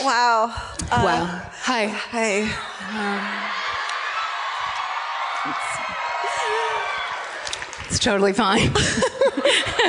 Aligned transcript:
Wow. 0.00 0.44
Uh, 0.90 1.02
wow. 1.04 1.42
Hi. 1.62 1.86
Hey. 1.86 2.48
It's 7.90 7.98
totally 7.98 8.32
fine. 8.34 8.70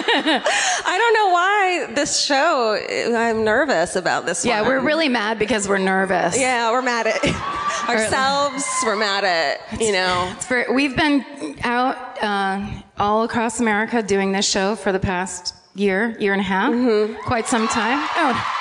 I 0.01 0.95
don't 0.97 1.13
know 1.13 1.29
why 1.33 1.93
this 1.95 2.17
show, 2.19 2.75
I'm 3.15 3.43
nervous 3.43 3.97
about 3.97 4.25
this 4.25 4.45
yeah, 4.45 4.61
one. 4.61 4.69
we're 4.69 4.79
really 4.79 5.09
mad 5.09 5.37
because 5.37 5.67
we're 5.67 5.79
nervous. 5.79 6.39
Yeah, 6.39 6.71
we're 6.71 6.81
mad 6.81 7.07
at 7.07 7.21
ourselves. 7.89 8.65
We're 8.85 8.95
mad 8.95 9.25
at, 9.25 9.81
you 9.81 9.91
know. 9.91 10.31
It's 10.37 10.45
very- 10.47 10.73
we've 10.73 10.95
been 10.95 11.25
out 11.63 11.97
uh, 12.23 12.65
all 12.97 13.23
across 13.23 13.59
America 13.59 14.01
doing 14.01 14.31
this 14.31 14.49
show 14.49 14.75
for 14.77 14.93
the 14.93 14.99
past 14.99 15.53
year, 15.75 16.15
year 16.19 16.31
and 16.31 16.39
a 16.39 16.45
half, 16.45 16.71
Mm-hmm. 16.71 17.15
quite 17.25 17.47
some 17.47 17.67
time. 17.67 17.99
Oh, 18.15 18.55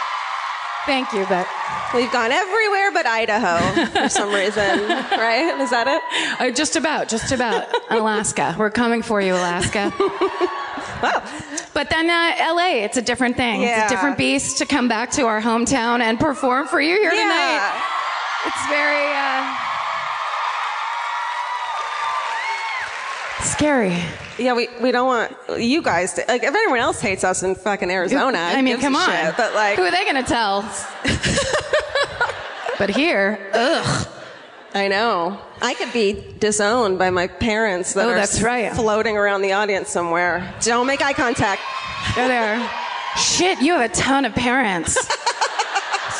thank 0.88 1.12
you, 1.12 1.24
but 1.28 1.46
We've 1.94 2.12
gone 2.12 2.32
everywhere 2.32 2.92
but 2.92 3.06
Idaho 3.06 3.86
for 3.86 4.08
some 4.10 4.28
reason, 4.34 4.62
right? 4.88 5.58
Is 5.58 5.70
that 5.70 5.86
it? 5.88 6.02
uh, 6.40 6.50
just 6.54 6.76
about, 6.76 7.08
just 7.08 7.32
about 7.32 7.66
Alaska. 7.90 8.54
We're 8.58 8.70
coming 8.70 9.00
for 9.02 9.20
you, 9.20 9.34
Alaska. 9.34 9.92
Wow. 11.00 11.22
But 11.74 11.90
then 11.90 12.10
uh, 12.10 12.54
LA, 12.54 12.82
it's 12.82 12.96
a 12.96 13.02
different 13.02 13.36
thing. 13.36 13.62
It's 13.62 13.84
a 13.84 13.88
different 13.88 14.18
beast 14.18 14.58
to 14.58 14.66
come 14.66 14.88
back 14.88 15.12
to 15.12 15.26
our 15.26 15.40
hometown 15.40 16.00
and 16.00 16.18
perform 16.18 16.66
for 16.66 16.80
you 16.80 16.96
here 16.96 17.10
tonight. 17.10 17.22
Yeah. 17.22 17.82
It's 18.46 18.66
very 18.66 19.14
uh, 19.14 19.54
scary. 23.44 24.27
Yeah, 24.38 24.54
we, 24.54 24.68
we 24.80 24.92
don't 24.92 25.06
want 25.06 25.32
you 25.60 25.82
guys 25.82 26.12
to, 26.14 26.24
like, 26.28 26.42
if 26.44 26.54
anyone 26.54 26.78
else 26.78 27.00
hates 27.00 27.24
us 27.24 27.42
in 27.42 27.54
fucking 27.56 27.90
Arizona, 27.90 28.38
I 28.38 28.62
mean, 28.62 28.78
come 28.78 28.94
on. 28.94 29.06
shit? 29.08 29.36
But 29.36 29.52
like, 29.54 29.76
who 29.76 29.82
are 29.82 29.90
they 29.90 30.04
going 30.04 30.22
to 30.22 30.28
tell? 30.28 30.62
but 32.78 32.90
here, 32.90 33.38
ugh. 33.52 34.08
I 34.74 34.86
know. 34.88 35.40
I 35.62 35.74
could 35.74 35.92
be 35.92 36.24
disowned 36.38 36.98
by 36.98 37.10
my 37.10 37.26
parents 37.26 37.94
that 37.94 38.06
Oh, 38.06 38.10
are 38.10 38.14
that's 38.14 38.40
right. 38.42 38.72
floating 38.74 39.16
around 39.16 39.42
the 39.42 39.52
audience 39.52 39.88
somewhere. 39.88 40.54
Don't 40.62 40.86
make 40.86 41.00
eye 41.02 41.14
contact. 41.14 41.62
There 42.14 42.28
they 42.28 42.36
are. 42.38 42.70
Shit, 43.16 43.60
you 43.60 43.72
have 43.72 43.90
a 43.90 43.94
ton 43.94 44.24
of 44.24 44.34
parents. 44.34 44.96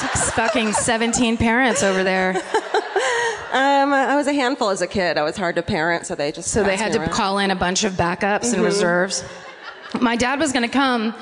Six 0.00 0.30
fucking 0.30 0.72
17 0.72 1.36
parents 1.36 1.82
over 1.82 2.04
there. 2.04 2.36
Um, 3.50 3.92
I 3.94 4.14
was 4.14 4.26
a 4.26 4.32
handful 4.34 4.68
as 4.68 4.82
a 4.82 4.86
kid. 4.86 5.16
I 5.16 5.22
was 5.22 5.36
hard 5.36 5.56
to 5.56 5.62
parent, 5.62 6.06
so 6.06 6.14
they 6.14 6.30
just 6.32 6.50
So 6.50 6.62
they 6.62 6.76
had 6.76 6.92
to 6.92 7.00
around. 7.00 7.10
call 7.12 7.38
in 7.38 7.50
a 7.50 7.56
bunch 7.56 7.84
of 7.84 7.94
backups 7.94 8.40
Mm-hmm. 8.48 8.54
and 8.56 8.64
reserves. 8.64 9.24
My 10.00 10.16
dad 10.16 10.38
was 10.38 10.52
going 10.52 10.64
to 10.64 10.72
come, 10.72 11.14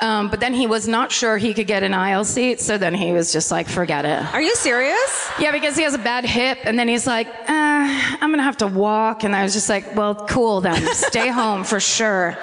um, 0.00 0.30
but 0.30 0.38
then 0.38 0.54
he 0.54 0.68
was 0.68 0.86
not 0.86 1.10
sure 1.10 1.36
he 1.36 1.52
could 1.52 1.66
get 1.66 1.82
an 1.82 1.92
aisle 1.92 2.24
seat, 2.24 2.60
so 2.60 2.78
then 2.78 2.94
he 2.94 3.10
was 3.12 3.32
just 3.32 3.50
like, 3.50 3.66
forget 3.68 4.04
it. 4.04 4.22
Are 4.32 4.40
you 4.40 4.54
serious? 4.54 5.28
Yeah, 5.40 5.50
because 5.50 5.76
he 5.76 5.82
has 5.82 5.94
a 5.94 5.98
bad 5.98 6.24
hip, 6.24 6.58
and 6.62 6.78
then 6.78 6.86
he's 6.86 7.08
like, 7.08 7.26
uh, 7.26 7.34
I'm 7.48 8.30
gonna 8.30 8.44
have 8.44 8.58
to 8.58 8.68
walk. 8.68 9.24
And 9.24 9.34
I 9.34 9.42
was 9.42 9.52
just 9.52 9.68
like, 9.68 9.96
well, 9.96 10.14
cool 10.28 10.60
then. 10.60 10.80
Stay 10.94 11.28
home 11.40 11.64
for 11.64 11.80
sure. 11.80 12.38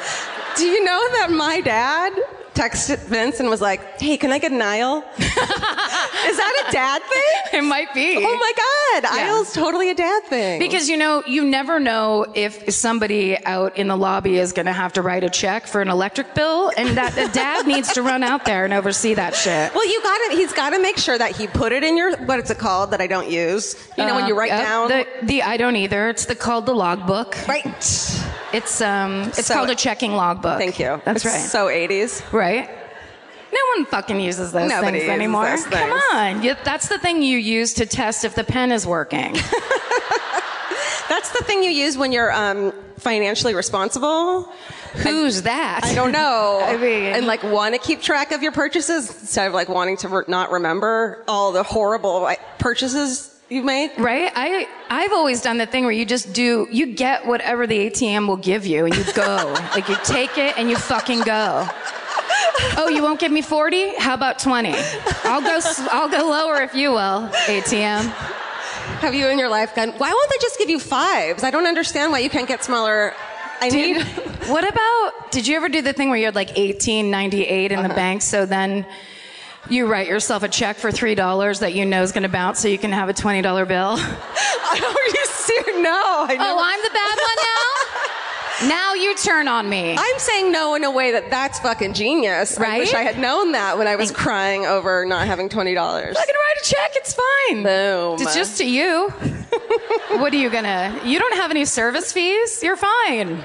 Do 0.57 0.65
you 0.65 0.83
know 0.83 1.07
that 1.13 1.31
my 1.31 1.61
dad 1.61 2.11
texted 2.53 2.99
Vince 3.05 3.39
and 3.39 3.49
was 3.49 3.61
like, 3.61 3.99
"Hey, 3.99 4.17
can 4.17 4.31
I 4.31 4.39
get 4.39 4.51
an 4.51 4.61
aisle?" 4.61 5.03
Is 5.17 6.37
that 6.37 6.65
a 6.67 6.71
dad 6.71 7.01
thing? 7.03 7.59
It 7.59 7.63
might 7.63 7.93
be. 7.93 8.17
Oh 8.17 8.37
my 8.37 8.53
god, 9.01 9.03
Yeah. 9.15 9.25
aisle's 9.25 9.53
totally 9.53 9.89
a 9.89 9.95
dad 9.95 10.23
thing. 10.25 10.59
Because 10.59 10.87
you 10.89 10.97
know, 10.97 11.23
you 11.25 11.43
never 11.43 11.79
know 11.79 12.25
if 12.35 12.71
somebody 12.73 13.43
out 13.45 13.77
in 13.77 13.87
the 13.87 13.97
lobby 13.97 14.37
is 14.37 14.53
going 14.53 14.65
to 14.67 14.73
have 14.73 14.93
to 14.93 15.01
write 15.01 15.23
a 15.23 15.29
check 15.29 15.65
for 15.67 15.81
an 15.81 15.87
electric 15.89 16.35
bill, 16.35 16.71
and 16.77 16.97
that 16.97 17.13
the 17.15 17.27
dad 17.33 17.65
needs 17.67 17.93
to 17.93 18.01
run 18.03 18.23
out 18.23 18.45
there 18.45 18.65
and 18.65 18.73
oversee 18.73 19.13
that 19.15 19.35
shit. 19.35 19.73
well, 19.73 19.87
you 19.87 20.01
got 20.03 20.17
to 20.29 20.37
He's 20.37 20.53
got 20.53 20.69
to 20.71 20.81
make 20.81 20.97
sure 20.97 21.17
that 21.17 21.35
he 21.35 21.47
put 21.47 21.71
it 21.71 21.83
in 21.83 21.97
your 21.97 22.15
what 22.25 22.39
is 22.39 22.49
it 22.49 22.57
called 22.57 22.91
that 22.91 23.01
I 23.01 23.07
don't 23.07 23.29
use. 23.29 23.75
You 23.97 24.05
know 24.05 24.15
when 24.15 24.27
you 24.27 24.33
Uh, 24.35 24.37
write 24.39 24.49
down. 24.49 24.87
the, 24.89 25.05
the 25.23 25.43
I 25.43 25.57
don't 25.57 25.75
either. 25.75 26.09
It's 26.09 26.25
the 26.25 26.35
called 26.35 26.65
the 26.65 26.73
logbook. 26.73 27.35
right. 27.47 27.65
It's 28.53 28.81
um, 28.81 29.21
it's 29.37 29.45
So- 29.47 29.53
called 29.55 29.69
a 29.69 29.75
checking 29.75 30.13
logbook. 30.13 30.57
Thank 30.59 30.77
you. 30.79 31.01
That's 31.05 31.23
It's 31.23 31.33
right. 31.33 31.41
So 31.41 31.67
80s. 31.67 32.21
Right? 32.33 32.40
No 32.49 33.59
one 33.75 33.85
fucking 33.85 34.19
uses 34.19 34.51
those 34.51 34.69
Nobody 34.69 34.99
things 34.99 35.03
uses 35.03 35.09
anymore. 35.09 35.45
those 35.49 35.63
Come 35.65 35.89
things. 35.89 36.03
on. 36.13 36.41
You, 36.43 36.55
that's 36.63 36.87
the 36.87 36.97
thing 36.97 37.21
you 37.21 37.37
use 37.37 37.73
to 37.75 37.85
test 37.85 38.23
if 38.25 38.33
the 38.35 38.43
pen 38.43 38.71
is 38.71 38.85
working. 38.87 39.35
That's 41.09 41.37
the 41.37 41.43
thing 41.43 41.61
you 41.61 41.69
use 41.71 41.97
when 41.97 42.13
you're 42.13 42.31
um, 42.31 42.71
financially 42.97 43.53
responsible. 43.53 44.43
Who's 44.93 45.41
that? 45.41 45.81
I 45.83 45.93
don't 45.93 46.13
know. 46.13 46.61
I 46.63 46.77
mean- 46.77 47.13
and 47.13 47.27
like 47.27 47.43
want 47.43 47.75
to 47.75 47.81
keep 47.81 48.01
track 48.01 48.31
of 48.31 48.41
your 48.41 48.53
purchases 48.53 49.09
instead 49.09 49.47
of 49.47 49.53
like 49.53 49.67
wanting 49.67 49.97
to 49.97 50.07
re- 50.07 50.23
not 50.29 50.51
remember 50.51 51.21
all 51.27 51.51
the 51.51 51.63
horrible 51.63 52.21
like, 52.21 52.39
purchases 52.59 53.37
you've 53.49 53.65
made. 53.65 53.91
Right? 53.97 54.31
I 54.33 54.69
I've 54.89 55.11
always 55.11 55.41
done 55.41 55.57
the 55.57 55.65
thing 55.65 55.83
where 55.83 55.91
you 55.91 56.05
just 56.05 56.31
do 56.31 56.65
you 56.71 56.93
get 56.93 57.27
whatever 57.27 57.67
the 57.67 57.89
ATM 57.89 58.25
will 58.27 58.37
give 58.37 58.65
you 58.65 58.85
and 58.85 58.95
you 58.95 59.03
go. 59.13 59.53
like 59.75 59.89
you 59.89 59.97
take 60.05 60.37
it 60.37 60.57
and 60.57 60.69
you 60.69 60.77
fucking 60.77 61.21
go. 61.21 61.67
Oh, 62.77 62.87
you 62.89 63.01
won't 63.03 63.19
give 63.19 63.31
me 63.31 63.41
40? 63.41 63.95
How 63.97 64.13
about 64.13 64.39
20? 64.39 64.73
I'll 65.23 65.41
go 65.41 65.59
I'll 65.91 66.09
go 66.09 66.29
lower 66.29 66.61
if 66.61 66.73
you 66.75 66.91
will, 66.91 67.29
ATM. 67.47 68.03
Have 69.01 69.13
you 69.13 69.27
in 69.27 69.39
your 69.39 69.49
life 69.49 69.75
gone? 69.75 69.89
Why 69.97 70.09
won't 70.11 70.29
they 70.29 70.37
just 70.41 70.57
give 70.57 70.69
you 70.69 70.79
fives? 70.79 71.43
I 71.43 71.51
don't 71.51 71.65
understand 71.67 72.11
why 72.11 72.19
you 72.19 72.29
can't 72.29 72.47
get 72.47 72.63
smaller. 72.63 73.13
I 73.61 73.69
Dude, 73.69 73.97
need. 73.97 74.05
what 74.49 74.67
about 74.67 75.31
did 75.31 75.45
you 75.47 75.55
ever 75.55 75.69
do 75.69 75.81
the 75.81 75.93
thing 75.93 76.09
where 76.09 76.17
you 76.17 76.25
had 76.25 76.35
like 76.35 76.49
1898 76.49 77.71
in 77.71 77.77
Uh-huh. 77.79 77.87
the 77.87 77.93
bank 77.93 78.21
so 78.23 78.45
then 78.45 78.85
you 79.69 79.85
write 79.85 80.07
yourself 80.07 80.41
a 80.41 80.47
check 80.49 80.77
for 80.77 80.89
$3 80.89 81.59
that 81.59 81.73
you 81.75 81.85
know 81.85 82.01
is 82.01 82.11
going 82.11 82.23
to 82.23 82.29
bounce 82.29 82.59
so 82.59 82.67
you 82.67 82.79
can 82.79 82.91
have 82.91 83.09
a 83.09 83.13
$20 83.13 83.43
bill? 83.67 83.77
Are 83.91 83.97
you 84.77 85.25
serious? 85.25 85.81
No. 85.81 86.25
I 86.27 86.35
Oh, 86.39 86.57
I'm 86.59 86.81
the 86.81 86.89
bad 86.89 87.17
one 87.17 87.37
now? 87.37 87.67
now 88.67 88.93
you 88.93 89.15
turn 89.15 89.47
on 89.47 89.69
me. 89.69 89.95
I'm 89.97 90.19
saying 90.19 90.51
no 90.51 90.75
in 90.75 90.83
a 90.83 90.91
way 90.91 91.11
that 91.11 91.29
that's 91.29 91.59
fucking 91.59 91.93
genius. 91.93 92.57
Right? 92.59 92.73
I 92.73 92.79
wish 92.79 92.93
I 92.93 93.03
had 93.03 93.19
known 93.19 93.53
that 93.53 93.77
when 93.77 93.87
I 93.87 93.95
was 93.95 94.11
crying 94.11 94.65
over 94.65 95.05
not 95.05 95.27
having 95.27 95.49
twenty 95.49 95.73
dollars. 95.73 96.15
I 96.17 96.25
can 96.25 96.35
write 96.35 96.61
a 96.61 96.65
check. 96.65 96.91
It's 96.95 97.13
fine. 97.13 97.63
Boom. 97.63 98.21
It's 98.21 98.35
just 98.35 98.57
to 98.57 98.65
you. 98.65 99.09
what 100.19 100.33
are 100.33 100.37
you 100.37 100.49
gonna? 100.49 100.99
You 101.03 101.19
don't 101.19 101.35
have 101.35 101.51
any 101.51 101.65
service 101.65 102.11
fees. 102.11 102.61
You're 102.63 102.77
fine. 102.77 103.43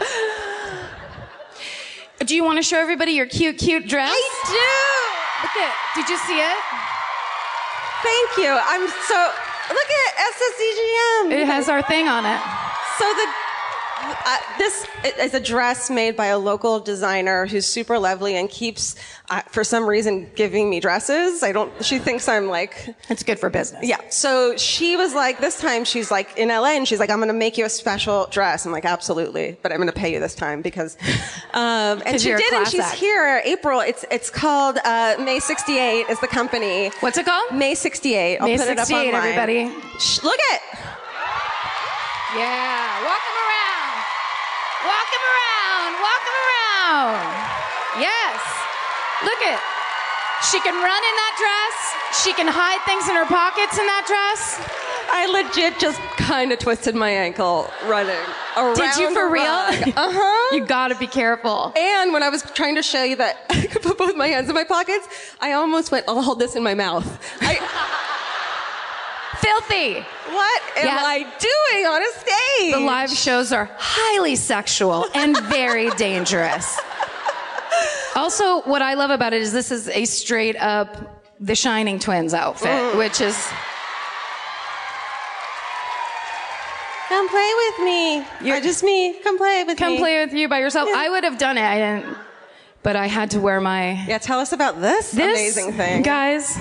Do 2.21 2.35
you 2.35 2.45
want 2.45 2.59
to 2.59 2.63
show 2.63 2.79
everybody 2.79 3.13
your 3.13 3.27
cute, 3.27 3.59
cute 3.59 3.87
dress? 3.87 4.11
I 4.11 4.31
do. 4.49 5.47
Look 5.47 5.57
at. 5.63 5.75
Did 5.95 6.09
you 6.09 6.17
see 6.19 6.41
it? 6.41 6.59
Thank 8.03 8.39
you. 8.39 8.51
I'm 8.51 8.89
so. 8.89 9.33
Look 9.69 9.91
at 9.91 10.15
SSDGM. 10.33 11.33
It 11.43 11.47
has 11.47 11.69
our 11.69 11.83
thing 11.83 12.09
on 12.09 12.25
it. 12.25 12.41
So 12.99 13.05
the 13.05 13.46
uh, 14.25 14.37
this 14.59 14.87
is 15.19 15.35
a 15.35 15.41
dress 15.41 15.91
made 15.91 16.17
by 16.17 16.27
a 16.27 16.39
local 16.39 16.81
designer 16.81 17.47
who's 17.47 17.67
super 17.67 17.99
lovely 17.99 18.37
and 18.37 18.49
keeps, 18.49 18.97
uh, 19.31 19.43
for 19.43 19.65
some 19.65 19.87
reason, 19.87 20.31
giving 20.35 20.69
me 20.71 20.81
dresses. 20.81 21.43
I 21.43 21.53
don't. 21.53 21.73
She 21.85 21.99
thinks 21.99 22.29
I'm 22.29 22.49
like. 22.49 22.95
It's 23.09 23.23
good 23.23 23.39
for 23.39 23.51
business. 23.51 23.87
Yeah. 23.87 24.01
So 24.11 24.57
she 24.57 24.97
was 24.97 25.15
like, 25.15 25.39
this 25.41 25.61
time 25.61 25.85
she's 25.85 26.11
like 26.11 26.37
in 26.37 26.49
LA 26.49 26.77
and 26.77 26.87
she's 26.87 27.01
like, 27.01 27.11
I'm 27.11 27.19
going 27.19 27.29
to 27.29 27.35
make 27.35 27.59
you 27.59 27.65
a 27.65 27.69
special 27.69 28.27
dress. 28.31 28.65
I'm 28.67 28.73
like, 28.73 28.85
absolutely, 28.85 29.57
but 29.63 29.73
I'm 29.73 29.79
going 29.79 29.89
to 29.89 29.95
pay 29.95 30.13
you 30.13 30.21
this 30.21 30.35
time 30.35 30.63
because. 30.63 30.97
Um, 31.55 32.03
and 32.05 32.21
she 32.21 32.29
did, 32.35 32.53
and 32.53 32.69
she's 32.69 32.81
act. 32.81 32.97
here. 32.97 33.41
April. 33.45 33.81
It's 33.81 34.05
it's 34.11 34.29
called 34.29 34.77
uh, 34.85 35.17
May 35.19 35.39
68 35.39 36.07
is 36.11 36.21
the 36.21 36.27
company. 36.27 36.91
What's 37.01 37.17
it 37.17 37.25
called? 37.25 37.55
May 37.55 37.75
68. 37.75 38.37
I'll 38.39 38.47
May 38.47 38.59
put 38.59 38.69
it 38.69 38.79
up 38.79 38.87
68, 38.87 39.15
online. 39.15 39.23
everybody. 39.23 39.71
Shh, 39.99 40.23
look 40.23 40.39
it. 40.53 40.61
Yeah. 42.37 43.05
Walk 43.07 43.23
them 43.25 43.37
around. 43.41 43.66
Walk 44.87 45.09
him 45.11 45.25
around. 45.27 45.91
Walk 46.01 46.23
him 46.23 46.37
around. 46.47 47.21
Yes. 47.99 48.39
Look 49.27 49.41
at. 49.43 49.61
She 50.51 50.61
can 50.61 50.75
run 50.75 51.03
in 51.03 51.17
that 51.17 51.35
dress. 51.43 52.23
She 52.23 52.33
can 52.35 52.47
hide 52.47 52.81
things 52.87 53.09
in 53.09 53.17
her 53.17 53.27
pockets 53.27 53.79
in 53.79 53.87
that 53.87 54.05
dress. 54.07 54.61
I 55.11 55.27
legit 55.27 55.79
just 55.79 55.99
kind 56.17 56.53
of 56.53 56.59
twisted 56.59 56.95
my 56.95 57.11
ankle 57.11 57.71
running 57.87 58.15
around. 58.57 58.77
Did 58.77 58.97
you 58.97 59.13
for 59.15 59.29
real? 59.31 59.45
Uh-huh. 59.97 60.55
You 60.55 60.65
gotta 60.65 60.95
be 60.97 61.07
careful. 61.07 61.73
And 61.77 62.13
when 62.13 62.23
I 62.23 62.29
was 62.29 62.43
trying 62.55 62.75
to 62.77 62.83
show 62.83 63.03
you 63.03 63.17
that 63.17 63.39
I 63.51 63.67
could 63.67 63.83
put 63.83 63.99
both 63.99 64.15
my 64.17 64.29
hands 64.29 64.49
in 64.49 64.55
my 64.55 64.65
pockets, 64.65 65.09
I 65.41 65.53
almost 65.53 65.91
went, 65.91 66.05
I'll 66.09 66.23
hold 66.23 66.39
this 66.39 66.55
in 66.55 66.63
my 66.63 66.75
mouth. 66.75 67.07
I, 67.41 67.57
Filthy. 69.41 70.05
What 70.37 70.63
am 70.79 70.87
Yeah. 70.87 71.03
I 71.03 71.19
doing 71.19 71.87
on 71.87 72.03
a 72.03 72.13
stage? 72.21 72.73
The 72.75 72.81
live 72.81 73.11
shows 73.11 73.53
are 73.53 73.69
highly 73.79 74.37
sexual 74.37 75.07
and 75.15 75.37
very 75.45 75.91
dangerous. 75.97 76.79
Also, 78.15 78.63
what 78.63 78.83
I 78.83 78.95
love 78.95 79.11
about 79.11 79.33
it 79.33 79.43
is 79.43 79.53
this 79.53 79.71
is 79.71 79.89
a 79.89 80.05
straight 80.05 80.57
up 80.57 80.89
The 81.41 81.55
Shining 81.55 81.99
Twins 81.99 82.33
outfit, 82.35 82.69
Mm. 82.71 82.99
which 82.99 83.21
is 83.21 83.37
Come 87.09 87.29
play 87.29 87.53
with 87.57 87.79
me. 87.85 88.25
You're 88.43 88.61
just 88.61 88.83
me. 88.83 89.15
Come 89.23 89.39
play 89.39 89.63
with 89.65 89.79
come 89.79 89.93
me. 89.93 89.97
Come 89.97 90.03
play 90.03 90.25
with 90.25 90.35
you 90.35 90.49
by 90.49 90.59
yourself. 90.59 90.89
Yeah. 90.91 90.99
I 90.99 91.09
would 91.09 91.23
have 91.25 91.39
done 91.39 91.57
it, 91.57 91.63
I 91.63 91.77
didn't, 91.79 92.17
but 92.83 92.97
I 92.97 93.07
had 93.07 93.31
to 93.33 93.41
wear 93.41 93.61
my 93.61 94.05
Yeah, 94.09 94.19
tell 94.19 94.41
us 94.41 94.53
about 94.53 94.81
this, 94.81 95.13
this 95.13 95.21
amazing 95.57 95.73
thing. 95.75 96.03
guys. 96.03 96.59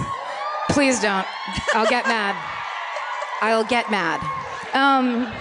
Please 0.70 1.00
don't. 1.02 1.26
I'll 1.74 1.88
get 1.88 2.06
mad. 2.06 2.36
I'll 3.42 3.64
get 3.66 3.90
mad. 3.92 4.20
Um, 4.74 5.32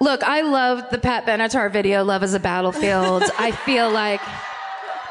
look, 0.00 0.22
I 0.24 0.42
love 0.42 0.84
the 0.90 0.98
Pat 0.98 1.26
Benatar 1.26 1.70
video, 1.70 2.04
"Love 2.04 2.22
Is 2.22 2.34
a 2.34 2.40
Battlefield." 2.40 3.24
I 3.38 3.50
feel 3.52 3.90
like 3.90 4.20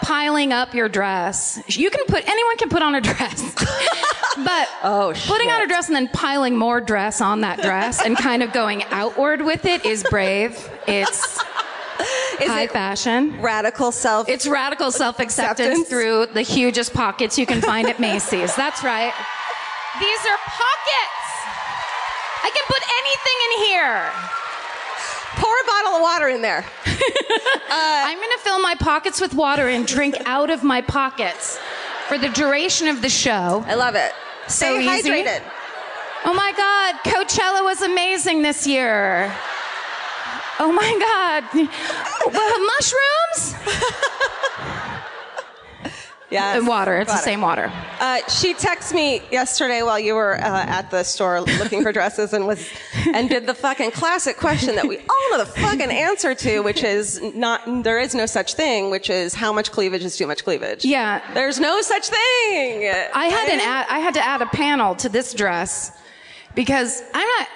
piling 0.02 0.54
up 0.54 0.74
your 0.74 0.90
dress. 0.90 1.62
You 1.68 1.90
can 1.90 2.06
put 2.08 2.28
anyone 2.28 2.58
can 2.58 2.70
put 2.70 2.82
on 2.82 2.96
a 2.96 3.02
dress, 3.02 3.42
but 4.38 4.68
Oh, 4.84 5.14
putting 5.26 5.50
on 5.50 5.62
a 5.62 5.68
dress 5.68 5.88
and 5.88 5.96
then 5.96 6.08
piling 6.10 6.58
more 6.58 6.80
dress 6.82 7.22
on 7.22 7.42
that 7.42 7.62
dress 7.62 8.02
and 8.04 8.16
kind 8.18 8.44
of 8.44 8.54
going 8.54 8.84
outward 8.92 9.42
with 9.42 9.66
it 9.66 9.86
is 9.86 10.04
brave. 10.04 10.70
It's 10.88 11.40
Is 12.40 12.48
high 12.50 12.64
it 12.64 12.72
fashion. 12.72 13.42
radical 13.42 13.92
self? 13.92 14.28
It's 14.30 14.46
radical 14.46 14.92
self 14.92 15.20
acceptance 15.20 15.60
Acceptance? 15.80 15.90
through 15.90 16.26
the 16.34 16.42
hugest 16.42 16.94
pockets 16.94 17.40
you 17.40 17.46
can 17.46 17.62
find 17.62 17.88
at 17.88 18.00
Macy's. 18.00 18.54
That's 18.56 18.84
right. 18.84 19.14
These 20.00 20.22
are 20.26 20.38
pockets. 20.38 21.26
I 22.44 22.50
can 22.54 22.66
put 22.68 22.84
anything 23.00 23.38
in 23.46 23.52
here. 23.66 24.02
Pour 25.38 25.54
a 25.54 25.66
bottle 25.66 25.94
of 25.98 26.02
water 26.02 26.28
in 26.30 26.42
there. 26.42 26.66
Uh, 27.68 28.04
I'm 28.08 28.18
going 28.18 28.32
to 28.32 28.38
fill 28.40 28.60
my 28.62 28.76
pockets 28.76 29.20
with 29.20 29.34
water 29.34 29.68
and 29.68 29.86
drink 29.86 30.16
out 30.26 30.50
of 30.50 30.64
my 30.64 30.82
pockets 30.82 31.60
for 32.08 32.18
the 32.18 32.30
duration 32.30 32.88
of 32.88 33.02
the 33.02 33.10
show. 33.10 33.66
I 33.68 33.74
love 33.76 33.96
it. 33.96 34.14
So 34.48 34.66
Stay 34.80 34.98
easy. 35.00 35.10
hydrated. 35.10 35.42
Oh 36.24 36.34
my 36.34 36.54
God, 36.56 36.96
Coachella 37.04 37.64
was 37.64 37.82
amazing 37.82 38.44
this 38.44 38.66
year. 38.66 39.32
Oh 40.60 40.72
my 40.72 40.98
God. 41.00 41.70
Uh, 42.26 42.60
mushrooms? 42.78 43.56
Yeah. 46.36 46.58
And 46.58 46.68
water. 46.68 46.98
It's 46.98 47.12
the 47.12 47.18
same 47.18 47.42
water. 47.42 47.72
Uh, 48.00 48.20
she 48.30 48.54
texted 48.54 48.94
me 48.94 49.22
yesterday 49.32 49.82
while 49.82 50.00
you 50.00 50.16
were 50.16 50.36
uh, 50.36 50.66
at 50.80 50.92
the 50.92 51.04
store 51.04 51.42
looking 51.42 51.82
for 51.82 51.92
dresses 51.92 52.34
and 52.34 52.46
was 52.48 52.68
and 53.14 53.30
did 53.30 53.46
the 53.48 53.54
fucking 53.54 53.92
classic 53.92 54.38
question 54.38 54.76
that 54.76 54.88
we 54.88 54.98
all 54.98 55.30
know 55.32 55.38
the 55.40 55.46
fucking 55.46 55.92
answer 55.92 56.36
to, 56.36 56.60
which 56.62 56.84
is 56.84 57.22
not 57.34 57.84
there 57.84 58.00
is 58.00 58.14
no 58.14 58.26
such 58.26 58.54
thing, 58.54 58.90
which 58.92 59.10
is 59.10 59.34
how 59.34 59.52
much 59.52 59.72
cleavage 59.72 60.04
is 60.04 60.18
too 60.18 60.28
much 60.28 60.44
cleavage. 60.44 60.86
Yeah. 60.86 61.22
There's 61.34 61.60
no 61.60 61.82
such 61.82 62.08
thing. 62.08 62.92
I 63.14 63.26
had 63.28 63.50
an 63.50 63.60
I 63.62 64.00
had 64.00 64.14
to 64.16 64.26
add 64.26 64.42
a 64.42 64.48
panel 64.48 64.96
to 64.96 65.10
this 65.10 65.34
dress 65.34 65.92
because 66.56 67.02
I'm 67.14 67.28
not 67.40 67.48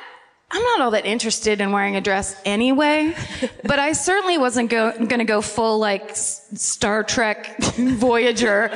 I'm 0.51 0.63
not 0.63 0.81
all 0.81 0.91
that 0.91 1.05
interested 1.05 1.61
in 1.61 1.71
wearing 1.71 1.95
a 1.95 2.01
dress 2.01 2.35
anyway, 2.43 3.15
but 3.63 3.77
I 3.77 3.93
certainly 3.93 4.37
wasn't 4.37 4.69
go, 4.69 4.91
going 4.93 5.19
to 5.19 5.25
go 5.25 5.41
full 5.41 5.77
like 5.77 6.09
S- 6.11 6.45
Star 6.55 7.03
Trek 7.03 7.57
Voyager 7.77 8.75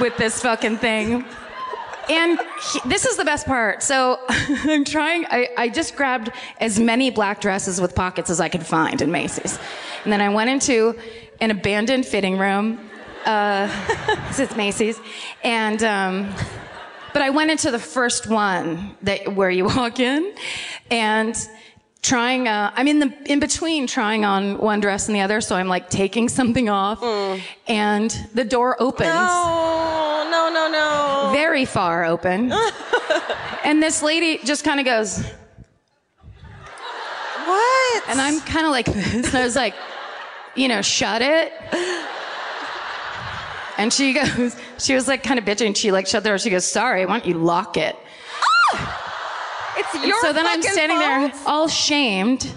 with 0.00 0.16
this 0.16 0.42
fucking 0.42 0.78
thing. 0.78 1.24
And 2.10 2.38
he- 2.72 2.88
this 2.88 3.04
is 3.06 3.16
the 3.16 3.24
best 3.24 3.46
part. 3.46 3.82
So 3.82 4.18
I'm 4.28 4.84
trying, 4.84 5.24
I, 5.30 5.48
I 5.56 5.68
just 5.68 5.94
grabbed 5.94 6.30
as 6.60 6.80
many 6.80 7.10
black 7.10 7.40
dresses 7.40 7.80
with 7.80 7.94
pockets 7.94 8.28
as 8.28 8.40
I 8.40 8.48
could 8.48 8.66
find 8.66 9.00
in 9.00 9.12
Macy's. 9.12 9.58
And 10.02 10.12
then 10.12 10.20
I 10.20 10.30
went 10.30 10.50
into 10.50 10.98
an 11.40 11.50
abandoned 11.52 12.06
fitting 12.06 12.38
room. 12.38 12.90
Uh, 13.24 13.68
it's 14.36 14.56
Macy's. 14.56 15.00
And, 15.44 15.82
um, 15.84 16.34
but 17.14 17.22
I 17.22 17.30
went 17.30 17.50
into 17.50 17.70
the 17.70 17.78
first 17.78 18.26
one 18.26 18.94
that 19.02 19.34
where 19.34 19.48
you 19.50 19.64
walk 19.76 19.98
in, 20.00 20.34
and 20.90 21.34
trying. 22.02 22.46
Uh, 22.48 22.70
I'm 22.74 22.86
in 22.88 22.98
the 22.98 23.14
in 23.24 23.40
between 23.40 23.86
trying 23.86 24.26
on 24.26 24.58
one 24.58 24.80
dress 24.80 25.06
and 25.08 25.16
the 25.16 25.22
other, 25.22 25.40
so 25.40 25.56
I'm 25.56 25.68
like 25.68 25.88
taking 25.88 26.28
something 26.28 26.68
off, 26.68 27.02
and 27.66 28.10
the 28.34 28.44
door 28.44 28.76
opens 28.82 29.08
No, 29.08 30.28
no, 30.30 30.50
no, 30.52 30.68
no. 30.70 31.30
very 31.32 31.64
far 31.64 32.04
open, 32.04 32.52
and 33.64 33.82
this 33.82 34.02
lady 34.02 34.38
just 34.44 34.64
kind 34.64 34.80
of 34.80 34.84
goes, 34.86 35.24
What? 37.46 38.08
and 38.08 38.20
I'm 38.20 38.40
kind 38.40 38.66
of 38.66 38.72
like 38.72 38.86
this, 38.86 39.14
and 39.28 39.34
I 39.36 39.44
was 39.44 39.56
like, 39.56 39.74
you 40.56 40.68
know, 40.68 40.82
shut 40.82 41.22
it. 41.22 41.52
And 43.78 43.92
she 43.92 44.12
goes, 44.12 44.56
she 44.78 44.94
was 44.94 45.08
like 45.08 45.22
kind 45.22 45.38
of 45.38 45.44
bitching. 45.44 45.74
She 45.76 45.90
like 45.92 46.06
shut 46.06 46.22
the 46.22 46.30
door. 46.30 46.38
She 46.38 46.50
goes, 46.50 46.64
sorry, 46.64 47.06
why 47.06 47.18
don't 47.18 47.26
you 47.26 47.34
lock 47.34 47.76
it? 47.76 47.96
it's 49.76 49.94
And 49.94 50.04
your 50.04 50.20
so 50.20 50.32
then 50.32 50.46
I'm 50.46 50.62
standing 50.62 50.98
there 50.98 51.32
all 51.46 51.66
shamed, 51.68 52.52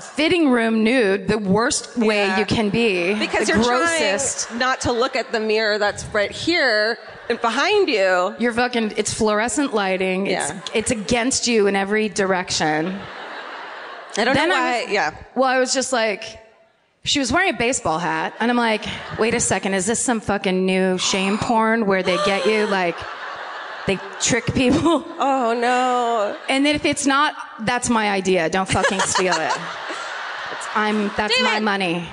fitting 0.00 0.50
room 0.50 0.82
nude, 0.84 1.28
the 1.28 1.38
worst 1.38 1.96
way 1.96 2.26
Yeah. 2.26 2.38
you 2.38 2.44
can 2.46 2.70
be. 2.70 3.14
because 3.14 3.46
the 3.48 3.54
you're 3.54 3.62
grossest. 3.64 4.48
trying 4.48 4.58
not 4.58 4.80
to 4.82 4.92
look 4.92 5.14
at 5.16 5.30
the 5.32 5.40
mirror 5.40 5.78
that's 5.78 6.04
right 6.06 6.30
here 6.30 6.98
and 7.28 7.40
behind 7.40 7.88
you. 7.88 8.34
You're 8.38 8.52
fucking, 8.52 8.94
it's 8.96 9.12
fluorescent 9.14 9.74
lighting. 9.74 10.26
Yeah. 10.26 10.58
It's, 10.58 10.70
it's 10.74 10.90
against 10.90 11.46
you 11.46 11.66
in 11.66 11.76
every 11.76 12.08
direction. 12.08 12.98
I 14.16 14.24
don't 14.24 14.34
Then 14.34 14.48
know 14.48 14.56
I 14.56 14.60
why. 14.60 14.82
was- 14.84 14.92
yeah. 14.92 15.14
Well, 15.34 15.44
I 15.48 15.58
was 15.58 15.72
just 15.74 15.92
like, 15.92 16.40
she 17.06 17.18
was 17.18 17.32
wearing 17.32 17.54
a 17.54 17.56
baseball 17.56 17.98
hat. 17.98 18.34
And 18.40 18.50
I'm 18.50 18.56
like, 18.56 18.84
wait 19.18 19.34
a 19.34 19.40
second, 19.40 19.74
is 19.74 19.86
this 19.86 20.00
some 20.00 20.20
fucking 20.20 20.66
new 20.66 20.98
shame 20.98 21.38
porn 21.38 21.86
where 21.86 22.02
they 22.02 22.16
get 22.24 22.46
you 22.46 22.66
like, 22.66 22.96
they 23.86 23.98
trick 24.20 24.52
people? 24.54 25.04
Oh 25.18 25.54
no. 25.58 26.36
And 26.48 26.66
then 26.66 26.74
if 26.74 26.84
it's 26.84 27.06
not, 27.06 27.34
that's 27.60 27.88
my 27.88 28.10
idea. 28.10 28.50
Don't 28.50 28.68
fucking 28.68 29.00
steal 29.00 29.34
it. 29.34 29.52
It's, 29.52 30.66
I'm, 30.74 31.10
that's 31.16 31.40
my 31.42 31.60
money. 31.60 32.06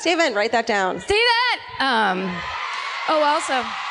Steven, 0.00 0.34
write 0.34 0.52
that 0.52 0.66
down. 0.66 1.00
See 1.00 1.06
that? 1.14 1.58
Um, 1.80 2.20
oh, 3.08 3.22
also, 3.22 3.87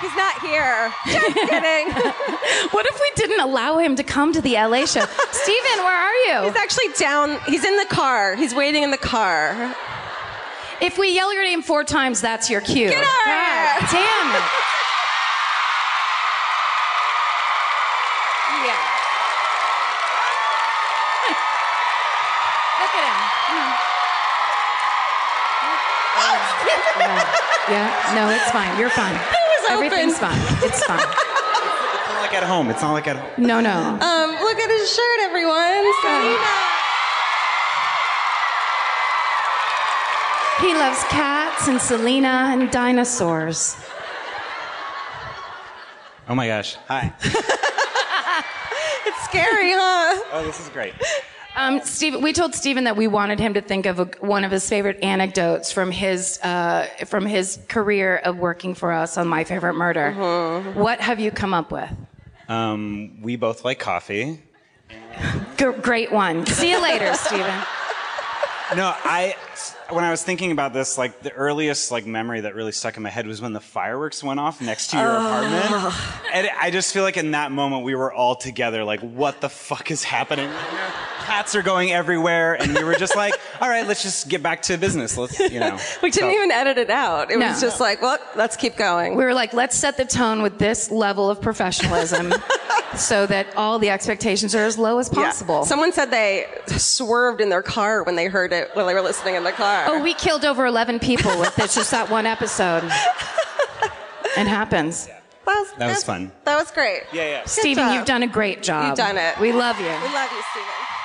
He's 0.00 0.14
not 0.14 0.40
here. 0.42 0.92
Just 1.06 1.34
kidding. 1.34 1.92
what 2.70 2.86
if 2.86 3.00
we 3.00 3.10
didn't 3.14 3.40
allow 3.40 3.78
him 3.78 3.96
to 3.96 4.02
come 4.02 4.32
to 4.32 4.40
the 4.42 4.54
LA 4.54 4.84
show? 4.84 5.04
Steven, 5.30 5.78
where 5.78 5.96
are 5.96 6.14
you? 6.14 6.48
He's 6.48 6.56
actually 6.56 6.92
down. 6.98 7.38
He's 7.46 7.64
in 7.64 7.76
the 7.78 7.86
car. 7.86 8.36
He's 8.36 8.54
waiting 8.54 8.82
in 8.82 8.90
the 8.90 8.98
car. 8.98 9.74
If 10.82 10.98
we 10.98 11.14
yell 11.14 11.32
your 11.32 11.44
name 11.44 11.62
four 11.62 11.84
times, 11.84 12.20
that's 12.20 12.50
your 12.50 12.60
cue. 12.60 12.90
Get 12.90 13.02
her! 13.02 13.24
God 13.24 13.80
damn 13.90 14.36
it. 14.36 14.42
Yeah. 18.66 18.76
Look 22.80 22.92
at 22.92 23.04
him. 23.08 23.20
Yeah. 27.00 27.24
yeah. 27.70 28.14
No, 28.14 28.28
it's 28.28 28.50
fine. 28.50 28.78
You're 28.78 28.90
fine. 28.90 29.18
Was 29.68 29.84
Everything's 29.84 30.14
open. 30.22 30.30
fine. 30.30 30.68
It's 30.68 30.82
fine. 30.84 31.00
It's 32.06 32.12
not 32.14 32.32
like 32.32 32.42
at 32.42 32.48
home. 32.48 32.70
It's 32.70 32.82
not 32.82 32.92
like 32.92 33.06
at 33.08 33.16
home. 33.16 33.46
No, 33.46 33.60
no. 33.60 33.70
Um, 33.70 34.30
look 34.42 34.58
at 34.58 34.70
his 34.70 34.90
shirt, 34.94 35.20
everyone. 35.20 35.84
Selena. 36.02 36.38
He 40.60 40.72
loves 40.74 41.04
cats 41.04 41.68
and 41.68 41.80
Selena 41.80 42.48
and 42.50 42.70
dinosaurs. 42.70 43.76
Oh 46.28 46.34
my 46.34 46.46
gosh. 46.48 46.76
Hi. 46.88 47.12
It's 49.08 49.22
scary, 49.24 49.72
huh? 49.72 50.20
Oh, 50.32 50.42
this 50.44 50.58
is 50.58 50.68
great. 50.70 50.92
Um, 51.56 51.80
Steve, 51.80 52.22
we 52.22 52.34
told 52.34 52.54
Stephen 52.54 52.84
that 52.84 52.96
we 52.96 53.06
wanted 53.06 53.40
him 53.40 53.54
to 53.54 53.62
think 53.62 53.86
of 53.86 53.98
a, 53.98 54.04
one 54.20 54.44
of 54.44 54.50
his 54.50 54.68
favorite 54.68 55.02
anecdotes 55.02 55.72
from 55.72 55.90
his 55.90 56.38
uh, 56.42 56.86
from 57.06 57.24
his 57.24 57.58
career 57.68 58.18
of 58.18 58.36
working 58.36 58.74
for 58.74 58.92
us 58.92 59.16
on 59.16 59.26
My 59.26 59.42
Favorite 59.44 59.72
Murder. 59.72 60.12
What 60.74 61.00
have 61.00 61.18
you 61.18 61.30
come 61.30 61.54
up 61.54 61.72
with? 61.72 61.90
Um, 62.48 63.22
we 63.22 63.36
both 63.36 63.64
like 63.64 63.78
coffee. 63.78 64.42
G- 65.56 65.72
great 65.80 66.12
one. 66.12 66.44
See 66.44 66.70
you 66.70 66.80
later, 66.80 67.14
Steven. 67.14 67.46
No, 68.76 68.92
I 68.94 69.34
when 69.88 70.04
I 70.04 70.10
was 70.10 70.22
thinking 70.22 70.52
about 70.52 70.74
this, 70.74 70.98
like 70.98 71.20
the 71.20 71.32
earliest 71.32 71.90
like 71.90 72.04
memory 72.04 72.42
that 72.42 72.54
really 72.54 72.72
stuck 72.72 72.98
in 72.98 73.02
my 73.02 73.08
head 73.08 73.26
was 73.26 73.40
when 73.40 73.54
the 73.54 73.60
fireworks 73.60 74.22
went 74.22 74.40
off 74.40 74.60
next 74.60 74.88
to 74.88 74.98
your 74.98 75.06
apartment, 75.16 75.94
and 76.34 76.50
I 76.60 76.70
just 76.70 76.92
feel 76.92 77.02
like 77.02 77.16
in 77.16 77.30
that 77.30 77.50
moment 77.50 77.82
we 77.82 77.94
were 77.94 78.12
all 78.12 78.34
together, 78.36 78.84
like 78.84 79.00
what 79.00 79.40
the 79.40 79.48
fuck 79.48 79.90
is 79.90 80.04
happening? 80.04 80.50
Right 81.26 81.28
now? 81.28 81.34
Cats 81.36 81.54
are 81.54 81.62
going 81.62 81.92
everywhere, 81.92 82.54
and 82.60 82.74
we 82.74 82.84
were 82.84 82.94
just 82.94 83.16
like, 83.16 83.34
all 83.60 83.68
right, 83.68 83.86
let's 83.86 84.02
just 84.02 84.28
get 84.28 84.42
back 84.42 84.62
to 84.62 84.76
business. 84.78 85.16
Let's, 85.16 85.38
you 85.38 85.60
know. 85.60 85.78
We 86.02 86.10
didn't 86.10 86.30
So- 86.30 86.36
even 86.36 86.50
edit 86.50 86.78
it 86.78 86.90
out. 86.90 87.30
It 87.30 87.38
was 87.38 87.60
just 87.60 87.80
like, 87.80 88.02
well, 88.02 88.18
let's 88.36 88.56
keep 88.56 88.76
going. 88.76 89.16
We 89.16 89.24
were 89.24 89.34
like, 89.34 89.52
let's 89.52 89.76
set 89.76 89.96
the 89.96 90.04
tone 90.04 90.42
with 90.42 90.58
this 90.58 90.90
level 90.90 91.28
of 91.30 91.40
professionalism 91.40 92.32
so 92.96 93.26
that 93.26 93.46
all 93.56 93.78
the 93.78 93.90
expectations 93.90 94.54
are 94.54 94.64
as 94.64 94.78
low 94.78 94.98
as 94.98 95.08
Yeah. 95.12 95.24
possible. 95.24 95.64
Someone 95.64 95.92
said 95.92 96.10
they 96.10 96.46
swerved 96.66 97.40
in 97.40 97.48
their 97.48 97.62
car 97.62 98.02
when 98.02 98.14
they 98.16 98.26
heard 98.26 98.52
it 98.52 98.70
while 98.74 98.86
they 98.86 98.94
were 98.94 99.00
listening 99.02 99.34
in 99.34 99.44
the 99.44 99.52
car. 99.52 99.86
oh, 99.88 100.02
we 100.02 100.14
killed 100.14 100.44
over 100.44 100.66
11 100.66 100.98
people 101.00 101.38
with 101.40 101.54
this, 101.56 101.74
just 101.74 101.90
that 101.90 102.10
one 102.10 102.26
episode. 102.26 102.84
It 104.36 104.46
happens. 104.46 105.06
that 105.06 105.14
was, 105.46 105.72
That 105.78 105.88
was 105.88 106.04
fun. 106.04 106.30
That 106.44 106.58
was 106.58 106.70
great. 106.70 107.02
Yeah, 107.12 107.22
yeah. 107.28 107.40
Good 107.42 107.48
Steven, 107.50 107.84
job. 107.84 107.94
you've 107.94 108.04
done 108.06 108.22
a 108.22 108.26
great 108.26 108.62
job. 108.62 108.88
You've 108.88 108.96
done 108.96 109.16
it. 109.16 109.38
We 109.40 109.52
love 109.52 109.78
you. 109.80 109.86
We 109.86 109.92
love 109.92 110.30
you, 110.30 110.42
Steven. 110.52 110.95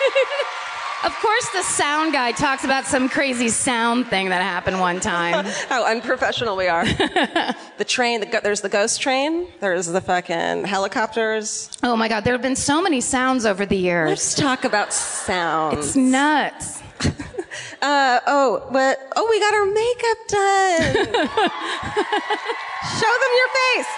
Of 1.04 1.14
course, 1.20 1.48
the 1.50 1.62
sound 1.62 2.12
guy 2.12 2.32
talks 2.32 2.64
about 2.64 2.84
some 2.84 3.08
crazy 3.08 3.50
sound 3.50 4.08
thing 4.08 4.30
that 4.30 4.42
happened 4.42 4.80
one 4.80 4.98
time. 4.98 5.44
How 5.68 5.86
unprofessional 5.86 6.56
we 6.56 6.66
are. 6.66 6.84
the 7.78 7.84
train, 7.86 8.18
the, 8.18 8.40
there's 8.42 8.62
the 8.62 8.68
ghost 8.68 9.00
train. 9.00 9.46
There's 9.60 9.86
the 9.86 10.00
fucking 10.00 10.64
helicopters. 10.64 11.70
Oh 11.84 11.94
my 11.94 12.08
God, 12.08 12.24
there 12.24 12.34
have 12.34 12.42
been 12.42 12.56
so 12.56 12.82
many 12.82 13.00
sounds 13.00 13.46
over 13.46 13.64
the 13.64 13.76
years. 13.76 14.08
Let's 14.08 14.34
talk 14.34 14.64
about 14.64 14.92
sound. 14.92 15.78
It's 15.78 15.94
nuts. 15.94 16.82
Uh, 17.80 18.18
oh, 18.26 18.66
but 18.72 18.98
oh, 19.14 19.26
we 19.30 19.38
got 19.38 19.54
our 19.54 19.66
makeup 19.66 20.18
done. 20.28 20.94
Show 22.98 23.14
them 23.22 23.32
your 23.36 23.48
face, 23.54 23.90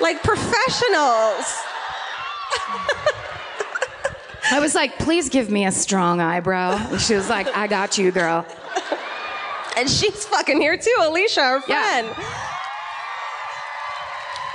like 0.00 0.22
professionals. 0.22 1.62
I 4.50 4.60
was 4.60 4.74
like, 4.74 4.98
please 4.98 5.28
give 5.28 5.50
me 5.50 5.66
a 5.66 5.72
strong 5.72 6.20
eyebrow. 6.20 6.76
And 6.90 7.00
she 7.00 7.14
was 7.14 7.28
like, 7.28 7.48
I 7.56 7.66
got 7.66 7.98
you, 7.98 8.10
girl. 8.12 8.46
And 9.76 9.90
she's 9.90 10.24
fucking 10.24 10.60
here 10.60 10.76
too, 10.76 10.94
Alicia, 11.00 11.40
our 11.40 11.62
Yeah. 11.68 11.82
friend. 12.02 12.26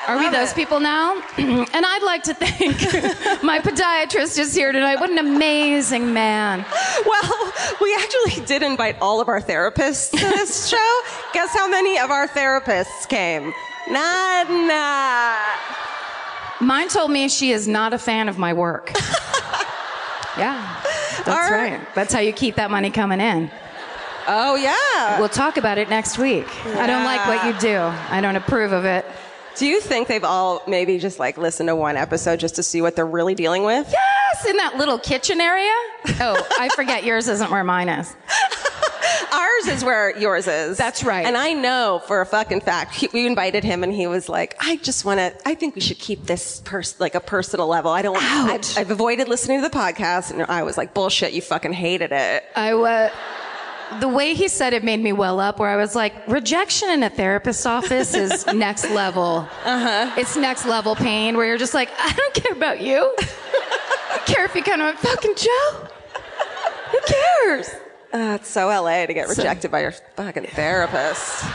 Are 0.08 0.18
we 0.18 0.30
those 0.30 0.52
it. 0.52 0.56
people 0.56 0.80
now? 0.80 1.22
and 1.38 1.68
I'd 1.86 2.02
like 2.04 2.24
to 2.24 2.34
thank 2.34 3.44
my 3.44 3.60
podiatrist 3.60 4.40
is 4.40 4.56
here 4.56 4.72
tonight. 4.72 5.00
What 5.00 5.12
an 5.12 5.20
amazing 5.20 6.12
man. 6.12 6.66
Well, 7.06 7.54
we 7.80 7.94
actually 7.96 8.44
did 8.46 8.64
invite 8.64 8.98
all 9.00 9.22
of 9.22 9.28
our 9.28 9.40
therapists 9.40 10.10
to 10.12 10.18
this 10.18 10.68
show. 10.72 11.00
Guess 11.34 11.54
how 11.56 11.68
many 11.70 12.00
of 12.00 12.10
our 12.10 12.28
therapists 12.28 13.08
came? 13.08 13.54
None. 13.90 14.68
Mine 16.62 16.88
told 16.90 17.12
me 17.12 17.30
she 17.30 17.52
is 17.52 17.68
not 17.68 17.94
a 17.94 17.98
fan 18.00 18.28
of 18.28 18.38
my 18.40 18.54
work. 18.54 18.92
yeah, 20.38 20.82
that's 21.26 21.28
Our- 21.30 21.52
right. 21.52 21.96
That's 21.96 22.14
how 22.14 22.20
you 22.20 22.34
keep 22.34 22.56
that 22.56 22.72
money 22.72 22.90
coming 22.92 23.20
in. 23.22 23.52
Oh 24.28 24.56
yeah. 24.56 25.20
We'll 25.20 25.30
talk 25.30 25.58
about 25.58 25.78
it 25.80 25.90
next 25.90 26.18
week. 26.20 26.46
I 26.78 26.86
don't 26.86 27.04
like 27.04 27.26
what 27.28 27.44
you 27.46 27.60
do. 27.60 27.78
I 27.78 28.22
don't 28.22 28.36
approve 28.36 28.72
of 28.72 28.86
it. 28.86 29.04
Do 29.56 29.66
you 29.66 29.82
think 29.82 30.08
they've 30.08 30.24
all 30.24 30.62
maybe 30.68 30.98
just 31.00 31.20
like 31.20 31.38
listened 31.38 31.68
to 31.70 31.76
one 31.76 31.98
episode 31.98 32.40
just 32.40 32.56
to 32.56 32.64
see 32.64 32.82
what 32.82 32.96
they're 32.96 33.06
really 33.06 33.36
dealing 33.36 33.64
with? 33.64 33.92
Yes, 33.92 34.46
in 34.46 34.58
that 34.58 34.78
little 34.78 34.98
kitchen 35.00 35.42
area. 35.42 35.74
Oh, 36.22 36.48
I 36.60 36.70
forget 36.76 37.04
yours 37.04 37.28
isn't 37.28 37.50
where 37.52 37.64
mine 37.64 37.90
is. 37.90 38.16
Ours 39.34 39.68
is 39.68 39.84
where 39.84 40.18
yours 40.18 40.48
is. 40.48 40.78
That's 40.78 41.04
right. 41.04 41.26
And 41.26 41.38
I 41.38 41.54
know 41.54 42.02
for 42.08 42.22
a 42.22 42.26
fucking 42.26 42.62
fact, 42.62 42.96
he, 42.96 43.10
we 43.14 43.26
invited 43.28 43.64
him 43.64 43.84
and 43.84 43.94
he 43.94 44.08
was 44.08 44.28
like, 44.30 44.56
I 44.60 44.78
just 44.78 45.06
want 45.06 45.20
to, 45.20 45.34
I 45.48 45.56
think 45.56 45.76
we 45.76 45.82
should 45.82 46.00
keep 46.00 46.26
this 46.26 46.62
pers- 46.66 47.00
like 47.00 47.16
a 47.16 47.20
personal 47.20 47.68
level. 47.68 47.92
I 47.92 48.02
don't, 48.02 48.18
Ouch. 48.22 48.78
I've, 48.78 48.78
I've 48.80 48.92
avoided 48.92 49.28
listening 49.28 49.62
to 49.62 49.68
the 49.70 49.76
podcast. 49.76 50.32
And 50.32 50.44
I 50.44 50.64
was 50.64 50.78
like, 50.78 50.94
bullshit, 50.94 51.34
you 51.34 51.42
fucking 51.42 51.74
hated 51.74 52.12
it. 52.12 52.44
I 52.56 52.74
was. 52.74 53.12
the 54.00 54.08
way 54.10 54.34
he 54.34 54.48
said 54.48 54.74
it 54.74 54.84
made 54.84 55.00
me 55.02 55.14
well 55.14 55.40
up. 55.40 55.60
Where 55.60 55.70
I 55.70 55.76
was 55.78 55.96
like, 55.96 56.14
rejection 56.28 56.90
in 56.90 57.04
a 57.04 57.10
therapist's 57.10 57.66
office 57.66 58.14
is 58.14 58.46
next 58.54 58.90
level. 58.92 59.48
Uh-huh. 59.66 60.14
It's 60.18 60.36
next 60.38 60.66
level 60.66 60.96
pain. 60.96 61.38
Where 61.38 61.46
you're 61.46 61.58
just 61.58 61.74
like, 61.74 61.90
I 61.98 62.12
don't 62.14 62.34
care 62.34 62.54
about 62.54 62.82
you. 62.82 63.14
I 63.20 64.16
don't 64.16 64.26
care 64.26 64.46
if 64.46 64.56
you 64.56 64.64
kind 64.64 64.82
of 64.82 64.96
fucking 65.00 65.36
Joe. 65.36 65.88
Who 66.92 67.00
cares? 67.08 67.70
Uh, 68.14 68.38
it's 68.40 68.50
so 68.50 68.68
LA 68.68 69.06
to 69.06 69.14
get 69.14 69.30
rejected 69.30 69.72
by 69.72 69.82
your 69.82 69.92
fucking 69.92 70.48
therapist. 70.48 71.46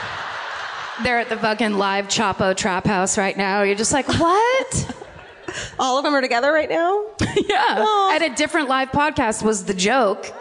They're 1.02 1.18
at 1.18 1.28
the 1.28 1.36
fucking 1.36 1.74
live 1.76 2.08
Chapo 2.08 2.56
Trap 2.56 2.86
House 2.86 3.18
right 3.18 3.36
now. 3.36 3.62
You're 3.62 3.76
just 3.76 3.92
like, 3.92 4.08
what? 4.08 4.96
All 5.78 5.98
of 5.98 6.04
them 6.04 6.14
are 6.14 6.22
together 6.22 6.50
right 6.50 6.70
now? 6.70 7.04
yeah. 7.20 7.76
Aw. 7.78 8.16
At 8.16 8.22
a 8.22 8.34
different 8.34 8.68
live 8.68 8.90
podcast 8.90 9.42
was 9.42 9.64
the 9.64 9.74
joke. 9.74 10.32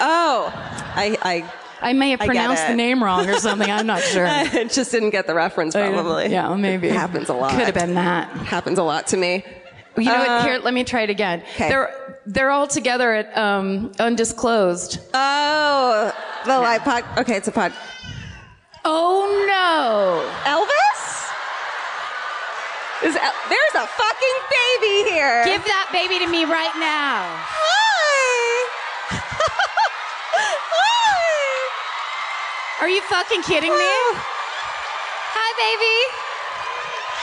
Oh, 0.00 0.50
I, 0.54 1.18
I, 1.22 1.52
I 1.80 1.92
may 1.92 2.10
have 2.10 2.20
get 2.20 2.26
pronounced 2.26 2.64
it. 2.64 2.68
the 2.68 2.74
name 2.74 3.04
wrong 3.04 3.28
or 3.28 3.36
something. 3.36 3.70
I'm 3.70 3.86
not 3.86 4.02
sure. 4.02 4.26
I 4.28 4.64
just 4.64 4.90
didn't 4.90 5.10
get 5.10 5.26
the 5.26 5.34
reference 5.34 5.74
probably. 5.74 6.28
Yeah, 6.28 6.54
maybe. 6.56 6.88
It 6.88 6.94
happens 6.94 7.28
a 7.28 7.34
lot. 7.34 7.50
Could 7.50 7.66
have 7.66 7.74
been 7.74 7.94
that. 7.94 8.28
Happens 8.30 8.78
a 8.78 8.82
lot 8.82 9.08
to 9.08 9.16
me. 9.16 9.44
You 9.96 10.04
know 10.04 10.14
Uh, 10.14 10.26
what? 10.38 10.44
Here, 10.46 10.58
let 10.58 10.74
me 10.74 10.84
try 10.84 11.02
it 11.02 11.10
again. 11.10 11.42
They're 11.58 11.90
they're 12.26 12.50
all 12.50 12.66
together 12.68 13.12
at 13.14 13.34
um, 13.36 13.90
undisclosed. 13.98 14.98
Oh, 15.14 16.12
the 16.44 16.58
live 16.58 16.82
pod. 16.82 17.04
Okay, 17.18 17.36
it's 17.36 17.48
a 17.48 17.52
pod. 17.52 17.72
Oh 18.84 19.26
no! 19.48 20.22
Elvis? 20.48 20.76
Is 23.08 23.16
El- 23.16 23.32
there's 23.48 23.74
a 23.74 23.86
fucking 23.86 24.38
baby 24.50 25.10
here. 25.10 25.44
Give 25.44 25.64
that 25.64 25.88
baby 25.92 26.18
to 26.24 26.30
me 26.30 26.44
right 26.44 26.74
now. 26.78 27.26
Hi. 27.30 28.68
Hi. 30.74 31.70
Are 32.84 32.88
you 32.88 33.00
fucking 33.02 33.42
kidding 33.42 33.70
me? 33.70 33.76
Hi, 35.34 35.52
baby. 35.58 35.96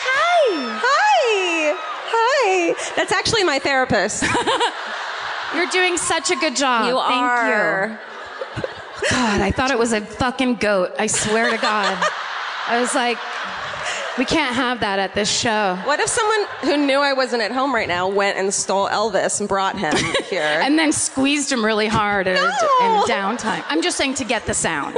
Hi. 0.07 0.79
Hi. 0.83 1.75
Hi. 2.17 2.73
That's 2.95 3.11
actually 3.11 3.43
my 3.43 3.59
therapist. 3.59 4.23
You're 5.55 5.67
doing 5.67 5.97
such 5.97 6.31
a 6.31 6.35
good 6.35 6.55
job. 6.55 6.87
You 6.87 6.97
Thank 6.99 7.11
are. 7.11 7.87
you. 7.89 7.97
God, 9.09 9.41
I 9.41 9.51
thought 9.51 9.71
it 9.71 9.77
was 9.79 9.93
a 9.93 10.01
fucking 10.01 10.55
goat. 10.55 10.91
I 10.97 11.07
swear 11.07 11.49
to 11.51 11.57
God. 11.57 11.97
I 12.67 12.79
was 12.79 12.95
like, 12.95 13.17
we 14.17 14.25
can't 14.25 14.55
have 14.55 14.79
that 14.79 14.97
at 14.99 15.13
this 15.13 15.29
show. 15.29 15.77
What 15.83 15.99
if 15.99 16.07
someone 16.09 16.47
who 16.61 16.77
knew 16.85 16.99
I 16.99 17.13
wasn't 17.13 17.41
at 17.43 17.51
home 17.51 17.75
right 17.75 17.87
now 17.87 18.07
went 18.07 18.37
and 18.37 18.53
stole 18.53 18.87
Elvis 18.87 19.39
and 19.39 19.47
brought 19.47 19.77
him 19.77 19.93
here? 20.29 20.41
And 20.41 20.79
then 20.79 20.91
squeezed 20.91 21.51
him 21.51 21.63
really 21.63 21.87
hard 21.87 22.27
a, 22.27 22.33
No. 22.35 22.41
in 22.41 23.01
downtime. 23.03 23.63
I'm 23.67 23.81
just 23.81 23.97
saying 23.97 24.15
to 24.15 24.23
get 24.23 24.45
the 24.45 24.53
sound. 24.53 24.95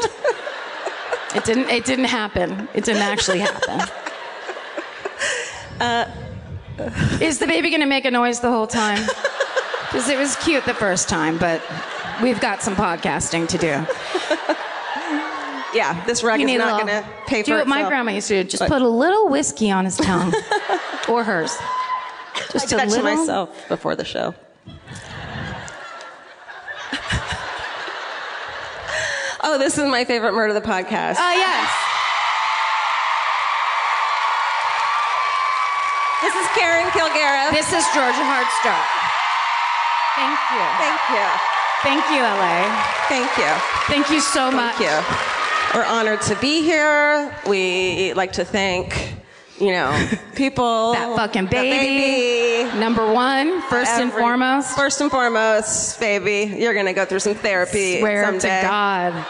It 1.36 1.44
didn't. 1.44 1.70
It 1.70 1.84
didn't 1.86 2.06
happen. 2.06 2.70
It 2.74 2.86
didn't 2.86 3.02
actually 3.04 3.40
happen. 3.40 3.82
Uh, 5.80 6.06
Is 7.22 7.40
the 7.40 7.48
baby 7.48 7.70
going 7.70 7.82
to 7.82 7.88
make 7.88 8.06
a 8.06 8.12
noise 8.12 8.40
the 8.40 8.50
whole 8.52 8.68
time? 8.68 9.06
Because 9.90 10.10
it 10.10 10.18
was 10.20 10.36
cute 10.36 10.66
the 10.66 10.74
first 10.74 11.08
time, 11.08 11.38
but 11.38 11.62
we've 12.22 12.42
got 12.42 12.62
some 12.62 12.76
podcasting 12.76 13.48
to 13.48 13.58
do. 13.58 13.68
yeah, 15.74 16.04
this 16.06 16.24
rug 16.26 16.42
You 16.42 16.48
is 16.50 16.58
not 16.58 16.86
going 16.86 17.02
to 17.02 17.10
pay 17.26 17.42
do 17.42 17.54
for 17.54 17.58
what 17.60 17.68
my 17.70 17.88
grandma 17.88 18.12
used 18.12 18.28
to 18.28 18.44
do. 18.44 18.50
Just 18.50 18.60
What? 18.64 18.70
put 18.70 18.82
a 18.82 18.88
little 18.88 19.30
whiskey 19.30 19.72
on 19.72 19.86
his 19.86 19.96
tongue, 19.96 20.34
or 21.10 21.24
hers. 21.24 21.56
I 21.60 22.44
Just 22.52 22.68
did 22.68 22.82
a 22.82 22.86
little. 22.86 23.02
myself 23.16 23.66
before 23.70 23.96
the 23.96 24.04
show. 24.04 24.36
oh, 29.44 29.58
this 29.58 29.78
is 29.78 29.86
my 29.90 30.04
favorite 30.04 30.34
murder 30.34 30.54
of 30.54 30.62
the 30.62 30.70
podcast. 30.70 31.16
Oh 31.18 31.32
yes. 31.32 31.84
This 36.22 36.34
is 36.36 36.48
Karen 36.58 36.88
Kilgariff. 36.90 37.52
This 37.52 37.72
is 37.72 37.86
Georgia 37.94 38.26
Hardstark. 38.26 38.86
Thank 40.16 40.40
you. 40.52 40.66
Thank 40.82 41.02
you. 41.14 41.28
Thank 41.84 42.04
you, 42.10 42.22
LA. 42.24 42.66
Thank 43.08 43.38
you. 43.38 43.52
Thank 43.88 44.10
you 44.10 44.20
so 44.20 44.50
much. 44.52 44.76
Thank 44.78 44.90
you. 44.90 45.80
We're 45.80 45.86
honored 45.86 46.22
to 46.22 46.36
be 46.38 46.64
here. 46.64 47.36
We 47.48 48.14
like 48.14 48.32
to 48.34 48.46
thank, 48.46 49.14
you 49.60 49.72
know, 49.72 49.92
people. 50.36 50.94
That 50.94 51.16
fucking 51.16 51.46
The 51.46 51.50
baby. 51.52 52.64
baby. 52.66 52.80
Number 52.80 53.12
one, 53.14 53.62
first 53.64 53.92
and 53.92 54.12
foremost. 54.12 54.76
First 54.76 55.02
and 55.02 55.12
foremost, 55.12 56.00
baby, 56.00 56.56
you're 56.58 56.74
gonna 56.74 56.94
go 56.94 57.06
through 57.06 57.20
some 57.20 57.36
therapy 57.36 58.00
Swear 58.00 58.26
someday. 58.26 58.62
to 58.62 58.68
God. 58.68 59.26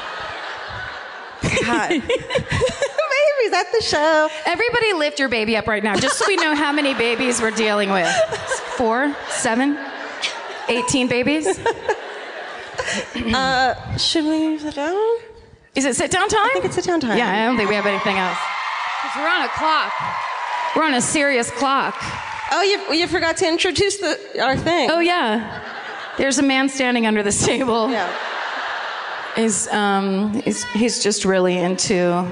God. 1.66 2.02
Babies, 3.40 3.54
at 3.58 3.72
the 3.72 3.82
show. 3.82 4.30
Everybody 4.46 4.94
lift 4.94 5.20
your 5.20 5.30
baby 5.30 5.58
up 5.58 5.68
right 5.68 5.84
now, 5.84 5.96
just 5.96 6.18
so 6.18 6.26
we 6.28 6.36
know 6.38 6.56
how 6.56 6.72
many 6.72 6.94
babies 6.94 7.42
we're 7.42 7.52
dealing 7.52 7.92
with. 7.92 8.08
Four, 8.78 9.16
seven, 9.30 9.78
18 10.70 11.08
babies? 11.08 11.46
Should 13.98 14.26
we 14.26 14.58
sit 14.60 14.76
down? 14.76 15.18
Is 15.76 15.86
it 15.86 15.96
sit 15.96 16.12
down 16.12 16.28
time? 16.30 16.40
I 16.46 16.50
think 16.54 16.66
it's 16.66 16.76
sit 16.76 16.86
down 16.86 17.00
time. 17.00 17.18
Yeah, 17.18 17.32
I 17.32 17.46
don't 17.46 17.58
think 17.58 17.70
we 17.70 17.76
have 17.76 17.86
anything 17.86 18.18
else. 18.18 18.38
'Cause 19.02 19.12
we're 19.18 19.28
on 19.30 19.44
a 19.44 19.50
clock. 19.50 19.94
We're 20.76 20.84
on 20.86 20.94
a 20.96 21.02
serious 21.02 21.52
clock. 21.52 21.96
Oh, 22.52 22.62
you, 22.62 22.94
you 22.96 23.08
forgot 23.08 23.38
to 23.38 23.48
introduce 23.48 23.98
the, 23.98 24.42
our 24.42 24.56
thing. 24.58 24.90
Oh, 24.92 25.00
yeah. 25.00 25.62
There's 26.18 26.40
a 26.40 26.44
man 26.44 26.70
standing 26.70 27.06
under 27.06 27.22
this 27.24 27.46
table. 27.46 27.90
yeah. 27.92 28.12
He's, 29.36 29.68
um, 29.68 30.34
he's, 30.42 30.64
he's 30.72 31.04
just 31.04 31.26
really 31.26 31.58
into 31.58 32.26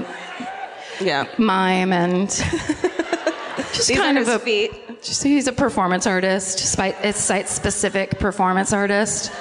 Yeah. 1.02 1.28
mime 1.38 1.94
and 1.94 2.30
just 3.74 3.88
These 3.88 3.98
kind 3.98 4.18
of 4.18 4.26
his 4.26 4.36
a 4.36 4.40
feet. 4.40 4.72
Just, 5.02 5.24
he's 5.24 5.48
a 5.48 5.52
performance 5.54 6.08
artist, 6.08 6.60
site, 6.60 7.16
site 7.16 7.48
specific 7.50 8.20
performance 8.20 8.74
artist. 8.74 9.32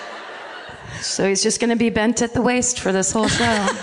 So 1.01 1.29
he's 1.29 1.43
just 1.43 1.61
going 1.61 1.71
to 1.71 1.77
be 1.77 1.91
bent 1.91 2.23
at 2.23 2.35
the 2.35 2.43
waist 2.43 2.81
for 2.81 2.93
this 2.93 3.13
whole 3.13 3.29
show. 3.29 3.69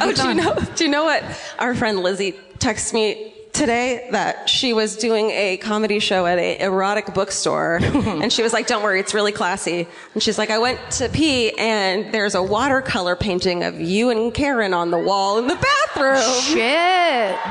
Oh, 0.00 0.12
do 0.12 0.28
you 0.28 0.34
know? 0.34 0.54
Do 0.74 0.84
you 0.84 0.90
know 0.90 1.04
what 1.04 1.24
our 1.58 1.74
friend 1.74 2.00
Lizzie 2.00 2.32
texted 2.58 2.92
me 2.92 3.32
today 3.58 4.08
that 4.12 4.48
she 4.48 4.72
was 4.72 4.96
doing 4.96 5.30
a 5.30 5.56
comedy 5.56 5.98
show 5.98 6.26
at 6.26 6.38
an 6.38 6.60
erotic 6.60 7.12
bookstore, 7.12 7.76
and 7.82 8.32
she 8.32 8.42
was 8.42 8.52
like, 8.52 8.66
"Don't 8.66 8.82
worry, 8.82 9.00
it's 9.00 9.12
really 9.14 9.32
classy." 9.32 9.86
And 10.14 10.22
she's 10.22 10.38
like, 10.38 10.50
"I 10.50 10.58
went 10.58 10.78
to 10.92 11.08
pee, 11.08 11.52
and 11.58 12.12
there's 12.14 12.34
a 12.34 12.42
watercolor 12.42 13.16
painting 13.16 13.64
of 13.64 13.80
you 13.80 14.10
and 14.10 14.32
Karen 14.32 14.72
on 14.72 14.90
the 14.90 14.98
wall 14.98 15.38
in 15.38 15.48
the 15.48 15.56
bathroom." 15.56 16.42
Shit. 16.42 17.38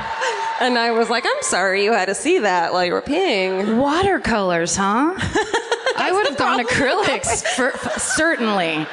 And 0.59 0.75
I 0.75 0.89
was 0.89 1.07
like, 1.07 1.23
"I'm 1.23 1.43
sorry, 1.43 1.83
you 1.83 1.93
had 1.93 2.07
to 2.07 2.15
see 2.15 2.39
that 2.39 2.73
while 2.73 2.83
you 2.83 2.93
were 2.93 3.03
peeing." 3.03 3.77
Watercolors, 3.77 4.75
huh? 4.75 5.13
I 5.97 6.11
would 6.11 6.25
have 6.27 6.37
gone 6.37 6.59
acrylics, 6.59 7.43
for, 7.55 7.71
certainly. 7.99 8.87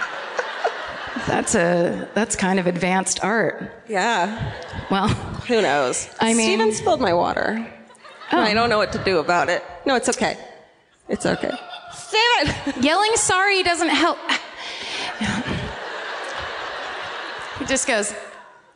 That's 1.26 1.54
a 1.54 2.08
that's 2.14 2.36
kind 2.36 2.58
of 2.58 2.66
advanced 2.66 3.22
art. 3.24 3.70
Yeah. 3.88 4.52
Well, 4.90 5.08
Who 5.48 5.62
knows? 5.62 6.08
I 6.20 6.34
mean- 6.34 6.46
Steven 6.46 6.72
spilled 6.72 7.00
my 7.00 7.12
water. 7.14 7.66
Oh. 8.32 8.38
I 8.38 8.52
don't 8.54 8.68
know 8.68 8.78
what 8.78 8.92
to 8.92 8.98
do 9.04 9.18
about 9.18 9.48
it. 9.48 9.62
No, 9.86 9.94
it's 9.94 10.08
okay. 10.08 10.36
It's 11.08 11.26
okay. 11.26 11.52
Steven! 11.92 12.54
yelling 12.82 13.14
sorry 13.16 13.62
doesn't 13.62 13.88
help. 13.90 14.18
He 17.58 17.64
just 17.66 17.86
goes, 17.86 18.12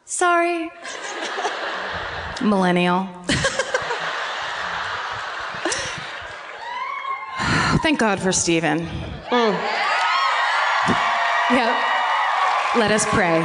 sorry. 0.04 0.70
Millennial. 2.42 3.08
Thank 7.82 7.98
God 7.98 8.20
for 8.20 8.32
Stephen. 8.32 8.86
Mm. 9.30 9.54
Yep. 11.50 11.87
Let 12.78 12.92
us 12.92 13.04
pray. 13.06 13.40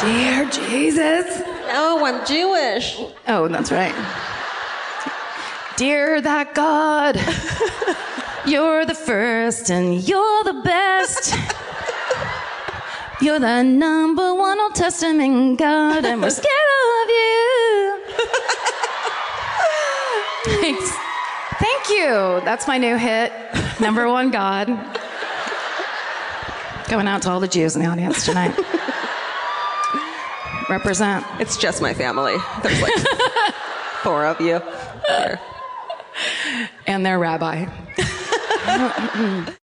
Dear 0.00 0.48
Jesus. 0.48 1.42
No, 1.66 2.02
I'm 2.02 2.24
Jewish. 2.24 2.98
Oh, 3.28 3.46
that's 3.46 3.70
right. 3.70 3.94
Dear 5.76 6.22
that 6.22 6.54
God, 6.54 7.16
you're 8.50 8.86
the 8.86 8.94
first 8.94 9.70
and 9.70 10.00
you're 10.08 10.44
the 10.44 10.62
best. 10.64 11.36
You're 13.20 13.38
the 13.38 13.62
number 13.62 14.34
one 14.34 14.58
Old 14.58 14.74
Testament 14.74 15.58
God, 15.58 16.06
and 16.06 16.22
we're 16.22 16.30
scared 16.30 16.48
of 17.02 17.08
you. 17.10 18.00
Thanks. 20.62 20.90
Thank 21.58 21.90
you. 21.90 22.40
That's 22.46 22.66
my 22.66 22.78
new 22.78 22.96
hit. 22.96 23.30
Number 23.78 24.08
one 24.08 24.30
God. 24.30 24.68
Going 26.88 27.06
out 27.06 27.22
to 27.22 27.30
all 27.30 27.40
the 27.40 27.48
Jews 27.48 27.76
in 27.76 27.82
the 27.82 27.88
audience 27.88 28.24
tonight. 28.24 28.58
Represent. 30.70 31.26
It's 31.38 31.58
just 31.58 31.82
my 31.82 31.92
family. 31.92 32.36
There's 32.62 32.80
like 32.80 32.94
four 34.02 34.24
of 34.24 34.40
you. 34.40 34.62
And 36.86 37.04
their 37.04 37.18
rabbi. 37.18 37.66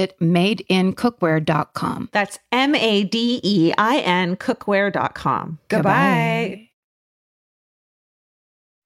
madeincookware.com. 0.19 2.09
That's 2.11 2.39
M 2.51 2.75
A 2.75 3.03
D 3.03 3.39
E 3.43 3.73
I 3.77 3.99
N 3.99 4.35
cookware.com. 4.35 5.59
Goodbye. 5.69 6.69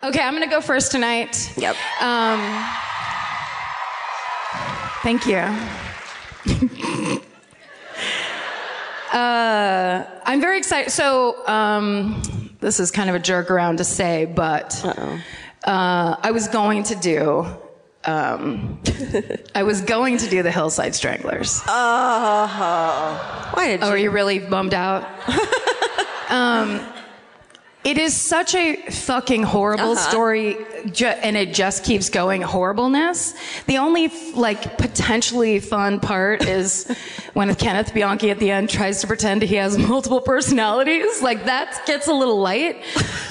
Okay, 0.03 0.21
I'm 0.21 0.33
going 0.33 0.43
to 0.43 0.49
go 0.49 0.61
first 0.61 0.91
tonight. 0.91 1.51
Yep. 1.57 1.75
Um, 1.99 2.39
thank 5.01 5.25
you. 5.25 5.37
uh, 9.11 10.05
I'm 10.25 10.41
very 10.41 10.59
excited. 10.59 10.91
So, 10.91 11.47
um, 11.47 12.21
this 12.59 12.79
is 12.79 12.91
kind 12.91 13.09
of 13.09 13.15
a 13.15 13.19
jerk 13.19 13.49
around 13.49 13.77
to 13.77 13.83
say, 13.83 14.25
but 14.25 14.79
uh, 15.65 16.15
I 16.21 16.31
was 16.31 16.47
going 16.49 16.83
to 16.83 16.95
do. 16.95 17.47
Um, 18.05 18.79
I 19.55 19.63
was 19.63 19.81
going 19.81 20.17
to 20.17 20.29
do 20.29 20.43
the 20.43 20.51
Hillside 20.51 20.93
Stranglers. 20.95 21.61
Oh, 21.67 23.51
why 23.53 23.67
did 23.67 23.83
Oh, 23.83 23.87
you? 23.87 23.93
are 23.93 23.97
you 23.97 24.11
really 24.11 24.39
bummed 24.39 24.73
out? 24.73 25.05
um, 26.29 26.81
it 27.83 27.97
is 27.99 28.15
such 28.15 28.55
a 28.55 28.77
fucking 28.89 29.43
horrible 29.43 29.95
story, 29.95 30.57
ju- 30.91 31.05
and 31.05 31.37
it 31.37 31.53
just 31.53 31.83
keeps 31.83 32.09
going 32.09 32.41
horribleness. 32.41 33.35
The 33.67 33.77
only 33.77 34.07
like 34.33 34.79
potentially 34.79 35.59
fun 35.59 35.99
part 35.99 36.43
is 36.47 36.87
when 37.33 37.53
Kenneth 37.53 37.93
Bianchi 37.93 38.31
at 38.31 38.39
the 38.39 38.49
end 38.49 38.69
tries 38.71 39.01
to 39.01 39.07
pretend 39.07 39.43
he 39.43 39.55
has 39.55 39.77
multiple 39.77 40.19
personalities. 40.21 41.21
Like 41.21 41.45
that 41.45 41.83
gets 41.85 42.07
a 42.07 42.13
little 42.13 42.39
light, 42.39 42.77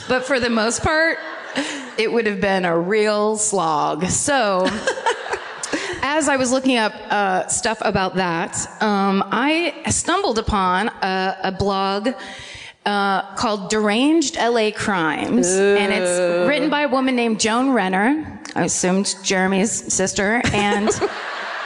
but 0.09 0.25
for 0.25 0.39
the 0.39 0.51
most 0.51 0.83
part, 0.83 1.19
it 1.99 2.13
would 2.13 2.27
have 2.27 2.41
been 2.41 2.65
a 2.65 2.79
real 2.79 3.37
slog. 3.37 4.07
So 4.07 4.67
as 6.03 6.29
I 6.29 6.37
was 6.37 6.53
looking 6.53 6.77
up 6.77 6.93
uh, 7.11 7.47
stuff 7.49 7.79
about 7.81 8.17
that, 8.17 8.57
um, 8.83 9.25
I 9.27 9.83
stumbled 9.91 10.39
upon 10.39 10.89
a, 10.89 11.37
a 11.45 11.53
blog 11.53 12.11
uh, 12.85 13.35
called 13.37 13.71
Deranged 13.71 14.37
LA 14.37 14.71
Crimes, 14.71 15.49
and 15.49 15.93
it's 15.93 16.49
written 16.49 16.69
by 16.69 16.83
a 16.83 16.89
woman 16.89 17.17
named 17.17 17.41
Joan 17.41 17.71
Renner. 17.71 18.41
I 18.55 18.65
assumed 18.65 19.15
Jeremy's 19.23 19.93
sister, 19.93 20.43
and 20.53 20.91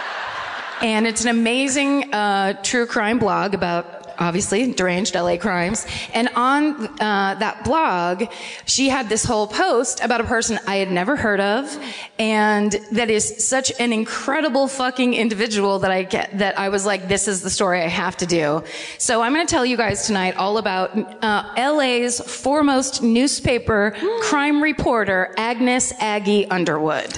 and 0.81 1.07
it's 1.07 1.23
an 1.23 1.31
amazing 1.31 2.15
uh, 2.15 2.63
true 2.63 2.87
crime 2.87 3.19
blog 3.19 3.55
about 3.55 3.98
obviously 4.19 4.73
deranged 4.73 5.15
LA 5.15 5.37
crimes. 5.37 5.87
And 6.13 6.29
on 6.35 6.87
uh, 7.01 7.35
that 7.39 7.65
blog, 7.65 8.25
she 8.67 8.89
had 8.89 9.09
this 9.09 9.25
whole 9.25 9.47
post 9.47 10.01
about 10.01 10.21
a 10.21 10.25
person 10.25 10.59
I 10.67 10.77
had 10.77 10.91
never 10.91 11.17
heard 11.17 11.41
of, 11.41 11.77
and 12.19 12.73
that 12.93 13.11
is 13.11 13.47
such 13.47 13.73
an 13.79 13.93
incredible 13.93 14.69
fucking 14.69 15.15
individual 15.15 15.79
that 15.81 15.91
I 15.91 16.03
get 16.03 16.39
that 16.39 16.59
I 16.59 16.69
was 16.69 16.85
like, 16.87 17.09
this 17.09 17.29
is 17.29 17.43
the 17.43 17.51
story 17.51 17.83
I 17.83 17.89
have 17.89 18.17
to 18.19 18.27
do. 18.27 18.63
So 18.99 19.23
I'm 19.23 19.35
going 19.35 19.47
to 19.47 19.51
tell 19.51 19.67
you 19.67 19.77
guys 19.77 20.07
tonight 20.07 20.37
all 20.37 20.59
about 20.59 20.97
uh, 21.23 21.53
LA's 21.57 22.21
foremost 22.21 23.03
newspaper 23.03 23.95
crime 24.23 24.63
reporter, 24.63 25.35
Agness 25.37 25.93
Aggie 25.99 26.47
Underwood. 26.47 27.11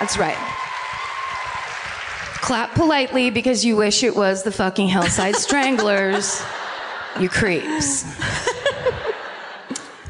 That's 0.00 0.18
right. 0.18 0.53
Clap 2.44 2.74
politely 2.74 3.30
because 3.30 3.64
you 3.64 3.74
wish 3.74 4.04
it 4.04 4.14
was 4.14 4.42
the 4.42 4.52
fucking 4.52 4.86
Hillside 4.86 5.34
Stranglers. 5.36 6.42
You 7.18 7.30
creeps. 7.30 8.04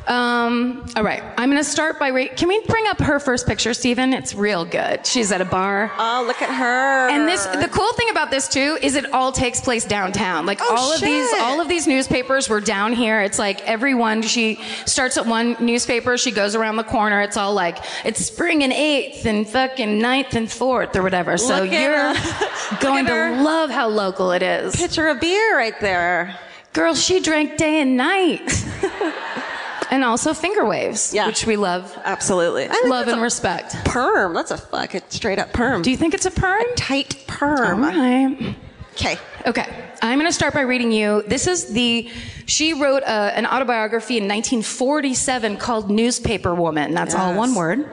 Um, 0.07 0.85
all 0.97 1.03
right, 1.03 1.23
I'm 1.39 1.49
gonna 1.49 1.65
start 1.65 1.99
by. 1.99 2.11
Ra- 2.11 2.27
Can 2.37 2.49
we 2.49 2.61
bring 2.67 2.87
up 2.89 2.99
her 3.01 3.19
first 3.19 3.47
picture, 3.47 3.73
Stephen? 3.73 4.13
It's 4.13 4.35
real 4.35 4.65
good. 4.67 5.07
She's 5.07 5.33
at 5.33 5.41
a 5.41 5.47
bar. 5.47 5.91
Oh, 5.97 6.25
look 6.27 6.43
at 6.43 6.51
her. 6.55 7.09
And 7.09 7.27
this, 7.27 7.47
the 7.47 7.69
cool 7.73 7.91
thing 7.95 8.11
about 8.11 8.31
this 8.31 8.47
too, 8.47 8.77
is 8.83 8.97
it 8.97 9.11
all 9.15 9.33
takes 9.33 9.63
place 9.63 9.85
downtown. 9.87 10.45
Like 10.45 10.59
Oh, 10.61 10.77
all 10.77 10.93
of 10.93 11.01
these, 11.01 11.31
all 11.41 11.61
of 11.61 11.69
these 11.69 11.87
newspapers 11.87 12.51
were 12.51 12.61
down 12.61 12.93
here. 12.93 13.23
It's 13.23 13.39
like 13.39 13.63
everyone. 13.63 14.21
She 14.23 14.61
starts 14.85 15.17
at 15.17 15.25
one 15.27 15.57
newspaper, 15.59 16.19
she 16.19 16.33
goes 16.33 16.55
around 16.55 16.77
the 16.77 16.85
corner. 16.85 17.23
It's 17.23 17.39
all 17.39 17.55
like 17.55 17.79
it's 18.05 18.25
spring 18.25 18.63
and 18.63 18.73
eighth 18.75 19.25
and 19.25 19.49
fucking 19.49 19.99
ninth 20.01 20.35
and 20.35 20.51
fourth 20.53 20.95
or 20.97 21.03
whatever. 21.03 21.39
So 21.39 21.63
Look 21.63 21.73
you're 21.73 22.15
going 22.81 23.07
to 23.07 23.41
love 23.43 23.71
how 23.71 23.89
local 23.89 24.33
it 24.33 24.43
is. 24.43 24.77
picture 24.77 25.09
of 25.09 25.19
beer 25.21 25.57
right 25.57 25.79
there. 25.81 26.39
Girl, 26.75 26.95
she 26.95 27.21
drank 27.21 27.57
day 27.57 27.81
and 27.81 27.97
night, 27.97 28.41
and 29.91 30.05
also 30.05 30.35
finger 30.35 30.65
waves, 30.65 31.13
Yeah. 31.15 31.27
which 31.27 31.47
we 31.47 31.57
love, 31.57 31.97
Absolutely. 32.05 32.67
I 32.71 32.83
love 32.87 33.09
and 33.09 33.21
respect. 33.21 33.75
perm. 33.85 34.35
That's 34.35 34.51
a 34.51 34.59
fucking 34.59 35.03
straight 35.09 35.39
up 35.39 35.53
perm. 35.53 35.83
Do 35.83 35.91
you 35.91 35.97
think 35.97 36.15
it's 36.15 36.27
a 36.27 36.31
perm? 36.31 36.65
tight 36.77 37.25
perm? 37.27 37.83
right. 37.83 38.55
Okay. 38.95 39.19
Okay, 39.47 39.67
I'm 40.01 40.19
going 40.19 40.29
to 40.31 40.33
start 40.33 40.55
by 40.55 40.63
reading 40.63 40.91
you. 40.91 41.23
This 41.27 41.47
is 41.47 41.73
the. 41.75 42.09
She 42.47 42.73
wrote 42.73 43.03
uh, 43.03 43.33
an 43.35 43.45
autobiography 43.45 44.17
in 44.17 44.25
1947 44.25 45.59
called 45.59 45.91
Newspaper 45.91 46.55
Woman. 46.55 46.95
That's 46.95 47.15
all 47.15 47.35
one 47.35 47.55
word. 47.55 47.87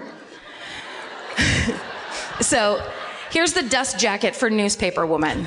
so. 2.42 2.82
Here's 3.32 3.54
the 3.54 3.64
dust 3.64 3.98
jacket 3.98 4.36
for 4.36 4.50
newspaper 4.50 5.06
woman. 5.06 5.46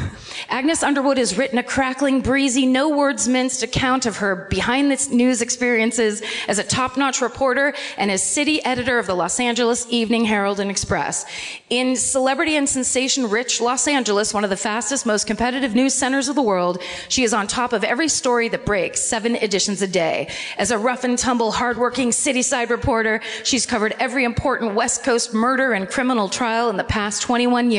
Agness 0.48 0.82
Underwood 0.82 1.18
has 1.18 1.36
written 1.36 1.58
a 1.58 1.62
crackling, 1.62 2.22
breezy, 2.22 2.64
no 2.64 2.88
words 2.88 3.28
minced 3.28 3.62
account 3.62 4.06
of 4.06 4.16
her 4.16 4.46
behind 4.48 4.90
the 4.90 5.14
news 5.14 5.42
experiences 5.42 6.22
as 6.48 6.58
a 6.58 6.64
top-notch 6.64 7.20
reporter 7.20 7.74
and 7.98 8.10
as 8.10 8.22
city 8.22 8.64
editor 8.64 8.98
of 8.98 9.06
the 9.06 9.14
Los 9.14 9.38
Angeles 9.38 9.86
Evening 9.90 10.24
Herald 10.24 10.60
and 10.60 10.70
Express. 10.70 11.26
In 11.68 11.94
celebrity 11.94 12.56
and 12.56 12.66
sensation-rich 12.66 13.60
Los 13.60 13.86
Angeles, 13.86 14.32
one 14.32 14.44
of 14.44 14.50
the 14.50 14.56
fastest, 14.56 15.04
most 15.04 15.26
competitive 15.26 15.74
news 15.74 15.92
centers 15.92 16.28
of 16.28 16.36
the 16.36 16.42
world, 16.42 16.80
she 17.10 17.22
is 17.22 17.34
on 17.34 17.46
top 17.46 17.74
of 17.74 17.84
every 17.84 18.08
story 18.08 18.48
that 18.48 18.64
breaks, 18.64 19.02
seven 19.02 19.36
editions 19.36 19.82
a 19.82 19.86
day. 19.86 20.30
As 20.56 20.70
a 20.70 20.78
rough 20.78 21.04
and 21.04 21.18
tumble, 21.18 21.52
hardworking 21.52 22.12
city-side 22.12 22.70
reporter, 22.70 23.20
she's 23.42 23.66
covered 23.66 23.94
every 23.98 24.24
important 24.24 24.74
West 24.74 25.04
Coast 25.04 25.34
murder 25.34 25.74
and 25.74 25.86
criminal 25.86 26.30
trial 26.30 26.70
in 26.70 26.78
the 26.78 26.84
past 26.84 27.20
21 27.20 27.70
years, 27.70 27.73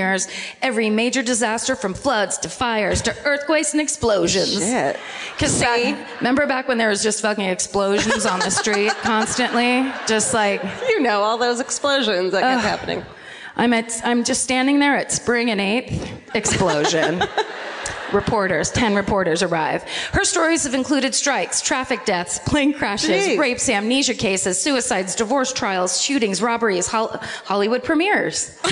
every 0.62 0.90
major 0.90 1.22
disaster 1.22 1.76
from 1.76 1.94
floods 1.94 2.38
to 2.40 2.50
fires 2.50 3.02
to 3.04 3.16
earthquakes 3.26 3.74
and 3.74 3.82
explosions. 3.82 4.60
Shit. 4.60 4.98
Because 5.34 5.52
see, 5.52 5.96
remember 6.18 6.46
back 6.48 6.68
when 6.68 6.78
there 6.78 6.90
was 6.90 7.04
just 7.04 7.22
fucking 7.22 7.46
explosions 7.46 8.26
on 8.26 8.40
the 8.40 8.52
street 8.52 8.92
constantly, 9.02 9.92
just 10.08 10.34
like 10.34 10.64
You 10.90 11.02
know 11.02 11.22
all 11.22 11.38
those 11.38 11.60
explosions 11.60 12.32
that 12.32 12.42
kept 12.42 12.62
happening. 12.64 13.04
I'm 13.58 13.74
at, 13.74 14.02
I'm 14.04 14.24
just 14.24 14.44
standing 14.44 14.80
there 14.80 14.98
at 14.98 15.12
Spring 15.12 15.50
and 15.50 15.62
Eighth 15.62 16.12
explosion. 16.36 17.24
reporters, 18.14 18.72
10 18.72 18.96
reporters 18.96 19.44
arrive. 19.44 19.84
Her 20.14 20.24
stories 20.24 20.64
have 20.64 20.74
included 20.74 21.14
strikes, 21.16 21.62
traffic 21.62 22.06
deaths, 22.06 22.40
plane 22.40 22.72
crashes, 22.74 23.10
Jeez. 23.28 23.38
rapes, 23.38 23.68
amnesia 23.70 24.14
cases, 24.14 24.62
suicides, 24.62 25.16
divorce 25.16 25.52
trials, 25.52 26.02
shootings, 26.02 26.42
robberies, 26.42 26.88
Hol- 26.88 27.18
Hollywood 27.46 27.84
premieres. 27.84 28.58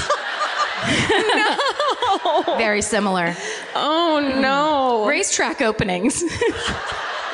no. 1.35 2.57
Very 2.57 2.81
similar. 2.81 3.35
Oh 3.75 4.37
no. 4.41 5.07
Racetrack 5.07 5.61
openings. 5.61 6.23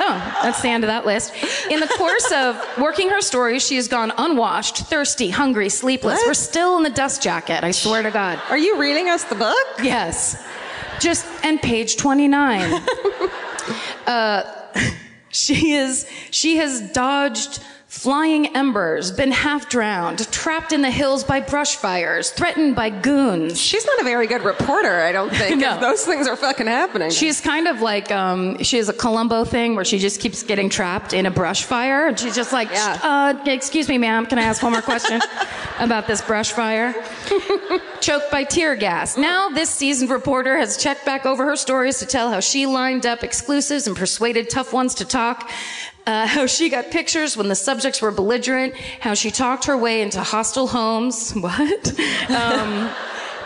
Oh, 0.02 0.40
that's 0.42 0.62
the 0.62 0.70
end 0.70 0.86
of 0.86 0.88
that 0.88 1.06
list. 1.06 1.34
In 1.70 1.82
the 1.82 1.88
course 1.88 2.32
of 2.32 2.58
working 2.78 3.10
her 3.10 3.20
story, 3.20 3.60
she 3.60 3.76
has 3.76 3.90
gone 3.90 4.14
unwashed, 4.18 4.78
thirsty, 4.88 5.30
hungry, 5.30 5.68
sleepless. 5.68 6.20
What? 6.20 6.28
We're 6.28 6.34
still 6.36 6.78
in 6.78 6.84
the 6.84 6.90
dust 6.90 7.22
jacket, 7.22 7.66
I 7.66 7.72
swear 7.72 8.02
to 8.02 8.10
God. 8.10 8.42
Are 8.50 8.58
you 8.58 8.80
reading 8.80 9.10
us 9.10 9.26
the 9.26 9.36
book? 9.36 9.58
Yes. 9.84 10.42
Just, 11.02 11.26
and 11.44 11.62
page 11.62 11.98
29. 11.98 12.82
uh, 14.08 14.44
she 15.30 15.74
is, 15.74 16.10
she 16.32 16.58
has 16.58 16.80
dodged 16.94 17.62
flying 17.90 18.56
embers, 18.56 19.12
been 19.12 19.32
half 19.32 19.68
drowned, 19.68 20.32
trapped 20.32 20.72
in 20.72 20.84
the 20.84 20.92
hills 20.92 21.24
by 21.24 21.40
brush 21.40 21.76
fires, 21.76 22.30
threatened 22.30 22.76
by 22.76 22.88
goons. 22.92 23.60
She's 23.60 23.84
not 23.84 24.00
a 24.00 24.04
very 24.04 24.28
good 24.28 24.44
reporter, 24.44 25.02
I 25.02 25.12
don't 25.12 25.32
think. 25.32 25.60
No. 25.70 25.78
Those 25.80 26.06
things 26.06 26.28
are 26.28 26.36
fucking 26.38 26.68
happening. 26.68 27.10
She's 27.10 27.42
kind 27.42 27.68
of 27.68 27.82
like 27.82 28.12
um, 28.12 28.62
she 28.64 28.78
has 28.78 28.88
a 28.88 28.94
Columbo 28.94 29.44
thing 29.44 29.76
where 29.76 29.84
she 29.84 29.98
just 29.98 30.22
keeps 30.22 30.44
getting 30.44 30.70
trapped 30.70 31.12
in 31.12 31.26
a 31.26 31.32
brush 31.32 31.64
fire, 31.64 32.08
and 32.08 32.18
she's 32.18 32.36
just 32.36 32.54
like, 32.54 32.70
Yeah. 32.72 33.00
uh, 33.04 33.44
"Excuse 33.52 33.90
me, 33.90 33.98
ma'am, 33.98 34.26
can 34.28 34.38
I 34.38 34.44
ask 34.44 34.62
one 34.64 34.72
more 34.72 34.82
question 34.84 35.20
about 35.80 36.06
this 36.08 36.22
brush 36.22 36.52
fire?" 36.52 36.94
Choked 38.00 38.32
by 38.32 38.44
tear 38.46 38.76
gas. 38.76 39.18
Now, 39.18 39.50
this 39.50 39.70
seasoned 39.70 40.12
reporter 40.12 40.58
has 40.58 40.78
checked 40.78 41.06
back 41.06 41.26
over 41.26 41.44
her 41.46 41.56
stories 41.56 41.98
to 42.00 42.06
tell 42.06 42.30
how 42.32 42.40
she 42.40 42.66
lined 42.68 43.06
up 43.06 43.24
exclusives 43.24 43.88
and 43.88 43.98
persuaded 43.98 44.50
tough 44.50 44.72
ones 44.72 44.94
to 44.96 45.06
talk. 45.06 45.50
Uh, 46.06 46.26
how 46.36 46.46
she 46.46 46.70
got 46.70 46.92
pictures 46.92 47.38
when 47.38 47.48
the 47.48 47.56
subjects 47.56 48.02
were 48.02 48.12
belligerent. 48.12 48.76
How 49.00 49.14
she 49.14 49.32
talked 49.32 49.66
her 49.66 49.78
way 49.78 50.02
into 50.02 50.22
hostile 50.22 50.68
homes. 50.68 51.34
What? 51.40 52.00
Um, 52.30 52.90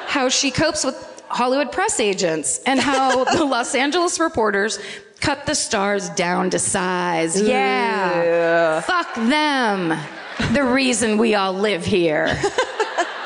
how 0.08 0.30
she 0.30 0.52
copes 0.52 0.84
with 0.84 0.96
Hollywood 1.28 1.72
press 1.72 2.00
agents 2.00 2.60
and 2.66 2.80
how 2.80 3.24
the 3.24 3.44
Los 3.56 3.74
Angeles 3.76 4.20
reporters 4.20 4.80
cut 5.20 5.46
the 5.46 5.56
stars 5.56 6.10
down 6.10 6.50
to 6.52 6.60
size. 6.60 7.42
Yeah. 7.42 8.82
Fuck 8.82 9.16
them. 9.16 9.98
The 10.54 10.64
reason 10.64 11.18
we 11.18 11.36
all 11.36 11.54
live 11.54 11.86
here. 11.86 12.40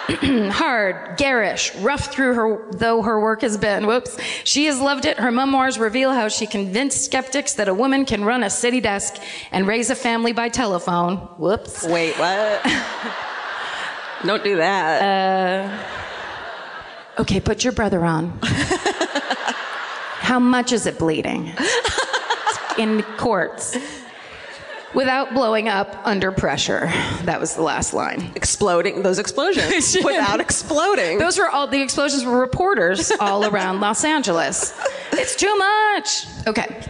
Hard, 0.52 1.18
garish, 1.18 1.76
rough 1.76 2.14
through 2.14 2.34
her, 2.36 2.72
though 2.72 3.02
her 3.02 3.20
work 3.20 3.42
has 3.42 3.58
been. 3.58 3.86
Whoops. 3.86 4.18
She 4.46 4.66
has 4.68 4.80
loved 4.80 5.06
it. 5.06 5.20
Her 5.20 5.32
memoirs 5.32 5.78
reveal 5.78 6.14
how 6.14 6.30
she 6.30 6.48
convinced 6.48 7.04
skeptics 7.04 7.56
that 7.56 7.68
a 7.68 7.74
woman 7.74 8.06
can 8.06 8.24
run 8.24 8.42
a 8.42 8.50
city 8.50 8.80
desk 8.80 9.16
and 9.52 9.68
raise 9.68 9.90
a 9.90 9.96
family 9.96 10.32
by 10.32 10.48
telephone. 10.48 11.18
Whoops. 11.38 11.86
Wait, 11.86 12.18
what? 12.18 12.64
don't 14.26 14.46
do 14.46 14.56
that. 14.56 15.78
Uh, 17.20 17.22
okay, 17.22 17.42
put 17.42 17.66
your 17.66 17.74
brother 17.74 18.06
on. 18.06 18.40
How 18.44 20.40
much 20.40 20.72
is 20.72 20.86
it 20.86 21.00
bleeding? 21.00 21.54
In 22.78 23.04
courts. 23.18 23.78
Without 24.96 25.34
blowing 25.34 25.68
up 25.68 25.96
under 26.06 26.32
pressure. 26.32 26.88
That 27.24 27.40
was 27.40 27.56
the 27.56 27.62
last 27.62 27.94
line. 27.94 28.32
exploding, 28.36 29.04
those 29.04 29.20
explosions 29.20 29.98
without 30.04 30.40
exploding. 30.40 31.20
Those 31.20 31.38
were 31.38 31.50
all 31.50 31.68
the 31.68 31.82
explosions 31.82 32.24
were 32.24 32.40
reporters 32.40 33.12
all 33.20 33.46
around 33.46 33.82
Los 33.82 34.04
Angeles. 34.04 34.74
It's 35.12 35.36
too 35.36 35.56
much. 35.58 36.26
Okay. 36.48 36.82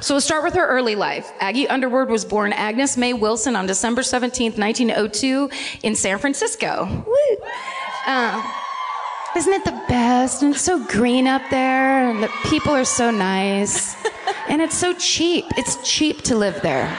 So 0.00 0.14
we'll 0.14 0.20
start 0.20 0.42
with 0.42 0.54
her 0.54 0.66
early 0.66 0.94
life. 0.96 1.32
Aggie 1.38 1.68
Underwood 1.68 2.08
was 2.10 2.24
born 2.24 2.52
Agness 2.52 2.96
May 2.98 3.12
Wilson 3.12 3.54
on 3.56 3.66
December 3.66 4.02
17, 4.02 4.52
1902 4.52 5.48
in 5.84 5.94
San 5.94 6.18
Francisco. 6.18 7.04
Woo. 7.06 7.36
Uh, 8.06 8.42
isn't 9.36 9.52
it 9.52 9.64
the 9.64 9.80
best? 9.88 10.42
And 10.42 10.54
it's 10.54 10.62
so 10.62 10.84
green 10.86 11.26
up 11.28 11.42
there, 11.50 12.10
and 12.10 12.20
the 12.22 12.28
people 12.44 12.72
are 12.72 12.84
so 12.84 13.10
nice. 13.12 13.94
And 14.48 14.60
it's 14.60 14.76
so 14.76 14.92
cheap. 14.94 15.44
It's 15.56 15.76
cheap 15.88 16.22
to 16.22 16.36
live 16.36 16.60
there. 16.62 16.94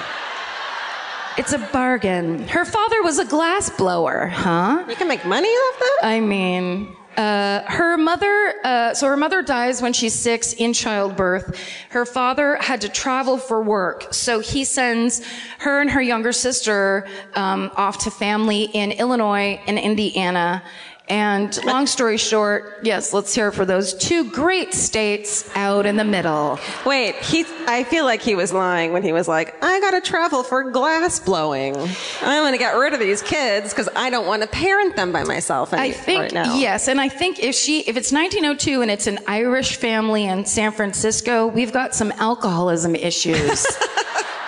It's 1.38 1.54
a 1.54 1.58
bargain. 1.58 2.48
Her 2.48 2.64
father 2.64 3.02
was 3.02 3.18
a 3.18 3.26
glass 3.26 3.70
blower, 3.70 4.28
huh? 4.28 4.84
you 4.88 4.96
can 4.96 5.08
make 5.08 5.26
money 5.26 5.48
off 5.48 5.80
that? 5.80 6.00
I 6.04 6.20
mean, 6.20 6.96
uh, 7.18 7.62
her 7.66 7.98
mother, 7.98 8.54
uh, 8.64 8.94
so 8.94 9.08
her 9.08 9.18
mother 9.18 9.42
dies 9.42 9.82
when 9.82 9.94
she's 9.94 10.14
six 10.14 10.54
in 10.54 10.74
childbirth. 10.74 11.60
Her 11.90 12.06
father 12.06 12.58
had 12.58 12.82
to 12.82 12.90
travel 12.90 13.38
for 13.38 13.64
work, 13.64 14.14
so 14.14 14.40
he 14.40 14.64
sends 14.64 15.26
her 15.60 15.82
and 15.82 15.90
her 15.90 16.02
younger 16.02 16.32
sister 16.32 17.08
um, 17.36 17.72
off 17.76 18.00
to 18.00 18.12
family 18.12 18.64
in 18.64 18.92
Illinois 18.92 19.60
and 19.68 19.80
Indiana. 19.80 20.64
And 21.10 21.58
long 21.66 21.86
story 21.86 22.16
short, 22.16 22.80
yes, 22.82 23.12
let's 23.12 23.36
hear 23.36 23.50
it 23.50 23.52
for 23.52 23.66
those 23.66 23.94
two 23.94 24.32
great 24.32 24.74
states 24.74 25.50
out 25.54 25.86
in 25.86 25.98
the 25.98 26.06
middle. 26.06 26.58
Wait, 26.86 27.16
he. 27.16 27.46
I 27.68 27.84
feel 27.84 28.06
like 28.06 28.22
he 28.22 28.36
was 28.36 28.54
lying 28.54 28.94
when 28.94 29.04
he 29.04 29.12
was 29.12 29.28
like, 29.28 29.54
"I 29.62 29.82
gotta 29.82 30.00
travel 30.00 30.44
for 30.44 30.72
glass 30.72 31.20
blowing. 31.20 31.76
I'm 32.22 32.44
gonna 32.44 32.58
get 32.58 32.78
rid 32.78 32.94
of 32.94 33.02
these 33.02 33.22
kids 33.22 33.72
because 33.72 33.90
I 33.98 34.10
don't 34.10 34.26
want 34.28 34.44
to 34.44 34.48
parent 34.48 34.96
them 34.96 35.12
by 35.12 35.26
myself." 35.26 35.74
I 35.74 35.92
think 35.92 36.22
right 36.22 36.34
now. 36.34 36.56
yes, 36.56 36.88
and 36.88 37.02
I 37.02 37.10
think 37.10 37.38
if 37.38 37.54
she 37.54 37.82
if 37.82 37.98
it's 37.98 38.14
1902 38.14 38.82
and 38.82 38.90
it's 38.90 39.08
an 39.08 39.20
Irish 39.28 39.76
family 39.76 40.24
in 40.26 40.46
San 40.46 40.72
Francisco, 40.72 41.48
we've 41.48 41.74
got 41.74 41.94
some 41.94 42.14
alcoholism 42.14 42.96
issues. 42.96 43.66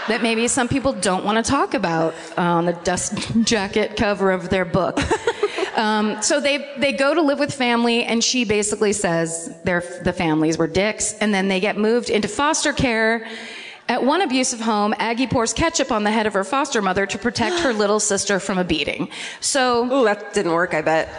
That 0.08 0.22
maybe 0.22 0.48
some 0.48 0.68
people 0.68 0.94
don't 0.94 1.26
want 1.26 1.44
to 1.44 1.52
talk 1.52 1.74
about 1.74 2.13
on 2.38 2.68
the 2.68 2.74
dust 2.74 3.18
jacket 3.44 3.98
cover 3.98 4.30
of 4.30 4.50
their 4.52 4.63
book. 4.63 5.00
Um, 5.75 6.21
so 6.21 6.39
they 6.39 6.73
they 6.77 6.93
go 6.93 7.13
to 7.13 7.21
live 7.21 7.39
with 7.39 7.53
family, 7.53 8.03
and 8.03 8.23
she 8.23 8.45
basically 8.45 8.93
says 8.93 9.53
their 9.63 9.81
the 10.03 10.13
families 10.13 10.57
were 10.57 10.67
dicks, 10.67 11.13
and 11.19 11.33
then 11.33 11.47
they 11.47 11.59
get 11.59 11.77
moved 11.77 12.09
into 12.09 12.27
foster 12.27 12.73
care. 12.73 13.27
At 13.88 14.03
one 14.03 14.21
abusive 14.21 14.61
home, 14.61 14.95
Aggie 14.97 15.27
pours 15.27 15.53
ketchup 15.53 15.91
on 15.91 16.03
the 16.03 16.11
head 16.11 16.25
of 16.25 16.33
her 16.33 16.43
foster 16.43 16.81
mother 16.81 17.05
to 17.05 17.17
protect 17.19 17.59
her 17.59 17.71
little 17.83 17.99
sister 17.99 18.39
from 18.39 18.57
a 18.57 18.63
beating. 18.63 19.09
So 19.41 19.85
Ooh, 19.91 20.05
that 20.05 20.33
didn't 20.33 20.53
work. 20.53 20.73
I 20.73 20.81
bet. 20.81 21.13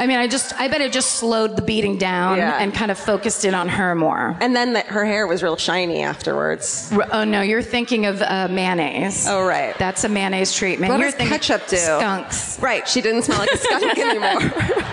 I 0.00 0.06
mean, 0.06 0.18
I 0.18 0.26
just, 0.28 0.58
I 0.58 0.66
bet 0.68 0.80
it 0.80 0.92
just 0.92 1.16
slowed 1.16 1.56
the 1.56 1.62
beating 1.62 1.98
down 1.98 2.38
Yeah. 2.38 2.56
and 2.58 2.72
kind 2.72 2.90
of 2.90 2.98
focused 2.98 3.44
in 3.44 3.54
on 3.54 3.68
her 3.68 3.94
more. 3.94 4.34
And 4.40 4.56
then 4.56 4.72
the, 4.72 4.80
her 4.80 5.04
hair 5.04 5.26
was 5.26 5.42
real 5.42 5.56
shiny 5.58 6.02
afterwards. 6.02 6.90
R- 6.92 7.06
Oh 7.12 7.24
no, 7.24 7.42
you're 7.42 7.60
thinking 7.62 8.06
of 8.06 8.22
uh, 8.22 8.48
mayonnaise. 8.50 9.26
Oh, 9.28 9.44
right. 9.44 9.76
That's 9.78 10.02
a 10.04 10.08
mayonnaise 10.08 10.54
treatment. 10.54 10.90
What 10.90 11.00
you're 11.00 11.08
does 11.10 11.16
thinking 11.16 11.38
ketchup 11.38 11.68
do? 11.68 11.76
Skunks. 11.76 12.58
Right, 12.60 12.88
she 12.88 13.02
didn't 13.02 13.22
smell 13.24 13.38
like 13.40 13.52
a 13.52 13.58
skunk 13.58 13.98
anymore. 14.08 14.84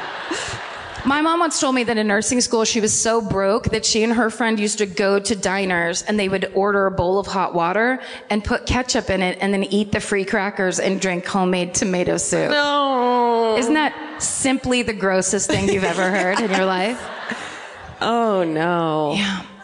My 1.06 1.22
mom 1.22 1.40
once 1.40 1.62
told 1.62 1.74
me 1.74 1.86
that 1.86 1.98
in 1.98 2.08
nursing 2.08 2.42
school 2.42 2.66
she 2.66 2.82
was 2.82 2.92
so 2.94 3.22
broke 3.22 3.70
that 3.70 3.86
she 3.86 4.04
and 4.04 4.12
her 4.12 4.30
friend 4.30 4.60
used 4.60 4.80
to 4.80 4.86
go 4.86 5.20
to 5.20 5.36
diners 5.38 6.02
and 6.04 6.20
they 6.20 6.28
would 6.28 6.52
order 6.54 6.86
a 6.86 6.92
bowl 6.92 7.18
of 7.18 7.28
hot 7.28 7.54
water 7.54 8.02
and 8.30 8.44
put 8.44 8.66
ketchup 8.66 9.10
in 9.10 9.22
it 9.22 9.38
and 9.40 9.54
then 9.54 9.64
eat 9.64 9.94
the 9.94 10.02
free 10.02 10.26
crackers 10.26 10.82
and 10.82 11.00
drink 11.00 11.26
homemade 11.26 11.74
tomato 11.74 12.18
soup. 12.18 12.52
no. 12.52 12.97
Isn't 13.56 13.74
that 13.76 14.22
simply 14.22 14.82
the 14.82 14.94
grossest 14.94 15.50
thing 15.50 15.70
you've 15.70 15.84
ever 15.84 16.10
heard 16.10 16.40
in 16.40 16.52
your 16.52 16.66
life? 16.80 17.00
Oh 18.02 18.44
no. 18.44 19.18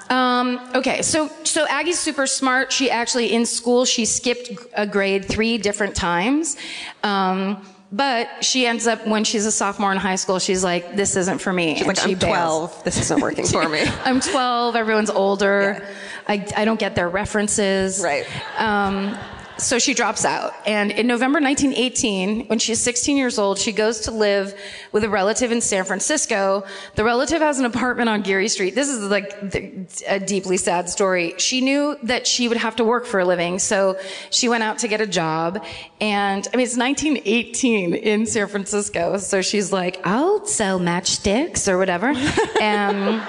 Um, 0.09 0.59
okay, 0.75 1.01
so 1.01 1.29
so 1.43 1.65
Aggie's 1.67 1.99
super 1.99 2.27
smart. 2.27 2.71
She 2.71 2.89
actually 2.89 3.33
in 3.33 3.45
school 3.45 3.85
she 3.85 4.05
skipped 4.05 4.49
a 4.75 4.85
grade 4.87 5.25
three 5.25 5.57
different 5.57 5.95
times. 5.95 6.55
Um, 7.03 7.65
but 7.91 8.43
she 8.43 8.65
ends 8.65 8.87
up 8.87 9.05
when 9.05 9.23
she's 9.23 9.45
a 9.45 9.51
sophomore 9.51 9.91
in 9.91 9.99
high 9.99 10.15
school, 10.15 10.39
she's 10.39 10.63
like, 10.63 10.95
"This 10.95 11.15
isn't 11.15 11.39
for 11.39 11.53
me." 11.53 11.73
She's 11.73 11.81
and 11.81 11.87
like, 11.89 11.97
she 11.99 12.13
I'm 12.13 12.17
bails. 12.19 12.71
12. 12.71 12.83
This 12.83 12.97
isn't 13.01 13.21
working 13.21 13.45
for 13.45 13.69
me. 13.69 13.83
I'm 14.03 14.19
12. 14.19 14.75
Everyone's 14.75 15.11
older. 15.11 15.85
I, 16.27 16.45
I 16.57 16.65
don't 16.65 16.79
get 16.79 16.95
their 16.95 17.07
references. 17.07 18.01
Right. 18.03 18.25
Um, 18.59 19.15
so 19.57 19.79
she 19.79 19.93
drops 19.93 20.25
out. 20.25 20.53
And 20.65 20.91
in 20.91 21.07
November 21.07 21.39
1918, 21.39 22.47
when 22.47 22.59
she's 22.59 22.81
16 22.81 23.17
years 23.17 23.37
old, 23.37 23.57
she 23.57 23.71
goes 23.71 24.01
to 24.01 24.11
live 24.11 24.53
with 24.91 25.03
a 25.03 25.09
relative 25.09 25.51
in 25.51 25.61
San 25.61 25.85
Francisco. 25.85 26.63
The 26.95 27.03
relative 27.03 27.41
has 27.41 27.59
an 27.59 27.65
apartment 27.65 28.09
on 28.09 28.21
Geary 28.21 28.47
Street. 28.47 28.75
This 28.75 28.89
is 28.89 29.09
like 29.09 29.51
the, 29.51 29.85
a 30.07 30.19
deeply 30.19 30.57
sad 30.57 30.89
story. 30.89 31.35
She 31.37 31.61
knew 31.61 31.97
that 32.03 32.25
she 32.25 32.47
would 32.47 32.57
have 32.57 32.75
to 32.77 32.83
work 32.83 33.05
for 33.05 33.19
a 33.19 33.25
living, 33.25 33.59
so 33.59 33.97
she 34.29 34.49
went 34.49 34.63
out 34.63 34.79
to 34.79 34.87
get 34.87 35.01
a 35.01 35.07
job. 35.07 35.63
And 36.01 36.47
I 36.53 36.57
mean, 36.57 36.65
it's 36.65 36.77
1918 36.77 37.93
in 37.93 38.25
San 38.25 38.47
Francisco, 38.47 39.17
so 39.17 39.41
she's 39.41 39.71
like, 39.71 39.99
I'll 40.05 40.45
sell 40.45 40.79
matchsticks 40.79 41.67
or 41.67 41.77
whatever. 41.77 42.07
and 42.61 43.21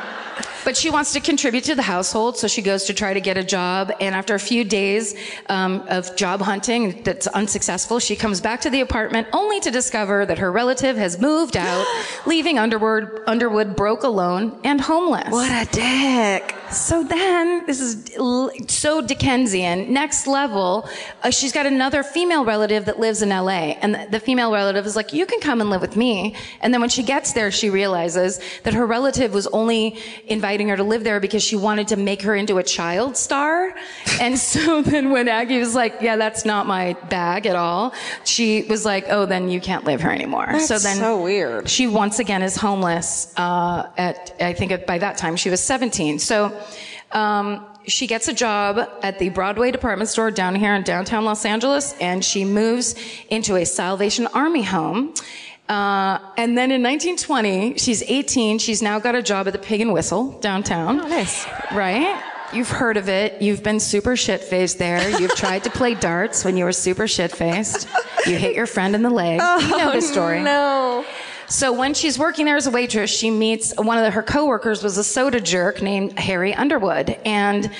but 0.64 0.76
she 0.76 0.90
wants 0.90 1.12
to 1.12 1.20
contribute 1.20 1.64
to 1.64 1.74
the 1.74 1.82
household, 1.82 2.36
so 2.36 2.48
she 2.48 2.62
goes 2.62 2.84
to 2.84 2.94
try 2.94 3.14
to 3.14 3.20
get 3.20 3.36
a 3.36 3.44
job. 3.44 3.92
And 4.00 4.14
after 4.14 4.34
a 4.34 4.40
few 4.40 4.64
days 4.64 5.14
um, 5.48 5.84
of 5.88 6.14
job 6.16 6.40
hunting 6.40 7.02
that's 7.02 7.26
unsuccessful, 7.26 7.98
she 7.98 8.16
comes 8.16 8.40
back 8.40 8.60
to 8.62 8.70
the 8.70 8.80
apartment 8.80 9.28
only 9.32 9.60
to 9.60 9.70
discover 9.70 10.26
that 10.26 10.38
her 10.38 10.50
relative 10.50 10.96
has 10.96 11.20
moved 11.20 11.56
out, 11.56 11.86
leaving 12.26 12.58
Underwood, 12.58 13.22
Underwood 13.26 13.76
broke 13.76 14.02
alone 14.02 14.58
and 14.64 14.80
homeless. 14.80 15.30
What 15.30 15.50
a 15.50 15.70
dick. 15.70 16.54
So 16.70 17.04
then, 17.04 17.66
this 17.66 17.80
is 17.80 18.16
so 18.68 19.00
Dickensian. 19.00 19.92
Next 19.92 20.26
level, 20.26 20.88
uh, 21.22 21.30
she's 21.30 21.52
got 21.52 21.66
another 21.66 22.02
female 22.02 22.44
relative 22.44 22.86
that 22.86 22.98
lives 22.98 23.22
in 23.22 23.28
LA. 23.28 23.76
And 23.80 23.94
the, 23.94 24.08
the 24.10 24.20
female 24.20 24.52
relative 24.52 24.84
is 24.86 24.96
like, 24.96 25.12
you 25.12 25.24
can 25.26 25.40
come 25.40 25.60
and 25.60 25.70
live 25.70 25.80
with 25.80 25.96
me. 25.96 26.34
And 26.60 26.74
then 26.74 26.80
when 26.80 26.90
she 26.90 27.02
gets 27.02 27.32
there, 27.32 27.50
she 27.50 27.70
realizes 27.70 28.40
that 28.64 28.74
her 28.74 28.86
relative 28.86 29.32
was 29.32 29.46
only 29.48 29.98
inviting 30.54 30.68
her 30.68 30.76
to 30.76 30.84
live 30.84 31.02
there 31.02 31.18
because 31.18 31.42
she 31.42 31.56
wanted 31.56 31.88
to 31.88 31.96
make 31.96 32.22
her 32.22 32.32
into 32.34 32.58
a 32.58 32.62
child 32.62 33.16
star. 33.16 33.74
And 34.20 34.38
so 34.38 34.82
then 34.92 35.10
when 35.10 35.26
Aggie 35.28 35.58
was 35.58 35.74
like, 35.74 35.96
yeah, 36.00 36.14
that's 36.14 36.44
not 36.44 36.66
my 36.66 36.92
bag 37.10 37.46
at 37.46 37.56
all, 37.56 37.92
she 38.24 38.62
was 38.62 38.84
like, 38.84 39.06
oh, 39.08 39.26
then 39.26 39.48
you 39.48 39.60
can't 39.60 39.84
live 39.84 40.00
here 40.00 40.10
anymore. 40.10 40.46
That's 40.52 40.68
so 40.68 40.78
then 40.78 40.98
so 40.98 41.20
weird. 41.20 41.68
she 41.68 41.88
once 41.88 42.20
again 42.20 42.42
is 42.42 42.56
homeless 42.56 43.32
uh, 43.36 43.88
at 43.96 44.34
i 44.40 44.52
think 44.52 44.86
by 44.86 44.98
that 44.98 45.16
time 45.16 45.36
she 45.36 45.50
was 45.50 45.60
17 45.60 46.18
so 46.18 46.52
um, 47.12 47.64
she 47.86 48.06
gets 48.06 48.28
a 48.28 48.32
job 48.32 48.88
at 49.02 49.18
the 49.18 49.28
Broadway 49.30 49.70
department 49.70 50.08
store 50.08 50.30
down 50.30 50.54
here 50.54 50.74
in 50.74 50.82
downtown 50.82 51.24
Los 51.24 51.44
Angeles, 51.44 51.94
and 52.00 52.24
she 52.24 52.44
moves 52.44 52.94
into 53.28 53.56
a 53.56 53.64
Salvation 53.64 54.26
Army 54.28 54.62
home. 54.62 55.14
Uh, 55.68 56.18
and 56.36 56.56
then 56.58 56.70
in 56.70 56.82
1920, 56.82 57.78
she's 57.78 58.02
18. 58.02 58.58
She's 58.58 58.82
now 58.82 58.98
got 58.98 59.14
a 59.14 59.22
job 59.22 59.46
at 59.46 59.52
the 59.54 59.58
Pig 59.58 59.80
and 59.80 59.92
Whistle 59.92 60.32
downtown. 60.40 61.00
Oh, 61.00 61.08
nice. 61.08 61.46
Right? 61.72 62.22
You've 62.52 62.68
heard 62.70 62.96
of 62.96 63.08
it. 63.08 63.40
You've 63.40 63.62
been 63.62 63.80
super 63.80 64.14
shit 64.14 64.42
faced 64.42 64.78
there. 64.78 65.08
You've 65.18 65.34
tried 65.34 65.64
to 65.64 65.70
play 65.70 65.94
darts 65.94 66.44
when 66.44 66.56
you 66.56 66.64
were 66.64 66.72
super 66.72 67.08
shit 67.08 67.32
faced. 67.32 67.88
You 68.26 68.36
hit 68.36 68.54
your 68.54 68.66
friend 68.66 68.94
in 68.94 69.02
the 69.02 69.10
leg. 69.10 69.40
you 69.62 69.76
know 69.78 69.92
the 69.92 70.00
story. 70.02 70.38
Oh, 70.40 70.44
No. 70.44 71.04
So 71.46 71.72
when 71.72 71.92
she's 71.94 72.18
working 72.18 72.46
there 72.46 72.56
as 72.56 72.66
a 72.66 72.70
waitress, 72.70 73.10
she 73.10 73.30
meets 73.30 73.74
one 73.76 73.98
of 73.98 74.04
the, 74.04 74.10
her 74.10 74.22
coworkers 74.22 74.82
was 74.82 74.96
a 74.96 75.04
soda 75.04 75.40
jerk 75.40 75.82
named 75.82 76.18
Harry 76.18 76.54
Underwood. 76.54 77.10
And 77.24 77.70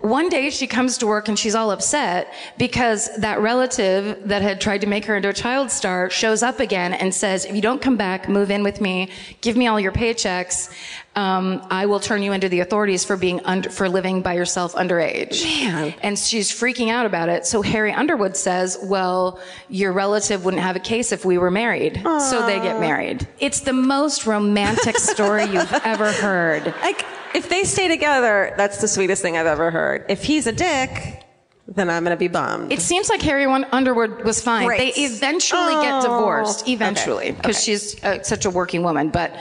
one 0.00 0.28
day 0.28 0.50
she 0.50 0.66
comes 0.66 0.98
to 0.98 1.06
work 1.06 1.28
and 1.28 1.36
she's 1.36 1.56
all 1.56 1.72
upset 1.72 2.32
because 2.56 3.14
that 3.16 3.40
relative 3.40 4.28
that 4.28 4.42
had 4.42 4.60
tried 4.60 4.80
to 4.82 4.86
make 4.86 5.04
her 5.04 5.16
into 5.16 5.28
a 5.28 5.32
child 5.32 5.70
star 5.72 6.08
shows 6.08 6.42
up 6.42 6.60
again 6.60 6.92
and 6.92 7.12
says, 7.12 7.44
if 7.44 7.54
you 7.56 7.60
don't 7.60 7.82
come 7.82 7.96
back, 7.96 8.28
move 8.28 8.50
in 8.50 8.62
with 8.62 8.80
me, 8.80 9.10
give 9.40 9.56
me 9.56 9.66
all 9.66 9.80
your 9.80 9.90
paychecks, 9.90 10.72
um, 11.16 11.66
I 11.68 11.86
will 11.86 11.98
turn 11.98 12.22
you 12.22 12.32
into 12.32 12.48
the 12.48 12.60
authorities 12.60 13.04
for 13.04 13.16
being 13.16 13.40
under, 13.44 13.70
for 13.70 13.88
living 13.88 14.22
by 14.22 14.34
yourself 14.34 14.74
underage. 14.74 15.42
Man. 15.42 15.92
And 16.00 16.16
she's 16.16 16.48
freaking 16.52 16.90
out 16.90 17.06
about 17.06 17.28
it. 17.28 17.44
So 17.44 17.60
Harry 17.60 17.92
Underwood 17.92 18.36
says, 18.36 18.78
well, 18.80 19.40
your 19.68 19.92
relative 19.92 20.44
wouldn't 20.44 20.62
have 20.62 20.76
a 20.76 20.80
case 20.80 21.10
if 21.10 21.24
we 21.24 21.36
were 21.36 21.50
married. 21.50 22.00
So 22.04 22.46
they 22.46 22.60
get 22.60 22.78
married. 22.78 23.26
It's 23.40 23.60
the 23.60 23.72
most 23.72 24.26
romantic 24.26 24.96
story 24.96 25.44
you've 25.46 25.72
ever 25.84 26.12
heard. 26.12 26.66
Like, 26.82 27.04
if 27.34 27.48
they 27.48 27.64
stay 27.64 27.88
together, 27.88 28.54
that's 28.56 28.80
the 28.80 28.88
sweetest 28.88 29.22
thing 29.22 29.36
I've 29.36 29.46
ever 29.46 29.70
heard. 29.70 30.06
If 30.08 30.24
he's 30.24 30.46
a 30.46 30.52
dick, 30.52 31.24
then 31.66 31.90
I'm 31.90 32.04
going 32.04 32.16
to 32.16 32.18
be 32.18 32.28
bummed. 32.28 32.72
It 32.72 32.80
seems 32.80 33.08
like 33.08 33.20
Harry 33.22 33.44
Underwood 33.44 34.24
was 34.24 34.40
fine. 34.40 34.66
Great. 34.66 34.94
They 34.94 35.02
eventually 35.02 35.74
get 35.74 35.94
Oh, 35.94 36.02
divorced, 36.02 36.68
eventually, 36.68 37.26
okay, 37.26 37.32
because 37.32 37.56
okay. 37.56 37.64
she's 37.64 38.02
uh, 38.04 38.22
such 38.22 38.44
a 38.46 38.50
working 38.50 38.82
woman. 38.82 39.10
But, 39.10 39.36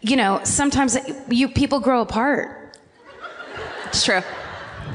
you 0.00 0.16
know, 0.16 0.40
sometimes 0.44 0.96
you 1.30 1.48
people 1.48 1.80
grow 1.80 2.02
apart. 2.02 2.76
It's 3.86 4.04
true. 4.04 4.20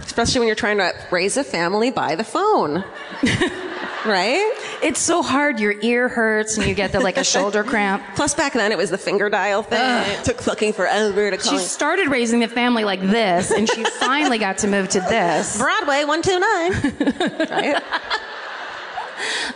Especially 0.01 0.39
when 0.39 0.47
you're 0.47 0.55
trying 0.55 0.77
to 0.77 0.93
raise 1.11 1.37
a 1.37 1.43
family 1.43 1.89
by 1.91 2.15
the 2.15 2.23
phone. 2.23 2.83
right? 4.05 4.53
It's 4.81 4.99
so 4.99 5.21
hard. 5.21 5.59
Your 5.59 5.75
ear 5.81 6.07
hurts 6.07 6.57
and 6.57 6.67
you 6.67 6.73
get 6.73 6.91
the 6.91 6.99
like 6.99 7.17
a 7.17 7.23
shoulder 7.23 7.63
cramp. 7.71 8.03
Plus, 8.15 8.33
back 8.33 8.53
then 8.53 8.71
it 8.71 8.77
was 8.77 8.89
the 8.89 8.97
finger 8.97 9.29
dial 9.29 9.63
thing. 9.63 9.79
It 9.79 10.23
took 10.23 10.41
fucking 10.41 10.73
forever 10.73 11.31
to 11.31 11.37
call. 11.37 11.51
She 11.51 11.59
started 11.59 12.07
raising 12.09 12.39
the 12.39 12.47
family 12.47 12.83
like 12.83 13.01
this, 13.01 13.51
and 13.51 13.69
she 13.69 13.83
finally 13.99 14.37
got 14.37 14.59
to 14.59 14.67
move 14.67 14.89
to 14.89 14.99
this. 15.01 15.57
Broadway 15.57 16.03
129. 16.05 17.49
right? 17.49 17.83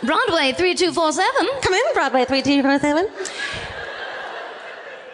Broadway 0.02 0.52
3247. 0.52 1.60
Come 1.62 1.74
in, 1.74 1.82
Broadway 1.94 2.24
3247. 2.24 3.08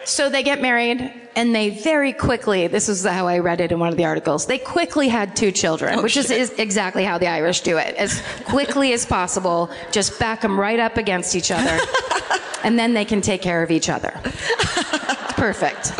So 0.05 0.29
they 0.29 0.41
get 0.41 0.61
married, 0.61 1.26
and 1.37 1.53
they 1.53 1.69
very 1.69 2.13
quickly, 2.13 2.65
this 2.65 2.89
is 2.89 3.05
how 3.05 3.27
I 3.27 3.37
read 3.37 3.61
it 3.61 3.71
in 3.71 3.77
one 3.79 3.89
of 3.89 3.95
the 3.95 4.05
articles, 4.05 4.47
they 4.47 4.57
quickly 4.57 5.07
had 5.07 5.35
two 5.35 5.51
children, 5.51 5.99
oh, 5.99 6.01
which 6.01 6.17
is, 6.17 6.31
is 6.31 6.49
exactly 6.57 7.03
how 7.03 7.19
the 7.19 7.27
Irish 7.27 7.61
do 7.61 7.77
it. 7.77 7.93
As 7.95 8.23
quickly 8.45 8.91
as 8.91 9.05
possible, 9.05 9.69
just 9.91 10.19
back 10.19 10.41
them 10.41 10.59
right 10.59 10.79
up 10.79 10.97
against 10.97 11.35
each 11.35 11.51
other, 11.51 11.79
and 12.63 12.79
then 12.79 12.95
they 12.95 13.05
can 13.05 13.21
take 13.21 13.43
care 13.43 13.61
of 13.61 13.69
each 13.69 13.87
other. 13.87 14.19
Perfect. 15.37 15.93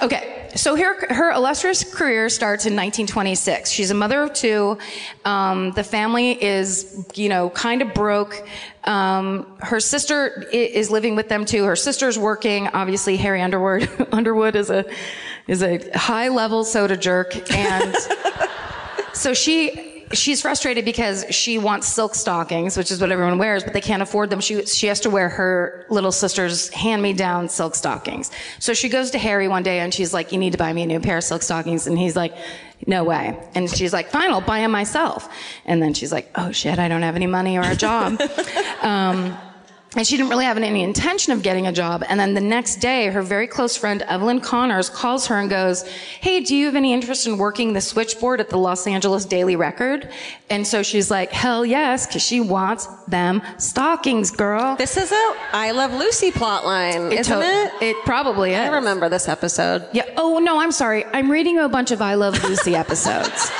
Okay. 0.00 0.35
So 0.56 0.74
her, 0.74 1.14
her 1.14 1.32
illustrious 1.32 1.84
career 1.84 2.28
starts 2.30 2.64
in 2.64 2.72
1926. 2.72 3.70
She's 3.70 3.90
a 3.90 3.94
mother 3.94 4.22
of 4.22 4.32
two. 4.32 4.78
Um, 5.24 5.72
the 5.72 5.84
family 5.84 6.42
is, 6.42 7.06
you 7.14 7.28
know, 7.28 7.50
kind 7.50 7.82
of 7.82 7.92
broke. 7.92 8.46
Um, 8.84 9.58
her 9.58 9.80
sister 9.80 10.46
is 10.52 10.90
living 10.90 11.14
with 11.14 11.28
them 11.28 11.44
too. 11.44 11.64
Her 11.64 11.76
sister's 11.76 12.18
working. 12.18 12.68
Obviously, 12.68 13.16
Harry 13.18 13.42
Underwood, 13.42 13.88
Underwood 14.12 14.56
is 14.56 14.70
a, 14.70 14.86
is 15.46 15.62
a 15.62 15.78
high 15.96 16.28
level 16.28 16.64
soda 16.64 16.96
jerk. 16.96 17.52
And 17.52 17.94
so 19.12 19.34
she, 19.34 19.85
she's 20.12 20.42
frustrated 20.42 20.84
because 20.84 21.24
she 21.30 21.58
wants 21.58 21.88
silk 21.88 22.14
stockings, 22.14 22.76
which 22.76 22.90
is 22.90 23.00
what 23.00 23.10
everyone 23.10 23.38
wears, 23.38 23.64
but 23.64 23.72
they 23.72 23.80
can't 23.80 24.02
afford 24.02 24.30
them. 24.30 24.40
She, 24.40 24.64
she 24.66 24.86
has 24.86 25.00
to 25.00 25.10
wear 25.10 25.28
her 25.28 25.84
little 25.88 26.12
sister's 26.12 26.68
hand-me-down 26.70 27.48
silk 27.48 27.74
stockings. 27.74 28.30
So 28.58 28.74
she 28.74 28.88
goes 28.88 29.10
to 29.12 29.18
Harry 29.18 29.48
one 29.48 29.62
day 29.62 29.80
and 29.80 29.92
she's 29.92 30.14
like, 30.14 30.32
you 30.32 30.38
need 30.38 30.52
to 30.52 30.58
buy 30.58 30.72
me 30.72 30.82
a 30.82 30.86
new 30.86 31.00
pair 31.00 31.18
of 31.18 31.24
silk 31.24 31.42
stockings. 31.42 31.86
And 31.86 31.98
he's 31.98 32.16
like, 32.16 32.34
no 32.86 33.04
way. 33.04 33.38
And 33.54 33.70
she's 33.70 33.92
like, 33.92 34.10
fine, 34.10 34.30
I'll 34.30 34.40
buy 34.40 34.60
them 34.60 34.70
myself. 34.70 35.28
And 35.64 35.82
then 35.82 35.94
she's 35.94 36.12
like, 36.12 36.30
oh 36.34 36.52
shit, 36.52 36.78
I 36.78 36.88
don't 36.88 37.02
have 37.02 37.16
any 37.16 37.26
money 37.26 37.58
or 37.58 37.62
a 37.62 37.76
job. 37.76 38.20
um, 38.82 39.36
and 39.94 40.06
she 40.06 40.16
didn't 40.16 40.28
really 40.30 40.44
have 40.44 40.58
any 40.58 40.82
intention 40.82 41.32
of 41.32 41.42
getting 41.42 41.66
a 41.68 41.72
job. 41.72 42.04
And 42.08 42.20
then 42.20 42.34
the 42.34 42.40
next 42.40 42.76
day, 42.76 43.06
her 43.06 43.22
very 43.22 43.46
close 43.46 43.76
friend 43.76 44.02
Evelyn 44.02 44.40
Connors 44.40 44.90
calls 44.90 45.26
her 45.28 45.38
and 45.38 45.48
goes, 45.48 45.86
Hey, 45.86 46.40
do 46.40 46.54
you 46.54 46.66
have 46.66 46.74
any 46.74 46.92
interest 46.92 47.26
in 47.26 47.38
working 47.38 47.72
the 47.72 47.80
switchboard 47.80 48.40
at 48.40 48.50
the 48.50 48.58
Los 48.58 48.86
Angeles 48.86 49.24
Daily 49.24 49.56
Record? 49.56 50.10
And 50.50 50.66
so 50.66 50.82
she's 50.82 51.10
like, 51.10 51.30
Hell 51.32 51.64
yes, 51.64 52.06
because 52.06 52.20
she 52.22 52.40
wants 52.40 52.86
them 53.06 53.40
stockings, 53.58 54.30
girl. 54.30 54.76
This 54.76 54.96
is 54.98 55.12
a 55.12 55.34
I 55.52 55.70
Love 55.70 55.92
Lucy 55.94 56.30
plotline, 56.30 57.12
isn't 57.12 57.38
to- 57.40 57.46
it? 57.46 57.72
It 57.82 58.04
probably 58.04 58.52
is. 58.52 58.58
I 58.60 58.68
remember 58.74 59.08
this 59.08 59.28
episode. 59.28 59.86
Yeah. 59.92 60.04
Oh, 60.16 60.38
no, 60.40 60.58
I'm 60.60 60.72
sorry. 60.72 61.04
I'm 61.06 61.30
reading 61.30 61.58
a 61.58 61.68
bunch 61.68 61.90
of 61.90 62.02
I 62.02 62.14
Love 62.14 62.42
Lucy 62.44 62.74
episodes. 62.84 63.50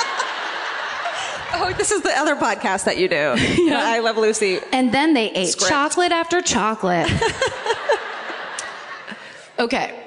Oh, 1.67 1.73
this 1.73 1.91
is 1.91 2.03
the 2.03 2.11
other 2.11 2.37
podcast 2.37 2.85
that 2.85 2.99
you 2.99 3.09
do. 3.09 3.17
yeah. 3.63 3.81
I 3.83 4.01
Love 4.01 4.19
Lucy. 4.19 4.59
And 4.73 4.93
then 4.93 5.15
they 5.15 5.31
ate 5.31 5.49
Script. 5.49 5.71
chocolate 5.71 6.13
after 6.13 6.43
chocolate. 6.43 7.11
okay. 9.59 9.99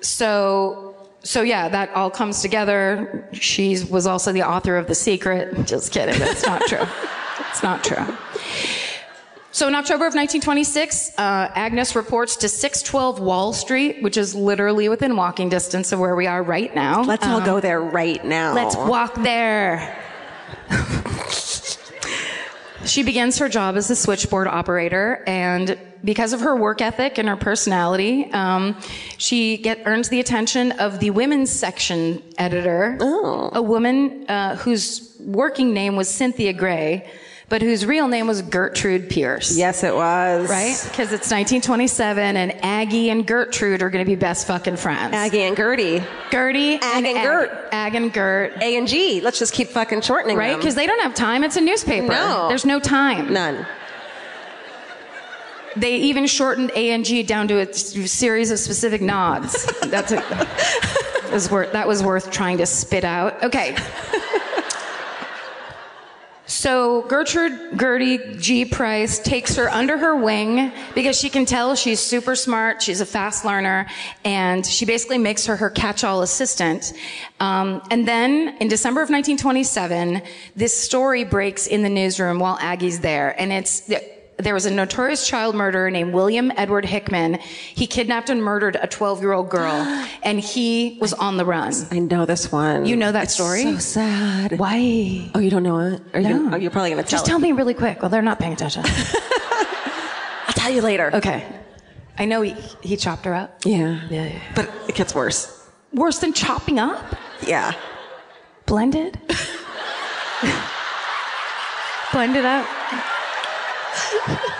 So 0.00 0.94
so 1.24 1.42
yeah, 1.42 1.68
that 1.68 1.90
all 1.94 2.10
comes 2.10 2.42
together. 2.42 3.28
She 3.32 3.82
was 3.90 4.06
also 4.06 4.32
the 4.32 4.42
author 4.42 4.76
of 4.76 4.86
The 4.86 4.94
Secret. 4.94 5.66
Just 5.66 5.92
kidding. 5.92 6.18
That's 6.18 6.46
not 6.46 6.62
true. 6.66 6.86
It's 7.50 7.62
not 7.62 7.82
true. 7.82 8.16
So 9.50 9.68
in 9.68 9.74
October 9.74 10.06
of 10.06 10.14
1926, 10.14 11.12
uh, 11.16 11.48
Agness 11.50 11.94
reports 11.94 12.36
to 12.38 12.48
612 12.48 13.20
Wall 13.20 13.52
Street, 13.52 14.02
which 14.02 14.16
is 14.16 14.34
literally 14.34 14.88
within 14.88 15.16
walking 15.16 15.48
distance 15.48 15.92
of 15.92 16.00
where 16.00 16.16
we 16.16 16.26
are 16.26 16.42
right 16.42 16.74
now. 16.74 17.02
Let's 17.02 17.24
all 17.24 17.40
go 17.40 17.60
there 17.60 17.80
right 17.80 18.22
now. 18.24 18.52
Let's 18.52 18.76
walk 18.76 19.14
there. 19.14 19.96
she 22.84 23.02
begins 23.02 23.38
her 23.38 23.48
job 23.48 23.76
as 23.76 23.90
a 23.90 23.96
switchboard 23.96 24.46
operator, 24.46 25.22
and 25.26 25.78
because 26.04 26.32
of 26.32 26.40
her 26.40 26.54
work 26.54 26.82
ethic 26.82 27.18
and 27.18 27.28
her 27.28 27.36
personality, 27.36 28.30
um, 28.32 28.78
she 29.16 29.56
get 29.56 29.80
earns 29.86 30.10
the 30.10 30.20
attention 30.20 30.72
of 30.72 31.00
the 31.00 31.10
women's 31.10 31.50
section 31.50 32.22
editor, 32.36 32.98
a 33.52 33.62
woman 33.62 34.26
uh, 34.28 34.56
whose 34.56 35.16
working 35.20 35.72
name 35.72 35.96
was 35.96 36.08
Cynthia 36.08 36.52
Gray, 36.52 37.08
but 37.48 37.62
whose 37.62 37.84
real 37.84 38.08
name 38.08 38.26
was 38.26 38.42
Gertrude 38.42 39.08
Pierce. 39.08 39.56
Yes, 39.56 39.84
it 39.84 39.94
was. 39.94 40.48
Right? 40.48 40.76
Because 40.82 41.12
it's 41.12 41.30
1927, 41.30 42.36
and 42.36 42.64
Aggie 42.64 43.10
and 43.10 43.26
Gertrude 43.26 43.82
are 43.82 43.90
going 43.90 44.04
to 44.04 44.10
be 44.10 44.16
best 44.16 44.46
fucking 44.46 44.76
friends. 44.76 45.14
Aggie 45.14 45.42
and 45.42 45.56
Gertie. 45.56 46.02
Gertie 46.30 46.74
Ag 46.76 47.04
and 47.04 47.22
Gert. 47.22 47.68
Ag 47.72 47.94
and 47.94 48.12
Gert. 48.12 48.56
A 48.60 48.76
and 48.76 48.88
G. 48.88 49.20
Let's 49.20 49.38
just 49.38 49.52
keep 49.52 49.68
fucking 49.68 50.00
shortening 50.00 50.36
Right? 50.36 50.56
Because 50.56 50.74
they 50.74 50.86
don't 50.86 51.02
have 51.02 51.14
time. 51.14 51.44
It's 51.44 51.56
a 51.56 51.60
newspaper. 51.60 52.08
No. 52.08 52.48
There's 52.48 52.64
no 52.64 52.80
time. 52.80 53.32
None. 53.32 53.66
They 55.76 55.96
even 55.96 56.26
shortened 56.26 56.70
A 56.76 56.90
and 56.92 57.04
G 57.04 57.22
down 57.24 57.48
to 57.48 57.58
a 57.58 57.72
series 57.72 58.50
of 58.50 58.58
specific 58.58 59.02
nods. 59.02 59.66
That's 59.80 60.12
a, 60.12 60.22
was 61.32 61.50
worth, 61.50 61.72
that 61.72 61.88
was 61.88 62.02
worth 62.02 62.30
trying 62.30 62.58
to 62.58 62.66
spit 62.66 63.04
out. 63.04 63.42
Okay. 63.42 63.76
So 66.46 67.02
Gertrude 67.02 67.78
Gertie 67.78 68.36
G. 68.36 68.66
Price 68.66 69.18
takes 69.18 69.56
her 69.56 69.70
under 69.70 69.96
her 69.96 70.14
wing 70.14 70.72
because 70.94 71.18
she 71.18 71.30
can 71.30 71.46
tell 71.46 71.74
she's 71.74 72.00
super 72.00 72.36
smart. 72.36 72.82
She's 72.82 73.00
a 73.00 73.06
fast 73.06 73.46
learner, 73.46 73.86
and 74.24 74.64
she 74.64 74.84
basically 74.84 75.16
makes 75.16 75.46
her 75.46 75.56
her 75.56 75.70
catch-all 75.70 76.20
assistant. 76.20 76.92
Um, 77.40 77.80
and 77.90 78.06
then 78.06 78.56
in 78.60 78.68
December 78.68 79.00
of 79.00 79.08
1927, 79.08 80.20
this 80.54 80.74
story 80.74 81.24
breaks 81.24 81.66
in 81.66 81.82
the 81.82 81.88
newsroom 81.88 82.38
while 82.38 82.58
Aggie's 82.60 83.00
there, 83.00 83.34
and 83.40 83.50
it's 83.50 83.90
there 84.36 84.52
was 84.54 84.66
a 84.66 84.70
notorious 84.70 85.26
child 85.26 85.54
murderer 85.54 85.90
named 85.90 86.12
William 86.12 86.50
Edward 86.56 86.84
Hickman. 86.84 87.34
He 87.34 87.86
kidnapped 87.86 88.30
and 88.30 88.42
murdered 88.42 88.76
a 88.76 88.86
12-year-old 88.88 89.48
girl, 89.48 89.72
and 90.22 90.40
he 90.40 90.98
was 91.00 91.12
on 91.14 91.36
the 91.36 91.44
run. 91.44 91.72
I 91.90 92.00
know 92.00 92.26
this 92.26 92.50
one. 92.50 92.84
You 92.86 92.96
know 92.96 93.12
that 93.12 93.24
It's 93.24 93.34
story? 93.34 93.62
So 93.62 93.78
sad. 93.78 94.58
Why? 94.58 95.30
Oh, 95.34 95.38
you 95.38 95.50
don't 95.50 95.62
know 95.62 95.78
it? 95.78 96.02
Are 96.14 96.20
you 96.20 96.28
No. 96.28 96.38
gonna, 96.44 96.56
oh, 96.56 96.58
you're 96.58 96.70
probably 96.72 96.90
going 96.90 97.02
to 97.02 97.08
tell 97.08 97.18
Just 97.18 97.26
tell 97.26 97.38
me 97.38 97.52
really 97.52 97.74
quick. 97.74 98.02
Well, 98.02 98.08
they're 98.10 98.22
not 98.22 98.38
paying 98.40 98.52
attention. 98.52 98.82
I'll 100.46 100.54
tell 100.54 100.70
you 100.72 100.82
later. 100.82 101.10
Okay. 101.14 101.44
I 102.18 102.24
know 102.26 102.42
he, 102.42 102.54
he 102.80 102.96
chopped 102.96 103.24
her 103.24 103.34
up. 103.34 103.64
Yeah. 103.64 104.00
Yeah, 104.10 104.26
yeah. 104.26 104.40
But 104.54 104.70
it 104.88 104.94
gets 104.94 105.14
worse. 105.14 105.68
Worse 105.92 106.18
than 106.18 106.32
chopping 106.32 106.78
up? 106.78 107.16
Yeah. 107.46 107.72
Blended? 108.66 109.18
Blended 112.12 112.44
up. 112.44 112.66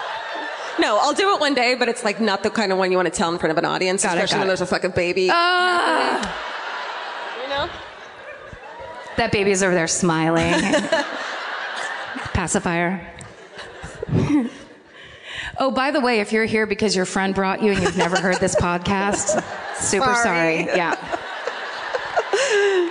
No, 0.77 0.99
I'll 1.01 1.15
do 1.15 1.33
it 1.33 1.41
one 1.41 1.55
day, 1.55 1.77
but 1.77 1.89
it's 1.89 2.03
like 2.03 2.21
not 2.21 2.43
the 2.43 2.51
kind 2.51 2.73
of 2.73 2.79
one 2.79 2.91
you 2.91 2.97
want 2.99 3.07
to 3.07 3.15
tell 3.17 3.33
in 3.33 3.39
front 3.39 3.53
of 3.53 3.59
an 3.59 3.65
audience, 3.65 4.03
Got 4.03 4.17
especially 4.17 4.35
got 4.35 4.39
when 4.41 4.47
it. 4.47 4.49
there's 4.49 4.61
a 4.61 4.67
fucking 4.67 4.91
baby. 4.91 5.29
Ah, 5.31 6.19
you 7.43 7.49
know? 7.49 7.71
that 9.17 9.31
baby's 9.31 9.63
over 9.63 9.73
there 9.73 9.87
smiling. 9.87 10.53
Pacifier. 12.35 13.07
oh, 15.59 15.71
by 15.71 15.93
the 15.93 16.01
way, 16.01 16.19
if 16.19 16.33
you're 16.33 16.45
here 16.45 16.67
because 16.67 16.97
your 16.97 17.07
friend 17.07 17.37
brought 17.37 17.63
you 17.63 17.71
and 17.71 17.81
you've 17.81 17.97
never 17.97 18.19
heard 18.21 18.41
this 18.41 18.57
podcast, 18.57 19.43
super 19.77 20.07
sorry. 20.17 20.65
Sorry. 20.65 20.77
Yeah. 20.77 20.97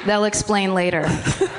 They'll 0.06 0.24
explain 0.24 0.74
later. 0.74 1.06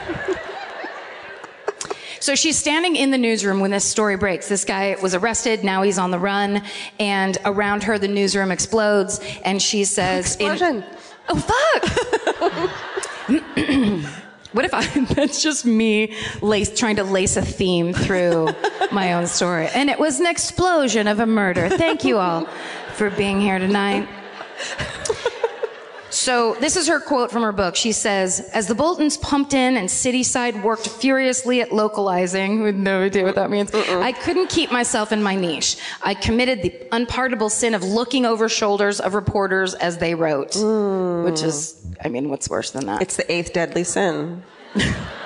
So 2.25 2.35
she's 2.35 2.57
standing 2.57 2.97
in 2.97 3.11
the 3.11 3.18
newsroom 3.18 3.61
when 3.61 3.70
this 3.70 3.85
story 3.85 4.16
breaks. 4.16 4.49
This 4.49 4.64
guy 4.64 4.97
was 5.03 5.14
arrested. 5.14 5.62
Now 5.62 5.83
he's 5.83 5.99
on 5.99 6.11
the 6.11 6.18
run. 6.18 6.62
And 6.99 7.37
around 7.45 7.83
her, 7.83 7.99
the 7.99 8.09
newsroom 8.09 8.51
explodes. 8.51 9.20
And 9.45 9.61
she 9.61 9.85
says, 9.85 10.35
in- 10.37 10.53
Explosion. 10.53 10.85
Oh, 11.29 11.37
fuck. 11.37 12.70
what 14.53 14.64
if 14.64 14.72
I, 14.72 14.87
that's 15.14 15.43
just 15.43 15.66
me 15.66 16.16
lace, 16.41 16.75
trying 16.75 16.97
to 16.97 17.05
lace 17.05 17.37
a 17.37 17.43
theme 17.43 17.93
through 17.93 18.49
my 18.91 19.12
own 19.12 19.27
story? 19.27 19.68
And 19.75 19.91
it 19.91 19.99
was 19.99 20.18
an 20.18 20.25
explosion 20.27 21.07
of 21.07 21.20
a 21.20 21.27
murder. 21.27 21.68
Thank 21.68 22.07
you 22.07 22.16
all 22.16 22.47
for 22.95 23.11
being 23.11 23.39
here 23.39 23.59
tonight. 23.59 24.09
So, 26.15 26.55
this 26.55 26.77
is 26.77 26.87
her 26.87 27.01
quote 27.01 27.33
from 27.33 27.43
her 27.43 27.51
book. 27.51 27.75
She 27.75 27.91
says, 27.91 28.49
As 28.53 28.69
the 28.69 28.75
Boltons 28.75 29.17
pumped 29.17 29.53
in 29.53 29.77
and 29.77 29.89
Cityside 29.89 30.62
worked 30.62 30.89
furiously 30.89 31.61
at 31.61 31.73
localizing, 31.73 32.62
with 32.62 32.77
no 32.77 33.03
idea 33.03 33.25
what 33.25 33.35
that 33.35 33.51
means, 33.51 33.75
I 33.75 34.12
couldn't 34.12 34.49
keep 34.49 34.71
myself 34.71 35.11
in 35.11 35.23
my 35.23 35.35
niche. 35.35 35.77
I 36.03 36.15
committed 36.15 36.62
the 36.62 36.73
unpardonable 36.93 37.51
sin 37.51 37.75
of 37.75 37.83
looking 37.83 38.25
over 38.27 38.49
shoulders 38.49 39.01
of 39.01 39.15
reporters 39.15 39.75
as 39.75 39.99
they 39.99 40.15
wrote, 40.15 40.55
hmm. 40.55 41.25
which 41.25 41.43
is, 41.43 41.85
I 42.05 42.09
mean, 42.09 42.29
what's 42.29 42.49
worse 42.49 42.71
than 42.71 42.87
that? 42.87 43.03
It's 43.03 43.17
the 43.17 43.31
eighth 43.31 43.53
deadly 43.53 43.83
sin. 43.83 44.45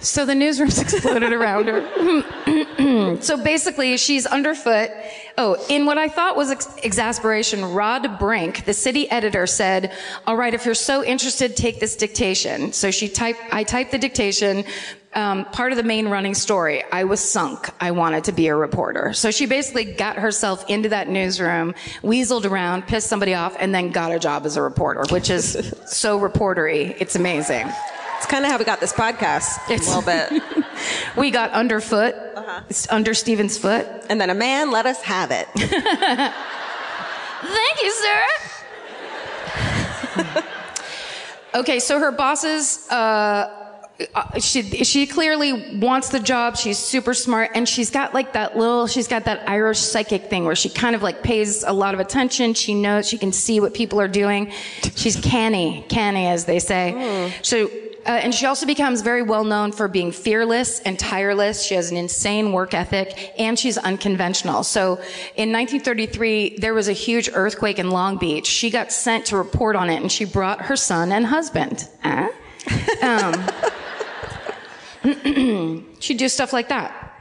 So 0.00 0.24
the 0.24 0.34
newsroom's 0.34 0.78
exploded 0.82 1.32
around 1.32 1.66
her. 1.66 3.18
so 3.20 3.42
basically, 3.42 3.96
she's 3.96 4.26
underfoot. 4.26 4.90
Oh, 5.36 5.64
in 5.68 5.86
what 5.86 5.98
I 5.98 6.08
thought 6.08 6.36
was 6.36 6.50
ex- 6.50 6.76
exasperation, 6.82 7.64
Rod 7.72 8.18
Brink, 8.18 8.64
the 8.64 8.74
city 8.74 9.10
editor, 9.10 9.46
said, 9.46 9.92
"All 10.26 10.36
right, 10.36 10.54
if 10.54 10.64
you're 10.64 10.74
so 10.74 11.04
interested, 11.04 11.56
take 11.56 11.80
this 11.80 11.96
dictation." 11.96 12.72
So 12.72 12.90
she 12.90 13.08
typed. 13.08 13.40
I 13.52 13.64
typed 13.64 13.90
the 13.90 13.98
dictation. 13.98 14.64
Um, 15.14 15.46
part 15.46 15.72
of 15.72 15.78
the 15.78 15.84
main 15.84 16.08
running 16.08 16.34
story. 16.34 16.84
I 16.92 17.04
was 17.04 17.18
sunk. 17.18 17.70
I 17.80 17.92
wanted 17.92 18.24
to 18.24 18.32
be 18.32 18.48
a 18.48 18.54
reporter. 18.54 19.14
So 19.14 19.30
she 19.30 19.46
basically 19.46 19.84
got 19.86 20.16
herself 20.16 20.68
into 20.68 20.90
that 20.90 21.08
newsroom, 21.08 21.74
weaseled 22.02 22.44
around, 22.44 22.86
pissed 22.86 23.08
somebody 23.08 23.32
off, 23.32 23.56
and 23.58 23.74
then 23.74 23.90
got 23.90 24.12
a 24.12 24.18
job 24.18 24.44
as 24.44 24.58
a 24.58 24.62
reporter, 24.62 25.02
which 25.10 25.30
is 25.30 25.74
so 25.86 26.20
reportery. 26.20 26.94
It's 27.00 27.16
amazing. 27.16 27.72
It's 28.18 28.26
kind 28.26 28.44
of 28.44 28.50
how 28.50 28.58
we 28.58 28.64
got 28.64 28.80
this 28.80 28.92
podcast 28.92 29.70
It's- 29.70 29.86
a 29.86 29.98
little 29.98 30.02
bit. 30.02 30.42
We 31.16 31.32
got 31.32 31.50
underfoot. 31.50 32.14
It's 32.70 32.88
under 32.88 33.12
Stephen's 33.12 33.58
foot. 33.58 33.84
and 34.08 34.20
then 34.20 34.30
a 34.30 34.34
man 34.34 34.70
let 34.70 34.86
us 34.86 35.02
have 35.02 35.32
it. 35.32 35.48
Thank 35.56 35.72
you, 37.82 37.90
sir. 37.90 38.22
okay, 41.54 41.80
so 41.80 41.98
her 41.98 42.12
bosses, 42.12 42.86
uh, 42.90 43.74
uh, 44.14 44.38
she 44.38 44.62
she 44.84 45.06
clearly 45.08 45.78
wants 45.80 46.10
the 46.10 46.20
job. 46.20 46.56
She's 46.56 46.78
super 46.78 47.12
smart, 47.14 47.50
and 47.54 47.68
she's 47.68 47.90
got 47.90 48.14
like 48.14 48.34
that 48.34 48.56
little. 48.56 48.86
She's 48.86 49.08
got 49.08 49.24
that 49.24 49.48
Irish 49.48 49.80
psychic 49.80 50.30
thing 50.30 50.44
where 50.44 50.54
she 50.54 50.68
kind 50.68 50.94
of 50.94 51.02
like 51.02 51.22
pays 51.24 51.64
a 51.64 51.72
lot 51.72 51.94
of 51.94 51.98
attention. 52.00 52.54
She 52.54 52.74
knows 52.74 53.08
she 53.08 53.18
can 53.18 53.32
see 53.32 53.58
what 53.58 53.74
people 53.74 54.00
are 54.00 54.06
doing. 54.08 54.52
She's 54.94 55.16
canny, 55.16 55.84
canny 55.88 56.26
as 56.28 56.44
they 56.44 56.60
say. 56.60 57.32
So. 57.42 57.68
Uh, 58.08 58.12
and 58.12 58.34
she 58.34 58.46
also 58.46 58.64
becomes 58.64 59.02
very 59.02 59.20
well 59.20 59.44
known 59.44 59.70
for 59.70 59.86
being 59.86 60.10
fearless 60.10 60.80
and 60.80 60.98
tireless. 60.98 61.62
She 61.62 61.74
has 61.74 61.90
an 61.90 61.98
insane 61.98 62.52
work 62.52 62.72
ethic 62.72 63.34
and 63.38 63.58
she's 63.58 63.76
unconventional. 63.76 64.62
So 64.64 64.94
in 65.36 65.52
1933, 65.52 66.56
there 66.58 66.72
was 66.72 66.88
a 66.88 66.94
huge 66.94 67.28
earthquake 67.34 67.78
in 67.78 67.90
Long 67.90 68.16
Beach. 68.16 68.46
She 68.46 68.70
got 68.70 68.92
sent 68.92 69.26
to 69.26 69.36
report 69.36 69.76
on 69.76 69.90
it 69.90 70.00
and 70.00 70.10
she 70.10 70.24
brought 70.24 70.62
her 70.62 70.74
son 70.74 71.12
and 71.12 71.26
husband. 71.26 71.86
Huh? 72.02 72.30
Um, 73.02 73.34
she'd 76.00 76.16
do 76.16 76.30
stuff 76.30 76.54
like 76.54 76.68
that. 76.70 77.14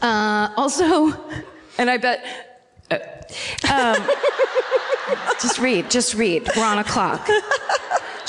Uh, 0.00 0.52
also, 0.56 1.12
and 1.76 1.90
I 1.90 1.96
bet, 1.96 2.24
uh, 2.88 2.98
um, 3.68 3.96
just 5.40 5.58
read, 5.58 5.90
just 5.90 6.14
read. 6.14 6.48
We're 6.56 6.64
on 6.64 6.78
a 6.78 6.84
clock. 6.84 7.28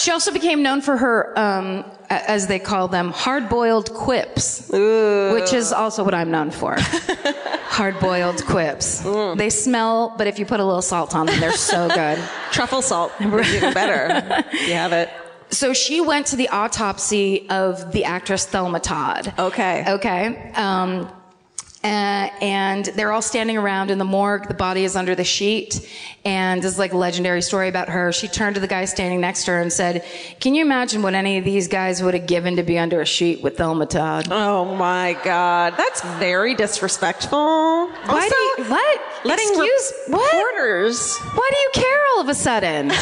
She 0.01 0.09
also 0.09 0.31
became 0.31 0.63
known 0.63 0.81
for 0.81 0.97
her, 0.97 1.37
um, 1.37 1.85
as 2.09 2.47
they 2.47 2.57
call 2.57 2.87
them, 2.87 3.11
hard-boiled 3.11 3.93
quips, 3.93 4.67
which 4.69 5.53
is 5.53 5.71
also 5.71 6.03
what 6.03 6.15
I'm 6.15 6.31
known 6.31 6.49
for. 6.49 6.75
hard-boiled 6.79 8.43
quips. 8.45 9.01
They 9.35 9.51
smell, 9.51 10.15
but 10.17 10.25
if 10.25 10.39
you 10.39 10.45
put 10.47 10.59
a 10.59 10.65
little 10.65 10.81
salt 10.81 11.13
on 11.13 11.27
them, 11.27 11.39
they're 11.39 11.51
so 11.51 11.87
good. 11.87 12.17
Truffle 12.51 12.81
salt 12.81 13.11
even 13.21 13.73
better. 13.75 14.43
you 14.65 14.73
have 14.73 14.91
it. 14.91 15.11
So 15.51 15.71
she 15.71 16.01
went 16.01 16.25
to 16.27 16.35
the 16.35 16.49
autopsy 16.49 17.47
of 17.49 17.91
the 17.91 18.05
actress 18.05 18.47
Thelma 18.47 18.79
Todd. 18.79 19.31
Okay. 19.37 19.83
Okay. 19.87 20.51
Um, 20.53 21.11
uh, 21.83 21.87
and 22.41 22.85
they're 22.85 23.11
all 23.11 23.21
standing 23.23 23.57
around 23.57 23.89
in 23.89 23.97
the 23.97 24.05
morgue. 24.05 24.47
The 24.47 24.53
body 24.53 24.83
is 24.83 24.95
under 24.95 25.15
the 25.15 25.23
sheet. 25.23 25.89
And 26.23 26.61
this 26.61 26.73
is 26.73 26.77
like 26.79 26.93
a 26.93 26.97
legendary 26.97 27.41
story 27.41 27.67
about 27.69 27.89
her. 27.89 28.11
She 28.11 28.27
turned 28.27 28.53
to 28.55 28.61
the 28.61 28.67
guy 28.67 28.85
standing 28.85 29.19
next 29.19 29.45
to 29.45 29.51
her 29.51 29.59
and 29.61 29.73
said, 29.73 30.05
Can 30.39 30.53
you 30.53 30.63
imagine 30.63 31.01
what 31.01 31.15
any 31.15 31.39
of 31.39 31.43
these 31.45 31.67
guys 31.67 32.03
would 32.03 32.13
have 32.13 32.27
given 32.27 32.57
to 32.57 32.63
be 32.63 32.77
under 32.77 33.01
a 33.01 33.05
sheet 33.05 33.41
with 33.41 33.57
Thelma 33.57 33.87
Todd? 33.87 34.27
Oh 34.29 34.75
my 34.75 35.17
God. 35.23 35.73
That's 35.75 36.01
very 36.19 36.53
disrespectful. 36.53 37.39
Why 37.87 38.29
do 38.29 38.63
you, 38.63 38.69
what? 38.69 39.01
letting 39.25 39.47
Excuse, 39.47 39.93
what? 40.07 40.33
reporters. 40.33 41.17
Why 41.17 41.49
do 41.51 41.57
you 41.57 41.69
care 41.73 41.99
all 42.13 42.21
of 42.21 42.29
a 42.29 42.35
sudden? 42.35 42.91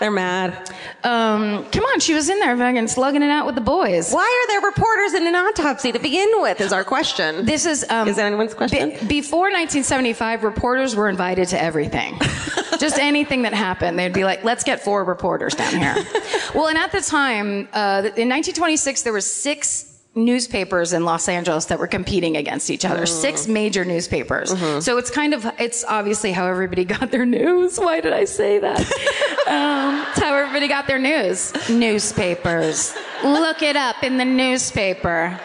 They're 0.00 0.10
mad. 0.10 0.70
um, 1.04 1.64
come 1.70 1.84
on, 1.84 2.00
she 2.00 2.14
was 2.14 2.28
in 2.30 2.40
there 2.40 2.56
fucking 2.56 2.88
slugging 2.88 3.22
it 3.22 3.30
out 3.30 3.44
with 3.46 3.54
the 3.54 3.60
boys. 3.60 4.10
Why 4.12 4.22
are 4.24 4.46
there 4.48 4.68
reporters 4.70 5.12
in 5.14 5.26
an 5.26 5.34
autopsy 5.36 5.92
to 5.92 5.98
begin 5.98 6.28
with? 6.40 6.60
Is 6.60 6.72
our 6.72 6.84
question. 6.84 7.44
This 7.44 7.66
is 7.66 7.84
um, 7.90 8.08
Is 8.08 8.16
that 8.16 8.24
anyone's 8.24 8.54
question? 8.54 8.90
be- 9.00 9.06
before 9.20 9.50
1975, 9.52 10.42
reporters 10.42 10.96
were 10.96 11.08
invited 11.08 11.48
to 11.48 11.62
everything, 11.62 12.18
just 12.78 12.98
anything 12.98 13.42
that 13.42 13.52
happened. 13.52 13.98
They'd 13.98 14.12
be 14.14 14.24
like, 14.24 14.42
"Let's 14.42 14.64
get 14.64 14.80
four 14.82 15.04
reporters 15.04 15.54
down 15.54 15.76
here." 15.76 15.94
well, 16.54 16.68
and 16.68 16.78
at 16.78 16.92
the 16.92 17.02
time, 17.02 17.68
uh, 17.74 18.00
in 18.16 18.28
1926, 18.28 19.02
there 19.02 19.12
were 19.12 19.20
six 19.20 19.89
newspapers 20.14 20.92
in 20.92 21.04
Los 21.04 21.28
Angeles 21.28 21.66
that 21.66 21.78
were 21.78 21.86
competing 21.86 22.36
against 22.36 22.70
each 22.70 22.84
other. 22.84 23.06
Six 23.06 23.46
major 23.46 23.84
newspapers. 23.84 24.50
So 24.84 24.98
it's 24.98 25.10
kind 25.10 25.34
of 25.34 25.46
it's 25.58 25.84
obviously 25.84 26.32
how 26.32 26.46
everybody 26.46 26.84
got 26.96 27.10
their 27.10 27.26
news. 27.26 27.78
Why 27.78 28.00
did 28.00 28.12
I 28.12 28.24
say 28.24 28.58
that? 28.58 28.80
um, 29.46 30.06
it's 30.10 30.20
how 30.20 30.34
everybody 30.34 30.68
got 30.68 30.86
their 30.86 30.98
news. 30.98 31.52
Newspapers. 31.68 32.94
Look 33.22 33.62
it 33.62 33.76
up 33.76 34.02
in 34.02 34.16
the 34.16 34.24
newspaper. 34.24 35.38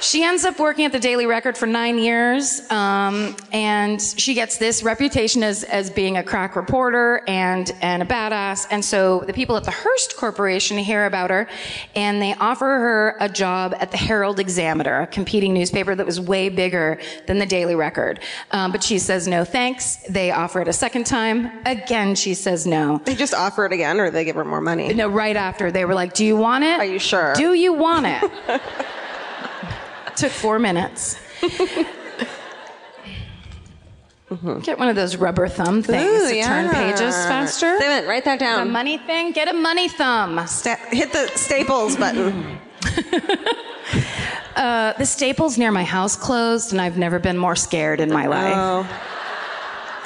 She 0.00 0.22
ends 0.22 0.44
up 0.44 0.60
working 0.60 0.84
at 0.84 0.92
the 0.92 1.00
Daily 1.00 1.26
Record 1.26 1.58
for 1.58 1.66
nine 1.66 1.98
years, 1.98 2.70
um, 2.70 3.34
and 3.52 4.00
she 4.00 4.32
gets 4.32 4.56
this 4.56 4.84
reputation 4.84 5.42
as, 5.42 5.64
as 5.64 5.90
being 5.90 6.16
a 6.16 6.22
crack 6.22 6.54
reporter 6.54 7.22
and, 7.26 7.72
and 7.80 8.02
a 8.02 8.06
badass. 8.06 8.68
And 8.70 8.84
so 8.84 9.20
the 9.26 9.32
people 9.32 9.56
at 9.56 9.64
the 9.64 9.72
Hearst 9.72 10.16
Corporation 10.16 10.78
hear 10.78 11.06
about 11.06 11.30
her, 11.30 11.48
and 11.96 12.22
they 12.22 12.34
offer 12.34 12.64
her 12.64 13.16
a 13.18 13.28
job 13.28 13.74
at 13.80 13.90
the 13.90 13.96
Herald 13.96 14.38
Examiner, 14.38 15.00
a 15.00 15.06
competing 15.08 15.52
newspaper 15.52 15.96
that 15.96 16.06
was 16.06 16.20
way 16.20 16.48
bigger 16.48 17.00
than 17.26 17.38
the 17.38 17.46
Daily 17.46 17.74
Record. 17.74 18.20
Um, 18.52 18.70
but 18.70 18.84
she 18.84 19.00
says 19.00 19.26
no 19.26 19.44
thanks. 19.44 19.96
They 20.08 20.30
offer 20.30 20.60
it 20.60 20.68
a 20.68 20.72
second 20.72 21.06
time. 21.06 21.50
Again, 21.66 22.14
she 22.14 22.34
says 22.34 22.66
no. 22.66 23.02
they 23.04 23.16
just 23.16 23.34
offer 23.34 23.66
it 23.66 23.72
again 23.72 23.98
or 23.98 24.10
they 24.10 24.24
give 24.24 24.36
her 24.36 24.44
more 24.44 24.60
money. 24.60 24.94
No, 24.94 25.08
right 25.08 25.36
after 25.36 25.72
they 25.72 25.84
were 25.84 25.94
like, 25.94 26.14
"Do 26.14 26.24
you 26.24 26.36
want 26.36 26.64
it? 26.64 26.78
Are 26.78 26.84
you 26.84 26.98
sure? 26.98 27.34
Do 27.34 27.52
you 27.54 27.72
want 27.72 28.06
it?" 28.06 28.30
Took 30.18 30.32
four 30.32 30.58
minutes. 30.58 31.18
Get 34.62 34.78
one 34.78 34.88
of 34.88 34.96
those 34.96 35.16
rubber 35.16 35.48
thumb 35.48 35.82
things 35.82 36.24
Ooh, 36.24 36.28
to 36.28 36.42
turn 36.42 36.70
pages 36.70 37.14
faster. 37.14 37.78
Simon, 37.78 38.06
write 38.06 38.24
that 38.26 38.38
down. 38.38 38.66
The 38.66 38.72
money 38.72 38.98
thing. 38.98 39.32
Get 39.32 39.48
a 39.48 39.54
money 39.54 39.88
thumb. 39.88 40.46
Sta- 40.46 40.76
hit 40.90 41.12
the 41.12 41.28
staples 41.34 41.96
button. 41.96 42.58
Uh, 44.58 44.92
the 44.94 45.06
Staples 45.06 45.56
near 45.56 45.70
my 45.70 45.84
house 45.84 46.16
closed, 46.16 46.72
and 46.72 46.80
I've 46.80 46.98
never 46.98 47.20
been 47.20 47.38
more 47.38 47.54
scared 47.54 48.00
in 48.00 48.12
my 48.12 48.26
life. 48.26 48.54
Oh. 48.56 48.84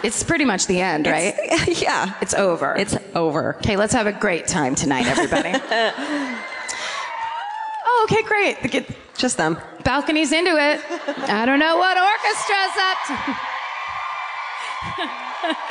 It's 0.05 0.23
pretty 0.23 0.45
much 0.45 0.67
the 0.67 0.79
end, 0.83 1.07
right? 1.07 1.35
yeah. 1.81 2.15
It's 2.21 2.35
over. 2.35 2.77
It's 2.77 2.95
over. 3.15 3.57
Okay, 3.57 3.77
let's 3.77 3.95
have 3.95 4.07
a 4.07 4.13
great 4.13 4.47
time 4.47 4.75
tonight, 4.75 5.07
everybody. 5.07 5.53
oh, 7.87 8.07
okay, 8.11 8.23
great. 8.25 8.61
Just 9.19 9.37
them. 9.37 9.57
balcony's 9.85 10.33
into 10.33 10.51
it. 10.51 10.81
I 11.29 11.45
don't 11.47 11.59
know 11.59 11.77
what 11.77 11.97
orchestra's 11.97 12.77
up 12.79 12.99
to. 13.07 13.37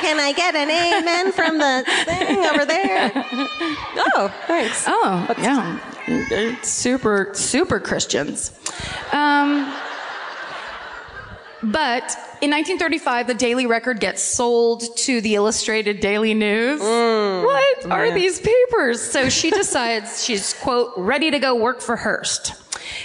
Can 0.00 0.20
I 0.20 0.32
get 0.32 0.54
an 0.54 0.70
amen 0.70 1.32
from 1.32 1.58
the 1.58 1.84
thing 2.04 2.38
over 2.46 2.64
there? 2.64 3.10
Oh, 4.14 4.32
thanks. 4.46 4.84
Oh, 4.86 5.34
yeah. 5.38 5.78
They're 6.28 6.62
super, 6.62 7.30
super 7.34 7.78
Christians. 7.80 8.52
Um, 9.12 9.72
but 11.62 12.02
in 12.42 12.50
1935, 12.50 13.26
the 13.28 13.34
Daily 13.34 13.66
Record 13.66 14.00
gets 14.00 14.22
sold 14.22 14.84
to 14.98 15.20
the 15.20 15.34
Illustrated 15.36 16.00
Daily 16.00 16.34
News. 16.34 16.80
what 16.80 17.86
are 17.90 18.12
these 18.12 18.40
papers? 18.40 19.00
So 19.00 19.28
she 19.28 19.50
decides 19.52 20.24
she's, 20.24 20.52
quote, 20.54 20.92
ready 20.96 21.30
to 21.30 21.38
go 21.38 21.54
work 21.54 21.80
for 21.80 21.96
Hearst. 21.96 22.54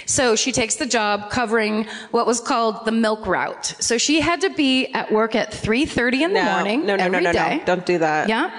So 0.06 0.36
she 0.36 0.52
takes 0.52 0.76
the 0.76 0.86
job 0.86 1.30
covering 1.30 1.86
what 2.10 2.26
was 2.26 2.40
called 2.40 2.84
the 2.84 2.92
milk 2.92 3.26
route. 3.26 3.74
So 3.80 3.98
she 3.98 4.20
had 4.20 4.40
to 4.42 4.50
be 4.50 4.86
at 4.94 5.10
work 5.12 5.34
at 5.34 5.52
3.30 5.52 6.12
in 6.20 6.32
the 6.32 6.42
No, 6.44 6.52
morning 6.52 6.80
no, 6.86 6.96
no, 6.96 6.96
no, 6.96 7.04
every 7.04 7.20
no, 7.20 7.32
no. 7.32 7.32
day. 7.32 7.62
Don't 7.64 7.86
do 7.86 7.98
that. 7.98 8.28
Yeah. 8.28 8.50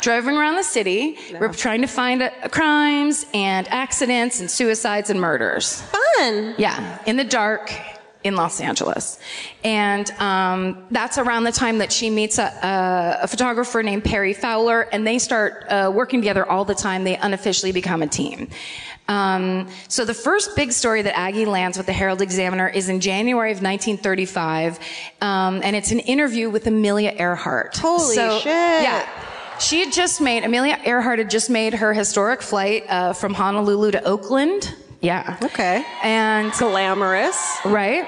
Driving 0.00 0.36
around 0.36 0.56
the 0.56 0.62
city, 0.62 1.18
we're 1.40 1.52
trying 1.52 1.80
to 1.80 1.86
find 1.86 2.22
uh, 2.22 2.30
crimes 2.50 3.26
and 3.32 3.66
accidents 3.68 4.40
and 4.40 4.50
suicides 4.50 5.10
and 5.10 5.20
murders. 5.20 5.82
Fun. 5.82 6.54
Yeah, 6.58 6.98
in 7.06 7.16
the 7.16 7.24
dark 7.24 7.72
in 8.24 8.34
Los 8.34 8.60
Angeles. 8.60 9.18
And 9.62 10.10
um, 10.20 10.84
that's 10.90 11.16
around 11.16 11.44
the 11.44 11.52
time 11.52 11.78
that 11.78 11.92
she 11.92 12.10
meets 12.10 12.38
a, 12.38 12.44
a, 12.44 13.24
a 13.24 13.28
photographer 13.28 13.82
named 13.82 14.04
Perry 14.04 14.32
Fowler, 14.34 14.82
and 14.92 15.06
they 15.06 15.18
start 15.18 15.64
uh, 15.68 15.90
working 15.94 16.20
together 16.20 16.44
all 16.48 16.64
the 16.64 16.74
time. 16.74 17.04
They 17.04 17.16
unofficially 17.16 17.72
become 17.72 18.02
a 18.02 18.06
team. 18.08 18.48
Um, 19.08 19.68
so 19.88 20.04
the 20.04 20.14
first 20.14 20.56
big 20.56 20.72
story 20.72 21.02
that 21.02 21.16
Aggie 21.16 21.44
lands 21.46 21.76
with 21.76 21.86
the 21.86 21.92
Herald 21.92 22.20
Examiner 22.20 22.68
is 22.68 22.88
in 22.88 23.00
January 23.00 23.50
of 23.52 23.58
1935, 23.62 24.78
um, 25.20 25.60
and 25.62 25.76
it's 25.76 25.92
an 25.92 26.00
interview 26.00 26.50
with 26.50 26.66
Amelia 26.66 27.14
Earhart. 27.16 27.76
Holy 27.76 28.14
So, 28.16 28.38
shit. 28.40 28.46
Yeah. 28.52 29.08
She 29.58 29.80
had 29.80 29.92
just 29.92 30.20
made, 30.20 30.44
Amelia 30.44 30.78
Earhart 30.84 31.18
had 31.18 31.30
just 31.30 31.48
made 31.48 31.72
her 31.74 31.92
historic 31.94 32.42
flight 32.42 32.84
uh, 32.88 33.12
from 33.14 33.32
Honolulu 33.32 33.92
to 33.92 34.02
Oakland. 34.04 34.74
Yeah. 35.00 35.38
Okay. 35.42 35.84
And 36.02 36.52
Glamorous. 36.52 37.58
right? 37.64 38.04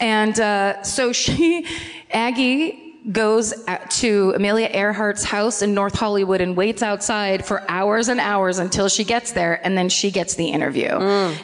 And 0.00 0.38
uh, 0.40 0.82
so 0.82 1.12
she, 1.12 1.66
Aggie, 2.10 2.83
goes 3.12 3.52
to 3.90 4.32
Amelia 4.34 4.68
Earhart's 4.68 5.24
house 5.24 5.60
in 5.60 5.74
North 5.74 5.94
Hollywood 5.94 6.40
and 6.40 6.56
waits 6.56 6.82
outside 6.82 7.44
for 7.44 7.62
hours 7.68 8.08
and 8.08 8.18
hours 8.18 8.58
until 8.58 8.88
she 8.88 9.04
gets 9.04 9.32
there, 9.32 9.60
and 9.64 9.76
then 9.76 9.88
she 9.88 10.10
gets 10.10 10.36
the 10.36 10.46
interview. 10.46 10.88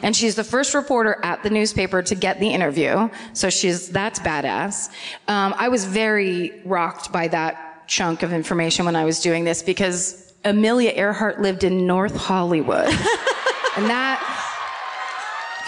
And 0.01 0.15
she's 0.15 0.35
the 0.35 0.43
first 0.43 0.73
reporter 0.73 1.19
at 1.23 1.43
the 1.43 1.49
newspaper 1.49 2.01
to 2.01 2.15
get 2.15 2.39
the 2.39 2.49
interview, 2.49 3.09
so 3.33 3.49
she's 3.49 3.89
that's 3.89 4.19
badass. 4.19 4.89
Um, 5.27 5.53
I 5.57 5.69
was 5.69 5.85
very 5.85 6.61
rocked 6.65 7.11
by 7.11 7.27
that 7.27 7.87
chunk 7.87 8.23
of 8.23 8.33
information 8.33 8.85
when 8.85 8.95
I 8.95 9.05
was 9.05 9.19
doing 9.19 9.43
this 9.43 9.61
because 9.61 10.33
Amelia 10.43 10.91
Earhart 10.95 11.41
lived 11.41 11.63
in 11.63 11.85
North 11.85 12.15
Hollywood, 12.15 12.87
and 13.77 13.85
that 13.85 14.50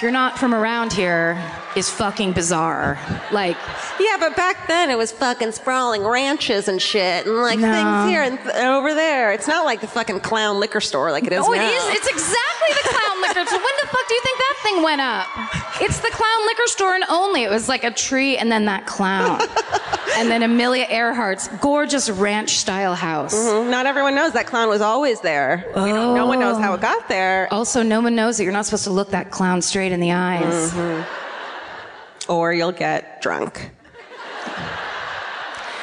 you're 0.04 0.12
not 0.12 0.38
from 0.38 0.54
around 0.54 0.94
here, 0.94 1.42
is 1.76 1.90
fucking 1.90 2.34
bizarre. 2.34 3.00
Like, 3.32 3.58
Yeah, 4.00 4.18
but 4.20 4.36
back 4.36 4.68
then 4.68 4.92
it 4.92 4.98
was 4.98 5.12
fucking 5.12 5.54
sprawling 5.54 6.04
ranches 6.04 6.68
and 6.68 6.82
shit, 6.82 7.26
and 7.26 7.38
like 7.38 7.58
No. 7.58 7.72
things 7.72 8.10
here 8.12 8.22
and 8.22 8.38
th- 8.38 8.56
over 8.56 8.94
there. 8.94 9.32
It's 9.32 9.48
not 9.48 9.66
like 9.66 9.82
the 9.82 9.88
fucking 9.88 10.20
clown 10.20 10.60
liquor 10.60 10.82
store 10.82 11.12
like 11.12 11.24
it 11.26 11.34
is 11.34 11.44
oh, 11.44 11.52
now. 11.52 11.62
it 11.62 11.74
is. 11.74 11.84
It's 11.96 12.08
exactly 12.08 12.70
the 12.84 12.90
clown 12.90 13.22
liquor 13.22 13.46
store. 13.46 13.60
When 13.60 13.76
the 13.82 13.88
fuck 13.88 14.08
do 14.08 14.14
you 14.14 14.22
think 14.22 14.38
that 14.38 14.56
thing 14.64 14.84
went 14.84 15.02
up? 15.02 15.28
It's 15.82 16.00
the 16.00 16.12
clown 16.12 16.46
liquor 16.48 16.68
store 16.68 16.96
and 16.96 17.04
only. 17.10 17.44
It 17.44 17.50
was 17.50 17.68
like 17.70 17.84
a 17.84 17.92
tree 17.92 18.38
and 18.38 18.52
then 18.52 18.66
that 18.66 18.86
clown. 18.86 19.42
and 20.18 20.30
then 20.30 20.44
Amelia 20.44 20.86
Earhart's 20.86 21.48
gorgeous 21.60 22.10
ranch 22.10 22.58
style 22.58 22.94
house. 22.96 23.34
Mm-hmm. 23.34 23.72
Not 23.72 23.86
everyone 23.86 24.16
knows 24.16 24.34
that 24.34 24.46
clown 24.46 24.70
was 24.70 24.82
always 24.82 25.22
there. 25.22 25.66
Don't- 25.74 26.14
no 26.14 26.28
one 26.28 26.40
knows 26.40 26.60
how 26.60 26.74
it 26.74 26.78
oh. 26.78 26.82
got 26.82 27.08
there, 27.08 27.48
Also, 27.52 27.82
no 27.84 28.02
one 28.02 28.16
knows 28.16 28.38
that 28.38 28.44
you're 28.44 28.54
not 28.54 28.66
supposed 28.66 28.84
to 28.84 28.92
look 28.92 29.10
that 29.12 29.32
clown 29.32 29.62
straight 29.62 29.92
in 29.94 30.00
the 30.02 30.12
eyes. 30.12 30.72
Mm-hmm. 30.74 32.32
or 32.32 32.54
you'll 32.54 32.72
get 32.72 33.22
drunk. 33.22 33.72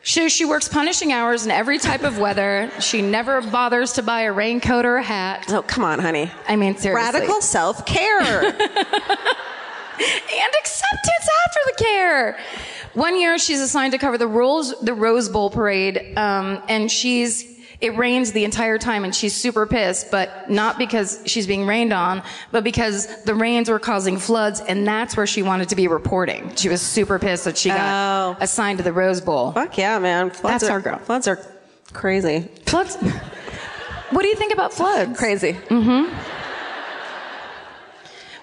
So 0.06 0.28
she 0.28 0.44
works 0.44 0.68
punishing 0.68 1.12
hours 1.12 1.44
in 1.44 1.50
every 1.50 1.78
type 1.78 2.04
of 2.04 2.18
weather. 2.18 2.70
She 2.78 3.02
never 3.02 3.40
bothers 3.40 3.94
to 3.94 4.02
buy 4.02 4.22
a 4.22 4.32
raincoat 4.32 4.84
or 4.84 4.96
a 4.96 5.02
hat. 5.02 5.46
Oh, 5.48 5.62
come 5.62 5.82
on, 5.82 5.98
honey. 5.98 6.30
I 6.46 6.56
mean, 6.56 6.76
seriously. 6.76 7.20
Radical 7.20 7.40
self 7.40 7.84
care. 7.86 8.56
and 9.98 10.54
acceptance 10.60 11.28
after 11.46 11.60
the 11.66 11.74
care. 11.84 12.38
One 12.94 13.18
year, 13.18 13.38
she's 13.38 13.60
assigned 13.60 13.92
to 13.92 13.98
cover 13.98 14.18
the 14.18 14.28
Rose, 14.28 14.74
the 14.80 14.94
Rose 14.94 15.28
Bowl 15.28 15.50
parade, 15.50 16.16
um, 16.16 16.62
and 16.68 16.90
she's 16.90 17.52
it 17.80 17.96
rains 17.98 18.32
the 18.32 18.44
entire 18.44 18.78
time, 18.78 19.04
and 19.04 19.14
she's 19.14 19.34
super 19.34 19.66
pissed, 19.66 20.10
but 20.10 20.48
not 20.48 20.78
because 20.78 21.20
she's 21.26 21.46
being 21.46 21.66
rained 21.66 21.92
on, 21.92 22.22
but 22.50 22.64
because 22.64 23.22
the 23.24 23.34
rains 23.34 23.68
were 23.68 23.80
causing 23.80 24.16
floods, 24.16 24.60
and 24.60 24.86
that's 24.86 25.16
where 25.18 25.26
she 25.26 25.42
wanted 25.42 25.68
to 25.68 25.76
be 25.76 25.86
reporting. 25.88 26.54
She 26.54 26.68
was 26.70 26.80
super 26.80 27.18
pissed 27.18 27.44
that 27.44 27.58
she 27.58 27.68
got 27.68 27.80
Oh. 27.80 28.36
assigned 28.40 28.78
to 28.78 28.84
the 28.84 28.92
Rose 28.92 29.20
Bowl. 29.20 29.52
Fuck 29.52 29.76
yeah, 29.76 29.98
man. 29.98 30.30
Floods 30.30 30.62
That's 30.62 30.70
are, 30.70 30.74
our 30.74 30.80
girl. 30.80 30.98
Floods 31.00 31.28
are 31.28 31.38
crazy. 31.92 32.48
Floods. 32.64 32.96
What 34.10 34.22
do 34.22 34.28
you 34.28 34.36
think 34.36 34.52
about 34.54 34.72
floods? 34.72 35.18
Crazy. 35.18 35.56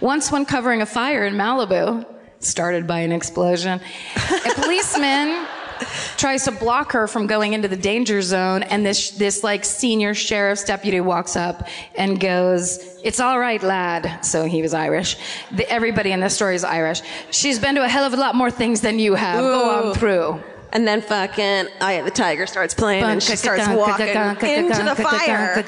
Once, 0.02 0.32
when 0.32 0.45
covering 0.45 0.82
a 0.82 0.86
fire 0.86 1.26
in 1.26 1.36
Malibu, 1.36 2.06
started 2.39 2.88
by 2.88 2.99
an 2.99 3.12
explosion, 3.12 3.80
a 4.18 4.54
policeman 4.56 5.45
tries 6.18 6.43
to 6.45 6.52
block 6.52 6.91
her 6.91 7.08
from 7.08 7.28
going 7.28 7.54
into 7.54 7.68
the 7.68 7.78
danger 7.78 8.22
zone, 8.22 8.64
and 8.64 8.86
this 8.86 9.12
this 9.12 9.43
like 9.43 9.64
senior 9.64 10.14
sheriff's 10.14 10.64
deputy 10.64 11.02
walks 11.02 11.36
up 11.36 11.68
and 11.95 12.20
goes, 12.20 12.80
"It's 13.04 13.20
all 13.20 13.39
right, 13.39 13.62
lad." 13.62 14.24
So 14.26 14.45
he 14.45 14.62
was 14.62 14.74
Irish. 14.74 15.18
The, 15.52 15.70
everybody 15.70 16.12
in 16.12 16.20
this 16.20 16.36
story 16.36 16.56
is 16.56 16.64
Irish. 16.64 17.02
She's 17.30 17.60
been 17.60 17.76
to 17.76 17.84
a 17.84 17.88
hell 17.88 18.04
of 18.04 18.14
a 18.14 18.18
lot 18.18 18.36
more 18.36 18.52
things 18.52 18.82
than 18.82 18.99
you 18.99 19.16
have. 19.16 19.39
Go 19.39 19.89
on 19.89 19.93
through. 19.95 20.41
And 20.74 20.88
then 20.88 21.02
fucking 21.02 21.68
Eye 21.82 21.93
of 21.93 22.06
the 22.06 22.12
Tiger 22.12 22.47
starts 22.47 22.74
playing 22.74 23.04
and 23.04 23.22
she 23.22 23.36
starts 23.36 23.68
walking 23.68 24.08
into 24.08 24.84
the 24.84 24.95
fire. 24.95 25.62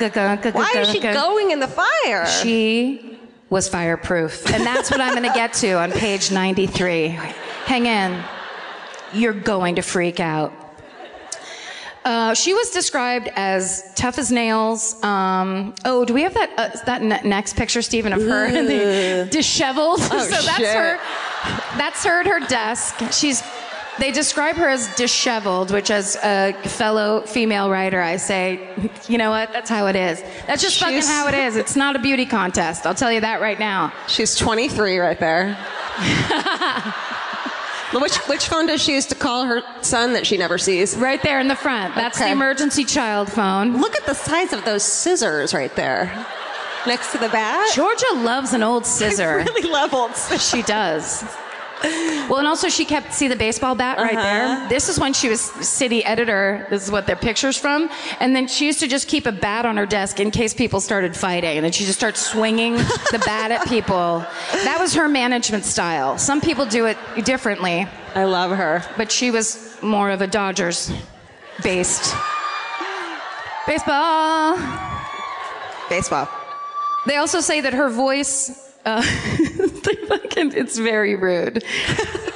Why 0.53 0.71
is 0.77 0.89
she 0.89 1.01
going 1.01 1.51
in 1.51 1.59
the 1.59 1.67
fire? 1.67 2.25
She 2.25 3.12
was 3.53 3.69
fireproof. 3.69 4.51
And 4.51 4.65
that's 4.65 4.89
what 4.89 4.99
I'm 4.99 5.11
going 5.15 5.29
to 5.29 5.35
get 5.35 5.53
to 5.53 5.73
on 5.73 5.91
page 5.91 6.31
93. 6.31 7.09
Hang 7.09 7.85
in. 7.85 8.21
You're 9.13 9.31
going 9.33 9.75
to 9.75 9.83
freak 9.83 10.19
out. 10.19 10.51
Uh, 12.03 12.33
she 12.33 12.53
was 12.53 12.71
described 12.71 13.29
as 13.35 13.93
tough 13.95 14.17
as 14.17 14.31
nails. 14.31 15.01
Um, 15.03 15.73
oh, 15.85 16.03
do 16.03 16.13
we 16.15 16.23
have 16.23 16.33
that 16.33 16.51
uh, 16.57 16.83
that 16.85 17.01
ne- 17.03 17.21
next 17.23 17.55
picture, 17.55 17.81
Stephen, 17.81 18.11
of 18.11 18.21
her 18.23 18.45
in 18.59 18.65
the 18.65 19.27
disheveled? 19.31 19.99
so 20.01 20.09
that's 20.09 20.47
Oh, 20.49 20.53
shit. 20.57 20.75
her. 20.75 20.97
That's 21.77 22.03
her 22.03 22.19
at 22.21 22.25
her 22.27 22.39
desk. 22.47 22.95
She's. 23.13 23.41
They 23.99 24.11
describe 24.11 24.55
her 24.55 24.67
as 24.67 24.93
disheveled, 24.95 25.69
which, 25.71 25.91
as 25.91 26.15
a 26.23 26.53
fellow 26.63 27.21
female 27.21 27.69
writer, 27.69 28.01
I 28.01 28.17
say, 28.17 28.67
you 29.07 29.19
know 29.19 29.29
what? 29.29 29.53
That's 29.53 29.69
how 29.69 29.85
it 29.85 29.95
is. 29.95 30.19
That's 30.47 30.63
just 30.63 30.79
fucking 30.79 30.95
She's- 30.95 31.07
how 31.07 31.27
it 31.27 31.35
is. 31.35 31.55
It's 31.55 31.75
not 31.75 31.95
a 31.95 31.99
beauty 31.99 32.25
contest. 32.25 32.87
I'll 32.87 32.95
tell 32.95 33.11
you 33.11 33.21
that 33.21 33.39
right 33.39 33.59
now. 33.59 33.93
She's 34.07 34.35
23 34.35 34.97
right 34.97 35.19
there. 35.19 35.53
which, 37.93 38.15
which 38.27 38.47
phone 38.47 38.65
does 38.65 38.81
she 38.81 38.93
use 38.95 39.05
to 39.07 39.15
call 39.15 39.45
her 39.45 39.61
son 39.81 40.13
that 40.13 40.25
she 40.25 40.37
never 40.37 40.57
sees? 40.57 40.95
Right 40.97 41.21
there 41.21 41.39
in 41.39 41.47
the 41.47 41.55
front. 41.55 41.93
That's 41.93 42.17
the 42.17 42.23
Okay. 42.25 42.31
emergency 42.33 42.85
child 42.85 43.31
phone. 43.31 43.79
Look 43.79 43.95
at 43.95 44.07
the 44.07 44.15
size 44.15 44.53
of 44.53 44.65
those 44.65 44.81
scissors 44.83 45.53
right 45.53 45.73
there 45.75 46.11
next 46.87 47.11
to 47.11 47.19
the 47.19 47.29
bat. 47.29 47.71
Georgia 47.75 48.11
loves 48.15 48.53
an 48.53 48.63
old 48.63 48.85
scissor. 48.87 49.37
Really 49.37 49.69
leveled. 49.69 50.15
She 50.39 50.63
does. 50.63 51.23
Well, 51.83 52.37
and 52.39 52.47
also 52.47 52.69
she 52.69 52.85
kept 52.85 53.13
see 53.13 53.27
the 53.27 53.35
baseball 53.35 53.75
bat 53.75 53.97
right 53.97 54.15
there. 54.15 54.69
This 54.69 54.87
is 54.87 54.97
when 54.97 55.11
she 55.13 55.27
was 55.27 55.41
city 55.41 56.03
editor. 56.05 56.65
This 56.69 56.83
is 56.85 56.89
what 56.91 57.05
their 57.05 57.17
pictures 57.17 57.57
from. 57.57 57.89
And 58.21 58.33
then 58.33 58.47
she 58.47 58.65
used 58.65 58.79
to 58.79 58.87
just 58.87 59.07
keep 59.09 59.25
a 59.25 59.31
bat 59.31 59.65
on 59.65 59.75
her 59.75 59.85
desk 59.85 60.19
in 60.21 60.31
case 60.31 60.53
people 60.53 60.79
started 60.79 61.15
fighting. 61.15 61.57
And 61.57 61.63
then 61.65 61.73
she 61.73 61.83
just 61.83 61.99
starts 61.99 62.21
swinging 62.25 62.75
the 62.75 63.21
bat 63.25 63.51
at 63.51 63.67
people. 63.67 64.25
That 64.63 64.77
was 64.79 64.93
her 64.95 65.09
management 65.09 65.65
style. 65.65 66.17
Some 66.17 66.39
people 66.39 66.65
do 66.65 66.85
it 66.85 66.97
differently, 67.25 67.85
I 68.15 68.23
love 68.23 68.51
her. 68.51 68.83
but 68.95 69.11
she 69.11 69.29
was 69.29 69.77
more 69.81 70.09
of 70.09 70.21
a 70.21 70.27
Dodgers 70.27 70.91
based 71.61 72.15
baseball. 73.67 74.57
Baseball. 75.89 76.29
They 77.05 77.17
also 77.17 77.41
say 77.41 77.59
that 77.61 77.73
her 77.73 77.89
voice, 77.89 78.73
uh, 78.85 79.01
fucking- 80.07 80.53
it's 80.53 80.77
very 80.77 81.15
rude. 81.15 81.63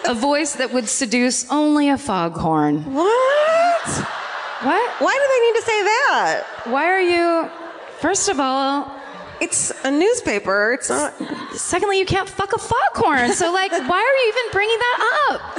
A 0.07 0.13
voice 0.13 0.53
that 0.55 0.71
would 0.73 0.87
seduce 0.87 1.49
only 1.51 1.89
a 1.89 1.97
foghorn. 1.97 2.83
What? 2.93 3.89
What? 4.63 5.01
Why 5.01 5.13
do 5.13 5.27
they 5.33 5.41
need 5.47 5.55
to 5.59 5.65
say 5.65 5.83
that? 5.83 6.43
Why 6.65 6.85
are 6.85 7.01
you? 7.01 7.49
First 7.99 8.29
of 8.29 8.39
all, 8.39 8.91
It's 9.39 9.71
a 9.83 9.91
newspaper. 9.91 10.73
It's 10.73 10.89
not. 10.89 11.13
secondly, 11.53 11.99
you 11.99 12.05
can't 12.05 12.27
fuck 12.27 12.53
a 12.53 12.57
foghorn. 12.57 13.33
So, 13.33 13.51
like, 13.53 13.71
why 13.91 13.99
are 14.01 14.15
you 14.23 14.27
even 14.29 14.51
bringing 14.51 14.77
that 14.79 15.27
up? 15.29 15.57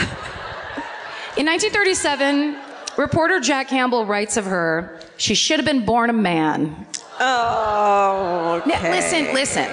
In 1.39 1.47
1937, 1.47 2.57
reporter 2.97 3.39
Jack 3.39 3.69
Campbell 3.69 4.05
writes 4.05 4.37
of 4.37 4.47
her, 4.47 4.99
she 5.17 5.35
should 5.37 5.59
have 5.61 5.67
been 5.67 5.85
born 5.85 6.11
a 6.11 6.13
man. 6.13 6.87
Oh, 7.21 8.63
Now, 8.67 8.83
listen, 8.91 9.33
listen. 9.35 9.69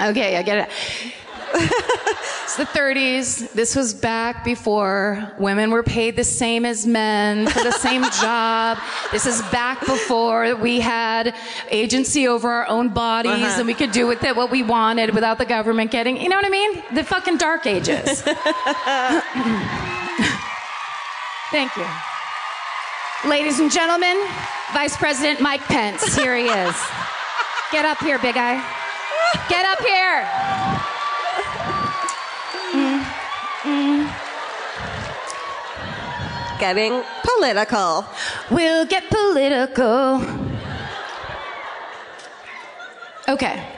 Okay, 0.00 0.36
I 0.36 0.42
get 0.42 0.58
it. 0.68 1.12
It's 1.56 2.56
the 2.56 2.64
30s. 2.64 3.52
This 3.52 3.76
was 3.76 3.94
back 3.94 4.44
before 4.44 5.30
women 5.38 5.70
were 5.70 5.82
paid 5.82 6.16
the 6.16 6.24
same 6.24 6.64
as 6.64 6.86
men 6.86 7.46
for 7.46 7.62
the 7.62 7.72
same 7.72 8.02
job. 8.20 8.78
This 9.12 9.26
is 9.26 9.40
back 9.50 9.80
before 9.86 10.56
we 10.56 10.80
had 10.80 11.34
agency 11.70 12.26
over 12.28 12.50
our 12.50 12.66
own 12.68 12.88
bodies 12.88 13.32
Uh-huh. 13.32 13.54
and 13.58 13.66
we 13.66 13.74
could 13.74 13.92
do 13.92 14.06
with 14.06 14.22
it 14.24 14.34
what 14.36 14.50
we 14.50 14.62
wanted 14.62 15.14
without 15.14 15.38
the 15.38 15.44
government 15.46 15.90
getting, 15.90 16.20
you 16.20 16.28
know 16.28 16.36
what 16.36 16.44
I 16.46 16.50
mean? 16.50 16.82
The 16.92 17.04
fucking 17.04 17.36
dark 17.38 17.66
ages. 17.66 18.22
Thank 21.50 21.76
you. 21.76 21.86
Ladies 23.28 23.60
and 23.60 23.70
gentlemen, 23.70 24.20
Vice 24.72 24.96
President 24.96 25.40
Mike 25.40 25.62
Pence. 25.62 26.14
Here 26.16 26.36
he 26.36 26.44
is. 26.44 26.74
Get 27.72 27.84
up 27.84 27.98
here, 27.98 28.18
big 28.18 28.34
guy. 28.34 28.56
Get 29.48 29.64
up 29.64 29.78
here. 29.80 30.73
Getting 36.64 37.02
political. 37.22 38.06
We'll 38.50 38.86
get 38.86 39.10
political. 39.10 40.24
Okay. 43.28 43.73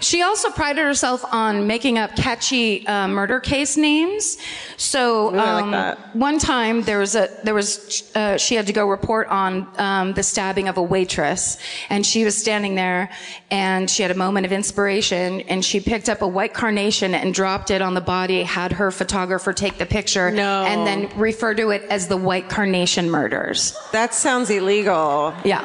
She 0.00 0.22
also 0.22 0.50
prided 0.50 0.84
herself 0.84 1.24
on 1.32 1.66
making 1.66 1.98
up 1.98 2.14
catchy 2.16 2.86
uh, 2.86 3.08
murder 3.08 3.40
case 3.40 3.76
names. 3.76 4.36
So 4.76 5.28
like 5.28 5.64
um, 5.64 5.70
that. 5.70 6.14
one 6.14 6.38
time 6.38 6.82
there 6.82 6.98
was 6.98 7.14
a 7.14 7.28
there 7.44 7.54
was 7.54 8.10
uh, 8.14 8.36
she 8.36 8.54
had 8.54 8.66
to 8.66 8.72
go 8.72 8.88
report 8.88 9.28
on 9.28 9.66
um, 9.78 10.12
the 10.12 10.22
stabbing 10.22 10.68
of 10.68 10.76
a 10.76 10.82
waitress, 10.82 11.58
and 11.88 12.04
she 12.04 12.24
was 12.24 12.36
standing 12.36 12.74
there, 12.74 13.10
and 13.50 13.88
she 13.88 14.02
had 14.02 14.10
a 14.10 14.14
moment 14.14 14.44
of 14.44 14.52
inspiration, 14.52 15.40
and 15.42 15.64
she 15.64 15.80
picked 15.80 16.08
up 16.08 16.20
a 16.20 16.28
white 16.28 16.52
carnation 16.52 17.14
and 17.14 17.32
dropped 17.32 17.70
it 17.70 17.80
on 17.80 17.94
the 17.94 18.00
body, 18.00 18.42
had 18.42 18.72
her 18.72 18.90
photographer 18.90 19.52
take 19.52 19.78
the 19.78 19.86
picture, 19.86 20.30
No. 20.30 20.64
and 20.64 20.86
then 20.86 21.18
refer 21.18 21.54
to 21.54 21.70
it 21.70 21.82
as 21.90 22.08
the 22.08 22.16
white 22.16 22.48
carnation 22.48 23.10
murders. 23.10 23.76
That 23.92 24.12
sounds 24.14 24.50
illegal. 24.50 25.34
Yeah. 25.44 25.62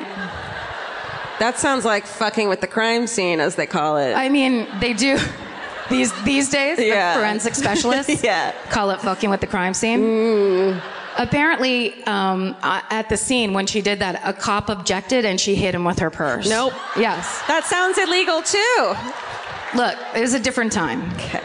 That 1.41 1.57
sounds 1.57 1.85
like 1.85 2.05
fucking 2.05 2.49
with 2.49 2.61
the 2.61 2.67
crime 2.67 3.07
scene, 3.07 3.39
as 3.39 3.55
they 3.55 3.65
call 3.65 3.97
it. 3.97 4.13
I 4.13 4.29
mean, 4.29 4.67
they 4.79 4.93
do 4.93 5.17
these 5.89 6.13
these 6.23 6.51
days. 6.51 6.77
Yeah. 6.77 7.15
forensic 7.15 7.55
specialists. 7.65 8.23
Yeah. 8.23 8.53
call 8.69 8.91
it 8.91 9.01
fucking 9.01 9.31
with 9.31 9.41
the 9.41 9.47
crime 9.47 9.73
scene. 9.73 10.79
Apparently, 11.17 12.03
um, 12.03 12.55
at 12.61 13.09
the 13.09 13.17
scene 13.17 13.53
when 13.53 13.65
she 13.65 13.81
did 13.81 13.97
that, 13.99 14.21
a 14.23 14.33
cop 14.33 14.69
objected 14.69 15.25
and 15.25 15.39
she 15.41 15.55
hit 15.55 15.73
him 15.73 15.83
with 15.83 15.97
her 15.97 16.11
purse. 16.11 16.47
Nope. 16.47 16.73
Yes. 16.95 17.41
that 17.47 17.65
sounds 17.65 17.97
illegal 17.97 18.43
too. 18.43 18.95
Look, 19.75 19.97
it 20.15 20.21
was 20.21 20.35
a 20.35 20.39
different 20.39 20.71
time. 20.71 21.11
Okay. 21.13 21.41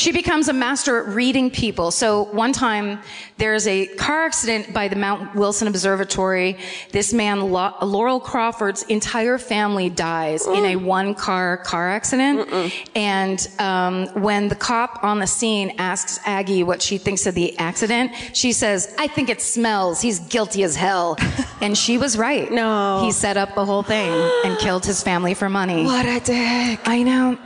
She 0.00 0.12
becomes 0.12 0.48
a 0.48 0.54
master 0.54 1.02
at 1.02 1.14
reading 1.14 1.50
people. 1.50 1.90
So 1.90 2.22
one 2.32 2.54
time 2.54 3.00
there's 3.36 3.66
a 3.66 3.86
car 3.96 4.24
accident 4.24 4.72
by 4.72 4.88
the 4.88 4.96
Mount 4.96 5.34
Wilson 5.34 5.68
Observatory. 5.68 6.56
This 6.90 7.12
man, 7.12 7.52
Lo- 7.52 7.74
Laurel 7.82 8.18
Crawford's 8.18 8.82
entire 8.84 9.36
family 9.36 9.90
dies 9.90 10.46
in 10.46 10.64
a 10.64 10.76
one 10.76 11.14
car 11.14 11.58
car 11.58 11.90
accident. 11.90 12.72
And 12.94 13.46
um, 13.58 14.06
when 14.22 14.48
the 14.48 14.54
cop 14.54 15.04
on 15.04 15.18
the 15.18 15.26
scene 15.26 15.74
asks 15.76 16.18
Aggie 16.24 16.62
what 16.62 16.80
she 16.80 16.96
thinks 16.96 17.26
of 17.26 17.34
the 17.34 17.58
accident, 17.58 18.12
she 18.32 18.52
says, 18.52 18.94
I 18.98 19.06
think 19.06 19.28
it 19.28 19.42
smells. 19.42 20.00
He's 20.00 20.18
guilty 20.18 20.62
as 20.62 20.76
hell. 20.76 21.18
and 21.60 21.76
she 21.76 21.98
was 21.98 22.16
right. 22.16 22.50
No. 22.50 23.02
He 23.04 23.12
set 23.12 23.36
up 23.36 23.54
the 23.54 23.66
whole 23.66 23.82
thing 23.82 24.10
and 24.46 24.58
killed 24.58 24.86
his 24.86 25.02
family 25.02 25.34
for 25.34 25.50
money. 25.50 25.84
What 25.84 26.06
a 26.06 26.20
dick. 26.20 26.80
I 26.88 27.02
know. 27.02 27.36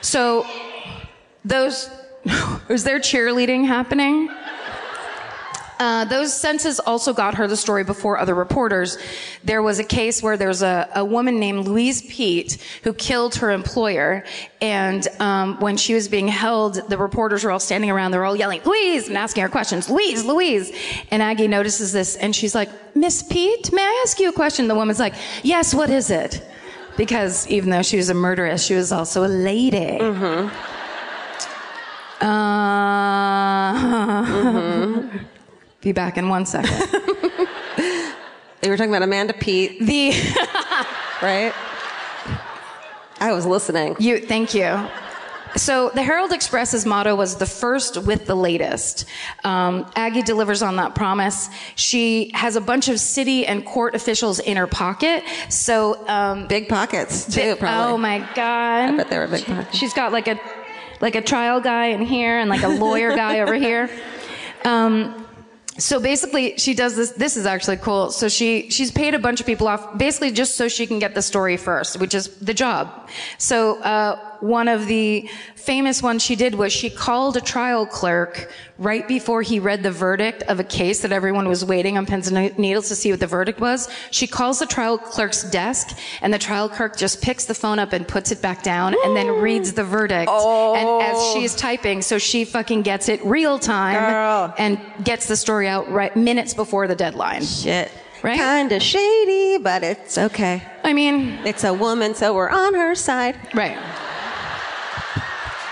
So, 0.00 0.44
those, 1.44 1.90
was 2.68 2.84
there 2.84 2.98
cheerleading 2.98 3.66
happening? 3.66 4.30
Uh, 5.80 6.04
those 6.04 6.38
senses 6.38 6.78
also 6.78 7.14
got 7.14 7.34
her 7.36 7.48
the 7.48 7.56
story 7.56 7.82
before 7.82 8.18
other 8.18 8.34
reporters. 8.34 8.98
There 9.44 9.62
was 9.62 9.78
a 9.78 9.84
case 9.84 10.22
where 10.22 10.36
there 10.36 10.48
was 10.48 10.60
a, 10.60 10.86
a 10.94 11.02
woman 11.02 11.40
named 11.40 11.66
Louise 11.66 12.02
Peete 12.02 12.58
who 12.82 12.92
killed 12.92 13.36
her 13.36 13.50
employer. 13.50 14.22
And 14.60 15.08
um, 15.20 15.58
when 15.58 15.78
she 15.78 15.94
was 15.94 16.06
being 16.06 16.28
held, 16.28 16.74
the 16.90 16.98
reporters 16.98 17.44
were 17.44 17.50
all 17.50 17.60
standing 17.60 17.90
around. 17.90 18.10
They're 18.10 18.26
all 18.26 18.36
yelling, 18.36 18.60
Louise, 18.62 19.08
and 19.08 19.16
asking 19.16 19.42
her 19.42 19.48
questions. 19.48 19.88
Louise, 19.88 20.22
Louise. 20.22 20.70
And 21.10 21.22
Aggie 21.22 21.48
notices 21.48 21.92
this 21.92 22.14
and 22.16 22.36
she's 22.36 22.54
like, 22.54 22.68
Miss 22.94 23.22
Peete, 23.22 23.72
may 23.72 23.82
I 23.82 24.02
ask 24.04 24.20
you 24.20 24.28
a 24.28 24.32
question? 24.32 24.68
The 24.68 24.74
woman's 24.74 24.98
like, 24.98 25.14
Yes, 25.42 25.74
what 25.74 25.88
is 25.88 26.10
it? 26.10 26.46
Because 26.98 27.48
even 27.48 27.70
though 27.70 27.80
she 27.80 27.96
was 27.96 28.10
a 28.10 28.14
murderess, 28.14 28.62
she 28.66 28.74
was 28.74 28.92
also 28.92 29.24
a 29.24 29.28
lady. 29.28 29.96
Uh, 32.20 33.82
Be 35.80 35.92
back 35.92 36.18
in 36.18 36.28
one 36.28 36.44
second. 36.46 36.98
You 38.62 38.68
were 38.68 38.76
talking 38.76 38.90
about 38.92 39.02
Amanda 39.02 39.32
Peet, 39.32 39.80
The 39.80 40.10
right? 41.22 41.50
I 43.18 43.32
was 43.32 43.46
listening. 43.46 43.96
you, 43.98 44.18
thank 44.20 44.52
you. 44.52 44.86
So 45.56 45.88
the 45.94 46.02
Herald 46.02 46.30
Express's 46.30 46.84
motto 46.84 47.16
was 47.16 47.36
the 47.36 47.46
first 47.46 47.96
with 48.04 48.26
the 48.26 48.36
latest. 48.36 49.06
Um, 49.44 49.90
Aggie 49.96 50.20
delivers 50.20 50.60
on 50.60 50.76
that 50.76 50.94
promise. 50.94 51.48
She 51.74 52.30
has 52.34 52.54
a 52.54 52.60
bunch 52.60 52.88
of 52.88 53.00
city 53.00 53.46
and 53.46 53.64
court 53.64 53.94
officials 53.94 54.40
in 54.40 54.58
her 54.58 54.66
pocket. 54.66 55.24
So 55.48 56.06
um, 56.06 56.46
Big 56.46 56.68
pockets 56.68 57.24
too, 57.34 57.54
Bi- 57.54 57.60
probably. 57.60 57.92
Oh 57.94 57.96
my 57.96 58.18
god! 58.34 58.90
I 58.90 58.96
bet 58.98 59.08
they 59.08 59.16
were 59.18 59.26
big 59.26 59.46
pockets. 59.46 59.74
She's 59.78 59.94
got 59.94 60.12
like 60.12 60.28
a 60.28 60.38
like 61.00 61.14
a 61.14 61.22
trial 61.22 61.60
guy 61.60 61.86
in 61.86 62.02
here 62.02 62.38
and 62.38 62.50
like 62.50 62.62
a 62.62 62.68
lawyer 62.68 63.14
guy 63.16 63.40
over 63.40 63.54
here. 63.54 63.90
Um, 64.64 65.26
so 65.78 65.98
basically, 65.98 66.58
she 66.58 66.74
does 66.74 66.94
this. 66.94 67.12
This 67.12 67.36
is 67.36 67.46
actually 67.46 67.78
cool. 67.78 68.10
So 68.10 68.28
she 68.28 68.68
she's 68.70 68.90
paid 68.90 69.14
a 69.14 69.18
bunch 69.18 69.40
of 69.40 69.46
people 69.46 69.66
off, 69.66 69.96
basically 69.96 70.30
just 70.30 70.56
so 70.56 70.68
she 70.68 70.86
can 70.86 70.98
get 70.98 71.14
the 71.14 71.22
story 71.22 71.56
first, 71.56 71.98
which 71.98 72.14
is 72.14 72.28
the 72.36 72.52
job. 72.52 73.08
So 73.38 73.80
uh, 73.80 74.29
one 74.40 74.68
of 74.68 74.86
the 74.86 75.28
famous 75.54 76.02
ones 76.02 76.22
she 76.22 76.36
did 76.36 76.54
was 76.54 76.72
she 76.72 76.90
called 76.90 77.36
a 77.36 77.40
trial 77.40 77.86
clerk 77.86 78.50
right 78.78 79.06
before 79.06 79.42
he 79.42 79.60
read 79.60 79.82
the 79.82 79.90
verdict 79.90 80.42
of 80.44 80.58
a 80.58 80.64
case 80.64 81.02
that 81.02 81.12
everyone 81.12 81.46
was 81.46 81.64
waiting 81.64 81.98
on 81.98 82.06
pins 82.06 82.28
and 82.28 82.58
needles 82.58 82.88
to 82.88 82.96
see 82.96 83.10
what 83.10 83.20
the 83.20 83.26
verdict 83.26 83.60
was. 83.60 83.88
She 84.10 84.26
calls 84.26 84.58
the 84.58 84.66
trial 84.66 84.96
clerk's 84.96 85.44
desk, 85.44 85.98
and 86.22 86.32
the 86.32 86.38
trial 86.38 86.68
clerk 86.68 86.96
just 86.96 87.20
picks 87.20 87.44
the 87.44 87.54
phone 87.54 87.78
up 87.78 87.92
and 87.92 88.08
puts 88.08 88.32
it 88.32 88.40
back 88.40 88.62
down, 88.62 88.94
and 89.04 89.16
then 89.16 89.28
reads 89.42 89.74
the 89.74 89.84
verdict. 89.84 90.30
And 90.30 91.02
as 91.02 91.16
oh. 91.16 91.34
she's 91.34 91.54
typing, 91.54 92.00
so 92.00 92.18
she 92.18 92.44
fucking 92.44 92.82
gets 92.82 93.08
it 93.08 93.24
real 93.24 93.58
time 93.58 94.00
Girl. 94.00 94.54
and 94.58 94.80
gets 95.04 95.26
the 95.26 95.36
story 95.36 95.68
out 95.68 95.90
right 95.90 96.16
minutes 96.16 96.54
before 96.54 96.88
the 96.88 96.96
deadline. 96.96 97.44
Shit. 97.44 97.90
Right? 98.22 98.36
Kinda 98.36 98.80
shady, 98.80 99.58
but 99.58 99.82
it's 99.82 100.18
okay. 100.18 100.62
I 100.84 100.92
mean, 100.92 101.38
It's 101.44 101.64
a 101.64 101.72
woman, 101.72 102.14
so 102.14 102.34
we're 102.34 102.50
on 102.50 102.74
her 102.74 102.94
side, 102.94 103.36
right. 103.54 103.78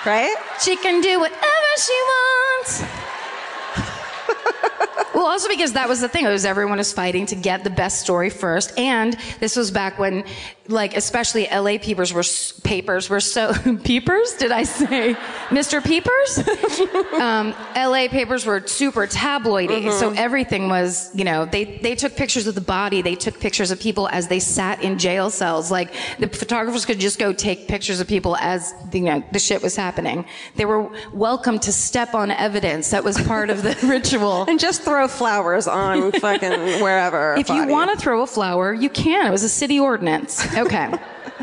Right? 0.07 0.37
She 0.61 0.77
can 0.77 1.01
do 1.01 1.19
whatever 1.21 1.71
she 1.79 1.99
wants. 2.13 3.18
Well, 5.19 5.27
also 5.27 5.49
because 5.49 5.73
that 5.73 5.89
was 5.89 6.01
the 6.01 6.09
thing. 6.09 6.25
It 6.25 6.29
was 6.29 6.45
everyone 6.45 6.79
was 6.79 6.93
fighting 6.93 7.27
to 7.27 7.35
get 7.35 7.65
the 7.65 7.71
best 7.71 8.01
story 8.01 8.31
first, 8.31 8.79
and 8.79 9.17
this 9.41 9.57
was 9.57 9.73
back 9.73 9.99
when, 9.99 10.25
like, 10.69 10.97
especially 10.97 11.49
LA 11.51 11.79
papers 11.79 12.13
were 12.13 12.23
papers 12.63 13.11
were 13.11 13.19
so 13.19 13.53
peepers. 13.85 14.35
Did 14.35 14.53
I 14.53 14.63
say, 14.63 15.15
Mr. 15.49 15.85
Peepers? 15.85 16.39
um, 17.21 17.55
LA 17.75 18.07
papers 18.09 18.47
were 18.47 18.65
super 18.67 19.09
tabloidy, 19.09 19.91
so 19.99 20.11
everything 20.11 20.69
was, 20.69 21.11
you 21.17 21.25
know, 21.25 21.47
they 21.47 21.65
they 21.79 21.97
took 21.97 22.15
pictures 22.15 22.47
of 22.47 22.55
the 22.55 22.61
body, 22.61 23.03
they 23.03 23.17
took 23.17 23.41
pictures 23.41 23.73
of 23.73 23.81
people 23.81 24.09
as 24.11 24.29
they 24.29 24.39
sat 24.39 24.83
in 24.83 24.99
jail 24.99 25.31
cells. 25.31 25.71
Like 25.71 25.95
the 26.21 26.29
photographers 26.29 26.85
could 26.85 27.01
just 27.01 27.19
go 27.19 27.33
take 27.33 27.67
pictures 27.67 27.99
of 27.99 28.07
people 28.07 28.37
as 28.37 28.73
you 28.93 29.01
know 29.01 29.25
the 29.33 29.41
shit 29.41 29.63
was 29.63 29.75
happening. 29.75 30.27
They 30.55 30.65
were 30.65 30.91
welcome 31.13 31.59
to 31.61 31.73
step 31.73 32.15
on 32.15 32.31
evidence. 32.31 32.91
That 32.91 33.03
was 33.03 33.21
part 33.23 33.51
of 33.51 33.63
the 33.63 33.77
ritual. 33.83 34.38
And 34.47 34.61
just 34.61 34.83
throw 34.83 35.09
flowers 35.09 35.67
on 35.67 36.13
fucking 36.21 36.83
wherever. 36.83 37.35
If 37.37 37.49
you 37.49 37.67
want 37.67 37.91
to 37.91 37.97
throw 37.97 38.23
a 38.23 38.27
flower, 38.27 38.73
you 38.75 38.91
can. 38.91 39.27
It 39.27 39.31
was 39.31 39.43
a 39.43 39.49
city 39.49 39.81
ordinance. 39.81 40.47
Okay. 40.57 40.93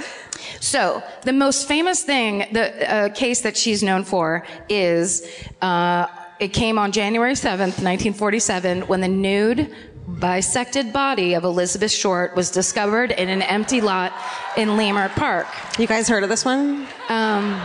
so 0.60 1.04
the 1.24 1.34
most 1.34 1.68
famous 1.68 2.04
thing, 2.04 2.46
the 2.52 2.92
uh, 2.92 3.10
case 3.10 3.42
that 3.42 3.58
she's 3.58 3.84
known 3.84 4.04
for 4.04 4.46
is 4.70 5.28
uh, 5.62 6.08
it 6.40 6.50
came 6.50 6.78
on 6.78 6.92
January 6.92 7.34
7th, 7.34 7.82
1947, 7.82 8.82
when 8.84 9.02
the 9.02 9.08
nude 9.08 9.74
bisected 10.08 10.94
body 10.94 11.34
of 11.34 11.44
Elizabeth 11.44 11.92
Short 11.92 12.36
was 12.36 12.52
discovered 12.52 13.12
in 13.12 13.30
an 13.30 13.42
empty 13.42 13.82
lot 13.82 14.14
in 14.56 14.70
Leimert 14.70 15.16
Park. 15.16 15.48
you 15.80 15.88
guys 15.88 16.08
heard 16.08 16.24
of 16.24 16.30
this 16.30 16.46
one? 16.46 16.88
Um, 17.10 17.60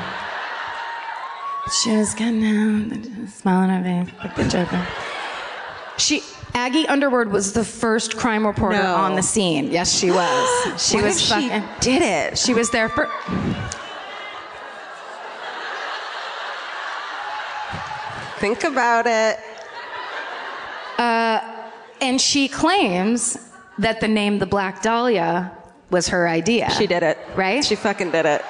she 1.82 1.96
was 1.96 2.14
getting 2.14 2.44
out, 2.44 3.28
smiling 3.30 3.70
her 3.70 4.04
face, 4.04 4.14
like 4.18 4.36
the 4.36 4.44
Joker. 4.48 4.86
She, 6.00 6.22
Aggie 6.54 6.86
Underwood 6.88 7.28
was 7.28 7.52
the 7.52 7.64
first 7.64 8.16
crime 8.16 8.46
reporter 8.46 8.82
No. 8.82 8.94
on 8.94 9.14
the 9.14 9.22
scene. 9.22 9.70
Yes, 9.70 9.92
she 9.96 10.10
was. 10.10 10.48
She 10.90 10.96
was 11.00 11.16
if 11.16 11.22
she 11.22 11.48
fucking. 11.48 11.64
did 11.80 12.02
it? 12.02 12.38
She 12.38 12.54
was 12.54 12.70
there 12.70 12.88
for. 12.88 13.08
Think 18.38 18.64
about 18.64 19.06
it. 19.06 19.38
Uh, 20.98 21.40
and 22.00 22.20
she 22.20 22.48
claims 22.48 23.36
that 23.78 24.00
the 24.00 24.08
name 24.08 24.38
the 24.38 24.46
Black 24.46 24.82
Dahlia 24.82 25.52
was 25.90 26.08
her 26.08 26.26
idea. 26.26 26.70
She 26.70 26.86
did 26.86 27.02
it. 27.02 27.18
Right? 27.36 27.62
She 27.64 27.76
fucking 27.76 28.10
did 28.12 28.24
it. 28.24 28.42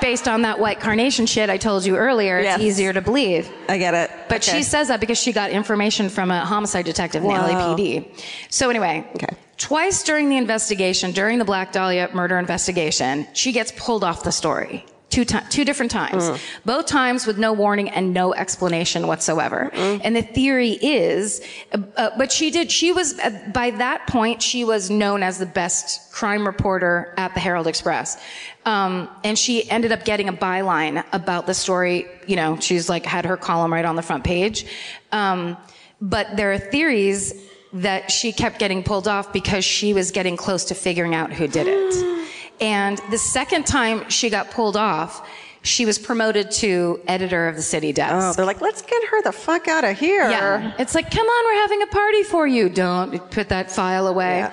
Based 0.00 0.26
on 0.28 0.42
that 0.42 0.58
white 0.58 0.80
carnation 0.80 1.26
shit 1.26 1.50
I 1.50 1.56
told 1.56 1.84
you 1.84 1.96
earlier, 1.96 2.38
it's 2.38 2.46
Yes. 2.46 2.60
easier 2.60 2.92
to 2.92 3.00
believe. 3.00 3.48
I 3.68 3.78
get 3.78 3.94
it. 3.94 4.10
But 4.28 4.46
Okay. 4.46 4.58
she 4.58 4.62
says 4.62 4.88
that 4.88 5.00
because 5.00 5.18
she 5.18 5.32
got 5.32 5.50
information 5.50 6.08
from 6.08 6.30
a 6.30 6.44
homicide 6.44 6.84
detective 6.84 7.22
in 7.22 7.28
the 7.28 7.34
Wow. 7.34 7.46
LAPD. 7.74 8.04
So 8.48 8.70
anyway, 8.70 9.04
Okay. 9.16 9.28
twice 9.58 10.02
during 10.02 10.28
the 10.28 10.36
investigation, 10.36 11.12
during 11.12 11.38
the 11.38 11.44
Black 11.44 11.72
Dahlia 11.72 12.08
murder 12.12 12.38
investigation, 12.38 13.26
she 13.34 13.52
gets 13.52 13.72
pulled 13.76 14.02
off 14.04 14.22
the 14.22 14.32
story. 14.32 14.84
Two, 15.10 15.24
ti- 15.24 15.38
two 15.50 15.64
different 15.64 15.90
times. 15.90 16.30
Mm. 16.30 16.38
Both 16.64 16.86
times 16.86 17.26
with 17.26 17.36
no 17.36 17.52
warning 17.52 17.88
and 17.88 18.14
no 18.14 18.32
explanation 18.32 19.08
whatsoever. 19.08 19.68
And 19.74 20.14
the 20.14 20.22
theory 20.22 20.78
is, 20.80 21.40
uh, 21.74 21.78
uh, 21.96 22.10
but 22.16 22.30
she 22.30 22.52
did, 22.52 22.70
she 22.70 22.92
was, 22.92 23.18
uh, 23.18 23.30
by 23.52 23.72
that 23.72 24.06
point, 24.06 24.40
she 24.40 24.62
was 24.62 24.88
known 24.88 25.24
as 25.24 25.38
the 25.38 25.46
best 25.46 26.12
crime 26.12 26.46
reporter 26.46 27.12
at 27.16 27.34
the 27.34 27.40
Herald 27.40 27.66
Express. 27.66 28.18
Um, 28.66 29.08
and 29.24 29.38
she 29.38 29.68
ended 29.70 29.90
up 29.90 30.04
getting 30.04 30.28
a 30.28 30.32
byline 30.32 31.04
about 31.12 31.46
the 31.46 31.54
story. 31.54 32.06
You 32.26 32.36
know, 32.36 32.58
she's 32.60 32.88
like 32.88 33.06
had 33.06 33.24
her 33.24 33.36
column 33.36 33.72
right 33.72 33.84
on 33.84 33.96
the 33.96 34.02
front 34.02 34.24
page. 34.24 34.66
Um, 35.12 35.56
but 36.00 36.36
there 36.36 36.52
are 36.52 36.58
theories 36.58 37.34
that 37.72 38.10
she 38.10 38.32
kept 38.32 38.58
getting 38.58 38.82
pulled 38.82 39.06
off 39.06 39.32
because 39.32 39.64
she 39.64 39.94
was 39.94 40.10
getting 40.10 40.36
close 40.36 40.64
to 40.66 40.74
figuring 40.74 41.14
out 41.14 41.32
who 41.32 41.46
did 41.46 41.66
it. 41.68 42.16
And 42.62 42.98
the 43.10 43.16
second 43.16 43.64
time 43.66 44.10
she 44.10 44.28
got 44.28 44.50
pulled 44.50 44.76
off, 44.76 45.26
she 45.62 45.86
was 45.86 45.98
promoted 45.98 46.50
to 46.50 47.00
editor 47.06 47.48
of 47.48 47.56
the 47.56 47.62
city 47.62 47.90
desk. 47.90 48.12
Oh, 48.12 48.20
desk. 48.20 48.36
they're 48.36 48.44
like, 48.44 48.60
let's 48.60 48.82
get 48.82 49.02
her 49.08 49.22
the 49.22 49.32
fuck 49.32 49.66
out 49.66 49.82
of 49.82 49.98
here. 49.98 50.28
Yeah. 50.30 50.74
It's 50.78 50.94
like, 50.94 51.10
come 51.10 51.26
on, 51.26 51.44
we're 51.46 51.60
having 51.62 51.80
a 51.80 51.86
party 51.86 52.22
for 52.22 52.46
you. 52.46 52.68
Don't 52.68 53.30
put 53.30 53.48
that 53.48 53.70
file 53.70 54.08
away. 54.08 54.50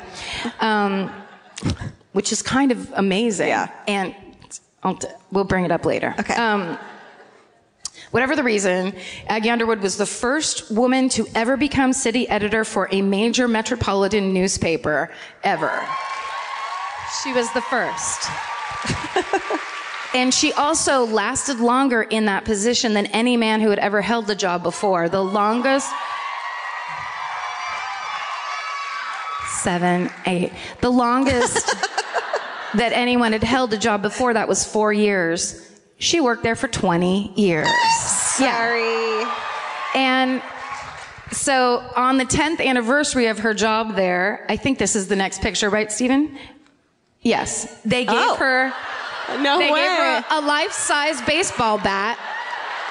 Um, 0.62 1.12
which 2.18 2.32
is 2.32 2.41
kind 2.41 2.72
of 2.72 2.91
amazing. 2.95 3.49
Yeah. 3.49 3.70
And 3.88 4.15
I'll 4.82 4.95
t- 4.95 5.07
we'll 5.32 5.43
bring 5.43 5.65
it 5.65 5.72
up 5.72 5.86
later. 5.86 6.15
Okay. 6.20 6.34
Um, 6.34 6.76
whatever 8.09 8.36
the 8.36 8.41
reason, 8.41 8.95
Aggie 9.28 9.51
Underwood 9.51 9.82
was 9.82 9.97
the 9.97 10.07
first 10.07 10.72
woman 10.72 11.09
to 11.09 11.28
ever 11.36 11.57
become 11.57 11.93
city 11.93 12.28
editor 12.28 12.63
for 12.65 12.89
a 12.91 13.03
major 13.03 13.47
metropolitan 13.47 14.34
newspaper 14.34 15.11
ever. 15.43 15.88
She 17.22 17.34
was 17.34 17.53
the 17.53 17.61
first. 17.61 18.28
and 20.15 20.34
she 20.34 20.51
also 20.53 21.05
lasted 21.05 21.59
longer 21.59 22.01
in 22.01 22.26
that 22.26 22.45
position 22.45 22.95
than 22.95 23.05
any 23.07 23.38
man 23.38 23.61
who 23.61 23.70
had 23.70 23.78
ever 23.78 24.01
held 24.01 24.26
the 24.26 24.34
job 24.34 24.63
before. 24.63 25.07
The 25.07 25.24
longest. 25.24 25.93
Seven, 29.58 30.10
eight. 30.26 30.51
The 30.82 30.89
longest 30.89 31.66
that 32.76 32.91
anyone 32.93 33.32
had 33.34 33.43
held 33.43 33.74
a 33.74 33.78
job 33.78 34.01
before 34.01 34.34
that 34.34 34.47
was 34.47 34.64
four 34.66 34.93
years. 34.93 35.64
She 35.99 36.22
worked 36.22 36.43
there 36.43 36.55
for 36.55 36.68
20 36.68 37.34
years. 37.39 37.68
Sorry. 37.99 39.26
And 39.95 40.41
so 41.32 41.84
on 41.95 42.18
the 42.18 42.26
10th 42.26 42.64
anniversary 42.64 43.28
of 43.28 43.39
her 43.39 43.53
job 43.53 43.95
there, 43.95 44.45
I 44.47 44.58
think 44.58 44.78
this 44.78 44.95
is 44.95 45.08
the 45.08 45.16
next 45.16 45.41
picture, 45.41 45.70
right, 45.70 45.91
Stephen? 45.91 46.38
Yes. 47.22 47.82
They 47.84 48.05
gave 48.05 48.16
Oh. 48.16 48.36
her 48.36 48.72
No 49.41 49.58
they 49.60 49.72
way. 49.72 49.82
gave 49.82 49.97
her 49.97 50.24
a, 50.30 50.39
a 50.39 50.41
life-size 50.41 51.20
baseball 51.24 51.80
bat. 51.80 52.18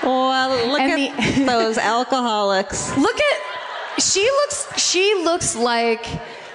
well, 0.03 0.69
look 0.69 0.81
And 0.81 1.01
at 1.01 1.35
the- 1.37 1.45
those 1.45 1.79
alcoholics. 1.79 2.97
Look 2.99 3.17
at 3.21 3.41
she 4.03 4.21
looks 4.21 4.79
she 4.79 5.23
looks 5.25 5.57
like 5.57 6.05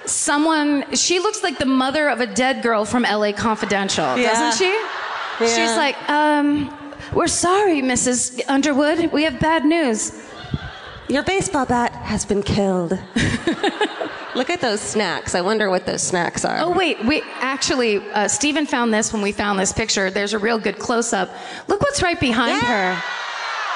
someone 0.06 0.84
she 0.94 1.18
looks 1.20 1.42
like 1.42 1.58
the 1.58 1.66
mother 1.66 2.08
of 2.08 2.20
a 2.20 2.26
dead 2.26 2.62
girl 2.62 2.84
from 2.84 3.02
LA 3.04 3.32
Confidential, 3.32 4.16
Yeah. 4.16 4.32
doesn't 4.32 4.58
she? 4.64 4.72
Yeah. 5.40 5.56
She's 5.56 5.76
like, 5.76 5.96
um, 6.10 6.72
we're 7.12 7.26
sorry, 7.28 7.80
Mrs. 7.82 8.40
Underwood. 8.48 9.12
We 9.12 9.24
have 9.24 9.38
bad 9.40 9.64
news. 9.64 10.12
Your 11.08 11.22
baseball 11.24 11.66
bat 11.66 11.92
has 11.92 12.24
been 12.24 12.42
killed. 12.42 12.92
look 14.34 14.48
at 14.50 14.60
those 14.60 14.80
snacks. 14.80 15.34
I 15.34 15.40
wonder 15.40 15.68
what 15.68 15.84
those 15.84 16.02
snacks 16.02 16.44
are. 16.44 16.58
Oh 16.60 16.70
wait, 16.70 17.04
We, 17.04 17.22
Actually, 17.40 17.98
uh, 18.12 18.28
Stephen 18.28 18.66
found 18.66 18.94
this 18.94 19.12
when 19.12 19.20
we 19.20 19.32
found 19.32 19.58
this 19.58 19.72
picture. 19.72 20.10
There's 20.10 20.32
a 20.32 20.38
real 20.38 20.58
good 20.58 20.78
close-up. 20.78 21.28
Look 21.68 21.80
what's 21.82 22.02
right 22.02 22.18
behind 22.18 22.62
Yeah. 22.62 22.94
her. 22.94 23.02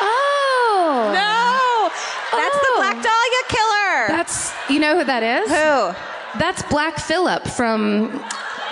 Oh. 0.01 1.11
No! 1.13 2.39
That's 2.39 2.57
the 2.57 2.67
Oh. 2.71 2.77
Black 2.77 3.03
Dahlia 3.03 3.43
killer! 3.49 4.17
That's 4.17 4.53
you 4.71 4.79
know 4.81 4.97
who 4.99 5.05
that 5.05 5.23
is? 5.23 5.49
Who? 5.51 6.16
That's 6.39 6.63
Black 6.65 6.99
Phillip 6.99 7.47
from 7.47 8.23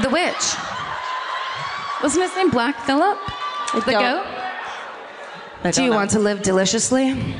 The 0.02 0.10
Witch. 0.10 0.54
Wasn't 2.02 2.22
his 2.22 2.36
name 2.36 2.50
Black 2.50 2.78
Phillip? 2.80 3.18
The 3.74 3.90
don't- 3.92 4.24
goat? 5.62 5.72
Do 5.72 5.82
you 5.82 5.92
want 5.92 6.10
to 6.10 6.18
live 6.18 6.42
deliciously? 6.42 7.34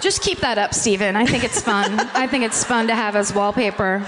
Just 0.00 0.22
keep 0.22 0.38
that 0.38 0.58
up, 0.58 0.74
Stephen. 0.74 1.16
I 1.16 1.26
think 1.26 1.42
it's 1.44 1.60
fun. 1.60 1.98
I 2.14 2.26
think 2.26 2.44
it's 2.44 2.62
fun 2.62 2.86
to 2.86 2.94
have 2.94 3.16
as 3.16 3.34
wallpaper. 3.34 4.04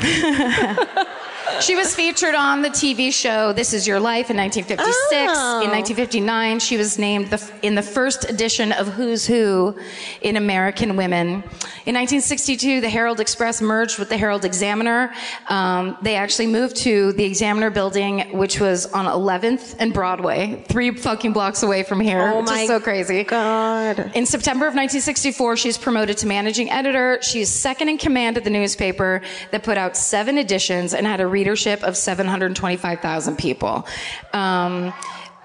she 1.60 1.76
was 1.76 1.94
featured 1.94 2.34
on 2.34 2.62
the 2.62 2.68
TV 2.68 3.12
show 3.12 3.52
This 3.52 3.72
Is 3.72 3.86
Your 3.86 4.00
Life 4.00 4.30
in 4.30 4.36
1956. 4.36 5.32
Oh. 5.36 5.62
In 5.62 5.70
1959, 5.70 6.58
she 6.60 6.76
was 6.76 6.98
named 6.98 7.30
the, 7.30 7.52
in 7.62 7.74
the 7.74 7.82
first 7.82 8.28
edition 8.28 8.72
of 8.72 8.88
Who's 8.88 9.26
Who 9.26 9.78
in 10.20 10.36
American 10.36 10.96
Women. 10.96 11.44
In 11.86 11.94
1962, 11.94 12.80
the 12.80 12.88
Herald 12.88 13.20
Express 13.20 13.60
merged 13.60 13.98
with 13.98 14.08
the 14.08 14.16
Herald 14.16 14.44
Examiner. 14.44 15.12
Um, 15.48 15.96
they 16.02 16.16
actually 16.16 16.46
moved 16.46 16.76
to 16.76 17.12
the 17.12 17.24
Examiner 17.24 17.70
building, 17.70 18.36
which 18.36 18.60
was 18.60 18.86
on 18.86 19.04
11th 19.04 19.76
and 19.78 19.92
Broadway, 19.92 20.64
three 20.68 20.90
fucking 20.92 21.32
blocks 21.32 21.62
away 21.62 21.82
from 21.82 22.00
here, 22.00 22.20
Oh 22.32 22.38
which 22.38 22.46
my 22.46 22.60
is 22.62 22.68
so 22.68 22.80
crazy. 22.80 23.24
God. 23.24 24.12
In 24.14 24.26
September 24.26 24.66
of 24.66 24.74
1964, 24.74 25.56
she's 25.56 25.78
promoted 25.78 26.16
to 26.18 26.26
managing 26.26 26.70
editor. 26.70 27.18
She's 27.22 27.50
second 27.50 27.88
in 27.88 27.98
command 27.98 28.36
of 28.36 28.44
the 28.44 28.50
newspaper 28.50 29.20
that 29.50 29.62
put 29.62 29.76
out 29.76 29.96
seven 29.96 30.38
editions 30.38 30.94
and 30.94 31.06
had 31.06 31.20
a 31.20 31.26
readership 31.34 31.82
of 31.82 31.96
725,000 31.96 33.36
people. 33.36 33.86
Um, 34.32 34.94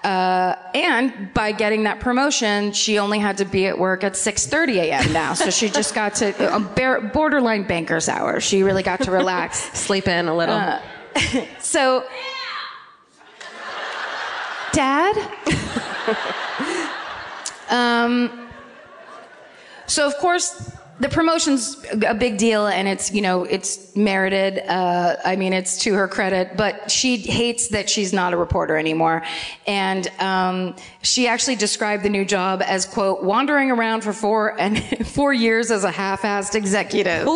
uh, 0.04 0.54
and 0.72 1.34
by 1.34 1.52
getting 1.52 1.82
that 1.82 2.00
promotion, 2.00 2.72
she 2.72 2.98
only 2.98 3.18
had 3.18 3.38
to 3.38 3.44
be 3.44 3.66
at 3.66 3.78
work 3.78 4.02
at 4.02 4.12
6:30 4.12 4.76
a.m. 4.76 5.12
now, 5.12 5.34
so 5.34 5.50
she 5.50 5.68
just 5.68 5.94
got 5.94 6.14
to 6.16 7.10
borderline 7.12 7.64
banker's 7.66 8.08
hour. 8.08 8.40
She 8.40 8.62
really 8.62 8.82
got 8.82 9.02
to 9.02 9.10
relax. 9.10 9.58
Sleep 9.78 10.08
in 10.08 10.28
a 10.28 10.34
little. 10.34 10.54
Uh, 10.54 10.80
so, 11.58 12.04
Dad. 14.72 15.16
um. 17.68 18.48
So 19.86 20.06
of 20.06 20.16
course, 20.16 20.72
the 21.00 21.08
promotion's 21.08 21.82
a 22.06 22.14
big 22.14 22.36
deal, 22.36 22.66
and 22.66 22.86
it's 22.86 23.10
you 23.10 23.22
know 23.22 23.44
it's 23.44 23.96
merited. 23.96 24.58
Uh, 24.70 25.16
I 25.24 25.34
mean, 25.34 25.54
it's 25.54 25.78
to 25.84 25.94
her 25.94 26.06
credit, 26.06 26.56
but 26.58 26.90
she 26.90 27.16
hates 27.16 27.68
that 27.68 27.88
she's 27.88 28.12
not 28.12 28.34
a 28.34 28.36
reporter 28.36 28.76
anymore, 28.76 29.22
and 29.66 30.08
um, 30.20 30.76
she 31.02 31.26
actually 31.26 31.56
described 31.56 32.02
the 32.02 32.10
new 32.10 32.24
job 32.24 32.62
as 32.62 32.84
quote 32.84 33.22
wandering 33.24 33.70
around 33.70 34.02
for 34.02 34.12
four 34.12 34.60
and 34.60 35.06
four 35.06 35.32
years 35.32 35.70
as 35.70 35.84
a 35.84 35.90
half-assed 35.90 36.54
executive, 36.54 37.26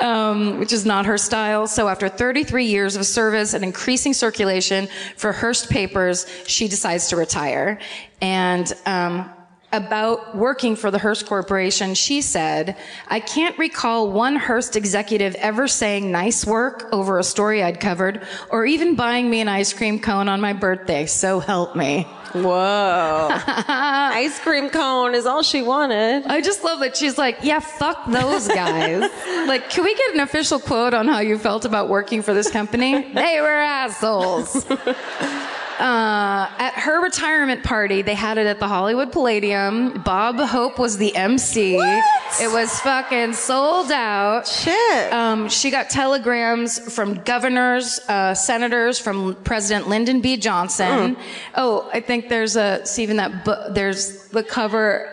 um, 0.00 0.58
which 0.58 0.72
is 0.72 0.86
not 0.86 1.04
her 1.04 1.18
style. 1.18 1.66
So 1.66 1.88
after 1.88 2.08
33 2.08 2.64
years 2.64 2.96
of 2.96 3.04
service 3.04 3.52
and 3.52 3.62
increasing 3.62 4.14
circulation 4.14 4.88
for 5.16 5.32
Hearst 5.32 5.68
papers, 5.68 6.26
she 6.46 6.68
decides 6.68 7.08
to 7.08 7.16
retire, 7.16 7.78
and. 8.22 8.72
Um, 8.86 9.30
about 9.74 10.36
working 10.36 10.76
for 10.76 10.90
the 10.90 10.98
Hearst 10.98 11.26
Corporation, 11.26 11.94
she 11.94 12.22
said, 12.22 12.76
I 13.08 13.18
can't 13.18 13.58
recall 13.58 14.10
one 14.10 14.36
Hearst 14.36 14.76
executive 14.76 15.34
ever 15.34 15.66
saying 15.66 16.12
nice 16.12 16.46
work 16.46 16.88
over 16.92 17.18
a 17.18 17.24
story 17.24 17.62
I'd 17.62 17.80
covered 17.80 18.24
or 18.50 18.64
even 18.64 18.94
buying 18.94 19.28
me 19.28 19.40
an 19.40 19.48
ice 19.48 19.72
cream 19.72 19.98
cone 19.98 20.28
on 20.28 20.40
my 20.40 20.52
birthday. 20.52 21.06
So 21.06 21.40
help 21.40 21.74
me. 21.74 22.06
Whoa. 22.34 23.28
Ice 23.30 24.40
cream 24.40 24.68
cone 24.68 25.14
is 25.14 25.24
all 25.24 25.44
she 25.44 25.62
wanted. 25.62 26.26
I 26.26 26.40
just 26.40 26.64
love 26.64 26.80
that 26.80 26.96
she's 26.96 27.16
like, 27.16 27.38
yeah, 27.42 27.60
fuck 27.60 28.10
those 28.10 28.48
guys. 28.48 29.02
like, 29.46 29.70
can 29.70 29.84
we 29.84 29.94
get 29.94 30.14
an 30.14 30.20
official 30.20 30.58
quote 30.58 30.94
on 30.94 31.06
how 31.06 31.20
you 31.20 31.38
felt 31.38 31.64
about 31.64 31.88
working 31.88 32.22
for 32.22 32.34
this 32.34 32.50
company? 32.50 33.12
they 33.12 33.40
were 33.40 33.46
assholes. 33.46 34.66
Uh, 35.78 36.48
at 36.58 36.72
her 36.74 37.02
retirement 37.02 37.64
party, 37.64 38.02
they 38.02 38.14
had 38.14 38.38
it 38.38 38.46
at 38.46 38.60
the 38.60 38.68
Hollywood 38.68 39.10
Palladium. 39.12 40.02
Bob 40.02 40.36
Hope 40.38 40.78
was 40.78 40.98
the 40.98 41.14
MC. 41.16 41.76
What? 41.76 42.04
It 42.40 42.52
was 42.52 42.78
fucking 42.80 43.32
sold 43.32 43.90
out. 43.90 44.46
Shit. 44.46 45.12
Um, 45.12 45.48
she 45.48 45.70
got 45.70 45.90
telegrams 45.90 46.78
from 46.94 47.14
governors, 47.24 47.98
uh, 48.08 48.34
senators, 48.34 48.98
from 48.98 49.34
President 49.44 49.88
Lyndon 49.88 50.20
B. 50.20 50.36
Johnson. 50.36 51.16
Oh, 51.56 51.90
I 51.92 52.00
think 52.00 52.28
there's 52.28 52.56
a, 52.56 52.84
see, 52.86 53.02
even 53.02 53.16
that, 53.16 53.44
bu- 53.44 53.72
there's 53.72 54.28
the 54.28 54.42
cover. 54.44 55.10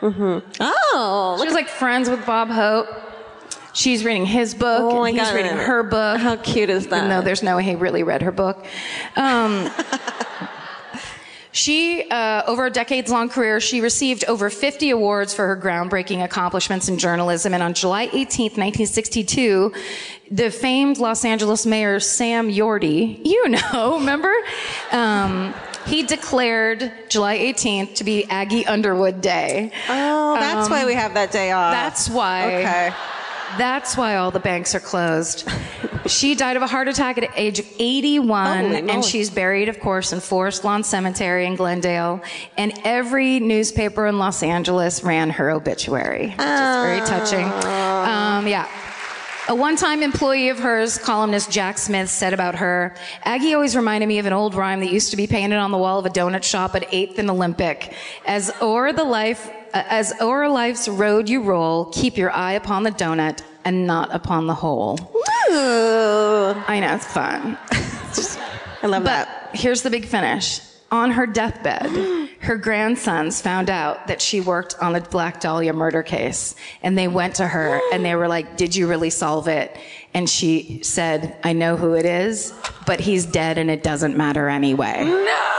Mm-hmm. 0.00 0.46
Oh, 0.60 1.36
She 1.40 1.44
was 1.46 1.54
like 1.54 1.68
friends 1.68 2.08
with 2.10 2.24
Bob 2.26 2.48
Hope. 2.48 2.86
She's 3.76 4.06
reading 4.06 4.24
his 4.24 4.54
book. 4.54 4.80
Oh 4.80 5.00
my 5.00 5.10
and 5.10 5.18
he's 5.18 5.28
God. 5.28 5.34
reading 5.36 5.52
her 5.52 5.82
book. 5.82 6.18
How 6.18 6.36
cute 6.36 6.70
is 6.70 6.86
that? 6.86 7.08
Though 7.08 7.20
there's 7.20 7.42
no 7.42 7.58
way 7.58 7.62
he 7.62 7.74
really 7.74 8.02
read 8.02 8.22
her 8.22 8.32
book. 8.32 8.64
Um, 9.16 9.68
she, 11.52 12.08
uh, 12.10 12.44
over 12.46 12.64
a 12.64 12.70
decades 12.70 13.10
long 13.10 13.28
career, 13.28 13.60
she 13.60 13.82
received 13.82 14.24
over 14.28 14.48
50 14.48 14.88
awards 14.88 15.34
for 15.34 15.46
her 15.46 15.58
groundbreaking 15.58 16.24
accomplishments 16.24 16.88
in 16.88 16.96
journalism. 16.96 17.52
And 17.52 17.62
on 17.62 17.74
July 17.74 18.06
18th, 18.06 18.56
1962, 18.56 19.74
the 20.30 20.50
famed 20.50 20.96
Los 20.96 21.26
Angeles 21.26 21.66
mayor 21.66 22.00
Sam 22.00 22.48
Yorty, 22.48 23.20
you 23.26 23.46
know, 23.72 23.98
remember? 23.98 24.32
Um, 24.90 25.52
he 25.84 26.02
declared 26.02 26.90
July 27.10 27.36
18th 27.40 27.96
to 27.96 28.04
be 28.04 28.24
Aggie 28.24 28.64
Underwood 28.64 29.20
Day. 29.20 29.70
Oh, 29.90 30.34
that's 30.40 30.70
why 30.70 30.86
we 30.86 30.94
have 30.94 31.12
that 31.12 31.30
day 31.30 31.50
off. 31.52 31.66
Um, 31.66 31.72
That's 31.72 32.08
why. 32.08 32.54
Okay. 32.56 32.94
That's 33.58 33.96
why 33.96 34.16
all 34.16 34.30
the 34.30 34.40
banks 34.40 34.74
are 34.74 34.80
closed. 34.80 35.48
she 36.06 36.34
died 36.34 36.56
of 36.56 36.62
a 36.62 36.66
heart 36.66 36.88
attack 36.88 37.18
at 37.18 37.30
age 37.36 37.60
81, 37.78 38.46
Holy 38.46 38.68
moly. 38.82 38.92
and 38.92 39.04
she's 39.04 39.30
buried, 39.30 39.68
of 39.68 39.80
course, 39.80 40.12
in 40.12 40.20
Forest 40.20 40.64
Lawn 40.64 40.84
Cemetery 40.84 41.46
in 41.46 41.56
Glendale. 41.56 42.20
And 42.56 42.72
every 42.84 43.40
newspaper 43.40 44.06
in 44.06 44.18
Los 44.18 44.42
Angeles 44.42 45.02
ran 45.02 45.30
her 45.30 45.50
obituary, 45.50 46.28
which 46.28 46.38
is 46.38 46.76
very 46.82 47.00
touching. 47.00 47.44
Um, 47.46 48.46
yeah. 48.46 48.68
A 49.48 49.54
one-time 49.54 50.02
employee 50.02 50.48
of 50.48 50.58
hers, 50.58 50.98
columnist 50.98 51.52
Jack 51.52 51.78
Smith, 51.78 52.10
said 52.10 52.32
about 52.34 52.56
her, 52.56 52.96
Aggie 53.22 53.54
always 53.54 53.76
reminded 53.76 54.08
me 54.08 54.18
of 54.18 54.26
an 54.26 54.32
old 54.32 54.56
rhyme 54.56 54.80
that 54.80 54.90
used 54.90 55.12
to 55.12 55.16
be 55.16 55.28
painted 55.28 55.56
on 55.56 55.70
the 55.70 55.78
wall 55.78 56.00
of 56.00 56.06
a 56.06 56.10
donut 56.10 56.42
shop 56.42 56.74
at 56.74 56.82
8th 56.90 57.18
and 57.18 57.30
Olympic. 57.30 57.92
As 58.26 58.50
o'er 58.60 58.92
the 58.92 59.04
life, 59.04 59.48
as 59.88 60.12
o'er 60.20 60.48
life's 60.48 60.88
road 60.88 61.28
you 61.28 61.42
roll, 61.42 61.86
keep 61.86 62.16
your 62.16 62.30
eye 62.30 62.52
upon 62.52 62.82
the 62.82 62.90
donut 62.90 63.42
and 63.64 63.86
not 63.86 64.14
upon 64.14 64.46
the 64.46 64.54
hole. 64.54 64.98
Ooh. 65.50 66.54
I 66.68 66.78
know, 66.80 66.94
it's 66.94 67.06
fun. 67.06 67.58
I 68.82 68.86
love 68.86 69.04
that. 69.04 69.26
But 69.26 69.52
that. 69.52 69.60
here's 69.60 69.82
the 69.82 69.90
big 69.90 70.06
finish. 70.06 70.60
On 70.92 71.10
her 71.10 71.26
deathbed, 71.26 71.90
her 72.40 72.56
grandsons 72.56 73.40
found 73.40 73.68
out 73.70 74.06
that 74.06 74.22
she 74.22 74.40
worked 74.40 74.76
on 74.80 74.92
the 74.92 75.00
Black 75.00 75.40
Dahlia 75.40 75.72
murder 75.72 76.04
case. 76.04 76.54
And 76.80 76.96
they 76.96 77.08
went 77.08 77.34
to 77.36 77.48
her 77.48 77.80
and 77.92 78.04
they 78.04 78.14
were 78.14 78.28
like, 78.28 78.56
Did 78.56 78.76
you 78.76 78.86
really 78.86 79.10
solve 79.10 79.48
it? 79.48 79.76
And 80.14 80.30
she 80.30 80.80
said, 80.84 81.36
I 81.42 81.54
know 81.54 81.76
who 81.76 81.94
it 81.94 82.06
is, 82.06 82.54
but 82.86 83.00
he's 83.00 83.26
dead 83.26 83.58
and 83.58 83.68
it 83.68 83.82
doesn't 83.82 84.16
matter 84.16 84.48
anyway. 84.48 85.02
No! 85.04 85.56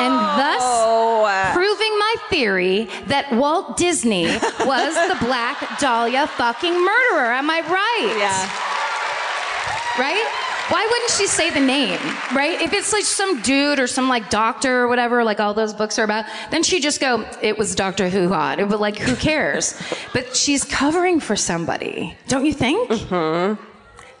And 0.00 0.12
thus, 0.14 0.60
Oh, 0.62 1.24
uh, 1.24 1.54
proving 1.54 1.98
my 1.98 2.13
theory 2.30 2.88
that 3.06 3.32
Walt 3.32 3.76
Disney 3.76 4.24
was 4.60 4.94
the 5.08 5.16
Black 5.24 5.78
Dahlia 5.78 6.26
fucking 6.26 6.72
murderer. 6.72 7.32
Am 7.32 7.50
I 7.50 7.60
right? 7.60 8.16
yeah. 8.18 10.00
right? 10.00 10.40
Why 10.68 10.86
wouldn't 10.90 11.10
she 11.10 11.26
say 11.26 11.50
the 11.50 11.60
name, 11.60 12.00
right? 12.34 12.58
If 12.62 12.72
it's 12.72 12.90
like 12.92 13.04
some 13.04 13.42
dude 13.42 13.78
or 13.78 13.86
some 13.86 14.08
like 14.08 14.30
doctor 14.30 14.82
or 14.84 14.88
whatever, 14.88 15.22
like 15.22 15.38
all 15.38 15.52
those 15.52 15.74
books 15.74 15.98
are 15.98 16.04
about, 16.04 16.24
then 16.50 16.62
she 16.62 16.80
just 16.80 17.00
go, 17.02 17.28
it 17.42 17.58
was 17.58 17.74
Doctor 17.74 18.08
Who 18.08 18.28
hot. 18.28 18.58
It 18.58 18.68
would 18.68 18.80
like, 18.80 18.96
who 18.96 19.14
cares? 19.14 19.74
But 20.14 20.34
she's 20.34 20.64
covering 20.64 21.20
for 21.20 21.36
somebody, 21.36 22.16
don't 22.28 22.46
you 22.46 22.54
think? 22.54 22.90
Hmm. 22.90 23.54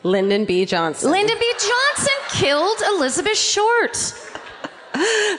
Lyndon 0.02 0.44
B. 0.44 0.66
Johnson. 0.66 1.10
Lyndon 1.10 1.36
B. 1.38 1.52
Johnson 1.52 2.14
killed 2.30 2.76
Elizabeth 2.96 3.38
Short. 3.38 3.94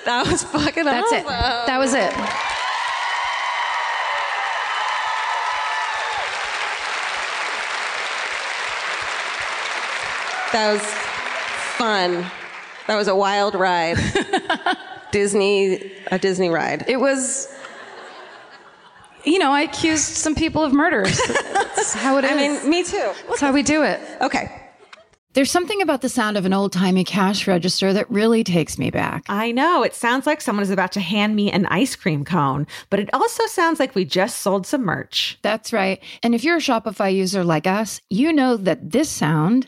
that 0.05 0.25
was 0.27 0.43
fucking 0.43 0.85
That's 0.85 1.11
awesome. 1.11 1.25
it. 1.25 1.65
That 1.67 1.77
was 1.77 1.93
it. 1.93 2.13
That 10.55 10.71
was 10.71 10.81
fun. 11.75 12.31
That 12.87 12.95
was 12.95 13.09
a 13.09 13.15
wild 13.15 13.55
ride. 13.55 13.97
Disney, 15.11 15.91
a 16.13 16.17
Disney 16.17 16.47
ride. 16.47 16.85
It 16.87 16.95
was, 16.95 17.53
you 19.25 19.37
know, 19.37 19.51
I 19.51 19.63
accused 19.63 20.05
some 20.05 20.33
people 20.33 20.63
of 20.63 20.71
murders. 20.71 21.19
That's 21.27 21.93
how 21.93 22.17
it 22.19 22.23
is. 22.23 22.31
I 22.31 22.35
mean, 22.37 22.69
me 22.69 22.85
too. 22.85 23.11
That's 23.27 23.41
how 23.41 23.51
we 23.51 23.63
do 23.63 23.83
it. 23.83 23.99
Okay. 24.21 24.49
There's 25.33 25.51
something 25.51 25.81
about 25.81 25.99
the 25.99 26.07
sound 26.07 26.37
of 26.37 26.45
an 26.45 26.53
old 26.53 26.71
timey 26.71 27.03
cash 27.03 27.45
register 27.45 27.91
that 27.91 28.09
really 28.09 28.45
takes 28.45 28.77
me 28.77 28.91
back. 28.91 29.25
I 29.27 29.51
know. 29.51 29.83
It 29.83 29.93
sounds 29.93 30.25
like 30.25 30.39
someone 30.39 30.63
is 30.63 30.69
about 30.69 30.93
to 30.93 31.01
hand 31.01 31.35
me 31.35 31.51
an 31.51 31.65
ice 31.65 31.97
cream 31.97 32.23
cone, 32.23 32.65
but 32.89 33.01
it 33.01 33.09
also 33.13 33.45
sounds 33.47 33.77
like 33.77 33.93
we 33.93 34.05
just 34.05 34.37
sold 34.37 34.65
some 34.65 34.85
merch. 34.85 35.37
That's 35.41 35.73
right. 35.73 36.01
And 36.23 36.33
if 36.33 36.45
you're 36.45 36.55
a 36.55 36.61
Shopify 36.61 37.13
user 37.13 37.43
like 37.43 37.67
us, 37.67 37.99
you 38.09 38.31
know 38.31 38.55
that 38.55 38.91
this 38.91 39.09
sound 39.09 39.67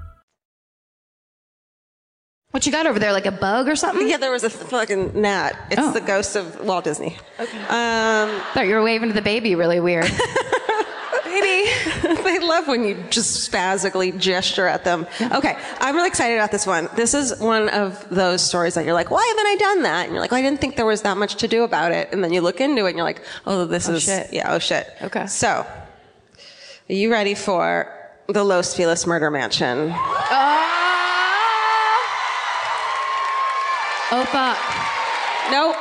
What 2.51 2.65
you 2.65 2.71
got 2.71 2.85
over 2.85 2.99
there? 2.99 3.13
Like 3.13 3.25
a 3.25 3.31
bug 3.31 3.67
or 3.69 3.75
something? 3.77 4.07
Yeah, 4.09 4.17
there 4.17 4.31
was 4.31 4.43
a 4.43 4.49
fucking 4.49 5.19
gnat. 5.19 5.57
It's 5.71 5.81
Oh. 5.81 5.91
the 5.93 6.01
ghost 6.01 6.35
of 6.35 6.59
Walt 6.65 6.83
Disney. 6.83 7.17
Okay. 7.39 7.57
Um, 7.59 8.41
Thought 8.53 8.65
you 8.67 8.75
were 8.75 8.83
waving 8.83 9.07
to 9.09 9.13
the 9.15 9.21
baby 9.21 9.55
really 9.55 9.79
weird. 9.79 10.03
baby. 11.23 11.69
they 12.23 12.39
love 12.39 12.67
when 12.67 12.83
you 12.83 13.01
just 13.09 13.43
spasically 13.45 14.11
gesture 14.11 14.67
at 14.67 14.83
them. 14.83 15.07
Okay, 15.21 15.57
I'm 15.79 15.95
really 15.95 16.09
excited 16.09 16.35
about 16.35 16.51
this 16.51 16.67
one. 16.67 16.89
This 16.97 17.13
is 17.13 17.39
one 17.39 17.69
of 17.69 18.05
those 18.09 18.41
stories 18.45 18.73
that 18.73 18.83
you're 18.83 18.93
like, 18.93 19.11
why 19.11 19.25
haven't 19.29 19.45
I 19.47 19.55
done 19.57 19.83
that? 19.83 20.03
And 20.05 20.11
you're 20.11 20.21
like, 20.21 20.31
well, 20.31 20.39
I 20.39 20.43
didn't 20.43 20.59
think 20.59 20.75
there 20.75 20.85
was 20.85 21.03
that 21.03 21.15
much 21.15 21.35
to 21.35 21.47
do 21.47 21.63
about 21.63 21.93
it. 21.93 22.09
And 22.11 22.21
then 22.21 22.33
you 22.33 22.41
look 22.41 22.59
into 22.59 22.85
it 22.85 22.89
and 22.89 22.97
you're 22.97 23.05
like, 23.05 23.21
oh, 23.47 23.65
this 23.65 23.87
is 23.87 24.03
shit. 24.03 24.33
yeah, 24.33 24.53
oh 24.53 24.59
shit. 24.59 24.89
Okay. 25.01 25.25
So, 25.27 25.49
are 25.49 26.93
you 26.93 27.09
ready 27.09 27.33
for 27.33 27.87
the 28.27 28.43
Los 28.43 28.75
Feliz 28.75 29.07
murder 29.07 29.31
mansion? 29.31 29.91
oh, 29.93 30.80
Oh, 34.13 34.25
fuck. 34.25 34.57
Nope. 35.51 35.75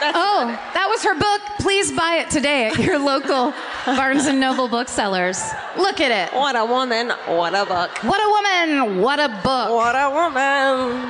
That's 0.00 0.16
Oh, 0.18 0.46
that 0.74 0.86
was 0.88 1.02
her 1.04 1.14
book. 1.14 1.40
Please 1.58 1.92
buy 1.92 2.14
it 2.24 2.30
today 2.30 2.68
at 2.68 2.78
your 2.78 2.98
local 2.98 3.52
Barnes 3.86 4.26
and 4.26 4.40
Noble 4.40 4.66
booksellers. 4.66 5.38
Look 5.76 6.00
at 6.00 6.10
it. 6.10 6.34
what 6.34 6.56
a 6.56 6.64
woman, 6.64 7.10
what 7.26 7.54
a 7.54 7.66
book. 7.66 7.90
What 8.02 8.20
a 8.20 8.28
woman. 8.30 9.02
What 9.02 9.20
a 9.20 9.28
book. 9.28 9.70
What 9.74 9.94
a 9.94 10.08
woman. 10.10 11.02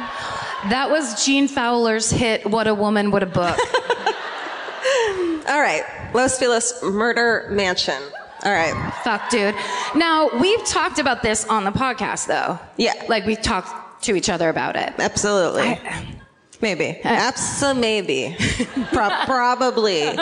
That 0.71 0.89
was 0.91 1.25
Gene 1.25 1.47
Fowler's 1.49 2.11
hit, 2.11 2.45
What 2.45 2.67
a 2.67 2.75
Woman, 2.75 3.11
What 3.13 3.23
a 3.23 3.27
Book. 3.27 3.57
All 5.49 5.61
right, 5.61 5.83
Los 6.13 6.39
Feliz 6.39 6.75
murder 6.83 7.47
mansion. 7.51 8.01
All 8.45 8.53
right. 8.53 8.75
Fuck, 9.05 9.31
dude. 9.31 9.55
Now, 9.95 10.29
we've 10.41 10.65
talked 10.67 10.99
about 10.99 11.23
this 11.23 11.47
on 11.47 11.65
the 11.65 11.71
podcast, 11.71 12.27
though. 12.27 12.59
Yeah. 12.77 12.93
Like, 13.09 13.25
we've 13.27 13.41
talked 13.41 14.03
to 14.05 14.15
each 14.17 14.29
other 14.29 14.49
about 14.49 14.77
it. 14.77 14.93
Absolutely. 14.99 15.79
Maybe. 16.61 17.01
Absolutely. 17.05 17.81
Maybe. 17.81 18.37
Pro- 18.93 19.11
probably. 19.25 20.17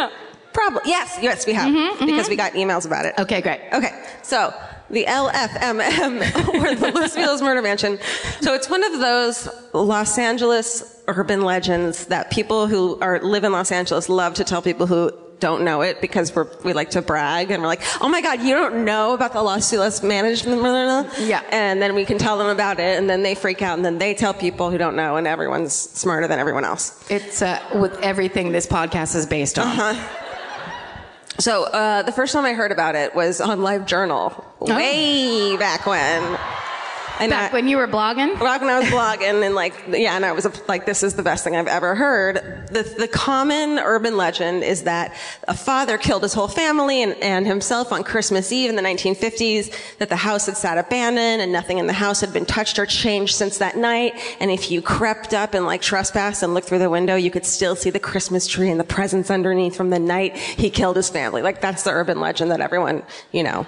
Probably. 0.53 0.83
Yes. 0.87 1.19
Yes, 1.21 1.47
we 1.47 1.53
have. 1.53 1.73
Mm-hmm, 1.73 2.07
because 2.07 2.29
we 2.29 2.37
mm-hmm. 2.37 2.37
got 2.37 2.53
emails 2.53 2.87
about 2.87 3.05
it. 3.05 3.15
Okay, 3.19 3.41
great. 3.41 3.61
Okay. 3.73 3.91
So 4.23 4.53
the 4.91 5.05
LFMM, 5.05 6.55
or 6.55 6.75
the 6.75 6.93
Los 6.93 7.15
Feliz 7.15 7.43
Murder 7.43 7.63
Mansion. 7.63 7.99
So 8.41 8.55
it's 8.55 8.71
one 8.71 8.85
of 8.85 9.01
those 9.01 9.49
Los 9.73 10.19
Angeles 10.19 11.03
urban 11.09 11.43
legends 11.43 12.07
that 12.07 12.31
people 12.31 12.67
who 12.67 12.99
are 13.01 13.21
live 13.21 13.45
in 13.45 13.53
Los 13.53 13.73
Angeles 13.73 14.09
love 14.09 14.35
to 14.35 14.45
tell 14.45 14.63
people 14.63 14.87
who 14.87 15.11
don't 15.41 15.65
know 15.65 15.83
it 15.83 16.01
because 16.01 16.35
we're, 16.35 16.49
we 16.65 16.73
like 16.73 16.91
to 16.91 17.03
brag 17.03 17.51
and 17.51 17.63
we're 17.63 17.69
like, 17.69 17.83
oh 18.01 18.09
my 18.09 18.21
God, 18.21 18.41
you 18.43 18.55
don't 18.55 18.85
know 18.85 19.15
about 19.15 19.33
the 19.33 19.43
Los 19.43 19.71
Feliz 19.71 20.03
management? 20.03 21.09
Yeah. 21.19 21.43
And 21.51 21.81
then 21.81 21.95
we 21.95 22.05
can 22.05 22.19
tell 22.19 22.39
them 22.39 22.49
about 22.49 22.81
it 22.81 22.99
and 22.99 23.09
then 23.09 23.23
they 23.23 23.35
freak 23.35 23.63
out 23.63 23.77
and 23.77 23.85
then 23.85 23.99
they 23.99 24.15
tell 24.15 24.35
people 24.35 24.71
who 24.71 24.79
don't 24.79 24.97
know 24.97 25.17
and 25.17 25.27
everyone's 25.27 25.73
smarter 25.73 26.27
than 26.27 26.39
everyone 26.39 26.65
else. 26.65 27.09
It's 27.11 27.43
uh, 27.43 27.61
with 27.75 27.99
everything 28.01 28.53
this 28.53 28.67
podcast 28.67 29.15
is 29.15 29.27
based 29.27 29.59
on. 29.59 29.67
Uh-huh. 29.67 30.25
So 31.39 31.65
uh, 31.65 32.03
the 32.03 32.13
first 32.13 32.33
time 32.33 32.45
I 32.45 32.53
heard 32.55 32.73
about 32.73 32.97
it 32.97 33.15
was 33.15 33.41
on 33.41 33.63
Live 33.63 33.87
Journal, 33.87 34.45
way 34.61 35.57
back 35.57 35.87
when. 35.87 36.39
And 37.21 37.31
Back 37.31 37.51
I- 37.53 37.55
when 37.55 37.67
you 37.69 37.77
were 37.77 37.89
blogging? 37.89 38.39
back 38.39 38.61
when 38.61 38.71
I 38.71 38.79
was 38.79 38.89
blogging 38.89 39.45
and 39.45 39.55
like 39.55 39.75
yeah, 39.89 40.15
and 40.15 40.25
I 40.25 40.33
was 40.33 40.47
like, 40.69 40.87
this 40.87 41.03
is 41.03 41.15
the 41.15 41.23
best 41.23 41.43
thing 41.45 41.57
I've 41.57 41.67
ever 41.67 41.95
heard. 41.95 42.37
The 42.71 42.83
the 42.99 43.09
common 43.09 43.79
urban 43.79 44.17
legend 44.17 44.63
is 44.63 44.85
that 44.85 45.15
a 45.49 45.55
father 45.55 45.99
killed 45.99 46.23
his 46.23 46.33
whole 46.35 46.49
family 46.49 47.03
and, 47.03 47.15
and 47.15 47.47
himself 47.47 47.93
on 47.93 48.05
Christmas 48.05 48.53
Eve 48.53 48.71
in 48.71 48.77
the 48.77 48.83
1950s. 48.83 49.75
That 49.99 50.09
the 50.11 50.17
house 50.17 50.47
had 50.47 50.57
sat 50.57 50.79
abandoned 50.79 51.43
and 51.43 51.51
nothing 51.53 51.79
in 51.79 51.87
the 51.87 51.93
house 51.93 52.21
had 52.21 52.33
been 52.33 52.47
touched 52.47 52.79
or 52.79 52.87
changed 52.87 53.35
since 53.35 53.59
that 53.59 53.77
night. 53.77 54.15
And 54.41 54.51
if 54.51 54.71
you 54.71 54.81
crept 54.83 55.35
up 55.35 55.55
and 55.55 55.65
like 55.67 55.81
trespassed 55.83 56.43
and 56.43 56.55
looked 56.55 56.69
through 56.69 56.79
the 56.79 56.91
window, 56.91 57.17
you 57.17 57.31
could 57.31 57.47
still 57.47 57.75
see 57.75 57.91
the 57.91 57.99
Christmas 58.01 58.47
tree 58.47 58.71
and 58.71 58.79
the 58.79 58.85
presents 58.85 59.31
underneath 59.31 59.75
from 59.77 59.91
the 59.91 59.99
night 59.99 60.37
he 60.37 60.71
killed 60.71 60.97
his 60.97 61.09
family. 61.09 61.43
Like 61.43 61.61
that's 61.61 61.83
the 61.83 61.91
urban 61.91 62.21
legend 62.21 62.51
that 62.53 62.61
everyone 62.61 63.03
you 63.33 63.43
know 63.43 63.67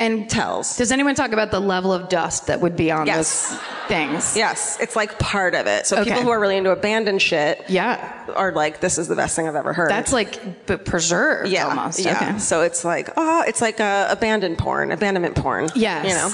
And 0.00 0.30
tells. 0.30 0.78
Does 0.78 0.92
anyone 0.92 1.14
talk 1.14 1.32
about 1.32 1.50
the 1.50 1.60
level 1.60 1.92
of 1.92 2.08
dust 2.08 2.46
that 2.46 2.62
would 2.62 2.74
be 2.74 2.90
on 2.90 3.06
Yes. 3.06 3.50
those 3.50 3.58
things? 3.86 4.34
Yes, 4.34 4.78
it's 4.80 4.96
like 4.96 5.18
part 5.18 5.54
of 5.54 5.66
it. 5.66 5.86
So 5.86 5.96
Okay. 5.98 6.04
people 6.08 6.22
who 6.22 6.30
are 6.30 6.40
really 6.40 6.56
into 6.56 6.70
abandoned 6.70 7.20
shit, 7.20 7.62
Yeah. 7.68 7.98
are 8.34 8.50
like, 8.50 8.80
this 8.80 8.96
is 8.96 9.08
the 9.08 9.14
best 9.14 9.36
thing 9.36 9.46
I've 9.46 9.56
ever 9.56 9.74
heard. 9.74 9.90
That's 9.90 10.10
like 10.12 10.64
b- 10.66 10.78
preserved 10.78 11.50
yeah, 11.50 11.66
almost. 11.68 11.98
yeah. 12.00 12.16
Okay. 12.16 12.38
So 12.38 12.62
it's 12.62 12.82
like, 12.82 13.10
oh, 13.18 13.44
it's 13.46 13.60
like 13.60 13.78
uh, 13.78 14.06
abandoned 14.08 14.56
porn, 14.56 14.90
abandonment 14.90 15.34
porn. 15.36 15.68
Yes. 15.74 16.06
you 16.06 16.14
know, 16.14 16.30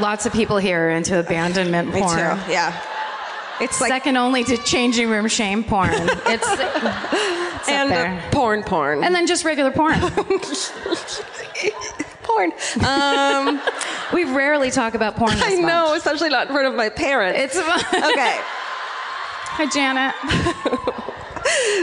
Lots 0.00 0.26
of 0.26 0.32
people 0.32 0.56
here 0.56 0.88
are 0.88 0.90
into 0.90 1.20
abandonment 1.20 1.94
me 1.94 2.00
porn. 2.00 2.16
too. 2.18 2.50
Yeah, 2.50 2.72
it's 3.60 3.80
like 3.80 3.92
Second 3.92 4.16
only 4.16 4.42
to 4.42 4.56
changing 4.56 5.08
room 5.08 5.28
shame 5.28 5.62
porn. 5.62 5.90
It's, 6.26 6.26
it's 6.26 6.48
up 6.60 7.68
and 7.68 7.90
there. 7.92 8.20
porn, 8.32 8.64
porn, 8.64 9.04
and 9.04 9.14
then 9.14 9.28
just 9.28 9.44
regular 9.44 9.70
porn. 9.70 10.00
porn. 12.22 12.52
Um, 12.86 13.60
we 14.14 14.24
rarely 14.24 14.70
talk 14.70 14.94
about 14.94 15.16
porn. 15.16 15.32
This 15.32 15.42
I 15.42 15.54
know, 15.54 15.94
especially 15.94 16.28
not 16.28 16.48
in 16.48 16.52
front 16.52 16.68
of 16.68 16.74
my 16.74 16.88
parents. 16.88 17.38
It's 17.38 17.56
okay. 17.94 18.38
Hi, 19.54 19.66
Janet. 19.66 20.14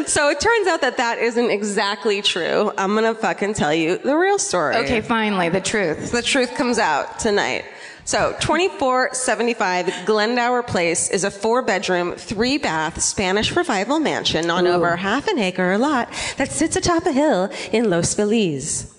So 0.06 0.30
it 0.30 0.40
turns 0.40 0.68
out 0.68 0.82
that 0.82 0.98
that 0.98 1.20
isn't 1.20 1.52
exactly 1.52 2.22
true. 2.22 2.72
I'm 2.78 2.96
gonna 2.96 3.14
fucking 3.14 3.54
tell 3.54 3.74
you 3.74 3.98
the 3.98 4.16
real 4.16 4.40
story. 4.40 4.76
Okay, 4.78 5.02
finally, 5.02 5.50
the 5.50 5.62
truth. 5.62 6.12
The 6.12 6.22
truth 6.22 6.56
comes 6.56 6.80
out 6.80 7.20
tonight. 7.20 7.66
So, 8.10 8.32
2475 8.40 10.08
Glendower 10.08 10.64
Place 10.64 11.12
is 11.12 11.24
a 11.24 11.30
four 11.30 11.62
bedroom, 11.62 12.14
three 12.14 12.58
bath 12.58 13.00
Spanish 13.04 13.56
revival 13.56 14.00
mansion 14.00 14.50
on 14.50 14.66
over 14.66 14.96
half 14.96 15.28
an 15.28 15.38
acre 15.38 15.78
lot 15.78 16.12
that 16.38 16.52
sits 16.52 16.76
atop 16.76 17.06
a 17.06 17.12
hill 17.12 17.52
in 17.72 17.92
Los 17.92 18.16
Feliz. 18.16 18.92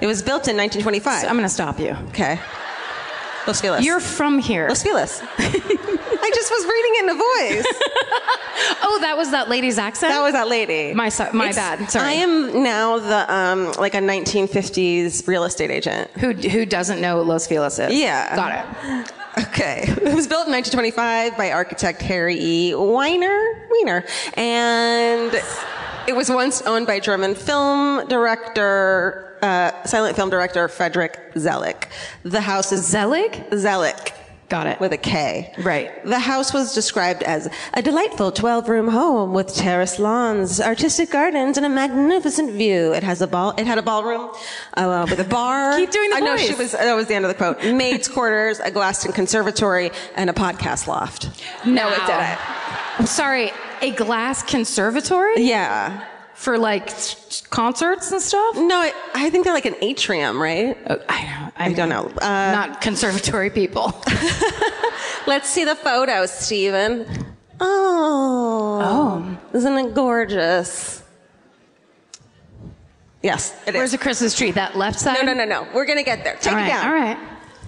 It 0.00 0.06
was 0.06 0.22
built 0.22 0.48
in 0.48 0.56
1925. 0.56 1.24
I'm 1.24 1.36
going 1.36 1.42
to 1.42 1.48
stop 1.50 1.78
you. 1.78 1.90
okay. 2.08 2.40
Los 3.46 3.60
Feliz. 3.60 3.84
You're 3.84 4.00
from 4.00 4.38
here. 4.38 4.68
Los 4.68 4.82
Feliz. 4.82 5.22
I 6.26 6.30
just 6.34 6.50
was 6.50 6.64
reading 6.64 6.92
it 6.96 7.02
in 7.04 7.10
a 7.10 7.18
voice. 7.60 7.80
Oh, 8.86 8.98
that 9.00 9.16
was 9.16 9.30
that 9.32 9.48
lady's 9.48 9.78
accent? 9.78 10.12
That 10.12 10.22
was 10.22 10.32
that 10.32 10.48
lady. 10.48 10.94
My 10.94 11.08
so- 11.08 11.28
my 11.32 11.48
It's- 11.50 11.56
bad. 11.56 11.90
Sorry. 11.90 12.06
I 12.06 12.12
am 12.12 12.62
now 12.62 12.98
the 12.98 13.32
um, 13.34 13.72
like 13.72 13.94
a 13.94 13.98
1950s 13.98 15.26
real 15.26 15.44
estate 15.44 15.70
agent. 15.70 16.10
who 16.12 16.32
who 16.32 16.64
doesn't 16.64 17.00
know 17.00 17.16
what 17.16 17.26
Los 17.26 17.46
Feliz 17.48 17.78
is? 17.78 17.92
Yeah. 17.92 18.36
Got 18.36 18.52
it. 19.06 19.12
Okay. 19.48 19.82
It 19.88 20.14
was 20.14 20.28
built 20.28 20.46
in 20.46 20.52
1925 20.52 21.36
by 21.36 21.50
architect 21.50 22.00
Harry 22.02 22.38
E. 22.40 22.74
Weiner. 22.74 23.66
Weiner. 23.70 24.04
And 24.34 25.32
it 26.06 26.14
was 26.14 26.30
once 26.30 26.62
owned 26.62 26.86
by 26.86 27.00
German 27.00 27.34
film 27.34 28.06
director, 28.08 29.36
uh, 29.42 29.82
silent 29.84 30.14
film 30.16 30.30
director 30.30 30.68
Frederick 30.68 31.18
Zellick. 31.34 31.88
The 32.22 32.40
house 32.40 32.70
is 32.72 32.86
Zelig? 32.86 33.32
Zellick. 33.50 34.12
Got 34.48 34.66
it. 34.66 34.78
With 34.80 34.92
a 34.92 34.98
K. 34.98 35.52
Right. 35.58 36.04
The 36.04 36.18
house 36.18 36.52
was 36.52 36.74
described 36.74 37.22
as 37.22 37.48
a 37.72 37.82
delightful 37.82 38.30
12 38.30 38.68
room 38.68 38.88
home 38.88 39.32
with 39.32 39.54
terrace 39.54 39.98
lawns, 39.98 40.60
artistic 40.60 41.10
gardens, 41.10 41.56
and 41.56 41.64
a 41.64 41.68
magnificent 41.68 42.52
view. 42.52 42.92
It 42.92 43.02
has 43.02 43.22
a 43.22 43.26
ball, 43.26 43.54
it 43.56 43.66
had 43.66 43.78
a 43.78 43.82
ballroom, 43.82 44.30
uh, 44.74 45.06
with 45.08 45.18
a 45.20 45.24
bar. 45.24 45.76
Keep 45.78 45.90
doing 45.90 46.10
the 46.10 46.16
I 46.16 46.20
know 46.20 46.36
she 46.36 46.54
was, 46.54 46.72
that 46.72 46.94
was 46.94 47.06
the 47.06 47.14
end 47.14 47.24
of 47.24 47.30
the 47.30 47.34
quote. 47.34 47.64
Maid's 47.64 48.06
quarters, 48.06 48.60
a 48.60 48.70
glassed 48.70 49.12
conservatory, 49.14 49.90
and 50.14 50.28
a 50.28 50.32
podcast 50.34 50.86
loft. 50.86 51.30
No, 51.64 51.88
it 51.88 52.00
didn't. 52.06 52.38
I'm 53.00 53.06
sorry. 53.06 53.50
A 53.80 53.90
glass 53.92 54.42
conservatory 54.42 55.42
Yeah. 55.42 56.06
For 56.34 56.58
like 56.58 56.88
concerts 57.50 58.12
and 58.12 58.20
stuff? 58.20 58.56
No, 58.56 58.82
it, 58.82 58.94
I 59.14 59.30
think 59.30 59.44
they're 59.44 59.54
like 59.54 59.66
an 59.66 59.76
atrium, 59.80 60.40
right? 60.40 60.76
Oh, 60.88 61.00
I, 61.08 61.50
I 61.56 61.72
don't 61.72 61.88
know. 61.88 62.06
Uh, 62.06 62.18
Not 62.52 62.80
conservatory 62.80 63.50
people. 63.50 63.94
let's 65.26 65.48
see 65.48 65.64
the 65.64 65.74
photo, 65.76 66.26
Stephen. 66.26 67.06
Oh. 67.60 68.80
Oh. 68.82 69.38
Isn't 69.56 69.76
it 69.78 69.94
gorgeous? 69.94 71.02
Yes, 73.22 73.54
it 73.66 73.70
is. 73.70 73.78
Where's 73.78 73.92
the 73.92 73.98
Christmas 73.98 74.36
tree? 74.36 74.50
That 74.50 74.76
left 74.76 75.00
side? 75.00 75.16
No, 75.24 75.32
no, 75.32 75.32
no, 75.32 75.44
no. 75.46 75.66
We're 75.74 75.86
gonna 75.86 76.02
get 76.02 76.24
there. 76.24 76.36
Take 76.36 76.52
All 76.52 76.58
it 76.58 76.62
right, 76.62 76.68
down. 76.68 76.86
all 76.86 76.92
right. 76.94 77.18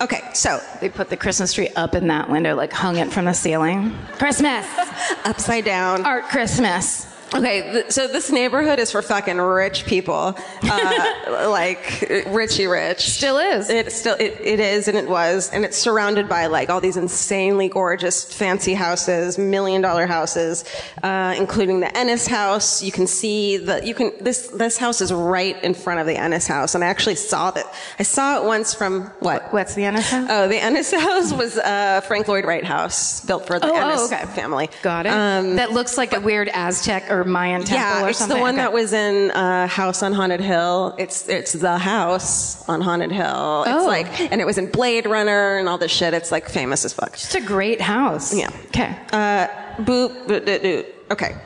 Okay, 0.02 0.20
so 0.34 0.60
They 0.82 0.90
put 0.90 1.08
the 1.08 1.16
Christmas 1.16 1.54
tree 1.54 1.70
up 1.70 1.94
in 1.94 2.08
that 2.08 2.28
window, 2.28 2.54
like 2.54 2.70
hung 2.72 2.96
it 2.98 3.10
from 3.10 3.24
the 3.24 3.32
ceiling. 3.32 3.96
Christmas. 4.18 4.66
upside 5.24 5.64
down. 5.64 6.04
Art 6.04 6.24
Christmas. 6.24 7.06
Okay, 7.34 7.62
th- 7.72 7.90
so 7.90 8.06
this 8.06 8.30
neighborhood 8.30 8.78
is 8.78 8.92
for 8.92 9.02
fucking 9.02 9.38
rich 9.38 9.84
people, 9.84 10.36
uh, 10.62 11.04
like 11.50 12.24
Richie 12.28 12.66
Rich. 12.68 13.00
Still 13.10 13.38
is. 13.38 13.68
It 13.68 13.90
still 13.92 14.14
it, 14.14 14.38
it 14.40 14.60
is, 14.60 14.86
and 14.86 14.96
it 14.96 15.08
was, 15.08 15.50
and 15.52 15.64
it's 15.64 15.76
surrounded 15.76 16.28
by 16.28 16.46
like 16.46 16.70
all 16.70 16.80
these 16.80 16.96
insanely 16.96 17.68
gorgeous, 17.68 18.24
fancy 18.24 18.74
houses, 18.74 19.38
million 19.38 19.82
dollar 19.82 20.06
houses, 20.06 20.64
uh, 21.02 21.34
including 21.36 21.80
the 21.80 21.94
Ennis 21.96 22.28
house. 22.28 22.80
You 22.80 22.92
can 22.92 23.08
see 23.08 23.56
the 23.56 23.84
you 23.84 23.92
can 23.94 24.12
this 24.20 24.46
this 24.48 24.78
house 24.78 25.00
is 25.00 25.12
right 25.12 25.60
in 25.64 25.74
front 25.74 25.98
of 25.98 26.06
the 26.06 26.16
Ennis 26.16 26.46
house, 26.46 26.76
and 26.76 26.84
I 26.84 26.86
actually 26.86 27.16
saw 27.16 27.50
that. 27.50 27.66
I 27.98 28.04
saw 28.04 28.40
it 28.40 28.46
once 28.46 28.72
from 28.72 29.06
what? 29.18 29.52
What's 29.52 29.74
the 29.74 29.84
Ennis 29.84 30.08
house? 30.10 30.28
Oh, 30.30 30.46
the 30.48 30.62
Ennis 30.62 30.92
house 30.94 31.32
was 31.32 31.58
uh, 31.58 32.02
Frank 32.02 32.28
Lloyd 32.28 32.44
Wright 32.44 32.64
house, 32.64 33.20
built 33.22 33.46
for 33.48 33.58
the 33.58 33.66
Oh, 33.66 33.72
oh, 33.74 33.90
Ennis 33.90 34.12
okay. 34.12 34.24
family. 34.26 34.70
Got 34.82 35.06
it. 35.06 35.10
that 35.10 35.72
looks 35.72 35.98
like 35.98 36.12
a 36.12 36.20
weird 36.20 36.48
Aztec 36.52 37.10
or 37.10 37.15
Mayan 37.24 37.62
temple 37.64 37.76
Yeah, 37.76 38.04
or 38.04 38.08
it's 38.10 38.18
something. 38.18 38.36
the 38.36 38.40
one 38.42 38.54
Okay. 38.54 38.62
that 38.62 38.72
was 38.72 38.92
in 38.92 39.30
uh, 39.32 39.66
House 39.66 40.02
on 40.02 40.12
Haunted 40.12 40.40
Hill. 40.40 40.94
It's 40.98 41.28
it's 41.28 41.52
the 41.52 41.78
house 41.78 42.66
on 42.68 42.80
Haunted 42.80 43.12
Hill. 43.12 43.64
It's 43.66 43.82
Oh. 43.82 43.86
like, 43.86 44.20
and 44.32 44.40
it 44.40 44.44
was 44.44 44.58
in 44.58 44.70
Blade 44.70 45.06
Runner 45.06 45.58
and 45.58 45.68
all 45.68 45.78
this 45.78 45.92
shit. 45.92 46.14
It's 46.14 46.30
like 46.32 46.48
famous 46.48 46.84
as 46.84 46.92
fuck. 46.92 47.14
It's 47.14 47.34
a 47.34 47.40
great 47.40 47.80
house. 47.80 48.34
Yeah. 48.34 48.50
Okay. 48.68 48.94
Uh, 49.12 49.46
boop, 49.82 50.26
boop, 50.26 50.44
boop, 50.44 50.60
boop. 50.62 50.86
Okay. 51.12 51.36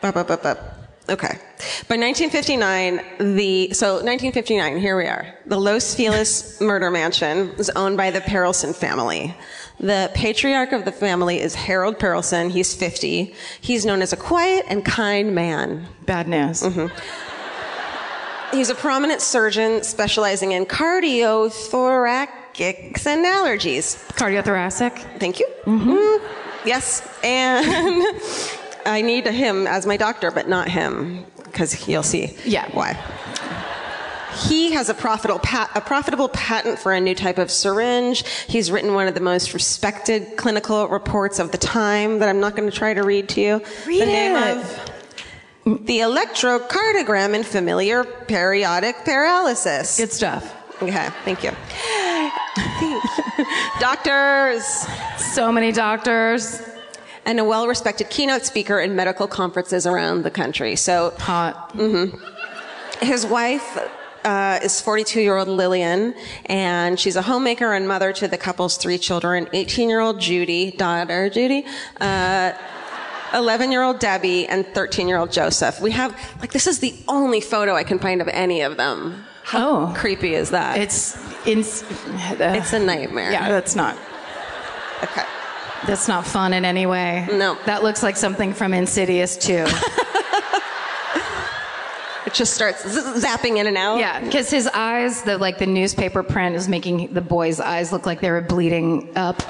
Bup, 0.00 0.14
bup, 0.14 0.28
bup, 0.28 0.42
bup. 0.42 0.58
Okay. 1.08 1.36
By 1.88 1.96
1959, 1.96 3.34
the 3.34 3.72
so 3.74 3.94
1959. 3.94 4.78
Here 4.78 4.96
we 4.96 5.04
are. 5.06 5.26
The 5.46 5.58
Los 5.58 5.94
Feliz 5.94 6.60
murder 6.60 6.90
mansion 6.90 7.54
was 7.56 7.70
owned 7.70 7.96
by 7.96 8.10
the 8.10 8.20
Perelson 8.20 8.74
family. 8.74 9.34
The 9.80 10.10
patriarch 10.14 10.72
of 10.72 10.84
the 10.84 10.92
family 10.92 11.40
is 11.40 11.54
Harold 11.54 11.98
Perelson. 11.98 12.50
He's 12.50 12.74
50. 12.74 13.34
He's 13.60 13.84
known 13.84 14.02
as 14.02 14.12
a 14.12 14.16
quiet 14.16 14.64
and 14.68 14.84
kind 14.84 15.34
man. 15.34 15.86
Bad 16.06 16.28
news. 16.28 16.62
Mm-hmm. 16.62 16.86
He's 18.56 18.70
a 18.70 18.74
prominent 18.74 19.20
surgeon 19.22 19.82
specializing 19.82 20.52
in 20.52 20.66
cardiothoracics 20.66 23.06
and 23.06 23.24
allergies. 23.24 23.96
Cardiothoracic. 24.12 25.18
Thank 25.18 25.40
you. 25.40 25.48
Mm, 25.64 26.20
Yes, 26.64 27.02
and 27.24 28.04
I 28.86 29.00
need 29.00 29.26
him 29.26 29.66
as 29.66 29.84
my 29.86 29.96
doctor, 29.96 30.30
but 30.30 30.48
not 30.48 30.68
him, 30.68 31.24
because 31.42 31.88
you'll 31.88 32.04
see. 32.04 32.36
Yeah. 32.44 32.68
Why? 32.72 32.92
He 34.48 34.72
has 34.72 34.88
a 34.88 34.94
profitable, 34.94 35.38
pat- 35.40 35.70
a 35.74 35.80
profitable 35.80 36.28
patent 36.28 36.78
for 36.78 36.92
a 36.92 37.00
new 37.00 37.14
type 37.14 37.38
of 37.38 37.50
syringe. 37.50 38.24
He's 38.48 38.70
written 38.70 38.94
one 38.94 39.06
of 39.08 39.14
the 39.14 39.20
most 39.20 39.54
respected 39.54 40.36
clinical 40.36 40.88
reports 40.88 41.38
of 41.38 41.52
the 41.52 41.58
time 41.58 42.18
that 42.20 42.28
I'm 42.28 42.40
not 42.40 42.56
going 42.56 42.70
to 42.70 42.76
try 42.76 42.94
to 42.94 43.02
read 43.02 43.28
to 43.30 43.40
you. 43.40 43.62
Read 43.86 44.00
the 44.00 44.06
name 44.06 44.36
it. 44.36 44.56
of 45.64 45.86
the 45.86 45.98
electrocardiogram 46.00 47.34
in 47.34 47.42
familial 47.44 48.04
periodic 48.04 48.96
paralysis. 49.04 49.96
Good 49.98 50.12
stuff. 50.12 50.56
Okay, 50.82 51.08
thank 51.24 51.44
you. 51.44 51.50
Doctors 53.80 54.64
So 55.18 55.52
many 55.52 55.70
doctors. 55.72 56.60
and 57.24 57.38
a 57.38 57.44
well-respected 57.44 58.10
keynote 58.10 58.44
speaker 58.44 58.80
in 58.80 58.96
medical 58.96 59.28
conferences 59.28 59.86
around 59.86 60.22
the 60.24 60.30
country. 60.30 60.74
So 60.76 61.12
Hot. 61.18 61.72
Mm-hmm. 61.74 63.04
his 63.06 63.24
wife 63.24 63.78
uh, 64.24 64.60
is 64.62 64.72
42-year-old 64.82 65.48
Lillian, 65.48 66.14
and 66.46 66.98
she's 66.98 67.16
a 67.16 67.22
homemaker 67.22 67.72
and 67.72 67.86
mother 67.88 68.12
to 68.14 68.28
the 68.28 68.38
couple's 68.38 68.76
three 68.76 68.98
children: 68.98 69.46
18-year-old 69.46 70.20
Judy, 70.20 70.70
daughter 70.72 71.28
Judy. 71.30 71.64
Uh, 72.00 72.52
11 73.34 73.72
year 73.72 73.82
old 73.82 73.98
Debbie 73.98 74.46
and 74.46 74.66
13 74.74 75.08
year 75.08 75.16
old 75.16 75.32
Joseph. 75.32 75.80
We 75.80 75.90
have, 75.92 76.12
like, 76.40 76.52
this 76.52 76.66
is 76.66 76.80
the 76.80 76.94
only 77.08 77.40
photo 77.40 77.74
I 77.74 77.82
can 77.82 77.98
find 77.98 78.20
of 78.20 78.28
any 78.28 78.60
of 78.60 78.76
them. 78.76 79.24
How 79.44 79.68
Oh. 79.90 79.94
creepy 79.96 80.34
is 80.34 80.50
that? 80.50 80.76
It's 80.76 81.16
ins- 81.46 81.82
uh, 81.82 82.36
it's 82.58 82.74
a 82.74 82.78
nightmare. 82.78 83.32
yeah. 83.32 83.48
That's 83.48 83.74
not. 83.74 83.96
Okay. 85.02 85.22
That's 85.86 86.06
not 86.08 86.26
fun 86.26 86.52
in 86.52 86.64
any 86.66 86.84
way. 86.84 87.26
No. 87.32 87.56
That 87.64 87.82
looks 87.82 88.02
like 88.02 88.16
something 88.18 88.52
from 88.52 88.74
Insidious 88.74 89.36
too. 89.38 89.64
Just 92.32 92.54
starts 92.54 92.82
z- 92.88 93.00
zapping 93.20 93.58
in 93.58 93.66
and 93.66 93.76
out. 93.76 93.98
yeah, 93.98 94.20
because 94.20 94.50
his 94.50 94.66
eyes, 94.68 95.22
the 95.22 95.36
like 95.38 95.58
the 95.58 95.66
newspaper 95.66 96.22
print 96.22 96.56
is 96.56 96.68
making 96.68 97.12
the 97.12 97.20
boy's 97.20 97.60
eyes 97.60 97.92
look 97.92 98.06
like 98.06 98.20
they 98.20 98.30
were 98.30 98.40
bleeding 98.40 99.10
up. 99.16 99.36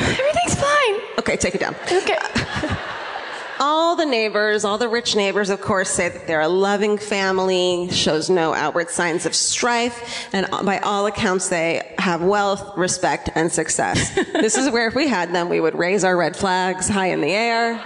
Everything's 0.00 0.54
fine. 0.54 0.94
Okay, 1.18 1.36
take 1.36 1.54
it 1.54 1.60
down. 1.60 1.74
Okay. 1.90 2.16
All 3.60 3.96
the 3.96 4.06
neighbors, 4.06 4.64
all 4.64 4.78
the 4.78 4.88
rich 4.88 5.16
neighbors, 5.16 5.50
of 5.50 5.60
course, 5.60 5.90
say 5.90 6.08
that 6.10 6.28
they're 6.28 6.40
a 6.42 6.46
loving 6.48 6.96
family, 6.96 7.88
shows 7.90 8.30
no 8.30 8.54
outward 8.54 8.88
signs 8.88 9.26
of 9.26 9.34
strife, 9.34 10.28
and 10.32 10.46
by 10.64 10.78
all 10.78 11.06
accounts, 11.06 11.48
they 11.48 11.92
have 11.98 12.22
wealth, 12.22 12.76
respect, 12.76 13.30
and 13.34 13.50
success. 13.50 14.14
this 14.32 14.56
is 14.56 14.70
where 14.70 14.86
if 14.86 14.94
we 14.94 15.08
had 15.08 15.34
them, 15.34 15.48
we 15.48 15.58
would 15.58 15.74
raise 15.76 16.04
our 16.04 16.16
red 16.16 16.36
flags 16.36 16.88
high 16.88 17.08
in 17.08 17.20
the 17.20 17.32
air. 17.32 17.84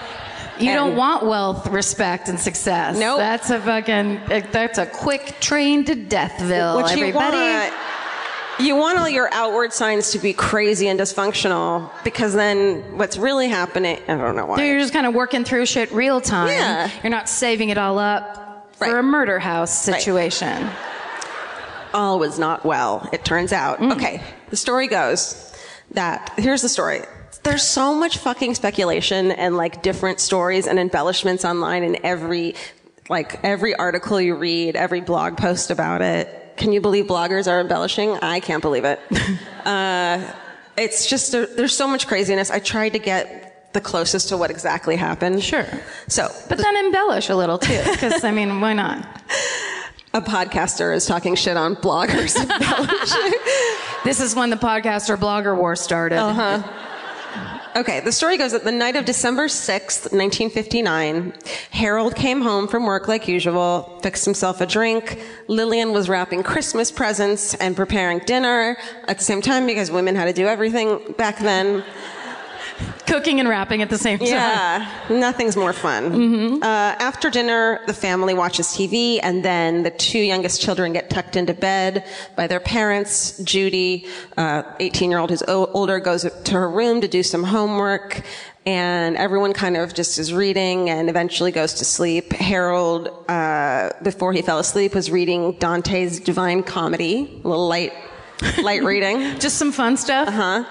You 0.62 0.72
don't 0.72 0.96
want 0.96 1.24
wealth, 1.26 1.66
respect, 1.68 2.28
and 2.28 2.38
success. 2.38 2.98
Nope. 2.98 3.18
That's 3.18 3.50
a 3.50 3.60
fucking. 3.60 4.20
That's 4.52 4.78
a 4.78 4.86
quick 4.86 5.36
train 5.40 5.84
to 5.86 5.94
Deathville. 5.94 6.76
What 6.76 6.96
you 6.96 7.06
everybody. 7.06 7.36
want, 7.36 7.74
you 8.60 8.76
want 8.76 8.98
all 8.98 9.08
your 9.08 9.32
outward 9.32 9.72
signs 9.72 10.10
to 10.12 10.18
be 10.18 10.32
crazy 10.32 10.88
and 10.88 11.00
dysfunctional, 11.00 11.90
because 12.04 12.34
then 12.34 12.96
what's 12.98 13.16
really 13.16 13.48
happening, 13.48 13.98
I 14.06 14.16
don't 14.16 14.36
know 14.36 14.46
why. 14.46 14.56
So 14.58 14.62
you're 14.62 14.78
just 14.78 14.92
kind 14.92 15.06
of 15.06 15.14
working 15.14 15.44
through 15.44 15.66
shit 15.66 15.90
real 15.92 16.20
time. 16.20 16.48
Yeah. 16.48 16.90
You're 17.02 17.10
not 17.10 17.28
saving 17.28 17.70
it 17.70 17.78
all 17.78 17.98
up 17.98 18.38
Right. 18.78 18.90
for 18.90 18.98
a 18.98 19.02
murder 19.02 19.38
house 19.38 19.76
situation. 19.84 20.68
all 21.94 22.18
was 22.18 22.38
not 22.38 22.64
well, 22.64 23.08
it 23.12 23.24
turns 23.24 23.52
out. 23.52 23.78
Mm. 23.78 23.92
Okay, 23.92 24.22
the 24.50 24.56
story 24.56 24.86
goes 24.88 25.52
that 25.92 26.32
here's 26.38 26.62
the 26.62 26.68
story. 26.68 27.02
There's 27.42 27.66
so 27.66 27.94
much 27.94 28.18
fucking 28.18 28.54
speculation 28.54 29.32
and 29.32 29.56
like 29.56 29.82
different 29.82 30.20
stories 30.20 30.66
and 30.66 30.78
embellishments 30.78 31.44
online 31.44 31.82
in 31.82 32.04
every 32.04 32.54
like 33.08 33.42
every 33.42 33.74
article 33.74 34.20
you 34.20 34.36
read, 34.36 34.76
every 34.76 35.00
blog 35.00 35.36
post 35.36 35.70
about 35.70 36.02
it. 36.02 36.54
Can 36.56 36.72
you 36.72 36.80
believe 36.80 37.06
bloggers 37.06 37.50
are 37.50 37.60
embellishing? 37.60 38.10
I 38.22 38.40
can't 38.40 38.62
believe 38.62 38.84
it. 38.84 39.00
uh, 39.64 40.32
it's 40.76 41.06
just 41.06 41.32
there, 41.32 41.46
there's 41.46 41.76
so 41.76 41.88
much 41.88 42.06
craziness. 42.06 42.50
I 42.50 42.60
tried 42.60 42.90
to 42.90 42.98
get 43.00 43.72
the 43.72 43.80
closest 43.80 44.28
to 44.28 44.36
what 44.36 44.50
exactly 44.50 44.96
happened. 44.96 45.42
Sure. 45.42 45.66
So, 46.06 46.28
But 46.48 46.58
then 46.58 46.76
embellish 46.76 47.28
a 47.28 47.34
little 47.34 47.58
too, 47.58 47.82
because 47.90 48.22
I 48.22 48.30
mean, 48.30 48.60
why 48.60 48.72
not? 48.74 49.04
a 50.14 50.20
podcaster 50.20 50.94
is 50.94 51.06
talking 51.06 51.34
shit 51.34 51.56
on 51.56 51.74
bloggers. 51.76 52.36
This 54.04 54.20
is 54.20 54.34
when 54.34 54.50
the 54.50 54.56
podcaster 54.56 55.16
blogger 55.16 55.56
war 55.56 55.76
started. 55.76 56.18
Uh-huh. 56.18 56.60
Okay, 57.74 58.00
the 58.00 58.12
story 58.12 58.36
goes 58.36 58.52
that 58.52 58.64
the 58.64 58.72
night 58.72 58.96
of 58.96 59.06
December 59.06 59.46
6th, 59.46 60.12
1959, 60.12 61.32
Harold 61.70 62.14
came 62.14 62.42
home 62.42 62.68
from 62.68 62.84
work 62.84 63.08
like 63.08 63.26
usual, 63.26 63.98
fixed 64.02 64.26
himself 64.26 64.60
a 64.60 64.66
drink. 64.66 65.18
Lillian 65.48 65.92
was 65.92 66.06
wrapping 66.06 66.42
Christmas 66.42 66.92
presents 66.92 67.54
and 67.54 67.74
preparing 67.74 68.18
dinner 68.26 68.76
at 69.08 69.16
the 69.16 69.24
same 69.24 69.40
time 69.40 69.64
because 69.64 69.90
women 69.90 70.14
had 70.14 70.26
to 70.26 70.34
do 70.34 70.46
everything 70.46 71.14
back 71.16 71.38
then. 71.38 71.82
Cooking 73.06 73.40
and 73.40 73.48
rapping 73.48 73.82
at 73.82 73.90
the 73.90 73.98
same 73.98 74.18
time. 74.18 74.28
Yeah, 74.28 74.88
nothing's 75.10 75.56
more 75.56 75.72
fun. 75.72 76.62
Uh, 76.62 76.66
after 76.98 77.28
dinner, 77.30 77.80
the 77.86 77.92
family 77.92 78.32
watches 78.32 78.68
TV, 78.68 79.18
and 79.22 79.44
then 79.44 79.82
the 79.82 79.90
two 79.90 80.18
youngest 80.20 80.62
children 80.62 80.92
get 80.92 81.10
tucked 81.10 81.36
into 81.36 81.52
bed 81.52 82.06
by 82.36 82.46
their 82.46 82.60
parents. 82.60 83.36
Judy, 83.38 84.06
18 84.38 85.10
year 85.10 85.18
old 85.18 85.30
who's 85.30 85.42
o- 85.46 85.66
older, 85.74 86.00
goes 86.00 86.22
to 86.44 86.52
her 86.52 86.70
room 86.70 87.00
to 87.02 87.08
do 87.08 87.22
some 87.22 87.44
homework, 87.44 88.22
and 88.64 89.16
everyone 89.16 89.52
kind 89.52 89.76
of 89.76 89.92
just 89.92 90.18
is 90.18 90.32
reading 90.32 90.88
and 90.88 91.10
eventually 91.10 91.50
goes 91.50 91.74
to 91.74 91.84
sleep. 91.84 92.32
Harold, 92.32 93.08
uh, 93.28 93.90
before 94.02 94.32
he 94.32 94.40
fell 94.40 94.58
asleep, 94.58 94.94
was 94.94 95.10
reading 95.10 95.52
Dante's 95.58 96.18
Divine 96.20 96.62
Comedy, 96.62 97.40
a 97.44 97.48
little 97.48 97.68
light, 97.68 97.92
light 98.62 98.82
reading. 98.92 99.38
Just 99.38 99.58
some 99.58 99.72
fun 99.72 99.96
stuff. 99.96 100.28
Uh 100.28 100.30
Huh? 100.30 100.64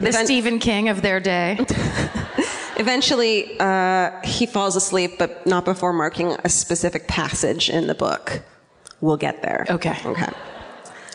The 0.00 0.08
Even- 0.08 0.24
Stephen 0.26 0.58
King 0.58 0.88
of 0.88 1.02
their 1.02 1.20
day. 1.20 1.58
Eventually, 2.78 3.58
uh, 3.58 4.10
he 4.22 4.44
falls 4.44 4.76
asleep, 4.76 5.12
but 5.18 5.46
not 5.46 5.64
before 5.64 5.92
marking 5.94 6.32
a 6.44 6.48
specific 6.50 7.08
passage 7.08 7.70
in 7.70 7.86
the 7.86 7.94
book. 7.94 8.42
We'll 9.00 9.16
get 9.16 9.40
there. 9.42 9.64
Okay. 9.70 9.96
Okay. 10.04 10.28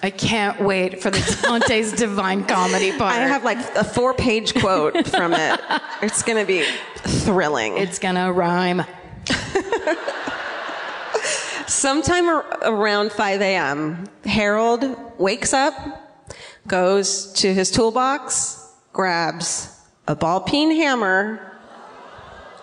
I 0.04 0.10
can't 0.10 0.60
wait 0.60 1.00
for 1.04 1.12
the 1.12 1.20
Dante's 1.44 1.92
Divine 2.06 2.44
Comedy 2.46 2.92
part. 2.92 3.14
I 3.14 3.28
have 3.28 3.44
like 3.44 3.60
a 3.76 3.84
four 3.84 4.16
page 4.16 4.56
quote 4.56 5.08
from 5.08 5.34
it. 5.34 5.60
It's 6.02 6.24
going 6.24 6.40
to 6.40 6.48
be 6.48 6.64
thrilling. 6.98 7.78
It's 7.78 8.00
gonna 8.00 8.34
rhyme. 8.34 8.82
Sometime 11.68 12.28
ar- 12.28 12.46
around 12.64 13.12
5 13.12 13.42
a.m., 13.42 14.06
Harold 14.26 14.84
wakes 15.20 15.54
up, 15.54 15.74
goes 16.68 17.32
to 17.34 17.54
his 17.54 17.70
toolbox, 17.72 18.61
grabs 18.94 19.78
a 20.08 20.16
ball 20.16 20.42
peen 20.42 20.72
hammer, 20.76 21.48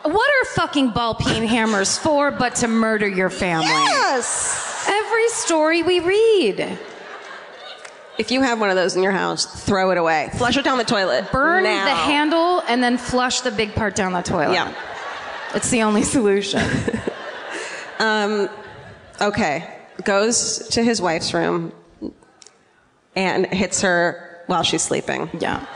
what 0.02 0.30
are 0.30 0.44
fucking 0.55 0.90
ball 0.90 1.14
peen 1.14 1.42
hammers 1.46 1.98
for 1.98 2.30
but 2.30 2.56
to 2.56 2.68
murder 2.68 3.06
your 3.09 3.30
family? 3.30 3.66
Yes. 3.66 4.86
Every 4.88 5.28
story 5.30 5.82
we 5.82 6.00
read. 6.00 6.78
If 8.18 8.30
you 8.32 8.42
have 8.42 8.59
one 8.59 8.68
of 8.70 8.74
those 8.76 8.96
in 8.96 9.02
your 9.02 9.12
house, 9.12 9.44
throw 9.64 9.90
it 9.92 9.98
away. 9.98 10.30
Flush 10.36 10.56
it 10.56 10.64
down 10.64 10.78
the 10.78 10.84
toilet. 10.84 11.30
Burn 11.30 11.62
now. 11.64 11.84
the 11.84 11.94
handle 11.94 12.60
and 12.68 12.82
then 12.82 12.98
flush 12.98 13.42
the 13.42 13.52
big 13.52 13.74
part 13.74 13.94
down 13.94 14.12
the 14.12 14.22
toilet. 14.22 14.55
Yeah. 14.55 14.74
It's 15.55 15.70
the 15.70 15.82
only 15.82 16.02
solution. 16.02 16.62
um, 17.98 18.48
Okay. 19.20 19.68
Goes 20.05 20.68
to 20.70 20.82
his 20.82 21.00
wife's 21.00 21.34
room 21.34 21.72
and 23.16 23.46
hits 23.46 23.82
her 23.82 24.42
while 24.46 24.62
she's 24.62 24.82
sleeping. 24.82 25.28
yeah. 25.40 25.66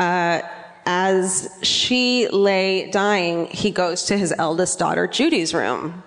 As 0.00 1.48
she 1.62 2.28
lay 2.28 2.90
dying, 2.90 3.46
he 3.46 3.70
goes 3.70 4.04
to 4.04 4.16
his 4.16 4.34
eldest 4.36 4.78
daughter, 4.78 5.06
Judy's 5.06 5.54
room. 5.54 6.02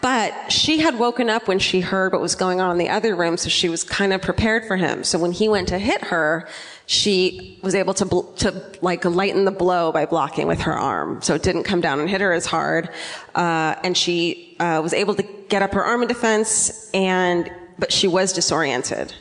But 0.00 0.52
she 0.52 0.80
had 0.80 0.98
woken 0.98 1.30
up 1.30 1.48
when 1.48 1.58
she 1.58 1.80
heard 1.80 2.12
what 2.12 2.20
was 2.20 2.34
going 2.34 2.60
on 2.60 2.70
in 2.72 2.78
the 2.78 2.90
other 2.90 3.16
room, 3.16 3.38
so 3.38 3.48
she 3.48 3.70
was 3.70 3.82
kind 3.82 4.12
of 4.12 4.20
prepared 4.20 4.66
for 4.66 4.76
him. 4.76 5.02
So 5.02 5.18
when 5.18 5.32
he 5.32 5.48
went 5.48 5.68
to 5.68 5.78
hit 5.78 6.02
her, 6.04 6.46
she 6.86 7.58
was 7.62 7.74
able 7.74 7.94
to, 7.94 8.04
bl- 8.04 8.32
to 8.36 8.62
like 8.82 9.04
lighten 9.06 9.46
the 9.46 9.50
blow 9.50 9.92
by 9.92 10.04
blocking 10.04 10.46
with 10.46 10.60
her 10.60 10.74
arm. 10.74 11.22
So 11.22 11.34
it 11.34 11.42
didn't 11.42 11.64
come 11.64 11.80
down 11.80 12.00
and 12.00 12.10
hit 12.10 12.20
her 12.20 12.34
as 12.34 12.44
hard. 12.44 12.90
Uh, 13.34 13.76
and 13.82 13.96
she 13.96 14.56
uh, 14.60 14.80
was 14.82 14.92
able 14.92 15.14
to 15.14 15.22
get 15.48 15.62
up 15.62 15.72
her 15.72 15.82
arm 15.82 16.02
in 16.02 16.08
defense, 16.08 16.90
and 16.92 17.50
but 17.78 17.90
she 17.90 18.06
was 18.06 18.34
disoriented. 18.34 19.14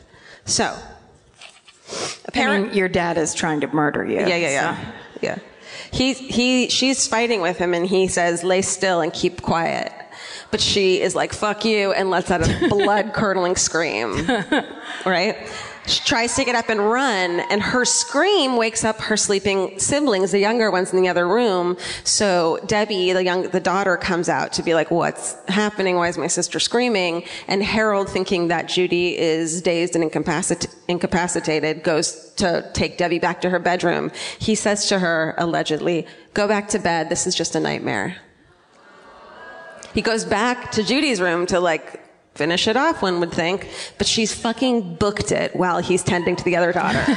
So 0.45 0.77
I 1.93 2.19
apparently. 2.25 2.69
mean, 2.69 2.77
your 2.77 2.89
dad 2.89 3.17
is 3.17 3.33
trying 3.33 3.61
to 3.61 3.67
murder 3.67 4.05
you. 4.05 4.19
Yeah, 4.19 4.35
yeah, 4.35 4.49
yeah. 4.49 4.91
Yeah. 5.21 5.39
He, 5.91 6.13
he, 6.13 6.69
she's 6.69 7.07
fighting 7.07 7.41
with 7.41 7.57
him 7.57 7.73
and 7.73 7.85
he 7.85 8.07
says, 8.07 8.43
lay 8.43 8.61
still 8.61 9.01
and 9.01 9.13
keep 9.13 9.41
quiet. 9.41 9.91
But 10.51 10.61
she 10.61 11.01
is 11.01 11.15
like, 11.15 11.33
fuck 11.33 11.65
you, 11.65 11.93
and 11.93 12.09
lets 12.11 12.29
out 12.29 12.47
a 12.47 12.67
blood 12.69 13.13
curdling 13.13 13.55
scream. 13.55 14.27
right? 15.05 15.35
She 15.85 16.01
tries 16.05 16.33
to 16.35 16.45
get 16.45 16.55
up 16.55 16.69
and 16.69 16.79
run, 16.79 17.41
and 17.49 17.61
her 17.61 17.83
scream 17.83 18.55
wakes 18.55 18.85
up 18.85 19.01
her 19.01 19.17
sleeping 19.17 19.77
siblings, 19.79 20.31
the 20.31 20.39
younger 20.39 20.71
ones 20.71 20.93
in 20.93 21.01
the 21.01 21.09
other 21.09 21.27
room. 21.27 21.77
So 22.05 22.59
Debbie, 22.67 23.11
the 23.11 23.23
young, 23.23 23.49
the 23.49 23.59
daughter, 23.59 23.97
comes 23.97 24.29
out 24.29 24.53
to 24.53 24.63
be 24.63 24.73
like, 24.73 24.91
"What's 24.91 25.35
happening? 25.49 25.97
Why 25.97 26.07
is 26.07 26.17
my 26.17 26.27
sister 26.27 26.57
screaming?" 26.59 27.23
And 27.49 27.61
Harold, 27.61 28.09
thinking 28.09 28.47
that 28.47 28.67
Judy 28.67 29.17
is 29.17 29.61
dazed 29.61 29.93
and 29.95 30.09
incapacit- 30.09 30.73
incapacitated, 30.87 31.83
goes 31.83 32.31
to 32.37 32.65
take 32.73 32.97
Debbie 32.97 33.19
back 33.19 33.41
to 33.41 33.49
her 33.49 33.59
bedroom. 33.59 34.09
He 34.39 34.55
says 34.55 34.87
to 34.87 34.99
her, 34.99 35.35
allegedly, 35.37 36.07
"Go 36.33 36.47
back 36.47 36.69
to 36.69 36.79
bed. 36.79 37.09
This 37.09 37.27
is 37.27 37.35
just 37.35 37.55
a 37.55 37.59
nightmare." 37.59 38.15
He 39.93 40.01
goes 40.01 40.23
back 40.23 40.71
to 40.71 40.81
Judy's 40.81 41.19
room 41.19 41.45
to 41.47 41.59
like 41.59 41.99
finish 42.35 42.67
it 42.67 42.75
off, 42.77 43.01
one 43.01 43.19
would 43.19 43.31
think, 43.31 43.69
but 43.97 44.07
she's 44.07 44.33
fucking 44.33 44.95
booked 44.95 45.31
it 45.31 45.55
while 45.55 45.79
he's 45.79 46.03
tending 46.03 46.35
to 46.35 46.43
the 46.43 46.55
other 46.55 46.71
daughter. 46.73 47.03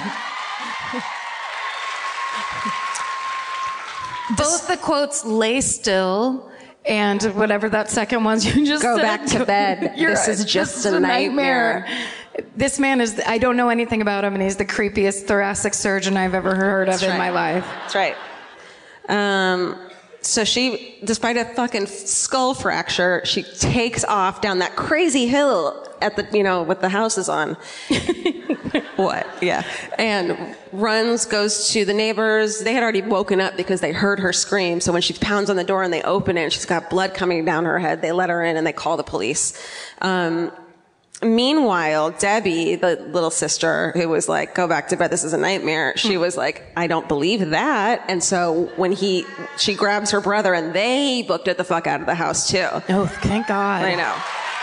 Both 4.36 4.66
the 4.66 4.76
quotes 4.76 5.24
lay 5.24 5.60
still 5.60 6.50
and 6.84 7.22
whatever 7.34 7.68
that 7.68 7.90
second 7.90 8.24
one's 8.24 8.44
you 8.44 8.66
just 8.66 8.82
Go 8.82 8.96
said. 8.96 9.02
back 9.02 9.26
to 9.26 9.44
bed. 9.44 9.94
This 9.96 10.28
is 10.28 10.44
just 10.44 10.84
a 10.86 10.98
nightmare. 11.00 11.86
This 12.56 12.78
man 12.78 13.00
is, 13.00 13.20
I 13.26 13.38
don't 13.38 13.56
know 13.56 13.68
anything 13.70 14.02
about 14.02 14.24
him, 14.24 14.34
and 14.34 14.42
he's 14.42 14.56
the 14.56 14.64
creepiest 14.64 15.26
thoracic 15.26 15.74
surgeon 15.74 16.16
I've 16.16 16.34
ever 16.34 16.54
heard 16.54 16.88
of 16.88 16.94
That's 16.94 17.02
in 17.02 17.10
right. 17.10 17.18
my 17.18 17.30
life. 17.30 17.64
That's 17.64 17.94
right. 17.94 18.16
Um, 19.08 19.78
so 20.26 20.44
she, 20.44 20.96
despite 21.04 21.36
a 21.36 21.44
fucking 21.44 21.86
skull 21.86 22.54
fracture, 22.54 23.22
she 23.24 23.42
takes 23.42 24.04
off 24.04 24.40
down 24.40 24.58
that 24.58 24.76
crazy 24.76 25.26
hill 25.26 25.86
at 26.02 26.16
the, 26.16 26.26
you 26.36 26.42
know, 26.42 26.62
with 26.62 26.80
the 26.80 26.88
houses 26.88 27.28
on. 27.28 27.56
what? 28.96 29.26
Yeah. 29.40 29.62
And 29.98 30.56
runs, 30.72 31.24
goes 31.24 31.70
to 31.70 31.84
the 31.84 31.94
neighbors. 31.94 32.60
They 32.60 32.74
had 32.74 32.82
already 32.82 33.02
woken 33.02 33.40
up 33.40 33.56
because 33.56 33.80
they 33.80 33.92
heard 33.92 34.18
her 34.20 34.32
scream. 34.32 34.80
So 34.80 34.92
when 34.92 35.02
she 35.02 35.14
pounds 35.14 35.48
on 35.48 35.56
the 35.56 35.64
door 35.64 35.82
and 35.82 35.92
they 35.92 36.02
open 36.02 36.36
it 36.36 36.42
and 36.42 36.52
she's 36.52 36.66
got 36.66 36.90
blood 36.90 37.14
coming 37.14 37.44
down 37.44 37.64
her 37.64 37.78
head, 37.78 38.02
they 38.02 38.12
let 38.12 38.28
her 38.28 38.42
in 38.42 38.56
and 38.56 38.66
they 38.66 38.72
call 38.72 38.96
the 38.96 39.04
police. 39.04 39.58
Um, 40.02 40.50
Meanwhile, 41.22 42.10
Debbie, 42.12 42.76
the 42.76 42.96
little 42.96 43.30
sister 43.30 43.92
who 43.92 44.08
was 44.08 44.28
like, 44.28 44.54
go 44.54 44.68
back 44.68 44.88
to 44.88 44.96
bed, 44.96 45.10
this 45.10 45.24
is 45.24 45.32
a 45.32 45.38
nightmare, 45.38 45.96
she 45.96 46.14
hmm. 46.14 46.20
was 46.20 46.36
like, 46.36 46.62
I 46.76 46.86
don't 46.86 47.08
believe 47.08 47.50
that. 47.50 48.04
And 48.08 48.22
so 48.22 48.70
when 48.76 48.92
he, 48.92 49.24
she 49.56 49.74
grabs 49.74 50.10
her 50.10 50.20
brother 50.20 50.52
and 50.52 50.74
they 50.74 51.22
booked 51.22 51.48
it 51.48 51.56
the 51.56 51.64
fuck 51.64 51.86
out 51.86 52.00
of 52.00 52.06
the 52.06 52.14
house 52.14 52.50
too. 52.50 52.68
Oh, 52.90 53.06
thank 53.22 53.46
God. 53.46 53.84
I 53.84 53.94
know. 53.94 54.14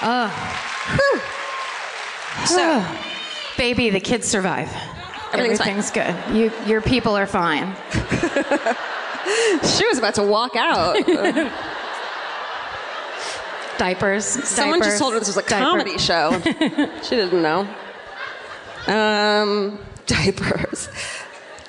Oh. 0.03 0.59
So, 2.45 2.83
Baby, 3.57 3.89
the 3.91 3.99
kids 3.99 4.27
survive. 4.27 4.69
Everything's. 5.31 5.59
Everything's 5.59 5.91
good. 5.91 6.15
You, 6.35 6.51
your 6.65 6.81
people 6.81 7.15
are 7.15 7.27
fine. 7.27 7.75
she 9.63 9.87
was 9.87 9.97
about 9.97 10.15
to 10.15 10.23
walk 10.23 10.55
out. 10.55 10.97
Diapers. 13.77 14.25
Someone 14.25 14.79
diapers, 14.79 14.93
just 14.93 14.99
told 15.01 15.13
her 15.13 15.19
this 15.19 15.27
was 15.27 15.37
a 15.37 15.43
comedy 15.43 15.97
show. 15.97 16.39
she 17.03 17.15
didn't 17.15 17.41
know. 17.41 17.67
Um, 18.87 19.79
diapers. 20.05 20.89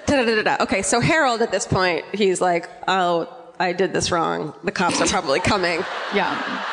Da-da-da-da-da. 0.07 0.63
Okay, 0.65 0.83
so 0.83 1.01
Harold 1.01 1.41
at 1.43 1.51
this 1.51 1.67
point, 1.67 2.05
he's 2.13 2.41
like, 2.41 2.69
oh, 2.87 3.29
I 3.59 3.73
did 3.73 3.93
this 3.93 4.11
wrong. 4.11 4.53
The 4.65 4.73
cops 4.73 5.01
are 5.01 5.07
probably 5.07 5.41
coming. 5.41 5.85
Yeah. 6.15 6.65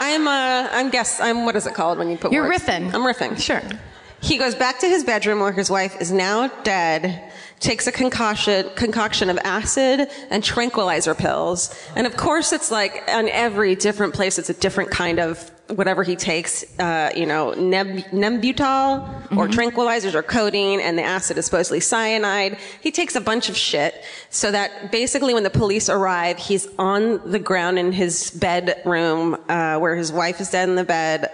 I'm, 0.00 0.26
uh, 0.28 0.68
I'm 0.70 0.90
guess, 0.90 1.20
I'm, 1.20 1.44
what 1.44 1.56
is 1.56 1.66
it 1.66 1.74
called 1.74 1.98
when 1.98 2.08
you 2.08 2.16
put 2.16 2.32
You're 2.32 2.44
words? 2.48 2.62
riffing. 2.62 2.94
I'm 2.94 3.02
riffing. 3.02 3.40
Sure. 3.40 3.60
He 4.20 4.38
goes 4.38 4.54
back 4.54 4.78
to 4.80 4.86
his 4.88 5.02
bedroom 5.04 5.40
where 5.40 5.52
his 5.52 5.70
wife 5.70 6.00
is 6.00 6.10
now 6.12 6.48
dead, 6.62 7.32
takes 7.60 7.86
a 7.86 7.92
concoction, 7.92 8.68
concoction 8.76 9.30
of 9.30 9.38
acid 9.44 10.08
and 10.30 10.42
tranquilizer 10.44 11.14
pills. 11.14 11.74
And 11.96 12.06
of 12.06 12.16
course, 12.16 12.52
it's 12.52 12.70
like 12.70 13.04
on 13.08 13.28
every 13.28 13.74
different 13.74 14.14
place, 14.14 14.38
it's 14.38 14.50
a 14.50 14.54
different 14.54 14.90
kind 14.90 15.18
of 15.18 15.50
whatever 15.68 16.02
he 16.02 16.16
takes, 16.16 16.64
uh, 16.80 17.10
you 17.14 17.26
know, 17.26 17.52
neb- 17.52 18.04
Nembutal 18.10 19.36
or 19.36 19.48
tranquilizers 19.48 20.14
or 20.14 20.22
codeine, 20.22 20.80
and 20.80 20.96
the 20.96 21.02
acid 21.02 21.36
is 21.36 21.44
supposedly 21.44 21.80
cyanide. 21.80 22.58
He 22.80 22.90
takes 22.90 23.14
a 23.16 23.20
bunch 23.20 23.48
of 23.48 23.56
shit 23.56 24.02
so 24.30 24.50
that 24.50 24.90
basically 24.90 25.34
when 25.34 25.42
the 25.42 25.50
police 25.50 25.88
arrive, 25.88 26.38
he's 26.38 26.66
on 26.78 27.30
the 27.30 27.38
ground 27.38 27.78
in 27.78 27.92
his 27.92 28.30
bedroom, 28.30 29.36
uh, 29.48 29.78
where 29.78 29.94
his 29.94 30.10
wife 30.10 30.40
is 30.40 30.50
dead 30.50 30.68
in 30.68 30.74
the 30.74 30.84
bed. 30.84 31.30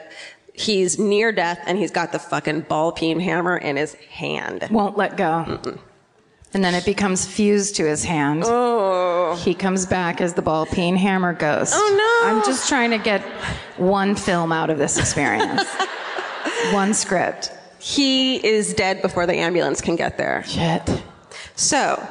He's 0.52 0.98
near 0.98 1.32
death 1.32 1.60
and 1.66 1.78
he's 1.78 1.90
got 1.90 2.12
the 2.12 2.18
fucking 2.18 2.62
ball 2.62 2.92
peen 2.92 3.20
hammer 3.20 3.56
in 3.56 3.76
his 3.76 3.94
hand. 3.94 4.66
Won't 4.70 4.96
let 4.96 5.16
go. 5.16 5.78
And 6.54 6.62
then 6.62 6.74
it 6.74 6.84
becomes 6.84 7.26
fused 7.26 7.76
to 7.76 7.84
his 7.84 8.04
hand. 8.04 8.44
Oh. 8.46 9.36
He 9.42 9.54
comes 9.54 9.86
back 9.86 10.20
as 10.20 10.34
the 10.34 10.42
ball 10.42 10.66
peen 10.66 10.94
hammer 10.94 11.32
ghost. 11.32 11.74
Oh, 11.76 12.22
no. 12.22 12.30
I'm 12.30 12.44
just 12.44 12.68
trying 12.68 12.90
to 12.90 12.98
get 12.98 13.22
one 13.76 14.14
film 14.14 14.52
out 14.52 14.70
of 14.70 14.78
this 14.78 14.96
experience. 14.96 15.64
one 16.72 16.94
script. 16.94 17.50
He 17.80 18.36
is 18.36 18.72
dead 18.72 19.02
before 19.02 19.26
the 19.26 19.34
ambulance 19.34 19.80
can 19.80 19.96
get 19.96 20.16
there. 20.16 20.44
Shit. 20.44 21.02
So, 21.56 22.02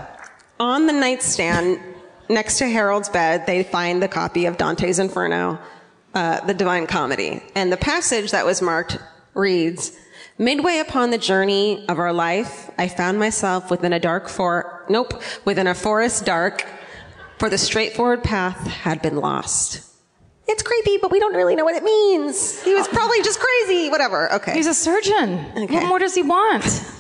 on 0.59 0.87
the 0.87 0.93
nightstand 0.93 1.79
next 2.29 2.57
to 2.59 2.67
Harold's 2.67 3.09
bed, 3.09 3.45
they 3.45 3.63
find 3.63 4.03
the 4.03 4.07
copy 4.07 4.45
of 4.45 4.57
Dante's 4.57 4.99
Inferno, 4.99 5.57
uh, 6.13 6.45
the 6.45 6.53
Divine 6.53 6.85
Comedy. 6.85 7.41
And 7.55 7.71
the 7.71 7.77
passage 7.77 8.31
that 8.31 8.45
was 8.45 8.61
marked 8.61 8.99
reads, 9.33 9.97
Midway 10.43 10.79
upon 10.79 11.11
the 11.11 11.17
journey 11.17 11.85
of 11.87 11.99
our 11.99 12.11
life, 12.11 12.69
I 12.77 12.89
found 12.89 13.17
myself 13.17 13.71
within 13.71 13.93
a 13.93 13.99
dark 13.99 14.27
for, 14.27 14.83
nope, 14.89 15.21
within 15.45 15.67
a 15.67 15.73
forest 15.73 16.25
dark, 16.25 16.65
for 17.39 17.49
the 17.49 17.57
straightforward 17.57 18.25
path 18.25 18.67
had 18.67 19.01
been 19.01 19.15
lost. 19.15 19.89
It's 20.45 20.61
creepy, 20.61 20.97
but 21.01 21.11
we 21.11 21.19
don't 21.21 21.33
really 21.33 21.55
know 21.55 21.63
what 21.63 21.75
it 21.75 21.83
means. 21.83 22.61
He 22.61 22.73
was 22.73 22.87
oh. 22.89 22.91
probably 22.91 23.21
just 23.23 23.39
crazy. 23.39 23.89
Whatever. 23.89 24.33
Okay. 24.33 24.53
He's 24.53 24.67
a 24.67 24.73
surgeon. 24.73 25.45
Okay. 25.55 25.75
What 25.75 25.87
more 25.87 25.99
does 25.99 26.13
he 26.13 26.23
want? 26.23 26.65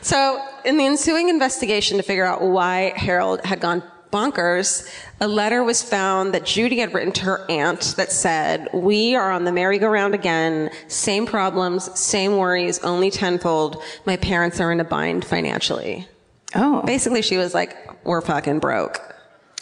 So, 0.00 0.42
in 0.64 0.78
the 0.78 0.86
ensuing 0.86 1.28
investigation 1.28 1.98
to 1.98 2.02
figure 2.02 2.24
out 2.24 2.40
why 2.40 2.94
Harold 2.96 3.44
had 3.44 3.60
gone 3.60 3.82
bonkers, 4.10 4.88
a 5.20 5.28
letter 5.28 5.62
was 5.64 5.82
found 5.82 6.34
that 6.34 6.44
Judy 6.44 6.78
had 6.78 6.94
written 6.94 7.12
to 7.12 7.24
her 7.24 7.50
aunt 7.50 7.94
that 7.96 8.12
said, 8.12 8.68
We 8.72 9.14
are 9.14 9.30
on 9.30 9.44
the 9.44 9.52
merry-go-round 9.52 10.14
again. 10.14 10.70
Same 10.88 11.26
problems, 11.26 11.98
same 11.98 12.36
worries, 12.36 12.78
only 12.80 13.10
tenfold. 13.10 13.82
My 14.04 14.16
parents 14.16 14.60
are 14.60 14.72
in 14.72 14.80
a 14.80 14.84
bind 14.84 15.24
financially. 15.24 16.08
Oh. 16.54 16.82
Basically, 16.82 17.22
she 17.22 17.36
was 17.36 17.54
like, 17.54 17.76
We're 18.04 18.20
fucking 18.20 18.58
broke. 18.60 19.07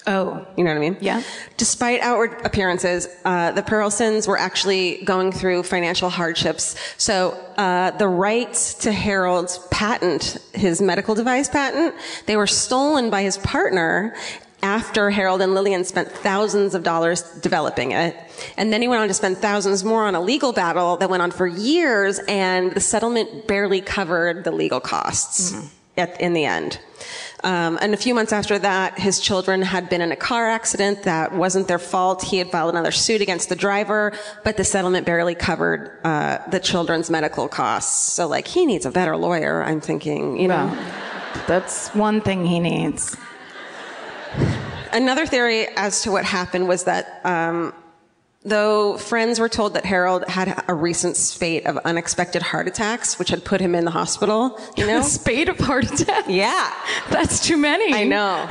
Oh. 0.07 0.47
You 0.57 0.63
know 0.63 0.71
what 0.71 0.77
I 0.77 0.81
mean? 0.81 0.97
Yeah. 1.01 1.23
Despite 1.57 2.01
outward 2.01 2.41
appearances, 2.45 3.09
uh, 3.25 3.53
the 3.53 3.63
Perelsons 3.63 4.29
were 4.29 4.39
actually 4.39 5.03
going 5.05 5.33
through 5.33 5.65
financial 5.65 6.11
hardships. 6.11 6.77
So 6.97 7.33
uh, 7.57 7.91
the 7.93 8.07
rights 8.07 8.75
to 8.75 8.93
Harold's 8.93 9.59
patent, 9.71 10.39
his 10.53 10.81
medical 10.81 11.15
device 11.17 11.49
patent, 11.49 11.95
they 12.27 12.37
were 12.37 12.47
stolen 12.47 13.11
by 13.11 13.23
his 13.23 13.39
partner, 13.39 14.15
after 14.63 15.11
Harold 15.11 15.43
and 15.43 15.55
Lillian 15.55 15.85
spent 15.85 16.11
thousands 16.11 16.75
of 16.75 16.83
dollars 16.83 17.23
developing 17.41 17.93
it. 17.93 18.17
And 18.57 18.73
then 18.73 18.83
he 18.83 18.89
went 18.89 19.03
on 19.03 19.09
to 19.09 19.15
spend 19.15 19.39
thousands 19.39 19.85
more 19.85 20.05
on 20.05 20.15
a 20.15 20.21
legal 20.21 20.53
battle 20.53 20.97
that 20.97 21.11
went 21.11 21.23
on 21.23 21.31
for 21.31 21.47
years, 21.47 22.19
and 22.27 22.73
the 22.73 22.81
settlement 22.81 23.47
barely 23.47 23.81
covered 23.81 24.45
the 24.45 24.51
legal 24.51 24.81
costs 24.81 25.55
at, 25.97 26.21
in 26.21 26.33
the 26.33 26.45
end. 26.45 26.81
Um, 27.47 27.79
and 27.81 27.95
a 27.95 27.97
few 27.97 28.13
months 28.13 28.33
after 28.33 28.59
that, 28.59 28.99
his 28.99 29.21
children 29.21 29.63
had 29.63 29.89
been 29.89 30.01
in 30.01 30.11
a 30.11 30.17
car 30.17 30.51
accident 30.51 31.05
that 31.05 31.33
wasn't 31.33 31.69
their 31.69 31.79
fault. 31.79 32.25
He 32.25 32.39
had 32.39 32.51
filed 32.51 32.71
another 32.71 32.91
suit 32.91 33.21
against 33.21 33.49
the 33.49 33.55
driver, 33.55 34.13
but 34.43 34.57
the 34.57 34.65
settlement 34.65 35.07
barely 35.07 35.37
covered 35.37 35.97
uh, 36.03 36.39
the 36.51 36.59
children's 36.59 37.09
medical 37.09 37.47
costs. 37.47 38.13
So, 38.13 38.27
like, 38.27 38.49
he 38.49 38.67
needs 38.67 38.85
a 38.85 38.91
better 38.91 39.17
lawyer. 39.17 39.63
I'm 39.63 39.81
thinking, 39.81 40.41
you 40.41 40.49
know. 40.49 40.67
Well, 40.67 41.45
that's 41.47 41.95
one 41.95 42.21
thing 42.21 42.45
he 42.45 42.59
needs. 42.59 43.17
Another 44.93 45.25
theory 45.25 45.69
as 45.77 46.03
to 46.03 46.11
what 46.11 46.25
happened 46.25 46.67
was 46.67 46.83
that 46.85 47.21
um, 47.25 47.73
though 48.47 48.97
friends 48.97 49.39
were 49.41 49.49
told 49.49 49.75
that 49.75 49.85
Harold 49.85 50.25
had 50.29 50.63
a 50.69 50.75
recent 50.75 51.17
spate 51.17 51.67
of 51.67 51.77
unexpected 51.79 52.41
heart 52.43 52.69
attacks, 52.69 53.19
which 53.19 53.29
had 53.29 53.45
put 53.45 53.61
him 53.61 53.75
in 53.75 53.85
the 53.85 53.91
hospital, 53.91 54.59
you 54.77 54.87
know? 54.91 55.03
Spate 55.03 55.49
of 55.49 55.59
heart 55.59 55.85
attack. 55.91 56.25
yeah, 56.29 56.73
That's 57.11 57.45
too 57.45 57.57
many. 57.57 57.93
I 57.93 58.05
know. 58.05 58.49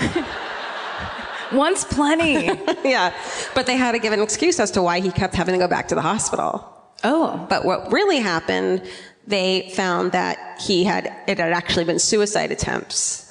Once 1.58 1.86
plenty. 1.86 2.46
yeah, 2.88 3.14
but 3.54 3.66
they 3.66 3.78
had 3.78 3.94
to 3.94 4.00
give 4.00 4.12
an 4.14 4.20
excuse 4.20 4.60
as 4.60 4.72
to 4.72 4.82
why 4.82 5.00
he 5.00 5.12
kept 5.12 5.36
having 5.36 5.54
to 5.54 5.60
go 5.60 5.68
back 5.68 5.88
to 5.88 5.96
the 5.96 6.02
hospital. 6.02 6.68
oh. 7.04 7.46
But 7.50 7.64
what 7.66 7.92
really 7.92 8.20
happened, 8.20 8.82
they 9.28 9.70
found 9.76 10.12
that 10.12 10.60
he 10.62 10.84
had, 10.84 11.06
it 11.28 11.38
had 11.38 11.54
actually 11.54 11.86
been 11.86 12.00
suicide 12.00 12.52
attempts. 12.52 13.25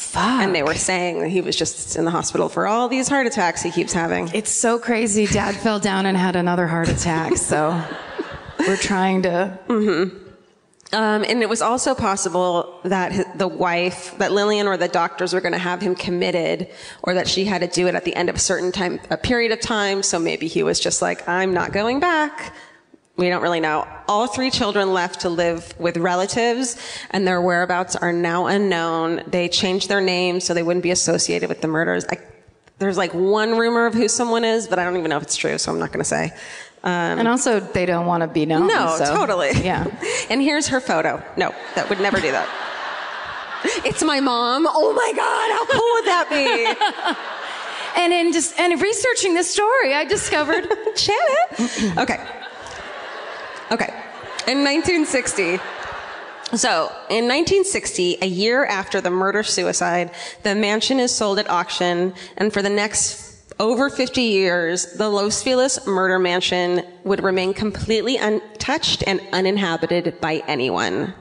Fuck. 0.00 0.42
And 0.42 0.54
they 0.54 0.62
were 0.62 0.74
saying 0.74 1.20
that 1.20 1.28
he 1.28 1.40
was 1.40 1.54
just 1.54 1.94
in 1.94 2.04
the 2.04 2.10
hospital 2.10 2.48
for 2.48 2.66
all 2.66 2.88
these 2.88 3.06
heart 3.06 3.26
attacks 3.26 3.62
he 3.62 3.70
keeps 3.70 3.92
having. 3.92 4.28
It's 4.34 4.50
so 4.50 4.78
crazy. 4.78 5.26
Dad 5.26 5.54
fell 5.54 5.78
down 5.78 6.06
and 6.06 6.16
had 6.16 6.36
another 6.36 6.66
heart 6.66 6.88
attack. 6.88 7.36
So 7.36 7.80
we're 8.58 8.78
trying 8.78 9.22
to. 9.22 9.58
Um, 9.68 10.10
and 10.92 11.42
it 11.42 11.48
was 11.48 11.62
also 11.62 11.94
possible 11.94 12.80
that 12.84 13.38
the 13.38 13.46
wife, 13.46 14.16
that 14.18 14.32
Lillian 14.32 14.66
or 14.66 14.76
the 14.76 14.88
doctors 14.88 15.32
were 15.32 15.40
going 15.40 15.52
to 15.52 15.58
have 15.58 15.80
him 15.80 15.94
committed, 15.94 16.68
or 17.02 17.14
that 17.14 17.28
she 17.28 17.44
had 17.44 17.60
to 17.60 17.68
do 17.68 17.86
it 17.86 17.94
at 17.94 18.04
the 18.04 18.16
end 18.16 18.28
of 18.28 18.34
a 18.34 18.40
certain 18.40 18.72
time, 18.72 18.98
a 19.10 19.16
period 19.16 19.52
of 19.52 19.60
time. 19.60 20.02
So 20.02 20.18
maybe 20.18 20.48
he 20.48 20.64
was 20.64 20.80
just 20.80 21.02
like, 21.02 21.28
"I'm 21.28 21.54
not 21.54 21.72
going 21.72 22.00
back." 22.00 22.54
We 23.20 23.28
don't 23.28 23.42
really 23.42 23.60
know. 23.60 23.86
All 24.08 24.26
three 24.26 24.50
children 24.50 24.94
left 24.94 25.20
to 25.20 25.28
live 25.28 25.74
with 25.78 25.98
relatives, 25.98 26.76
and 27.10 27.26
their 27.28 27.38
whereabouts 27.40 27.94
are 27.94 28.14
now 28.14 28.46
unknown. 28.46 29.22
They 29.26 29.50
changed 29.50 29.90
their 29.90 30.00
names 30.00 30.44
so 30.44 30.54
they 30.54 30.62
wouldn't 30.62 30.82
be 30.82 30.90
associated 30.90 31.50
with 31.50 31.60
the 31.60 31.68
murders. 31.68 32.06
I, 32.10 32.16
there's 32.78 32.96
like 32.96 33.12
one 33.12 33.58
rumor 33.58 33.84
of 33.84 33.92
who 33.92 34.08
someone 34.08 34.42
is, 34.42 34.66
but 34.68 34.78
I 34.78 34.84
don't 34.84 34.96
even 34.96 35.10
know 35.10 35.18
if 35.18 35.22
it's 35.22 35.36
true, 35.36 35.58
so 35.58 35.70
I'm 35.70 35.78
not 35.78 35.88
going 35.92 35.98
to 36.00 36.08
say. 36.08 36.32
Um, 36.82 37.18
And 37.20 37.28
also, 37.28 37.60
they 37.60 37.84
don't 37.84 38.06
want 38.06 38.22
to 38.22 38.26
be 38.26 38.46
known. 38.46 38.68
no, 38.68 38.96
so- 38.96 39.14
totally. 39.14 39.50
Yeah. 39.62 39.84
And 40.30 40.40
here's 40.40 40.68
her 40.68 40.80
photo. 40.80 41.22
No, 41.36 41.54
that 41.74 41.90
would 41.90 42.00
never 42.00 42.20
do 42.20 42.30
that. 42.32 42.48
It's 43.84 44.02
my 44.02 44.20
mom. 44.20 44.66
Oh 44.66 44.94
my 44.94 45.12
God, 45.14 45.50
how 45.56 45.66
cool 45.66 45.90
would 45.94 46.06
that 46.06 46.26
be? 46.30 47.26
And 47.96 48.12
in 48.12 48.32
just 48.32 48.58
and 48.58 48.80
researching 48.80 49.34
this 49.34 49.50
story, 49.50 49.92
I 49.92 50.04
discovered 50.04 50.64
Shannon. 50.96 51.98
Okay. 51.98 52.24
Okay. 53.70 53.92
In 54.46 54.64
1960, 54.64 55.58
so 56.56 56.86
in 57.08 57.28
1960, 57.28 58.18
a 58.22 58.26
year 58.26 58.64
after 58.64 59.00
the 59.00 59.10
murder 59.10 59.44
suicide, 59.44 60.10
the 60.42 60.54
mansion 60.56 60.98
is 60.98 61.14
sold 61.14 61.38
at 61.38 61.48
auction, 61.48 62.12
and 62.36 62.52
for 62.52 62.62
the 62.62 62.70
next 62.70 63.30
over 63.60 63.90
50 63.90 64.22
years, 64.22 64.94
the 64.94 65.08
Los 65.08 65.42
Feliz 65.42 65.86
murder 65.86 66.18
mansion 66.18 66.82
would 67.04 67.22
remain 67.22 67.54
completely 67.54 68.16
untouched 68.16 69.04
and 69.06 69.20
uninhabited 69.32 70.20
by 70.20 70.42
anyone. 70.48 71.14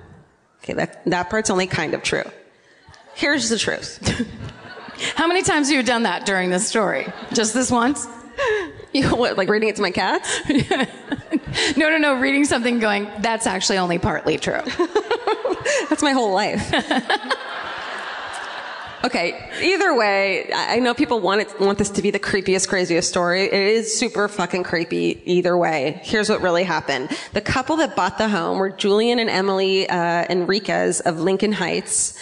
Okay, 0.64 0.74
that, 0.74 1.06
that 1.06 1.30
part's 1.30 1.50
only 1.50 1.68
kind 1.68 1.94
of 1.94 2.02
true. 2.02 2.24
Here's 3.14 3.50
the 3.50 3.58
truth. 3.58 4.00
How 5.16 5.28
many 5.28 5.44
times 5.44 5.68
have 5.68 5.78
you 5.78 5.84
done 5.84 6.04
that 6.04 6.26
during 6.26 6.50
this 6.50 6.68
story? 6.68 7.06
Just 7.34 7.54
this 7.54 7.70
once? 7.70 8.08
You 8.92 9.08
what, 9.16 9.38
like 9.38 9.50
reading 9.50 9.70
it 9.70 9.76
to 9.76 9.84
my 9.84 9.92
cats? 9.92 10.42
No, 11.76 11.90
no, 11.90 11.98
no. 11.98 12.20
Reading 12.20 12.46
something 12.46 12.80
going, 12.80 13.10
that's 13.20 13.48
actually 13.48 13.78
only 13.80 13.98
partly 13.98 14.38
true. 14.38 14.62
That's 15.90 16.02
my 16.04 16.12
whole 16.12 16.32
life. 16.32 16.72
okay, 19.04 19.50
either 19.62 19.96
way, 19.96 20.52
I 20.54 20.76
I 20.76 20.80
know 20.80 20.94
people 20.94 21.20
want 21.20 21.42
it, 21.42 21.60
want 21.60 21.78
this 21.78 21.90
to 21.92 22.02
be 22.02 22.12
the 22.12 22.20
creepiest, 22.20 22.68
craziest 22.68 23.10
story. 23.10 23.44
It 23.44 23.54
is 23.54 23.98
super 23.98 24.28
fucking 24.28 24.64
creepy 24.64 25.22
either 25.26 25.58
way. 25.58 26.00
Here's 26.04 26.30
what 26.30 26.42
really 26.42 26.64
happened. 26.64 27.10
The 27.34 27.42
couple 27.42 27.78
that 27.78 27.96
bought 27.96 28.18
the 28.18 28.30
home 28.30 28.60
were 28.60 28.70
Julian 28.70 29.20
and 29.20 29.30
Emily 29.30 29.90
uh, 29.90 30.26
Enriquez 30.30 31.00
of 31.02 31.20
Lincoln 31.20 31.52
Heights. 31.52 32.14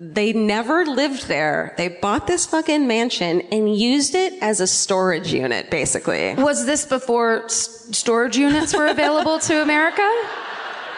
They 0.00 0.32
never 0.32 0.84
lived 0.84 1.28
there. 1.28 1.72
They 1.76 1.88
bought 1.88 2.26
this 2.26 2.46
fucking 2.46 2.86
mansion 2.88 3.42
and 3.52 3.74
used 3.76 4.14
it 4.16 4.32
as 4.42 4.60
a 4.60 4.66
storage 4.66 5.32
unit, 5.32 5.70
basically. 5.70 6.34
Was 6.34 6.66
this 6.66 6.84
before 6.84 7.44
s- 7.44 7.86
storage 7.92 8.36
units 8.36 8.74
were 8.76 8.86
available 8.88 9.38
to 9.40 9.62
America? 9.62 10.08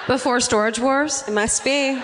Before 0.06 0.40
storage 0.40 0.78
wars? 0.78 1.24
It 1.28 1.32
must 1.32 1.62
be. 1.62 2.01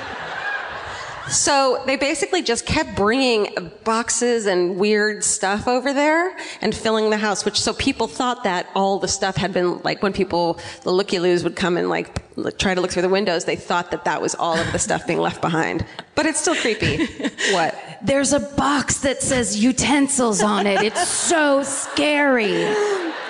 So 1.31 1.83
they 1.87 1.97
basically 1.97 2.43
just 2.43 2.67
kept 2.67 2.97
bringing 2.97 3.71
boxes 3.85 4.47
and 4.47 4.77
weird 4.77 5.25
stuff 5.25 5.69
over 5.69 5.93
there 5.93 6.37
and 6.61 6.75
filling 6.75 7.11
the 7.11 7.17
house, 7.17 7.45
which 7.45 7.61
so 7.61 7.73
people 7.73 8.07
thought 8.07 8.45
that 8.45 8.67
all 8.75 8.99
the 8.99 9.09
stuff 9.09 9.37
had 9.37 9.53
been 9.53 9.79
like 9.83 10.03
when 10.03 10.13
people, 10.13 10.59
the 10.83 10.91
looky-loos 10.91 11.45
would 11.45 11.57
come 11.57 11.77
and 11.77 11.89
like 11.89 12.23
try 12.59 12.75
to 12.75 12.81
look 12.81 12.91
through 12.91 13.03
the 13.03 13.09
windows, 13.09 13.45
they 13.45 13.57
thought 13.57 13.91
that 13.91 14.05
that 14.05 14.21
was 14.21 14.35
all 14.35 14.59
of 14.59 14.71
the 14.73 14.79
stuff 14.79 15.07
being 15.07 15.21
left 15.21 15.41
behind. 15.41 15.85
But 16.15 16.27
it's 16.27 16.41
still 16.41 16.57
creepy. 16.57 17.07
what? 17.53 17.75
There's 18.03 18.33
a 18.33 18.41
box 18.41 19.01
that 19.01 19.23
says 19.23 19.63
utensils 19.63 20.43
on 20.43 20.67
it. 20.67 20.83
It's 20.83 21.09
so 21.09 21.63
scary. 21.63 22.65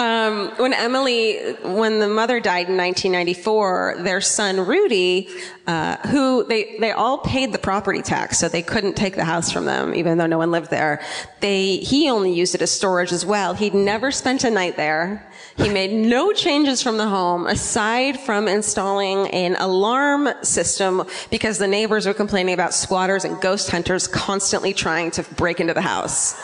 Um, 0.00 0.52
when 0.56 0.72
Emily, 0.72 1.52
when 1.62 1.98
the 1.98 2.08
mother 2.08 2.40
died 2.40 2.70
in 2.70 2.76
1994, 2.78 3.96
their 3.98 4.22
son 4.22 4.64
Rudy, 4.64 5.28
uh, 5.66 5.98
who 6.08 6.42
they 6.44 6.78
they 6.80 6.90
all 6.92 7.18
paid 7.18 7.52
the 7.52 7.58
property 7.58 8.00
tax, 8.00 8.38
so 8.38 8.48
they 8.48 8.62
couldn't 8.62 8.94
take 8.94 9.14
the 9.14 9.26
house 9.26 9.52
from 9.52 9.66
them, 9.66 9.94
even 9.94 10.16
though 10.16 10.26
no 10.26 10.38
one 10.38 10.50
lived 10.50 10.70
there. 10.70 11.02
They 11.40 11.76
he 11.76 12.08
only 12.08 12.32
used 12.32 12.54
it 12.54 12.62
as 12.62 12.70
storage 12.70 13.12
as 13.12 13.26
well. 13.26 13.52
He'd 13.52 13.74
never 13.74 14.10
spent 14.10 14.42
a 14.42 14.50
night 14.50 14.78
there. 14.78 15.30
He 15.58 15.68
made 15.68 15.92
no 15.92 16.32
changes 16.32 16.82
from 16.82 16.96
the 16.96 17.06
home 17.06 17.46
aside 17.46 18.18
from 18.18 18.48
installing 18.48 19.26
an 19.28 19.54
alarm 19.56 20.30
system 20.42 21.02
because 21.30 21.58
the 21.58 21.68
neighbors 21.68 22.06
were 22.06 22.14
complaining 22.14 22.54
about 22.54 22.72
squatters 22.72 23.26
and 23.26 23.38
ghost 23.42 23.70
hunters 23.70 24.08
constantly 24.08 24.72
trying 24.72 25.10
to 25.10 25.24
break 25.34 25.60
into 25.60 25.74
the 25.74 25.82
house. 25.82 26.40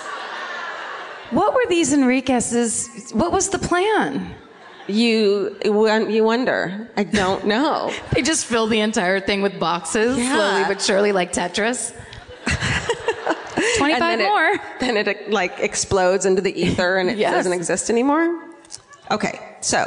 What 1.30 1.54
were 1.54 1.64
these 1.68 1.92
Enriquez's? 1.92 3.10
What 3.12 3.32
was 3.32 3.48
the 3.50 3.58
plan? 3.58 4.34
You 4.86 5.56
you 5.64 6.22
wonder. 6.24 6.88
I 6.96 7.02
don't 7.04 7.46
know. 7.46 7.92
They 8.12 8.22
just 8.22 8.46
fill 8.46 8.66
the 8.68 8.80
entire 8.80 9.18
thing 9.20 9.42
with 9.42 9.58
boxes, 9.58 10.16
Yeah. 10.18 10.34
slowly 10.36 10.64
but 10.68 10.80
surely, 10.82 11.12
like 11.12 11.32
Tetris. 11.32 11.92
25 13.78 13.98
then 13.98 14.18
more. 14.20 14.48
It, 14.50 14.60
then 14.80 14.96
it 14.96 15.30
like 15.30 15.58
explodes 15.60 16.24
into 16.26 16.40
the 16.42 16.54
ether 16.60 16.98
and 16.98 17.10
it 17.10 17.18
Yes. 17.24 17.32
doesn't 17.32 17.52
exist 17.52 17.90
anymore. 17.90 18.42
Okay, 19.10 19.40
so 19.60 19.84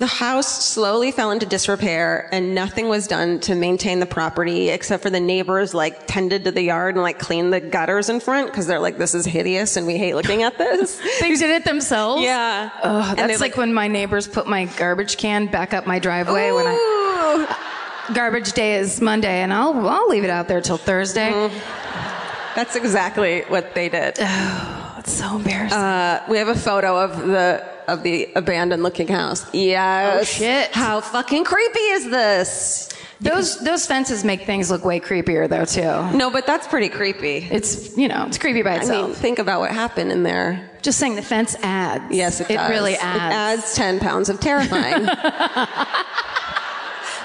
the 0.00 0.06
house 0.06 0.64
slowly 0.64 1.12
fell 1.12 1.30
into 1.30 1.44
disrepair 1.46 2.28
and 2.32 2.54
nothing 2.54 2.88
was 2.88 3.06
done 3.06 3.38
to 3.40 3.54
maintain 3.54 4.00
the 4.00 4.06
property 4.06 4.70
except 4.70 5.02
for 5.02 5.10
the 5.10 5.20
neighbors 5.20 5.74
like 5.74 6.06
tended 6.06 6.44
to 6.44 6.50
the 6.50 6.62
yard 6.62 6.94
and 6.94 7.02
like 7.02 7.18
cleaned 7.18 7.52
the 7.52 7.60
gutters 7.60 8.08
in 8.08 8.18
front 8.18 8.50
because 8.50 8.66
they're 8.66 8.78
like 8.80 8.96
this 8.96 9.14
is 9.14 9.26
hideous 9.26 9.76
and 9.76 9.86
we 9.86 9.98
hate 9.98 10.14
looking 10.14 10.42
at 10.42 10.56
this. 10.58 10.98
They 11.20 11.36
did 11.36 11.50
it 11.50 11.64
themselves? 11.64 12.22
yeah. 12.22 12.70
Oh, 12.82 13.10
And 13.10 13.18
that's 13.18 13.34
they, 13.34 13.36
like, 13.38 13.56
when 13.58 13.74
my 13.74 13.88
neighbors 13.88 14.26
put 14.26 14.46
my 14.46 14.64
garbage 14.64 15.18
can 15.18 15.46
back 15.46 15.74
up 15.74 15.86
my 15.86 15.98
driveway 15.98 16.50
when 16.50 16.66
I 16.66 17.56
garbage 18.14 18.52
day 18.52 18.76
is 18.76 19.00
Monday 19.02 19.40
and 19.42 19.52
I'll 19.52 19.86
I'll 19.86 20.08
leave 20.08 20.24
it 20.24 20.30
out 20.30 20.48
there 20.48 20.62
till 20.62 20.78
Thursday. 20.78 21.30
Mm-hmm. 21.30 22.54
That's 22.56 22.74
exactly 22.74 23.42
what 23.48 23.74
they 23.74 23.88
did. 23.90 24.16
Oh, 24.20 24.96
it's 24.98 25.12
so 25.12 25.36
embarrassing. 25.36 25.78
Uh, 25.78 26.24
we 26.28 26.38
have 26.38 26.48
a 26.48 26.54
photo 26.54 26.98
of 26.98 27.18
the 27.28 27.62
of 27.92 28.02
the 28.02 28.28
abandoned 28.34 28.82
looking 28.82 29.08
house. 29.08 29.44
Yes. 29.54 30.20
Oh, 30.20 30.24
shit. 30.24 30.70
How 30.72 31.00
fucking 31.00 31.44
creepy 31.44 31.78
is 31.80 32.10
this? 32.10 32.88
those 33.22 33.58
those 33.62 33.84
fences 33.86 34.24
make 34.24 34.46
things 34.46 34.70
look 34.70 34.82
way 34.82 34.98
creepier 34.98 35.46
though 35.46 35.66
too. 35.66 36.16
No, 36.16 36.30
but 36.30 36.46
that's 36.46 36.66
pretty 36.66 36.88
creepy. 36.88 37.46
It's 37.50 37.94
you 37.96 38.08
know, 38.08 38.24
it's 38.26 38.38
creepy 38.38 38.62
by 38.62 38.72
I 38.72 38.76
itself. 38.76 39.06
mean, 39.08 39.14
think 39.14 39.38
about 39.38 39.60
what 39.60 39.70
happened 39.72 40.10
in 40.10 40.22
there. 40.22 40.70
Just 40.80 40.98
saying 40.98 41.16
the 41.16 41.22
fence 41.22 41.54
adds. 41.62 42.04
Yes, 42.10 42.40
it, 42.40 42.50
it 42.50 42.54
does. 42.54 42.70
really 42.70 42.94
It 42.94 43.04
adds. 43.04 43.62
adds 43.64 43.74
10 43.74 44.00
pounds 44.00 44.30
of 44.30 44.40
terrifying. 44.40 45.06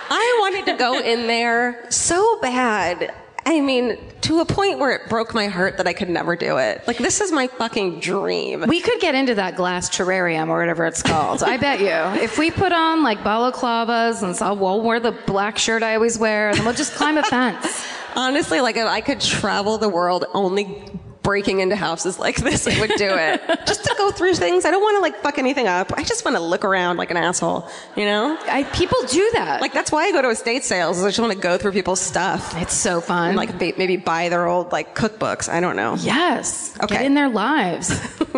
I 0.07 0.37
wanted 0.41 0.65
to 0.71 0.77
go 0.77 0.99
in 0.99 1.27
there 1.27 1.85
so 1.89 2.39
bad. 2.41 3.13
I 3.47 3.61
mean, 3.61 3.97
to 4.21 4.39
a 4.39 4.45
point 4.45 4.79
where 4.79 4.91
it 4.91 5.07
broke 5.07 5.35
my 5.35 5.47
heart 5.47 5.77
that 5.77 5.87
I 5.87 5.93
could 5.93 6.09
never 6.09 6.35
do 6.35 6.57
it. 6.57 6.81
Like, 6.87 6.97
this 6.97 7.21
is 7.21 7.31
my 7.31 7.47
fucking 7.47 7.99
dream. 7.99 8.65
We 8.67 8.81
could 8.81 8.99
get 8.99 9.13
into 9.13 9.35
that 9.35 9.55
glass 9.55 9.87
terrarium 9.87 10.49
or 10.49 10.57
whatever 10.57 10.85
it's 10.85 11.03
called. 11.03 11.43
I 11.43 11.57
bet 11.57 11.79
you. 11.79 12.23
If 12.23 12.39
we 12.39 12.49
put 12.49 12.71
on 12.71 13.03
like 13.03 13.19
balaclavas 13.19 14.23
and 14.23 14.35
so 14.35 14.53
we'll 14.55 14.81
wear 14.81 14.99
the 14.99 15.11
black 15.11 15.59
shirt 15.59 15.83
I 15.83 15.93
always 15.93 16.17
wear, 16.17 16.53
then 16.55 16.65
we'll 16.65 16.73
just 16.73 16.93
climb 16.95 17.17
a 17.17 17.23
fence. 17.23 17.85
Honestly, 18.15 18.61
like, 18.61 18.77
if 18.77 18.87
I 18.87 19.01
could 19.01 19.21
travel 19.21 19.77
the 19.77 19.89
world 19.89 20.25
only 20.33 20.83
breaking 21.25 21.59
into 21.59 21.75
houses 21.75 22.19
like 22.19 22.37
this, 22.37 22.67
I 22.67 22.79
would 22.79 22.91
do 22.91 23.09
it. 23.09 23.41
just 23.67 23.83
to 23.83 23.95
go 23.97 24.11
through 24.11 24.35
things. 24.35 24.63
I 24.63 24.71
don't 24.71 24.81
want 24.81 24.95
to 24.97 25.01
like 25.01 25.21
fuck 25.21 25.37
anything 25.39 25.67
up. 25.67 25.91
I 25.97 26.03
just 26.03 26.23
want 26.23 26.37
to 26.37 26.43
look 26.43 26.63
around 26.63 26.97
like 26.97 27.11
an 27.11 27.17
asshole, 27.17 27.67
you 27.97 28.05
know? 28.05 28.37
I, 28.47 28.63
people 28.63 28.97
do 29.09 29.29
that. 29.33 29.59
Like, 29.59 29.73
that's 29.73 29.91
why 29.91 30.05
I 30.05 30.11
go 30.11 30.21
to 30.21 30.29
estate 30.29 30.63
sales, 30.63 30.99
is 30.99 31.03
I 31.03 31.09
just 31.09 31.19
want 31.19 31.33
to 31.33 31.39
go 31.39 31.57
through 31.57 31.71
people's 31.71 31.99
stuff. 31.99 32.55
it's 32.57 32.75
so 32.75 33.01
fun. 33.01 33.29
And 33.29 33.37
like, 33.37 33.59
maybe 33.59 33.97
buy 33.97 34.29
their 34.29 34.45
old 34.45 34.71
like 34.71 34.95
cookbooks. 34.95 35.49
I 35.49 35.59
don't 35.59 35.75
know. 35.75 35.95
yes. 35.99 36.77
Okay. 36.81 36.95
Get 36.95 37.05
in 37.05 37.15
their 37.15 37.29
lives. 37.29 37.91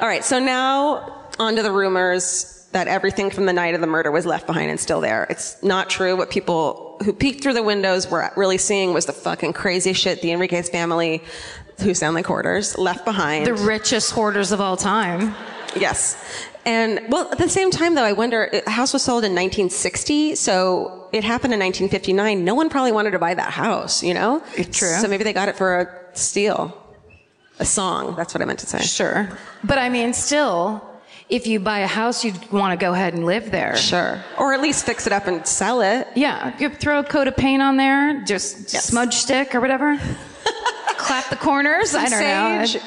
All 0.00 0.08
right, 0.08 0.24
so 0.24 0.38
now 0.38 1.28
onto 1.38 1.62
the 1.62 1.72
rumors 1.72 2.66
that 2.72 2.88
everything 2.88 3.30
from 3.30 3.46
the 3.46 3.52
night 3.52 3.74
of 3.74 3.80
the 3.80 3.86
murder 3.86 4.10
was 4.10 4.26
left 4.26 4.46
behind 4.46 4.70
and 4.70 4.78
still 4.78 5.00
there. 5.00 5.26
It's 5.30 5.62
not 5.62 5.88
true. 5.88 6.16
What 6.16 6.30
people 6.30 6.98
who 7.04 7.12
peeked 7.12 7.42
through 7.42 7.54
the 7.54 7.62
windows 7.62 8.10
were 8.10 8.30
really 8.36 8.58
seeing 8.58 8.92
was 8.92 9.06
the 9.06 9.12
fucking 9.12 9.54
crazy 9.54 9.92
shit 9.92 10.20
the 10.20 10.32
Enriquez 10.32 10.68
family, 10.68 11.22
who 11.82 11.94
sound 11.94 12.14
like 12.14 12.26
hoarders, 12.26 12.76
left 12.78 13.04
behind. 13.04 13.46
the 13.46 13.54
richest 13.54 14.10
hoarders 14.12 14.52
of 14.52 14.60
all 14.60 14.76
time. 14.76 15.34
yes. 15.76 16.16
And 16.64 17.00
well, 17.08 17.30
at 17.32 17.38
the 17.38 17.48
same 17.48 17.70
time 17.70 17.94
though, 17.94 18.04
I 18.04 18.12
wonder, 18.12 18.50
a 18.66 18.68
house 18.70 18.92
was 18.92 19.02
sold 19.02 19.24
in 19.24 19.32
1960, 19.32 20.34
so 20.34 21.08
it 21.12 21.24
happened 21.24 21.54
in 21.54 21.60
1959. 21.60 22.44
No 22.44 22.54
one 22.54 22.68
probably 22.68 22.92
wanted 22.92 23.12
to 23.12 23.18
buy 23.18 23.32
that 23.34 23.50
house, 23.52 24.02
you 24.02 24.12
know? 24.12 24.42
It's 24.56 24.76
True. 24.78 24.90
So 25.00 25.08
maybe 25.08 25.24
they 25.24 25.32
got 25.32 25.48
it 25.48 25.56
for 25.56 25.80
a 25.80 26.16
steal. 26.18 26.76
A 27.60 27.64
song. 27.64 28.14
That's 28.16 28.34
what 28.34 28.42
I 28.42 28.44
meant 28.44 28.58
to 28.60 28.66
say. 28.66 28.80
Sure. 28.82 29.28
But 29.64 29.78
I 29.78 29.88
mean, 29.88 30.12
still, 30.12 30.84
if 31.30 31.46
you 31.46 31.58
buy 31.58 31.80
a 31.80 31.86
house, 31.88 32.22
you'd 32.24 32.52
want 32.52 32.78
to 32.78 32.84
go 32.84 32.92
ahead 32.92 33.14
and 33.14 33.24
live 33.26 33.50
there. 33.50 33.74
Sure. 33.76 34.22
Or 34.38 34.52
at 34.52 34.60
least 34.60 34.84
fix 34.86 35.06
it 35.08 35.12
up 35.12 35.26
and 35.26 35.44
sell 35.46 35.80
it. 35.80 36.06
Yeah. 36.14 36.54
You 36.58 36.68
throw 36.68 37.00
a 37.00 37.04
coat 37.04 37.26
of 37.28 37.36
paint 37.36 37.60
on 37.62 37.76
there, 37.76 38.22
just 38.26 38.72
Yes. 38.74 38.84
smudge 38.84 39.14
stick 39.14 39.54
or 39.56 39.60
whatever. 39.60 39.98
Clap 41.08 41.30
the 41.30 41.36
corners. 41.36 41.94
I 41.94 42.08
don't 42.08 42.20
know. 42.20 42.80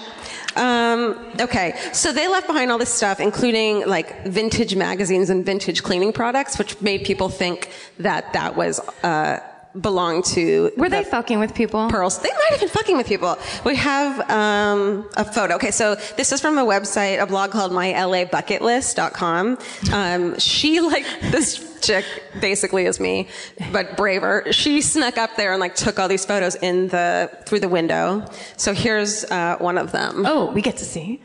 Um, 0.56 1.18
okay, 1.40 1.80
so 1.94 2.12
they 2.12 2.28
left 2.28 2.46
behind 2.46 2.72
all 2.72 2.78
this 2.78 2.94
stuff, 2.94 3.20
including 3.20 3.88
like 3.88 4.26
vintage 4.26 4.76
magazines 4.76 5.30
and 5.30 5.46
vintage 5.46 5.82
cleaning 5.82 6.14
products, 6.14 6.58
which 6.60 6.80
made 6.82 7.04
people 7.04 7.30
think 7.30 7.72
that 8.00 8.34
that 8.34 8.56
was 8.56 8.80
uh, 9.04 9.40
belonged 9.80 10.26
to. 10.26 10.72
Were 10.78 10.90
they 10.90 11.04
fucking 11.04 11.40
with 11.40 11.54
people? 11.54 11.90
pearls? 11.90 12.20
They 12.20 12.30
might 12.30 12.50
have 12.52 12.60
been 12.60 12.70
fucking 12.70 12.98
with 12.98 13.08
people. 13.08 13.38
We 13.66 13.76
have 13.76 14.30
um, 14.30 15.10
a 15.16 15.26
photo. 15.26 15.56
Okay, 15.56 15.72
so 15.72 15.96
this 16.18 16.32
is 16.32 16.42
from 16.42 16.58
a 16.58 16.66
website, 16.66 17.22
a 17.22 17.26
blog 17.26 17.52
called 17.52 17.72
MyLABucketlist.com. 17.72 19.58
Um, 19.94 20.40
she 20.40 20.80
like 20.82 21.06
this 21.32 21.80
chick 21.82 22.06
basically 22.40 22.86
is 22.86 23.00
me, 23.00 23.28
but 23.72 23.98
braver. 23.98 24.46
She 24.52 24.82
snuck 24.82 25.18
up 25.18 25.36
there 25.36 25.52
and 25.52 25.60
like 25.60 25.76
took 25.76 26.00
all 26.00 26.08
these 26.08 26.26
photos 26.26 26.56
in 26.56 26.90
the 26.90 27.30
through 27.46 27.60
the 27.60 27.70
window. 27.70 28.26
So 28.58 28.74
here's 28.74 29.24
uh, 29.26 29.58
one 29.60 29.78
of 29.78 29.92
them. 29.92 30.26
Oh, 30.26 30.52
we 30.52 30.62
get 30.62 30.78
to 30.78 30.86
see. 30.86 31.22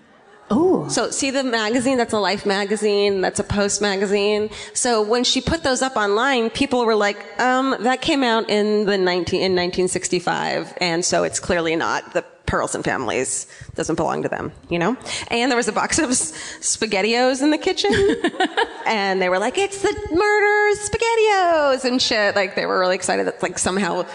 Oh. 0.51 0.89
So 0.89 1.11
see 1.11 1.31
the 1.31 1.43
magazine, 1.43 1.97
that's 1.99 2.13
a 2.13 2.19
Life 2.19 2.47
magazine, 2.47 3.21
that's 3.21 3.41
a 3.41 3.45
Post 3.45 3.83
magazine. 3.83 4.51
So 4.75 5.03
when 5.03 5.25
she 5.25 5.41
put 5.41 5.63
those 5.63 5.83
up 5.83 5.97
online, 5.97 6.51
people 6.51 6.85
were 6.85 6.95
like, 6.95 7.19
um, 7.41 7.77
that 7.81 8.01
came 8.01 8.23
out 8.23 8.49
in 8.49 8.87
the 8.87 8.97
19, 8.97 9.41
in 9.41 9.53
1965. 9.53 10.75
And 10.81 11.05
so 11.05 11.25
it's 11.25 11.41
clearly 11.41 11.75
not 11.75 12.13
the 12.13 12.25
Perlson 12.47 12.85
families. 12.85 13.49
Doesn't 13.75 13.97
belong 13.97 14.23
to 14.23 14.29
them, 14.29 14.53
you 14.69 14.79
know? 14.79 14.97
And 15.29 15.51
there 15.51 15.57
was 15.57 15.67
a 15.67 15.73
box 15.73 15.99
of 15.99 16.11
s- 16.11 16.33
SpaghettiOs 16.61 17.43
in 17.43 17.51
the 17.51 17.59
kitchen. 17.59 17.93
and 18.87 19.21
they 19.21 19.29
were 19.29 19.41
like, 19.41 19.59
it's 19.59 19.83
the 19.83 19.93
murder 20.13 20.81
SpaghettiOs 20.81 21.85
and 21.85 22.01
shit. 22.01 22.37
Like 22.37 22.55
they 22.55 22.67
were 22.67 22.79
really 22.79 22.95
excited 22.95 23.27
that 23.27 23.43
like 23.43 23.59
somehow 23.59 24.07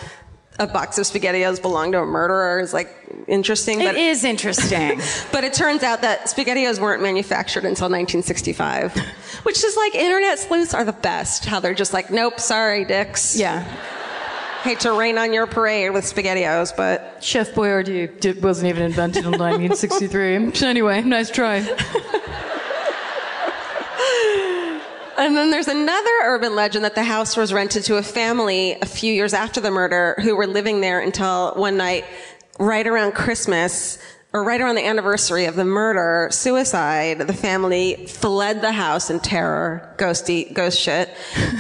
a 0.60 0.68
box 0.68 0.98
of 0.98 1.06
SpaghettiOs 1.06 1.62
belonged 1.62 1.94
to 1.94 2.00
a 2.00 2.06
murderer 2.06 2.60
is 2.60 2.74
like 2.74 2.94
interesting. 3.28 3.80
But 3.80 3.96
It 3.96 3.98
is 3.98 4.24
interesting. 4.24 5.02
But 5.32 5.44
it 5.44 5.54
turns 5.54 5.82
out 5.82 6.02
that 6.02 6.26
SpaghettiOs 6.26 6.80
weren't 6.80 7.02
manufactured 7.02 7.66
until 7.66 7.86
1965, 7.90 8.96
which 9.44 9.64
is 9.64 9.76
like 9.78 9.96
internet 9.96 10.38
sleuths 10.40 10.74
are 10.74 10.84
the 10.84 10.92
best. 10.94 11.46
How 11.46 11.60
they're 11.60 11.74
just 11.74 11.94
like, 11.94 12.12
nope, 12.12 12.40
sorry, 12.40 12.86
dicks. 12.86 13.36
yeah. 13.38 13.64
Hate 14.64 14.82
to 14.82 14.92
rain 14.94 15.18
on 15.18 15.34
your 15.34 15.48
parade 15.48 15.92
with 15.92 16.06
SpaghettiOs, 16.06 16.76
but 16.78 17.18
Chef 17.20 17.50
Boyardee 17.56 18.20
did, 18.20 18.44
wasn't 18.44 18.70
even 18.70 18.84
invented 18.84 19.26
until 19.26 19.40
1963. 19.40 20.52
Anyway, 20.68 21.02
nice 21.02 21.32
try. 21.32 21.62
And 25.22 25.38
then 25.38 25.52
there's 25.52 25.68
another 25.68 26.10
urban 26.24 26.56
legend 26.56 26.84
that 26.84 26.96
the 26.96 27.04
house 27.04 27.38
was 27.38 27.54
rented 27.54 27.84
to 27.84 27.98
a 27.98 28.02
family 28.02 28.76
a 28.82 28.88
few 28.88 29.14
years 29.14 29.36
after 29.36 29.62
the 29.62 29.70
murder 29.70 30.16
who 30.20 30.36
were 30.36 30.48
living 30.48 30.82
there 30.82 31.00
until 31.00 31.54
one 31.54 31.78
night, 31.78 32.06
right 32.58 32.88
around 32.88 33.12
Christmas, 33.12 34.00
or 34.34 34.44
right 34.46 34.62
around 34.62 34.76
the 34.76 34.86
anniversary 34.86 35.44
of 35.46 35.56
the 35.56 35.66
murder, 35.66 36.30
suicide, 36.32 37.20
the 37.20 37.34
family 37.34 38.06
fled 38.08 38.62
the 38.62 38.72
house 38.72 39.10
in 39.10 39.20
terror, 39.20 39.94
ghosty, 39.98 40.52
ghost 40.54 40.80
shit, 40.80 41.10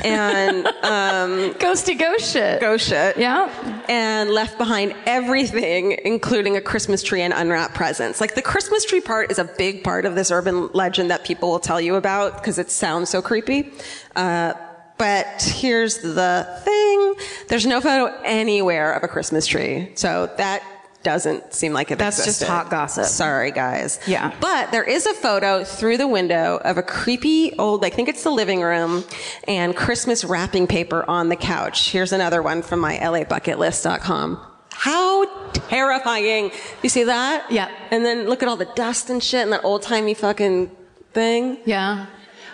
and, 0.05 0.65
um, 0.83 1.53
Ghosty 1.55 1.99
ghost 1.99 2.31
shit. 2.31 2.61
ghost 2.61 2.87
shit. 2.87 3.17
Yeah. 3.17 3.49
and 3.89 4.29
left 4.29 4.57
behind 4.57 4.95
everything, 5.05 5.97
including 6.05 6.55
a 6.55 6.61
Christmas 6.61 7.03
tree 7.03 7.21
and 7.21 7.33
unwrapped 7.33 7.75
presents. 7.75 8.21
Like 8.21 8.35
the 8.35 8.41
Christmas 8.41 8.85
tree 8.85 9.01
part 9.01 9.31
is 9.31 9.37
a 9.39 9.43
big 9.43 9.83
part 9.83 10.05
of 10.05 10.15
this 10.15 10.31
urban 10.31 10.69
legend 10.73 11.11
that 11.11 11.25
people 11.25 11.49
will 11.51 11.59
tell 11.59 11.81
you 11.81 11.95
about 11.95 12.35
because 12.37 12.57
it 12.57 12.71
sounds 12.71 13.09
so 13.09 13.21
creepy. 13.21 13.69
Uh, 14.15 14.53
but 14.97 15.41
here's 15.41 15.97
the 15.97 16.61
thing: 16.63 17.15
there's 17.49 17.65
no 17.65 17.81
photo 17.81 18.15
anywhere 18.23 18.93
of 18.93 19.03
a 19.03 19.07
Christmas 19.07 19.47
tree, 19.47 19.91
so 19.95 20.29
that 20.37 20.61
doesn't 21.03 21.53
seem 21.53 21.73
like 21.73 21.91
it 21.91 21.97
That's 21.97 22.23
just 22.23 22.43
hot 22.43 22.69
gossip. 22.69 23.05
Sorry, 23.05 23.51
guys. 23.51 23.99
Yeah. 24.07 24.33
But 24.39 24.71
there 24.71 24.83
is 24.83 25.05
a 25.05 25.13
photo 25.13 25.63
through 25.63 25.97
the 25.97 26.07
window 26.07 26.59
of 26.63 26.77
a 26.77 26.83
creepy 26.83 27.53
old, 27.57 27.83
I 27.83 27.89
think 27.89 28.09
it's 28.09 28.23
the 28.23 28.31
living 28.31 28.61
room, 28.61 29.03
and 29.47 29.75
Christmas 29.75 30.23
wrapping 30.23 30.67
paper 30.67 31.03
on 31.07 31.29
the 31.29 31.35
couch. 31.35 31.91
Here's 31.91 32.11
another 32.11 32.41
one 32.41 32.61
from 32.61 32.79
my 32.79 32.97
LABucketlist.com. 32.97 34.47
How 34.73 35.25
terrifying. 35.51 36.51
You 36.81 36.89
see 36.89 37.03
that? 37.03 37.51
Yeah. 37.51 37.69
And 37.91 38.03
then 38.03 38.27
look 38.27 38.41
at 38.41 38.49
all 38.49 38.57
the 38.57 38.69
dust 38.75 39.09
and 39.09 39.23
shit 39.23 39.43
and 39.43 39.53
that 39.53 39.63
old 39.63 39.83
timey 39.83 40.13
fucking 40.13 40.71
thing. 41.13 41.57
Yeah. 41.65 42.07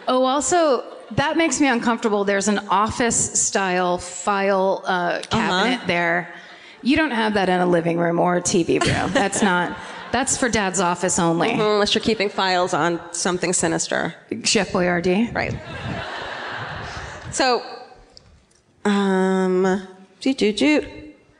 Oh, 0.08 0.24
also, 0.26 0.84
that 1.12 1.38
makes 1.38 1.62
me 1.62 1.68
uncomfortable. 1.68 2.24
There's 2.26 2.48
an 2.48 2.60
office 2.70 3.40
style 3.42 3.98
file 3.98 4.84
uh, 4.86 5.22
cabinet 5.30 5.88
there. 5.88 6.34
You 6.88 6.96
don't 6.96 7.12
have 7.12 7.34
that 7.34 7.50
in 7.50 7.60
a 7.60 7.66
living 7.66 7.98
room 7.98 8.18
or 8.18 8.38
a 8.38 8.42
TV 8.42 8.80
room. 8.80 9.12
That's 9.14 9.42
not. 9.42 9.78
That's 10.14 10.38
for 10.38 10.48
Dad's 10.48 10.80
office 10.80 11.20
only. 11.20 11.52
Unless 11.52 11.94
you're 11.94 12.02
keeping 12.02 12.30
files 12.30 12.74
on 12.74 13.02
something 13.12 13.52
sinister. 13.52 14.16
Chef 14.46 14.70
Boyardee. 14.70 15.36
Right. 15.36 15.54
So, 17.34 17.62
um, 18.86 19.86
do 20.22 20.34
do 20.34 20.54
do. 20.54 20.88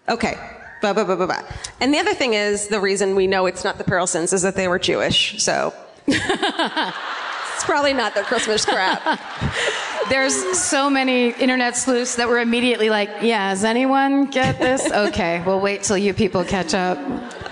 Okay. 0.10 0.36
And 0.84 1.94
the 1.94 1.98
other 1.98 2.14
thing 2.14 2.34
is, 2.34 2.68
the 2.68 2.82
reason 2.82 3.16
we 3.16 3.26
know 3.26 3.46
it's 3.46 3.64
not 3.64 3.78
the 3.78 3.86
Perlsons 3.86 4.34
is 4.34 4.42
that 4.42 4.56
they 4.56 4.68
were 4.68 4.80
Jewish. 4.80 5.42
So, 5.42 5.74
it's 6.08 7.64
probably 7.64 7.94
not 7.94 8.16
the 8.16 8.24
Christmas 8.24 8.66
crap. 8.66 9.02
There's 10.10 10.36
so 10.58 10.90
many 10.90 11.30
internet 11.30 11.76
sleuths 11.76 12.16
that 12.16 12.28
were 12.28 12.40
immediately 12.40 12.90
like, 12.90 13.10
"Yeah, 13.22 13.50
does 13.52 13.64
anyone 13.64 14.26
get 14.26 14.60
this?" 14.60 14.90
Okay, 15.08 15.44
we'll 15.46 15.60
wait 15.62 15.84
till 15.84 15.98
you 15.98 16.14
people 16.14 16.44
catch 16.44 16.74
up. 16.74 16.98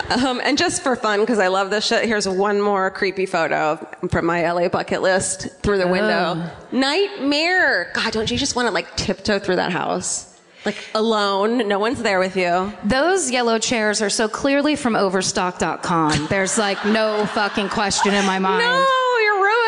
Um, 0.10 0.40
and 0.44 0.57
just 0.57 0.84
for 0.84 0.95
fun, 0.95 1.19
because 1.22 1.40
I 1.40 1.48
love 1.48 1.69
this 1.69 1.86
shit, 1.86 2.06
here's 2.06 2.27
one 2.27 2.61
more 2.61 2.91
creepy 2.91 3.26
photo 3.26 3.77
from 4.11 4.26
my 4.26 4.49
LA 4.52 4.68
bucket 4.68 5.02
list 5.02 5.48
through 5.61 5.80
the 5.80 5.88
window. 5.88 6.49
Nightmare. 6.72 7.91
God, 7.94 8.14
don't 8.14 8.30
you 8.30 8.38
just 8.38 8.56
want 8.56 8.68
to 8.68 8.72
like 8.72 8.95
tiptoe 8.95 9.40
through 9.40 9.56
that 9.57 9.72
house? 9.72 10.32
Like 10.65 10.77
alone, 10.95 11.68
no 11.68 11.77
one's 11.77 12.02
there 12.02 12.19
with 12.19 12.36
you. 12.36 12.73
Those 12.84 13.30
yellow 13.30 13.60
chairs 13.60 14.02
are 14.02 14.10
so 14.10 14.27
clearly 14.27 14.76
from 14.76 14.95
Overstock.com. 14.95 16.27
There's 16.27 16.57
like 16.57 16.84
no 16.86 17.26
fucking 17.27 17.69
question 17.69 18.14
in 18.14 18.26
my 18.26 18.40
mind. 18.40 18.64
No, 18.64 19.18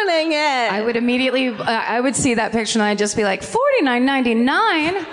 it. 0.10 0.72
I 0.72 0.82
would 0.82 0.96
immediately, 0.96 1.50
uh, 1.50 1.64
I 1.64 2.00
would 2.00 2.16
see 2.16 2.36
that 2.36 2.52
picture 2.52 2.80
and 2.80 2.84
I'd 2.84 2.98
just 2.98 3.16
be 3.16 3.24
like, 3.24 3.44
forty 3.44 3.82
nine 3.82 4.06
ninety 4.06 4.34
nine. 4.36 5.06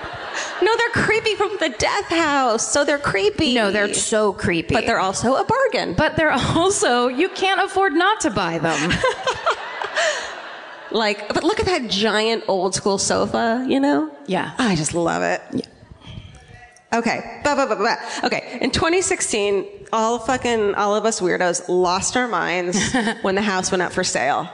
No, 0.63 0.77
they're 0.77 1.05
creepy 1.05 1.35
from 1.37 1.57
the 1.61 1.69
death 1.79 2.07
house, 2.07 2.73
so 2.73 2.85
they're 2.85 2.99
creepy. 2.99 3.55
No, 3.55 3.71
they're 3.71 3.95
so 3.95 4.33
creepy. 4.33 4.75
But 4.75 4.87
they're 4.87 4.99
also 4.99 5.37
a 5.37 5.45
bargain. 5.45 5.95
but 5.95 6.17
they're 6.17 6.33
also 6.33 7.09
you 7.09 7.29
can't 7.29 7.61
afford 7.61 7.93
not 7.93 8.21
to 8.23 8.31
buy 8.31 8.59
them. 8.59 8.93
like, 10.91 11.29
but 11.33 11.45
look 11.45 11.61
at 11.61 11.67
that 11.67 11.89
giant 11.91 12.45
old 12.49 12.75
school 12.75 12.99
sofa, 12.99 13.65
you 13.69 13.81
know? 13.81 14.11
Yeah. 14.27 14.55
I 14.59 14.75
just 14.77 14.95
love 14.95 15.23
it. 15.23 15.41
Yeah. 15.53 16.99
Okay. 16.99 17.41
Blah, 17.43 17.55
blah, 17.55 17.75
blah. 17.75 17.97
Okay. 18.23 18.59
In 18.61 18.71
2016, 18.71 19.67
all 19.93 20.19
fucking, 20.21 20.75
all 20.77 20.95
of 20.95 21.05
us 21.05 21.21
weirdos 21.21 21.69
lost 21.69 22.17
our 22.17 22.29
minds 22.29 22.79
when 23.23 23.35
the 23.35 23.43
house 23.43 23.71
went 23.71 23.83
up 23.83 23.93
for 23.93 24.05
sale. 24.05 24.49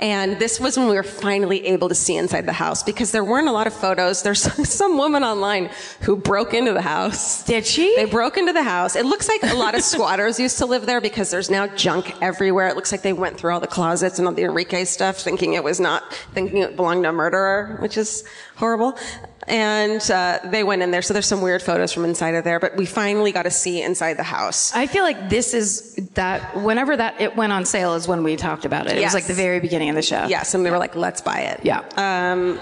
And 0.00 0.38
this 0.38 0.58
was 0.58 0.76
when 0.76 0.88
we 0.88 0.96
were 0.96 1.02
finally 1.02 1.66
able 1.66 1.88
to 1.88 1.94
see 1.94 2.16
inside 2.16 2.46
the 2.46 2.52
house 2.52 2.82
because 2.82 3.12
there 3.12 3.24
weren't 3.24 3.48
a 3.48 3.52
lot 3.52 3.66
of 3.66 3.72
photos. 3.72 4.22
There's 4.22 4.40
some 4.68 4.98
woman 4.98 5.22
online 5.22 5.70
who 6.00 6.16
broke 6.16 6.52
into 6.52 6.72
the 6.72 6.82
house. 6.82 7.44
Did 7.44 7.64
she? 7.64 7.94
They 7.96 8.04
broke 8.04 8.36
into 8.36 8.52
the 8.52 8.62
house. 8.62 8.96
It 8.96 9.06
looks 9.06 9.28
like 9.28 9.42
a 9.44 9.54
lot 9.54 9.74
of 9.74 9.82
squatters 9.92 10.40
used 10.40 10.58
to 10.58 10.66
live 10.66 10.86
there 10.86 11.00
because 11.00 11.30
there's 11.30 11.50
now 11.50 11.66
junk 11.68 12.12
everywhere. 12.20 12.68
It 12.68 12.76
looks 12.76 12.92
like 12.92 13.02
they 13.02 13.12
went 13.12 13.38
through 13.38 13.52
all 13.52 13.60
the 13.60 13.66
closets 13.66 14.18
and 14.18 14.26
all 14.26 14.34
the 14.34 14.44
Enrique 14.44 14.84
stuff 14.84 15.18
thinking 15.18 15.54
it 15.54 15.62
was 15.62 15.80
not, 15.80 16.12
thinking 16.32 16.58
it 16.58 16.76
belonged 16.76 17.04
to 17.04 17.10
a 17.10 17.12
murderer, 17.12 17.76
which 17.80 17.96
is 17.96 18.24
horrible. 18.56 18.98
And 19.46 20.00
uh, 20.10 20.38
they 20.44 20.64
went 20.64 20.82
in 20.82 20.90
there. 20.90 21.02
So 21.02 21.12
there's 21.12 21.26
some 21.26 21.42
weird 21.42 21.62
photos 21.62 21.92
from 21.92 22.04
inside 22.04 22.34
of 22.34 22.44
there, 22.44 22.58
but 22.60 22.76
we 22.76 22.86
finally 22.86 23.30
got 23.32 23.42
to 23.42 23.50
see 23.50 23.82
inside 23.82 24.14
the 24.14 24.22
house. 24.22 24.74
I 24.74 24.86
feel 24.86 25.02
like 25.04 25.28
this 25.28 25.52
is 25.54 25.94
that 26.14 26.56
whenever 26.56 26.96
that 26.96 27.20
it 27.20 27.36
went 27.36 27.52
on 27.52 27.64
sale 27.64 27.94
is 27.94 28.08
when 28.08 28.22
we 28.22 28.36
talked 28.36 28.64
about 28.64 28.86
it. 28.86 28.92
It 28.96 29.00
Yes. 29.00 29.12
was 29.12 29.22
like 29.22 29.26
the 29.28 29.34
very 29.34 29.60
beginning 29.60 29.90
of 29.90 29.96
the 29.96 30.02
show. 30.02 30.26
Yes, 30.26 30.54
and 30.54 30.64
we 30.64 30.70
were 30.70 30.78
like, 30.78 30.94
let's 30.96 31.20
buy 31.20 31.40
it. 31.40 31.60
Yeah. 31.62 31.82
Um, 31.96 32.58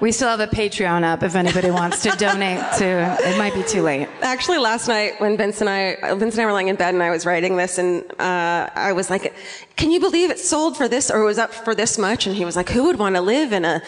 We 0.00 0.12
still 0.12 0.28
have 0.28 0.40
a 0.40 0.46
Patreon 0.46 1.04
up 1.04 1.22
if 1.22 1.34
anybody 1.34 1.70
wants 1.70 2.02
to 2.02 2.10
donate 2.10 2.60
to. 2.78 3.16
It 3.20 3.38
might 3.38 3.54
be 3.54 3.62
too 3.62 3.82
late. 3.82 4.08
Actually, 4.22 4.58
last 4.58 4.88
night 4.88 5.20
when 5.20 5.36
Vince 5.36 5.60
and 5.60 5.70
I, 5.70 6.14
Vince 6.14 6.34
and 6.34 6.42
I 6.42 6.46
were 6.46 6.52
lying 6.52 6.68
in 6.68 6.76
bed 6.76 6.94
and 6.94 7.02
I 7.02 7.10
was 7.10 7.24
writing 7.24 7.56
this 7.56 7.78
and, 7.78 8.04
uh, 8.20 8.68
I 8.74 8.92
was 8.92 9.08
like, 9.08 9.34
can 9.76 9.90
you 9.90 10.00
believe 10.00 10.30
it 10.30 10.38
sold 10.38 10.76
for 10.76 10.88
this 10.88 11.10
or 11.10 11.22
it 11.22 11.24
was 11.24 11.38
up 11.38 11.52
for 11.52 11.74
this 11.74 11.96
much? 11.96 12.26
And 12.26 12.34
he 12.36 12.44
was 12.44 12.56
like, 12.56 12.68
who 12.68 12.84
would 12.84 12.98
want 12.98 13.14
to 13.14 13.20
live 13.20 13.52
in 13.52 13.64
a 13.64 13.82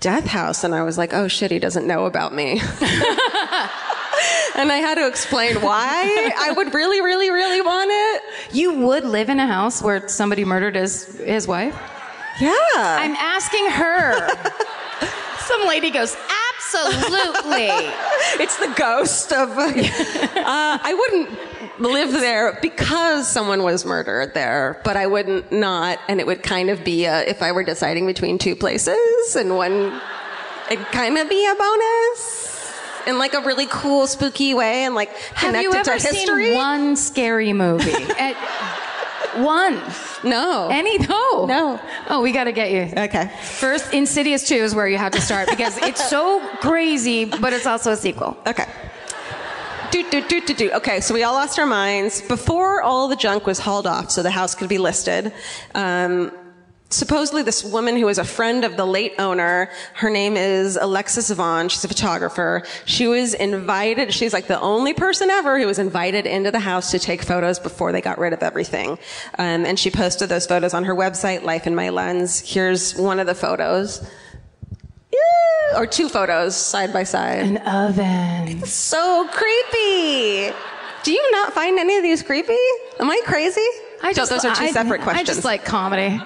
death 0.00 0.26
house? 0.26 0.64
And 0.64 0.74
I 0.74 0.82
was 0.82 0.98
like, 0.98 1.14
oh 1.14 1.28
shit, 1.28 1.50
he 1.50 1.58
doesn't 1.58 1.86
know 1.86 2.06
about 2.06 2.34
me. 2.34 2.60
and 4.56 4.72
I 4.72 4.76
had 4.76 4.96
to 4.96 5.06
explain 5.06 5.60
why 5.60 6.32
I 6.36 6.52
would 6.52 6.74
really, 6.74 7.00
really, 7.00 7.30
really 7.30 7.60
want 7.60 7.90
it. 7.92 8.54
You 8.54 8.74
would 8.74 9.04
live 9.04 9.28
in 9.28 9.38
a 9.38 9.46
house 9.46 9.82
where 9.82 10.08
somebody 10.08 10.44
murdered 10.44 10.74
his 10.76 11.18
his 11.18 11.46
wife? 11.46 11.78
Yeah. 12.40 12.52
I'm 12.76 13.14
asking 13.16 13.70
her. 13.70 14.28
Some 15.54 15.68
lady 15.68 15.90
goes, 15.90 16.16
absolutely. 16.56 17.68
it's 18.42 18.56
the 18.58 18.72
ghost 18.76 19.32
of. 19.32 19.54
Uh, 20.44 20.78
I 20.82 20.92
wouldn't 20.92 21.80
live 21.80 22.12
there 22.12 22.58
because 22.60 23.26
someone 23.26 23.62
was 23.62 23.86
murdered 23.86 24.34
there, 24.34 24.78
but 24.84 24.96
I 24.98 25.06
wouldn't 25.06 25.50
not, 25.50 25.98
and 26.06 26.20
it 26.20 26.26
would 26.26 26.42
kind 26.42 26.68
of 26.68 26.84
be 26.84 27.06
a, 27.06 27.22
if 27.22 27.40
I 27.40 27.52
were 27.52 27.64
deciding 27.64 28.04
between 28.04 28.36
two 28.36 28.54
places, 28.54 29.36
and 29.36 29.56
one, 29.56 29.98
it'd 30.70 30.84
kind 30.88 31.16
of 31.16 31.30
be 31.30 31.46
a 31.46 31.54
bonus 31.54 32.74
in 33.06 33.18
like 33.18 33.32
a 33.32 33.40
really 33.40 33.66
cool, 33.70 34.06
spooky 34.06 34.52
way, 34.52 34.84
and 34.84 34.94
like 34.94 35.10
connected 35.34 35.84
to 35.84 35.92
history. 35.92 36.10
Have 36.10 36.14
you 36.14 36.30
ever 36.30 36.42
seen 36.44 36.54
one 36.54 36.96
scary 36.96 37.52
movie? 37.54 37.90
At- 38.18 38.36
one. 39.38 39.80
No. 40.22 40.68
Any? 40.70 40.98
No. 40.98 41.46
No. 41.46 41.80
Oh, 42.08 42.22
we 42.22 42.32
got 42.32 42.44
to 42.44 42.52
get 42.52 42.70
you. 42.70 43.02
Okay. 43.02 43.30
First, 43.42 43.92
Insidious 43.92 44.46
2 44.48 44.54
is 44.54 44.74
where 44.74 44.88
you 44.88 44.98
have 44.98 45.12
to 45.12 45.20
start 45.20 45.48
because 45.48 45.76
it's 45.78 46.08
so 46.08 46.40
crazy, 46.60 47.24
but 47.24 47.52
it's 47.52 47.66
also 47.66 47.92
a 47.92 47.96
sequel. 47.96 48.36
Okay. 48.46 48.66
Do, 49.90 50.02
do, 50.10 50.26
do, 50.26 50.40
do, 50.40 50.54
do. 50.54 50.72
Okay, 50.72 51.00
so 51.00 51.14
we 51.14 51.22
all 51.22 51.34
lost 51.34 51.58
our 51.58 51.66
minds. 51.66 52.20
Before 52.20 52.82
all 52.82 53.06
the 53.06 53.14
junk 53.16 53.46
was 53.46 53.60
hauled 53.60 53.86
off 53.86 54.10
so 54.10 54.22
the 54.24 54.30
house 54.30 54.54
could 54.54 54.68
be 54.68 54.78
listed, 54.78 55.32
um, 55.74 56.32
supposedly 56.90 57.42
this 57.42 57.64
woman 57.64 57.96
who 57.96 58.06
was 58.06 58.18
a 58.18 58.24
friend 58.24 58.64
of 58.64 58.76
the 58.76 58.86
late 58.86 59.14
owner, 59.18 59.68
her 59.94 60.10
name 60.10 60.36
is 60.36 60.76
Alexis 60.76 61.30
Vaughn, 61.30 61.68
she's 61.68 61.84
a 61.84 61.88
photographer. 61.88 62.62
She 62.84 63.06
was 63.08 63.34
invited, 63.34 64.12
she's 64.14 64.32
like 64.32 64.46
the 64.46 64.60
only 64.60 64.94
person 64.94 65.28
ever 65.30 65.58
who 65.58 65.66
was 65.66 65.78
invited 65.78 66.26
into 66.26 66.50
the 66.50 66.60
house 66.60 66.90
to 66.92 66.98
take 66.98 67.22
photos 67.22 67.58
before 67.58 67.90
they 67.92 68.00
got 68.00 68.18
rid 68.18 68.32
of 68.32 68.42
everything. 68.42 68.90
Um, 69.38 69.64
and 69.66 69.78
she 69.78 69.90
posted 69.90 70.28
those 70.28 70.46
photos 70.46 70.72
on 70.74 70.84
her 70.84 70.94
website, 70.94 71.42
Life 71.42 71.66
in 71.66 71.74
My 71.74 71.90
Lens. 71.90 72.40
Here's 72.40 72.94
one 72.96 73.18
of 73.18 73.26
the 73.26 73.34
photos. 73.34 74.06
Yeah, 75.12 75.78
or 75.80 75.86
two 75.86 76.08
photos 76.08 76.54
side 76.56 76.92
by 76.92 77.04
side. 77.04 77.40
An 77.40 77.56
oven. 77.58 78.58
it's 78.58 78.72
So 78.72 79.26
creepy. 79.32 80.54
Do 81.02 81.12
you 81.12 81.30
not 81.32 81.52
find 81.52 81.78
any 81.78 81.96
of 81.96 82.02
these 82.02 82.22
creepy? 82.22 82.56
Am 83.00 83.10
I 83.10 83.20
crazy? 83.24 83.66
I 84.02 84.12
So 84.12 84.26
those 84.26 84.44
are 84.44 84.54
two 84.54 84.64
I- 84.64 84.70
separate 84.72 85.02
questions. 85.02 85.28
I 85.28 85.32
just 85.32 85.44
like 85.44 85.64
comedy. 85.64 86.20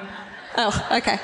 Oh, 0.60 0.88
okay. 0.98 1.18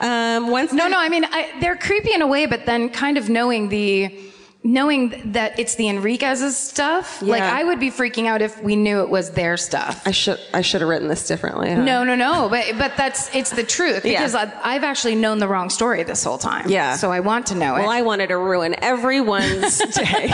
Um, 0.00 0.48
once 0.50 0.72
No, 0.72 0.84
the- 0.84 0.90
no, 0.90 0.98
I 0.98 1.08
mean, 1.08 1.24
I, 1.24 1.52
they're 1.60 1.76
creepy 1.76 2.12
in 2.14 2.22
a 2.22 2.26
way, 2.26 2.46
but 2.46 2.64
then 2.66 2.88
kind 2.88 3.18
of 3.18 3.28
knowing 3.28 3.68
the. 3.68 4.24
Knowing 4.64 5.32
that 5.32 5.56
it's 5.58 5.76
the 5.76 5.88
Enriquez's 5.88 6.56
stuff, 6.56 7.20
yeah. 7.22 7.30
like 7.30 7.42
I 7.42 7.62
would 7.62 7.78
be 7.78 7.92
freaking 7.92 8.26
out 8.26 8.42
if 8.42 8.60
we 8.60 8.74
knew 8.74 9.00
it 9.02 9.08
was 9.08 9.30
their 9.30 9.56
stuff. 9.56 10.02
I 10.04 10.10
should 10.10 10.38
I 10.52 10.62
should 10.62 10.80
have 10.80 10.90
written 10.90 11.06
this 11.06 11.28
differently. 11.28 11.72
huh? 11.72 11.82
No, 11.84 12.02
no, 12.02 12.16
no. 12.16 12.48
But 12.50 12.76
but 12.76 12.96
that's 12.96 13.32
it's 13.34 13.50
the 13.50 13.62
truth 13.62 14.04
Yeah. 14.04 14.18
because 14.18 14.34
I, 14.34 14.52
I've 14.64 14.82
actually 14.82 15.14
known 15.14 15.38
the 15.38 15.46
wrong 15.46 15.70
story 15.70 16.02
this 16.02 16.24
whole 16.24 16.38
time. 16.38 16.68
Yeah. 16.68 16.96
So 16.96 17.12
I 17.12 17.20
want 17.20 17.46
to 17.46 17.54
know 17.54 17.74
Well, 17.74 17.76
it. 17.76 17.86
Well, 17.86 17.90
I 17.90 18.02
wanted 18.02 18.26
to 18.26 18.36
ruin 18.36 18.74
everyone's 18.82 19.78
day. 19.94 20.28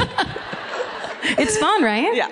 it's 1.39 1.59
fun, 1.59 1.83
right? 1.85 2.15
yeah. 2.17 2.29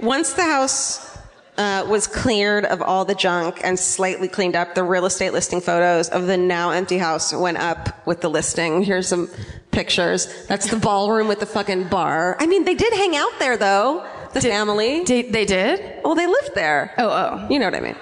Once 0.00 0.34
the 0.34 0.44
house 0.44 1.11
uh, 1.58 1.86
was 1.88 2.06
cleared 2.06 2.64
of 2.64 2.80
all 2.80 3.04
the 3.04 3.14
junk 3.14 3.60
and 3.62 3.78
slightly 3.78 4.28
cleaned 4.28 4.56
up, 4.56 4.74
the 4.74 4.82
real 4.82 5.04
estate 5.04 5.32
listing 5.32 5.60
photos 5.60 6.08
of 6.08 6.26
the 6.26 6.36
now 6.36 6.70
empty 6.70 6.98
house 6.98 7.34
went 7.34 7.58
up 7.58 8.06
with 8.06 8.20
the 8.20 8.30
listing. 8.30 8.82
Here's 8.82 9.08
some 9.08 9.28
pictures. 9.70 10.46
That's 10.46 10.70
the 10.70 10.76
ballroom 10.78 11.28
with 11.28 11.40
the 11.40 11.46
fucking 11.46 11.88
bar. 11.88 12.36
I 12.40 12.46
mean, 12.46 12.64
they 12.64 12.74
did 12.74 12.92
hang 12.94 13.16
out 13.16 13.32
there 13.38 13.56
though. 13.56 14.06
The 14.32 14.40
family. 14.40 15.04
They, 15.04 15.22
they 15.22 15.44
did. 15.44 16.02
Well, 16.02 16.14
they 16.14 16.26
lived 16.26 16.54
there. 16.54 16.94
Oh, 16.96 17.10
oh. 17.10 17.46
You 17.50 17.58
know 17.58 17.66
what 17.66 17.74
I 17.74 17.80
mean. 17.80 17.96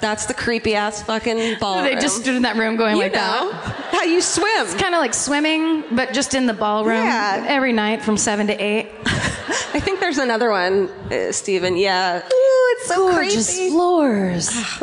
That's 0.00 0.26
the 0.26 0.34
creepy 0.34 0.74
ass 0.74 1.02
fucking 1.02 1.58
ballroom. 1.58 1.84
They 1.84 1.94
just 1.94 2.20
stood 2.22 2.34
in 2.34 2.42
that 2.42 2.56
room 2.56 2.76
going 2.76 2.96
you 2.96 3.02
like 3.02 3.12
know 3.12 3.50
that. 3.52 3.74
how 3.92 4.02
you 4.02 4.20
swim. 4.20 4.46
It's 4.66 4.74
kind 4.74 4.94
of 4.94 5.00
like 5.00 5.14
swimming, 5.14 5.84
but 5.92 6.12
just 6.12 6.34
in 6.34 6.46
the 6.46 6.52
ballroom 6.54 7.04
Yeah. 7.04 7.44
every 7.48 7.72
night 7.72 8.02
from 8.02 8.16
seven 8.16 8.46
to 8.48 8.54
eight. 8.62 8.88
I 9.06 9.80
think 9.80 10.00
there's 10.00 10.18
another 10.18 10.50
one, 10.50 10.88
uh, 11.10 11.32
Stephen. 11.32 11.76
Yeah. 11.76 12.18
Ooh, 12.18 12.74
it's 12.76 12.86
so 12.88 13.10
Gorgeous 13.10 13.56
creepy. 13.56 13.70
floors. 13.70 14.50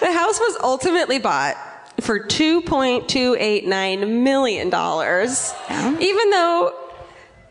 The 0.00 0.12
house 0.12 0.38
was 0.38 0.56
ultimately 0.62 1.18
bought 1.18 1.56
for 2.00 2.20
$2.289 2.20 4.22
million. 4.22 4.66
Even 6.00 6.30
though 6.30 6.74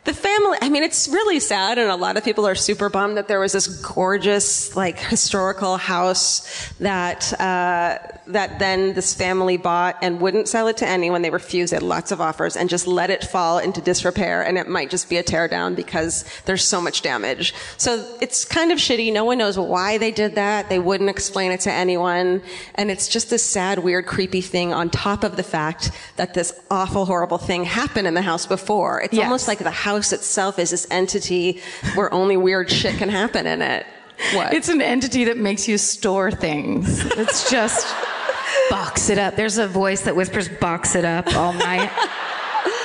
the 0.06 0.14
family, 0.14 0.58
I 0.62 0.68
mean, 0.68 0.84
it's 0.84 1.08
really 1.08 1.40
sad, 1.40 1.78
and 1.78 1.90
a 1.90 1.96
lot 1.96 2.18
of 2.18 2.26
people 2.26 2.46
are 2.46 2.56
super 2.56 2.90
bummed 2.90 3.16
that 3.16 3.30
there 3.30 3.40
was 3.40 3.54
this 3.54 3.68
gorgeous, 3.68 4.76
like, 4.76 5.00
historical 5.00 5.78
house 5.78 6.72
that, 6.80 7.32
uh, 7.40 8.00
that 8.28 8.60
then 8.60 8.94
this 8.96 9.14
family 9.14 9.56
bought 9.56 9.98
and 10.02 10.20
wouldn't 10.20 10.50
sell 10.50 10.68
it 10.68 10.76
to 10.78 10.86
anyone. 10.88 11.22
They 11.22 11.30
refused, 11.30 11.72
had 11.72 11.84
lots 11.84 12.12
of 12.12 12.20
offers, 12.20 12.58
and 12.58 12.70
just 12.70 12.86
let 12.86 13.10
it 13.12 13.24
fall 13.24 13.60
into 13.60 13.80
disrepair, 13.80 14.42
and 14.42 14.58
it 14.58 14.68
might 14.68 14.90
just 14.90 15.08
be 15.08 15.16
a 15.16 15.24
teardown 15.24 15.74
because 15.74 16.26
there's 16.44 16.68
so 16.68 16.82
much 16.82 17.02
damage. 17.02 17.54
So 17.78 18.06
it's 18.20 18.44
kind 18.44 18.74
of 18.74 18.80
shitty. 18.80 19.14
No 19.14 19.24
one 19.24 19.38
knows 19.38 19.58
why 19.58 19.98
they 20.00 20.12
did 20.12 20.36
that. 20.36 20.68
They 20.68 20.80
wouldn't 20.80 21.10
explain 21.10 21.54
it 21.54 21.62
to 21.62 21.72
anyone. 21.72 22.42
And 22.76 22.92
it's 22.92 23.08
just 23.08 23.30
this 23.30 23.44
sad, 23.44 23.80
weird, 23.80 24.06
creepy 24.06 24.42
thing 24.42 24.74
on 24.74 24.90
top 24.90 25.24
of 25.24 25.38
the 25.38 25.44
fact 25.44 25.92
that 26.18 26.34
this 26.34 26.60
awful, 26.70 27.06
horrible 27.06 27.38
thing 27.38 27.64
happened 27.64 28.06
in 28.06 28.16
the 28.16 28.22
house 28.22 28.46
before. 28.46 29.00
It's 29.02 29.14
Yes. 29.14 29.24
almost 29.24 29.48
like 29.48 29.60
the 29.60 29.72
house 29.72 29.93
itself 30.02 30.60
is 30.60 30.72
this 30.72 30.88
entity 30.90 31.62
where 31.96 32.14
only 32.14 32.38
weird 32.38 32.70
shit 32.70 32.98
can 32.98 33.10
happen 33.10 33.46
in 33.46 33.62
it. 33.62 33.86
What? 34.34 34.54
It's 34.54 34.70
an 34.70 34.82
entity 34.82 35.26
that 35.26 35.38
makes 35.38 35.68
you 35.68 35.78
store 35.78 36.32
things. 36.32 37.06
It's 37.18 37.50
just 37.50 37.94
box 38.70 39.10
it 39.10 39.18
up. 39.18 39.36
There's 39.36 39.58
a 39.58 39.68
voice 39.68 40.02
that 40.02 40.16
whispers 40.16 40.48
box 40.50 40.96
it 40.96 41.06
up 41.06 41.36
all 41.36 41.54
night 41.54 41.92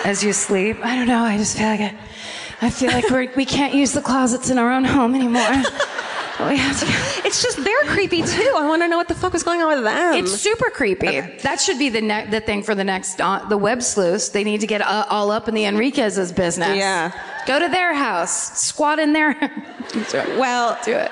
as 0.04 0.22
you 0.22 0.32
sleep. 0.32 0.78
I 0.82 0.96
don't 0.96 1.06
know. 1.06 1.22
I 1.22 1.36
just 1.36 1.56
feel 1.56 1.68
like 1.68 1.80
I, 1.80 1.94
I 2.62 2.70
feel 2.70 2.90
like 2.90 3.08
we're, 3.10 3.32
we 3.36 3.44
can't 3.44 3.74
use 3.74 3.92
the 3.92 4.00
closets 4.02 4.50
in 4.50 4.58
our 4.58 4.72
own 4.72 4.84
home 4.84 5.14
anymore. 5.14 5.62
To. 6.38 6.44
it's 7.26 7.42
just 7.42 7.62
they're 7.64 7.84
creepy 7.86 8.22
too. 8.22 8.54
I 8.56 8.66
want 8.66 8.82
to 8.82 8.88
know 8.88 8.96
what 8.96 9.08
the 9.08 9.14
fuck 9.14 9.32
was 9.32 9.42
going 9.42 9.60
on 9.60 9.68
with 9.74 9.84
them. 9.84 10.14
It's 10.14 10.32
super 10.32 10.70
creepy. 10.70 11.20
That 11.42 11.60
should 11.60 11.78
be 11.78 11.88
the 11.88 12.00
ne- 12.00 12.26
the 12.30 12.40
thing 12.40 12.62
for 12.62 12.74
the 12.74 12.84
next 12.84 13.20
uh, 13.20 13.44
the 13.48 13.58
web 13.58 13.82
sleuths. 13.82 14.28
They 14.28 14.44
need 14.44 14.60
to 14.60 14.66
get 14.66 14.80
uh, 14.80 15.06
all 15.10 15.30
up 15.30 15.48
in 15.48 15.54
the 15.54 15.64
Enriquez's 15.64 16.32
business. 16.32 16.76
Yeah. 16.76 17.12
Go 17.46 17.58
to 17.58 17.68
their 17.68 17.92
house, 17.92 18.58
squat 18.58 18.98
in 18.98 19.12
there. 19.12 19.34
Do 19.92 20.00
it. 20.00 20.38
well, 20.38 20.78
Do 20.84 20.92
it. 20.92 21.10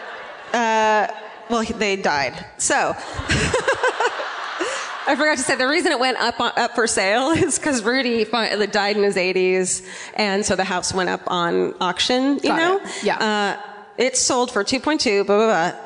Uh, 0.52 1.08
well, 1.50 1.64
they 1.64 1.96
died. 1.96 2.46
So. 2.58 2.94
I 5.08 5.14
forgot 5.14 5.36
to 5.36 5.44
say 5.44 5.54
the 5.54 5.68
reason 5.68 5.92
it 5.92 6.00
went 6.00 6.16
up 6.18 6.40
on, 6.40 6.50
up 6.56 6.74
for 6.74 6.88
sale 6.88 7.30
is 7.30 7.58
because 7.60 7.84
Rudy 7.84 8.24
died 8.24 8.96
in 8.96 9.04
his 9.04 9.14
80s, 9.14 9.86
and 10.14 10.44
so 10.44 10.56
the 10.56 10.64
house 10.64 10.92
went 10.92 11.08
up 11.08 11.20
on 11.28 11.74
auction. 11.80 12.34
You 12.34 12.40
Got 12.40 12.56
know, 12.56 12.80
it. 12.82 13.04
Yeah. 13.04 13.18
Uh, 13.18 13.75
it 13.98 14.16
sold 14.16 14.51
for 14.51 14.64
2.2, 14.64 15.27
blah 15.27 15.36
blah 15.36 15.47
blah, 15.47 15.81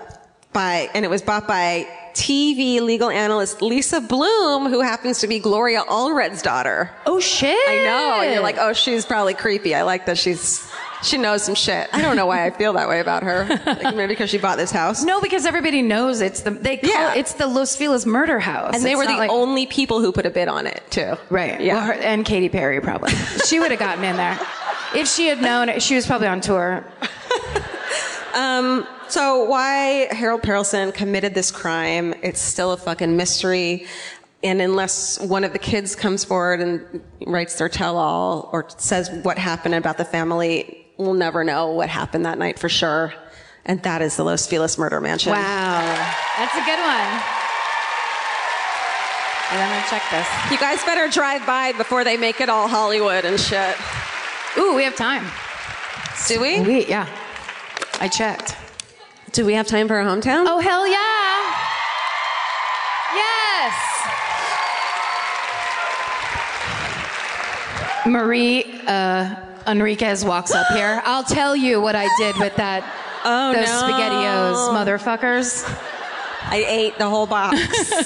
by 0.53 0.91
and 0.95 1.05
it 1.05 1.09
was 1.09 1.23
bought 1.23 1.47
by 1.47 1.87
TV 2.15 2.81
legal 2.81 3.09
analyst 3.09 3.62
Lisa 3.62 4.01
Bloom, 4.01 4.66
who 4.69 4.81
happens 4.81 5.20
to 5.20 5.28
be 5.28 5.39
Gloria 5.39 5.82
Allred's 5.89 6.43
daughter. 6.43 6.91
Oh 7.07 7.20
shit! 7.20 7.57
I 7.69 7.85
know. 7.85 8.20
And 8.23 8.32
you're 8.35 8.43
like, 8.43 8.57
oh, 8.59 8.73
she's 8.73 9.07
probably 9.07 9.35
creepy. 9.35 9.74
I 9.74 9.82
like 9.82 10.07
that 10.07 10.19
she's 10.19 10.69
She 11.05 11.16
knows 11.19 11.43
some 11.45 11.55
shit. 11.55 11.89
I 11.95 12.03
don't 12.03 12.16
know 12.16 12.27
why 12.27 12.45
I 12.45 12.51
feel 12.51 12.73
that 12.74 12.89
way 12.89 12.99
about 13.01 13.23
her. 13.23 13.47
Like 13.65 13.95
maybe 13.95 14.09
because 14.09 14.28
she 14.28 14.39
bought 14.39 14.59
this 14.59 14.73
house. 14.73 15.03
No, 15.05 15.20
because 15.20 15.47
everybody 15.47 15.81
knows 15.82 16.20
it's 16.20 16.41
the 16.43 16.51
they 16.51 16.77
call 16.78 16.91
Yeah. 16.91 17.15
it's 17.15 17.35
the 17.35 17.47
Los 17.47 17.77
Feliz 17.77 18.05
murder 18.05 18.41
house, 18.41 18.74
And 18.74 18.85
they 18.85 18.91
It's 18.93 18.99
were 18.99 19.07
the 19.07 19.12
like- 19.16 19.31
only 19.31 19.66
people 19.66 20.01
who 20.01 20.11
put 20.12 20.27
a 20.27 20.31
bid 20.31 20.49
on 20.49 20.66
it, 20.66 20.82
too. 20.91 21.15
right. 21.31 21.61
Yeah. 21.61 21.74
Well, 21.74 21.85
her, 21.85 21.93
and 21.93 22.24
Katy 22.24 22.49
Perry 22.49 22.81
probably. 22.81 23.12
she 23.47 23.61
would 23.61 23.70
have 23.70 23.81
gotten 23.81 24.03
in 24.05 24.16
there 24.16 24.39
if 24.97 25.07
she 25.09 25.28
had 25.28 25.41
known. 25.41 25.78
She 25.78 25.95
was 25.95 26.07
probably 26.07 26.27
on 26.27 26.41
tour. 26.41 26.85
Um, 28.35 28.86
so 29.09 29.44
why 29.44 30.09
Harold 30.12 30.43
Perelson 30.43 30.94
committed 30.94 31.35
this 31.35 31.51
crime, 31.51 32.15
it's 32.23 32.40
still 32.40 32.73
a 32.73 32.77
fucking 32.77 33.16
mystery. 33.16 33.86
And 34.43 34.62
unless 34.62 35.20
one 35.20 35.44
of 35.44 35.52
the 35.52 35.59
kids 35.59 35.94
comes 35.94 36.24
forward 36.24 36.61
and 36.61 37.02
writes 37.27 37.57
their 37.59 37.69
tell-all 37.69 38.48
or 38.52 38.66
says 38.78 39.11
what 39.23 39.36
happened 39.36 39.74
about 39.74 39.98
the 39.98 40.05
family, 40.05 40.86
we'll 40.97 41.15
never 41.15 41.44
know 41.44 41.69
what 41.73 41.89
happened 41.89 42.24
that 42.24 42.39
night 42.39 42.59
for 42.59 42.69
sure. 42.69 43.12
And 43.66 43.82
that 43.82 44.01
is 44.01 44.16
the 44.16 44.24
Los 44.24 44.47
Feliz 44.47 44.78
murder 44.78 45.01
mansion. 45.01 45.32
Wow, 45.32 45.81
that's 46.39 46.55
a 46.55 46.65
good 46.65 46.78
one. 46.78 47.23
And 49.52 49.61
I'm 49.61 49.69
gonna 49.69 49.86
check 49.90 50.02
this. 50.11 50.27
You 50.51 50.59
guys 50.59 50.82
better 50.85 51.09
drive 51.09 51.44
by 51.44 51.73
before 51.73 52.05
they 52.05 52.16
make 52.16 52.40
it 52.40 52.48
all 52.48 52.69
Hollywood 52.69 53.24
and 53.24 53.39
shit. 53.39 53.77
Ooh, 54.57 54.74
we 54.74 54.85
have 54.85 54.97
time. 54.97 55.27
Do 56.28 56.40
we? 56.40 56.61
We 56.61 56.86
yeah. 56.86 57.07
I 58.01 58.09
checked. 58.09 58.56
Do 59.32 59.44
we 59.44 59.52
have 59.52 59.66
time 59.66 59.86
for 59.86 60.01
a 60.01 60.05
hometown? 60.05 60.47
Oh 60.48 60.59
hell 60.59 60.89
yeah! 60.89 61.31
Yes. 63.14 63.90
Marie 68.06 68.64
uh, 68.86 69.36
Enriquez 69.66 70.24
walks 70.24 70.52
up 70.52 70.66
here. 70.68 71.02
I'll 71.06 71.24
tell 71.24 71.55
you 71.55 71.81
what 71.81 71.94
I 71.94 72.09
did 72.18 72.36
with 72.39 72.56
that. 72.56 72.82
Oh, 73.22 73.52
those 73.52 73.66
no. 73.66 73.82
spaghettios, 73.82 74.70
motherfuckers. 74.72 75.64
I 76.43 76.64
ate 76.66 76.97
the 76.97 77.09
whole 77.09 77.27
box. 77.27 77.60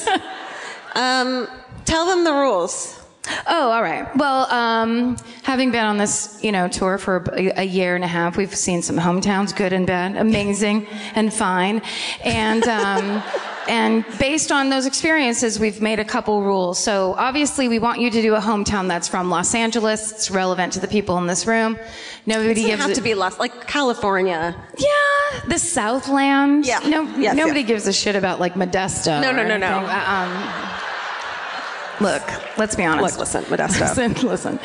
um, 0.96 1.46
tell 1.84 2.06
them 2.06 2.24
the 2.24 2.32
rules. 2.32 3.00
Oh, 3.46 3.70
all 3.70 3.82
right. 3.82 4.14
Well, 4.16 4.50
um, 4.52 5.16
having 5.42 5.70
been 5.70 5.84
on 5.84 5.96
this, 5.96 6.38
you 6.42 6.52
know, 6.52 6.68
tour 6.68 6.98
for 6.98 7.24
a, 7.34 7.60
a 7.60 7.64
year 7.64 7.94
and 7.94 8.04
a 8.04 8.06
half, 8.08 8.36
we've 8.36 8.54
seen 8.54 8.82
some 8.82 8.96
hometowns, 8.98 9.54
good 9.56 9.72
and 9.72 9.86
bad, 9.86 10.16
amazing 10.16 10.86
and 11.14 11.32
fine, 11.32 11.80
and 12.22 12.64
um, 12.68 13.22
and 13.68 14.04
based 14.18 14.52
on 14.52 14.68
those 14.68 14.84
experiences, 14.84 15.58
we've 15.58 15.80
made 15.80 16.00
a 16.00 16.04
couple 16.04 16.42
rules. 16.42 16.78
So 16.78 17.14
obviously, 17.16 17.66
we 17.68 17.78
want 17.78 17.98
you 18.00 18.10
to 18.10 18.20
do 18.22 18.34
a 18.34 18.40
hometown 18.40 18.88
that's 18.88 19.08
from 19.08 19.30
Los 19.30 19.54
Angeles. 19.54 20.12
It's 20.12 20.30
relevant 20.30 20.74
to 20.74 20.80
the 20.80 20.88
people 20.88 21.16
in 21.16 21.26
this 21.26 21.46
room. 21.46 21.78
Nobody 22.26 22.50
It 22.50 22.54
doesn't 22.54 22.66
gives 22.70 22.82
have 22.82 22.90
it- 22.90 22.94
to 22.96 23.02
be 23.02 23.14
less 23.14 23.38
like 23.38 23.66
California. 23.66 24.54
Yeah, 24.76 25.40
the 25.48 25.58
Southland. 25.58 26.66
Yeah. 26.66 26.80
No, 26.80 27.02
Yes, 27.16 27.36
nobody 27.36 27.62
gives 27.62 27.86
a 27.86 27.92
shit 27.92 28.16
about 28.16 28.38
like 28.38 28.52
Modesto. 28.54 29.20
No, 29.22 29.32
no, 29.32 29.46
no, 29.46 29.56
no. 29.56 29.66
Uh, 29.86 30.04
Um, 30.06 30.70
look, 32.00 32.22
let's 32.58 32.76
be 32.76 32.84
honest. 32.84 33.18
Look, 33.18 33.20
listen, 33.20 33.44
Modesto. 33.44 33.80
Listen, 33.96 34.28
listen. 34.28 34.58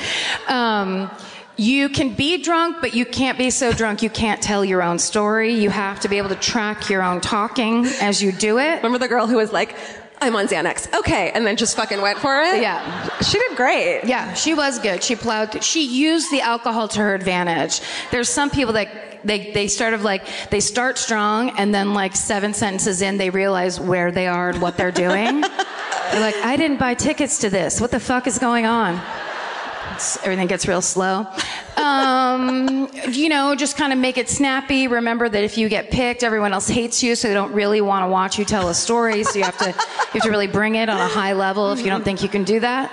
Um, 0.48 1.12
you 1.58 1.90
can 1.90 2.14
be 2.14 2.42
drunk, 2.42 2.78
but 2.80 2.94
you 2.94 3.06
can't 3.06 3.38
be 3.38 3.50
so 3.50 3.74
drunk 3.74 4.02
you 4.02 4.10
can't 4.10 4.42
tell 4.42 4.64
your 4.64 4.82
own 4.82 4.98
story. 4.98 5.54
You 5.54 5.70
have 5.70 6.00
to 6.02 6.08
be 6.08 6.18
able 6.18 6.30
to 6.30 6.36
track 6.36 6.90
your 6.90 7.04
own 7.04 7.20
talking 7.20 7.86
as 8.02 8.24
you 8.24 8.32
do 8.32 8.60
it. 8.60 8.78
Remember 8.78 8.98
the 8.98 9.10
girl 9.10 9.28
who 9.28 9.36
was 9.36 9.52
like, 9.52 9.76
I'm 10.22 10.36
on 10.36 10.48
Xanax. 10.48 10.94
Okay. 10.98 11.32
And 11.32 11.46
then 11.46 11.58
just 11.58 11.76
fucking 11.76 12.02
went 12.02 12.20
for 12.20 12.42
it? 12.42 12.62
Yeah. 12.62 13.10
She 13.20 13.38
did 13.40 13.58
great. 13.58 14.02
Yeah, 14.06 14.34
she 14.34 14.54
was 14.54 14.80
good. 14.80 15.04
She 15.04 15.16
plowed. 15.16 15.64
She 15.64 15.86
used 15.86 16.32
the 16.32 16.42
alcohol 16.42 16.88
to 16.90 17.00
her 17.00 17.14
advantage. 17.14 17.82
There's 18.12 18.30
some 18.30 18.50
people 18.50 18.74
that 18.74 19.09
they 19.24 19.52
they 19.52 19.68
start 19.68 19.94
of 19.94 20.04
like 20.04 20.24
they 20.50 20.60
start 20.60 20.98
strong 20.98 21.52
and 21.58 21.74
then 21.74 21.94
like 21.94 22.16
seven 22.16 22.54
sentences 22.54 23.02
in 23.02 23.18
they 23.18 23.30
realize 23.30 23.80
where 23.80 24.12
they 24.12 24.28
are 24.28 24.50
and 24.50 24.62
what 24.62 24.78
they're 24.78 24.92
doing. 24.92 25.42
they're 26.12 26.22
like, 26.22 26.36
I 26.44 26.56
didn't 26.58 26.80
buy 26.80 26.94
tickets 26.94 27.40
to 27.40 27.50
this. 27.50 27.82
What 27.82 27.92
the 27.92 28.00
fuck 28.00 28.28
is 28.28 28.40
going 28.40 28.66
on? 28.66 28.96
It's- 28.96 30.18
everything 30.24 30.48
gets 30.48 30.68
real 30.68 30.82
slow. 30.82 31.28
Um, 31.76 32.90
you 33.10 33.30
know, 33.30 33.56
just 33.56 33.78
kind 33.78 33.92
of 33.92 34.00
make 34.00 34.18
it 34.18 34.30
snappy. 34.30 34.88
Remember 34.88 35.28
that 35.28 35.44
if 35.44 35.58
you 35.58 35.70
get 35.70 35.92
picked, 35.92 36.24
everyone 36.24 36.54
else 36.54 36.68
hates 36.68 37.02
you, 37.04 37.16
so 37.16 37.28
they 37.28 37.34
don't 37.34 37.54
really 37.54 37.82
want 37.82 38.04
to 38.04 38.08
watch 38.08 38.38
you 38.40 38.46
tell 38.46 38.70
a 38.70 38.74
story. 38.74 39.24
So 39.24 39.40
you 39.40 39.46
have 39.46 39.58
to 39.60 39.68
you 39.68 39.74
have 40.14 40.24
to 40.24 40.30
really 40.30 40.48
bring 40.48 40.76
it 40.76 40.90
on 40.90 41.00
a 41.00 41.08
high 41.08 41.34
level 41.34 41.72
if 41.72 41.80
you 41.80 41.88
don't 41.88 42.04
think 42.04 42.22
you 42.24 42.30
can 42.30 42.44
do 42.44 42.60
that. 42.60 42.92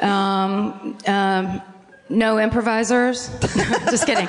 Um, 0.00 0.96
um, 1.06 1.62
no 2.08 2.38
improvisers. 2.38 3.28
just 3.90 4.06
kidding. 4.06 4.28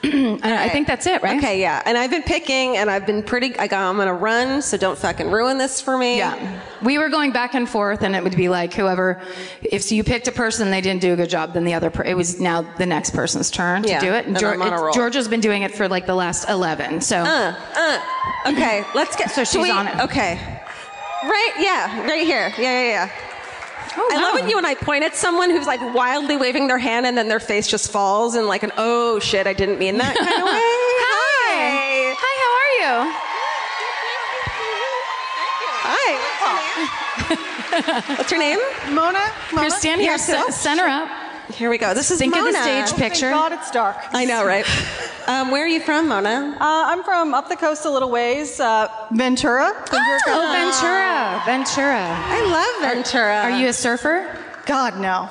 Um, 0.38 0.38
I 0.44 0.68
think 0.68 0.86
that's 0.86 1.06
it, 1.06 1.22
right? 1.22 1.38
Okay, 1.38 1.60
yeah. 1.60 1.82
And 1.84 1.98
I've 1.98 2.10
been 2.10 2.22
picking 2.22 2.76
and 2.76 2.88
I've 2.88 3.04
been 3.04 3.22
pretty, 3.22 3.58
I 3.58 3.66
got, 3.66 3.82
I'm 3.90 3.96
to 3.96 4.12
run, 4.12 4.62
so 4.62 4.76
don't 4.76 4.96
fucking 4.96 5.28
ruin 5.28 5.58
this 5.58 5.80
for 5.80 5.98
me. 5.98 6.18
Yeah. 6.18 6.60
We 6.82 6.98
were 6.98 7.08
going 7.08 7.32
back 7.32 7.54
and 7.54 7.68
forth, 7.68 8.02
and 8.02 8.14
it 8.14 8.22
would 8.22 8.36
be 8.36 8.48
like 8.48 8.72
whoever, 8.72 9.20
if 9.60 9.90
you 9.90 10.04
picked 10.04 10.28
a 10.28 10.32
person 10.32 10.70
they 10.70 10.80
didn't 10.80 11.00
do 11.00 11.12
a 11.14 11.16
good 11.16 11.28
job, 11.28 11.52
then 11.54 11.64
the 11.64 11.74
other, 11.74 11.90
per- 11.90 12.04
it 12.04 12.16
was 12.16 12.38
now 12.40 12.62
the 12.78 12.86
next 12.86 13.10
person's 13.10 13.50
turn 13.50 13.82
to 13.82 13.88
Yeah, 13.88 14.00
do 14.00 14.12
it. 14.12 14.26
and 14.26 14.36
Geor- 14.36 14.52
I'm 14.52 14.62
on 14.62 14.72
a 14.72 14.80
roll. 14.80 14.92
Georgia's 14.92 15.26
been 15.26 15.40
doing 15.40 15.62
it 15.62 15.74
for 15.74 15.88
like 15.88 16.06
the 16.06 16.14
last 16.14 16.48
11. 16.48 17.00
So, 17.00 17.16
Uh, 17.18 17.54
uh, 17.74 18.52
okay, 18.52 18.84
let's 18.94 19.16
get, 19.16 19.32
So 19.32 19.42
she's 19.42 19.60
we- 19.60 19.70
on 19.72 19.88
it. 19.88 19.98
Okay. 19.98 20.38
Right, 21.24 21.52
yeah, 21.58 22.06
right 22.06 22.24
here. 22.24 22.52
Yeah, 22.56 22.62
yeah, 22.82 22.82
yeah. 22.88 23.10
Oh, 23.96 24.08
I 24.12 24.16
love 24.16 24.34
wow. 24.34 24.40
when 24.40 24.50
you 24.50 24.58
and 24.58 24.66
I 24.66 24.74
point 24.74 25.04
at 25.04 25.14
someone 25.14 25.50
who's 25.50 25.66
like 25.66 25.80
wildly 25.94 26.36
waving 26.36 26.66
their 26.68 26.78
hand 26.78 27.06
and 27.06 27.16
then 27.16 27.28
their 27.28 27.40
face 27.40 27.66
just 27.66 27.90
falls 27.90 28.34
in 28.34 28.46
like 28.46 28.62
an 28.62 28.72
oh 28.76 29.18
shit, 29.18 29.46
I 29.46 29.52
didn't 29.52 29.78
mean 29.78 29.98
that 29.98 30.16
kind 30.16 30.28
of 30.28 30.44
way. 30.44 30.50
Hi. 31.04 32.14
Hi, 32.18 32.34
how 32.44 32.52
are 32.58 32.72
you? 32.80 32.94
Hi. 35.90 36.08
What's 38.16 38.30
your 38.30 38.40
name? 38.40 38.58
Mona? 38.90 39.20
Mona? 39.52 39.62
Here, 39.62 39.70
stand 39.70 40.00
here, 40.00 40.12
Yeah, 40.12 40.16
sit 40.16 40.52
center 40.52 40.84
up. 40.84 41.08
Here 41.54 41.70
we 41.70 41.78
go. 41.78 41.94
This 41.94 42.10
is 42.10 42.18
Think 42.18 42.36
of 42.36 42.44
the 42.44 42.52
Mona. 42.52 42.62
stage 42.62 42.94
Oh, 42.94 42.96
picture. 42.98 43.30
Thank 43.30 43.50
God 43.50 43.52
it's 43.52 43.70
dark. 43.70 43.96
I 44.12 44.24
know, 44.24 44.44
right? 44.44 44.66
Um, 45.28 45.50
where 45.50 45.62
are 45.62 45.68
you 45.68 45.80
from, 45.80 46.08
Mona? 46.08 46.56
Uh, 46.58 46.84
I'm 46.86 47.02
from 47.04 47.34
up 47.34 47.50
the 47.50 47.56
coast 47.56 47.84
a 47.84 47.90
little 47.90 48.08
ways, 48.10 48.58
uh, 48.60 48.88
Ventura. 49.12 49.74
Ventura, 49.74 50.18
Oh, 50.28 50.52
Ventura. 50.54 51.42
Ventura. 51.44 52.16
I 52.18 52.40
love 52.80 52.94
Ventura. 52.94 53.42
Are 53.42 53.50
you 53.60 53.68
a 53.68 53.72
surfer? 53.74 54.34
God, 54.64 54.98
no. 54.98 55.28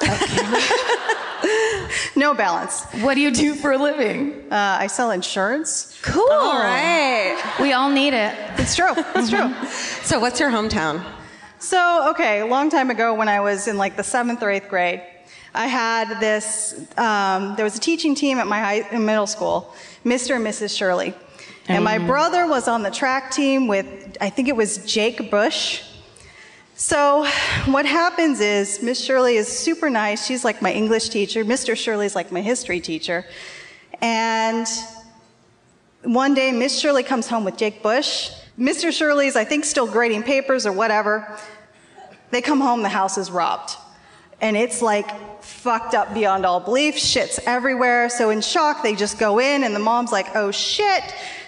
no 2.16 2.36
balance. 2.36 2.84
What 3.02 3.16
do 3.16 3.22
you 3.22 3.32
do 3.32 3.56
for 3.56 3.72
a 3.72 3.78
living? 3.80 4.34
Uh, 4.52 4.78
I 4.82 4.86
sell 4.86 5.10
insurance. 5.10 5.98
Cool. 6.04 6.30
All 6.32 6.60
right. 6.60 7.36
We 7.60 7.74
all 7.74 7.90
need 7.90 8.14
it. 8.14 8.36
It's 8.60 8.76
true. 8.76 8.94
It's 9.16 9.30
true. 9.32 9.52
So, 10.04 10.20
what's 10.20 10.40
your 10.40 10.52
hometown? 10.52 11.04
So, 11.58 12.12
okay, 12.12 12.42
a 12.42 12.46
long 12.46 12.70
time 12.70 12.92
ago 12.92 13.16
when 13.16 13.30
I 13.30 13.40
was 13.40 13.68
in 13.68 13.78
like 13.80 13.96
the 13.98 14.04
seventh 14.04 14.44
or 14.44 14.52
eighth 14.52 14.70
grade, 14.70 15.02
I 15.58 15.66
had 15.66 16.20
this, 16.20 16.80
um, 17.00 17.56
there 17.56 17.66
was 17.66 17.76
a 17.76 17.80
teaching 17.80 18.14
team 18.14 18.38
at 18.38 18.46
my 18.46 18.60
high, 18.60 18.88
in 18.92 19.04
middle 19.04 19.26
school, 19.26 19.74
Mr. 20.06 20.36
and 20.36 20.46
Mrs. 20.46 20.78
Shirley. 20.78 21.16
And 21.68 21.84
my 21.84 21.98
brother 21.98 22.46
was 22.46 22.68
on 22.68 22.84
the 22.84 22.92
track 22.92 23.32
team 23.32 23.68
with, 23.68 24.18
I 24.22 24.30
think 24.30 24.50
it 24.50 24.56
was 24.56 24.78
Jake 24.86 25.32
Bush. 25.32 25.82
So, 26.76 27.26
what 27.66 27.88
happens 27.88 28.40
is 28.40 28.84
Miss 28.84 29.04
Shirley 29.04 29.36
is 29.36 29.48
super 29.48 29.90
nice. 29.90 30.28
She's 30.28 30.46
like 30.46 30.62
my 30.62 30.72
English 30.72 31.10
teacher. 31.10 31.44
Mr. 31.44 31.76
Shirley's 31.76 32.14
like 32.14 32.32
my 32.32 32.42
history 32.42 32.80
teacher. 32.80 33.26
And 34.00 34.68
one 36.04 36.36
day, 36.36 36.52
Miss 36.52 36.80
Shirley 36.80 37.02
comes 37.02 37.28
home 37.28 37.44
with 37.44 37.58
Jake 37.58 37.82
Bush. 37.82 38.30
Mr. 38.60 38.94
Shirley's, 38.94 39.36
I 39.36 39.44
think, 39.44 39.66
still 39.66 39.88
grading 39.88 40.22
papers 40.22 40.68
or 40.68 40.72
whatever. 40.72 41.36
They 42.30 42.44
come 42.44 42.62
home, 42.62 42.84
the 42.84 42.90
house 42.90 43.18
is 43.18 43.32
robbed. 43.32 43.72
And 44.40 44.56
it's 44.56 44.84
like 44.84 45.10
fucked 45.48 45.94
up 45.94 46.14
beyond 46.14 46.46
all 46.46 46.60
belief. 46.60 46.98
Shit's 46.98 47.40
everywhere. 47.46 48.10
So, 48.10 48.30
in 48.30 48.42
shock, 48.42 48.84
they 48.84 48.96
just 48.96 49.18
go 49.18 49.40
in, 49.40 49.64
and 49.64 49.76
the 49.76 49.80
mom's 49.80 50.12
like, 50.12 50.36
oh 50.36 50.52
shit. 50.52 51.04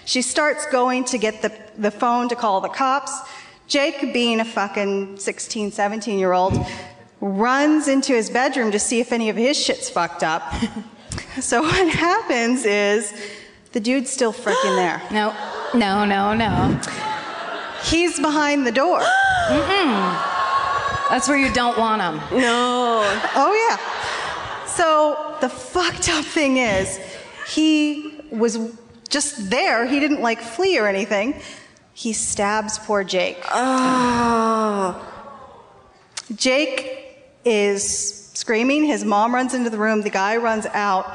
She 0.05 0.21
starts 0.21 0.65
going 0.67 1.05
to 1.05 1.17
get 1.17 1.41
the, 1.41 1.51
the 1.77 1.91
phone 1.91 2.29
to 2.29 2.35
call 2.35 2.61
the 2.61 2.69
cops. 2.69 3.13
Jake, 3.67 4.11
being 4.13 4.39
a 4.39 4.45
fucking 4.45 5.17
16, 5.17 5.71
17 5.71 6.17
year 6.17 6.33
old, 6.33 6.57
runs 7.21 7.87
into 7.87 8.13
his 8.13 8.29
bedroom 8.29 8.71
to 8.71 8.79
see 8.79 8.99
if 8.99 9.11
any 9.11 9.29
of 9.29 9.35
his 9.35 9.57
shit's 9.57 9.89
fucked 9.89 10.23
up. 10.23 10.51
so, 11.39 11.61
what 11.61 11.89
happens 11.89 12.65
is 12.65 13.13
the 13.73 13.79
dude's 13.79 14.09
still 14.09 14.33
freaking 14.33 14.75
there. 14.75 15.01
No, 15.11 15.35
no, 15.75 16.05
no, 16.05 16.33
no. 16.33 16.81
He's 17.83 18.19
behind 18.19 18.65
the 18.65 18.71
door. 18.71 19.01
That's 21.09 21.27
where 21.27 21.37
you 21.37 21.51
don't 21.53 21.77
want 21.77 21.99
them. 21.99 22.15
No. 22.39 23.01
Oh, 23.35 23.53
yeah. 23.69 24.65
So 24.67 25.37
the 25.41 25.49
fucked 25.49 26.09
up 26.09 26.23
thing 26.23 26.57
is, 26.57 26.99
he 27.47 28.21
was 28.31 28.59
just 29.09 29.49
there. 29.49 29.85
He 29.85 29.99
didn't 29.99 30.21
like 30.21 30.39
flee 30.41 30.77
or 30.77 30.87
anything. 30.87 31.41
He 31.93 32.13
stabs 32.13 32.79
poor 32.79 33.03
Jake. 33.03 33.43
Oh. 33.51 35.05
Jake 36.35 37.17
is 37.43 38.29
screaming. 38.33 38.85
His 38.85 39.03
mom 39.03 39.33
runs 39.33 39.53
into 39.53 39.69
the 39.69 39.77
room. 39.77 40.01
The 40.01 40.09
guy 40.09 40.37
runs 40.37 40.65
out. 40.67 41.11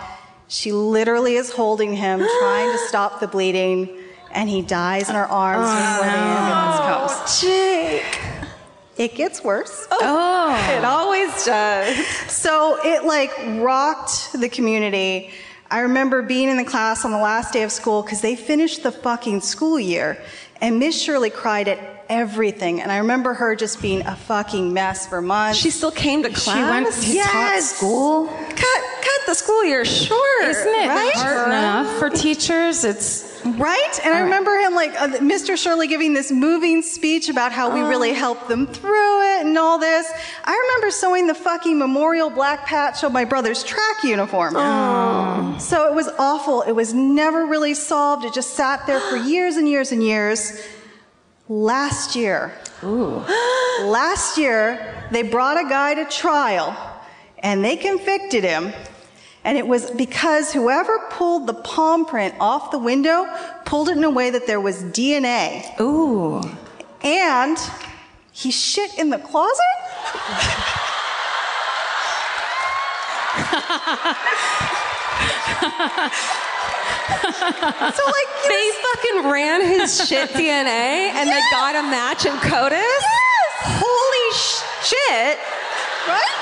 She 0.49 0.73
literally 0.73 1.37
is 1.37 1.51
holding 1.51 1.95
him, 1.95 2.19
trying 2.41 2.73
to 2.73 2.79
stop 2.87 3.21
the 3.21 3.29
bleeding, 3.29 3.97
and 4.31 4.49
he 4.51 4.61
dies 4.61 5.09
in 5.09 5.15
her 5.15 5.27
arms 5.27 5.71
before 5.71 6.05
the 6.05 6.19
ambulance 6.19 6.81
oh, 6.81 7.17
comes. 7.17 7.41
Jake. 7.41 8.34
It 8.97 9.15
gets 9.15 9.43
worse. 9.43 9.87
Oh. 9.91 9.99
oh. 10.03 10.77
It 10.77 10.85
always 10.85 11.45
does. 11.45 12.07
So 12.31 12.79
it 12.85 13.05
like 13.05 13.33
rocked 13.61 14.33
the 14.33 14.49
community. 14.49 15.31
I 15.71 15.81
remember 15.81 16.23
being 16.23 16.49
in 16.49 16.57
the 16.57 16.65
class 16.65 17.05
on 17.05 17.11
the 17.11 17.19
last 17.19 17.53
day 17.53 17.63
of 17.63 17.73
school 17.73 18.03
because 18.03 18.21
they 18.21 18.37
finished 18.37 18.83
the 18.83 18.93
fucking 18.93 19.41
school 19.41 19.81
year, 19.81 20.23
and 20.61 20.79
Miss 20.79 21.01
Shirley 21.01 21.31
cried 21.31 21.69
at 21.69 21.94
everything. 22.09 22.81
And 22.81 22.91
I 22.93 22.99
remember 22.99 23.35
her 23.35 23.55
just 23.57 23.81
being 23.83 24.05
a 24.07 24.17
fucking 24.17 24.73
mess 24.73 25.07
for 25.07 25.21
months. 25.23 25.59
She 25.59 25.71
still 25.71 25.91
came 25.91 26.23
to 26.23 26.31
class. 26.31 26.57
She 26.57 26.63
went 26.63 27.25
to 27.25 27.31
taught 27.31 27.63
school. 27.63 28.27
Cut, 28.27 28.57
cut 29.03 29.21
the 29.27 29.35
school 29.35 29.65
year 29.65 29.85
short. 29.85 30.21
Isn't 30.45 30.67
it 30.69 30.89
Right? 30.89 31.13
hard 31.15 31.49
enough 31.49 31.99
for 31.99 32.11
teachers? 32.11 32.85
It's 32.85 33.33
Right? 33.45 34.01
And 34.03 34.15
I 34.15 34.21
remember 34.21 34.57
him, 34.57 34.75
like, 34.75 34.99
uh, 34.99 35.09
Mr. 35.19 35.55
Shirley 35.59 35.87
giving 35.87 36.15
this 36.15 36.33
moving 36.33 36.81
speech 36.81 37.29
about 37.29 37.53
how 37.53 37.75
we 37.75 37.83
really 37.83 38.15
helped 38.15 38.49
them 38.49 38.67
through 38.67 39.21
it 39.37 39.45
and 39.45 39.59
all 39.59 39.77
this. 39.79 40.11
I 40.47 40.57
remember 40.57 40.91
sewing 40.91 41.27
the 41.27 41.35
fucking 41.35 41.79
memorial 41.79 42.31
black 42.31 42.65
patch 42.65 43.05
of 43.05 43.13
my 43.13 43.27
brother's 43.27 43.63
track 43.63 44.03
uniform. 44.03 44.55
So 45.61 45.87
it 45.91 45.95
was 45.95 46.09
awful. 46.19 46.63
It 46.63 46.73
was 46.73 46.95
never 46.95 47.45
really 47.45 47.75
solved. 47.75 48.25
It 48.25 48.33
just 48.33 48.55
sat 48.55 48.87
there 48.87 48.99
for 49.01 49.19
years 49.19 49.57
and 49.57 49.69
years 49.69 49.93
and 49.93 50.03
years. 50.03 50.59
Last 51.49 52.17
year, 52.17 52.59
Ooh. 52.83 53.19
last 53.83 54.39
year, 54.39 55.07
they 55.11 55.23
brought 55.23 55.59
a 55.59 55.69
guy 55.69 55.95
to 55.95 56.07
trial 56.07 56.75
and 57.39 57.63
they 57.63 57.77
convicted 57.77 58.45
him. 58.45 58.73
And 59.45 59.59
it 59.59 59.67
was 59.67 59.91
because 59.91 60.55
whoever 60.55 60.99
pulled 61.11 61.47
the 61.47 61.53
palm 61.53 62.07
print 62.07 62.35
off 62.41 62.71
the 62.71 62.79
window 62.79 63.27
pulled 63.67 63.91
it 63.91 63.99
in 63.99 64.05
a 64.05 64.11
way 64.11 64.31
that 64.31 64.47
there 64.47 64.61
was 64.61 64.83
DNA. 64.85 65.79
ooh. 65.79 66.41
And 67.03 67.59
he 68.33 68.51
shit 68.51 68.99
in 68.99 69.11
the 69.11 69.19
closet? 69.19 69.61
so 77.05 78.03
like 78.05 78.31
They 78.49 78.67
fucking 78.81 79.31
ran 79.31 79.61
his 79.63 80.07
shit 80.09 80.31
DNA 80.39 81.13
and 81.15 81.29
they 81.29 81.41
got 81.51 81.77
a 81.77 81.83
match 81.83 82.25
in 82.27 82.33
CODIS? 82.41 82.81
Yes. 82.81 83.81
Holy 83.81 84.29
shit. 84.85 85.37
Right? 86.09 86.41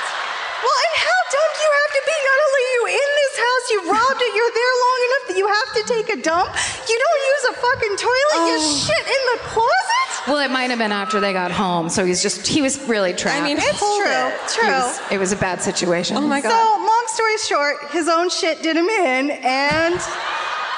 Well, 0.63 0.77
and 0.79 0.93
how 0.95 1.19
dumb 1.31 1.49
do 1.55 1.59
you 1.63 1.73
have 1.83 1.91
to 1.91 2.01
be? 2.07 2.15
Not 2.23 2.39
only 2.47 2.61
are 2.63 2.73
you 2.75 2.83
in 2.99 3.09
this 3.19 3.35
house, 3.39 3.65
you 3.71 3.79
robbed 3.91 4.21
it, 4.23 4.31
you're 4.35 4.53
there 4.55 4.73
long 4.83 4.99
enough 5.07 5.23
that 5.27 5.37
you 5.39 5.47
have 5.47 5.69
to 5.75 5.81
take 5.91 6.07
a 6.15 6.19
dump. 6.21 6.47
You 6.87 6.95
don't 6.99 7.21
use 7.35 7.43
a 7.51 7.53
fucking 7.59 7.95
toilet, 7.99 8.39
you 8.47 8.57
oh. 8.59 8.83
shit 8.87 9.03
in 9.07 9.21
the 9.35 9.39
closet? 9.51 10.03
Well, 10.27 10.39
it 10.39 10.51
might 10.51 10.69
have 10.69 10.79
been 10.79 10.93
after 10.93 11.19
they 11.19 11.33
got 11.33 11.51
home, 11.51 11.89
so 11.89 12.05
he's 12.05 12.21
just 12.21 12.47
he 12.47 12.61
was 12.61 12.79
really 12.87 13.11
trapped. 13.13 13.41
I 13.41 13.43
mean, 13.43 13.57
It's 13.57 13.79
hold 13.79 14.03
true. 14.03 14.11
it. 14.11 14.33
It 14.33 14.49
True. 14.55 14.71
was, 14.71 15.01
it 15.11 15.17
was 15.17 15.31
a 15.33 15.35
bad 15.35 15.61
situation. 15.61 16.15
Oh 16.15 16.21
my 16.21 16.39
god. 16.39 16.51
So, 16.51 16.85
long 16.85 17.03
story 17.07 17.37
short, 17.39 17.91
his 17.91 18.07
own 18.07 18.29
shit 18.29 18.61
did 18.63 18.77
him 18.77 18.87
in, 18.87 19.31
and 19.31 19.99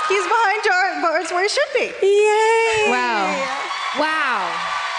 he's 0.09 0.25
behind 0.25 0.59
jar- 0.63 1.01
bars 1.01 1.29
where 1.31 1.43
he 1.43 1.49
should 1.49 1.71
be. 1.73 1.87
Yay. 2.01 2.89
Wow. 2.91 3.29
Wow. 3.99 4.41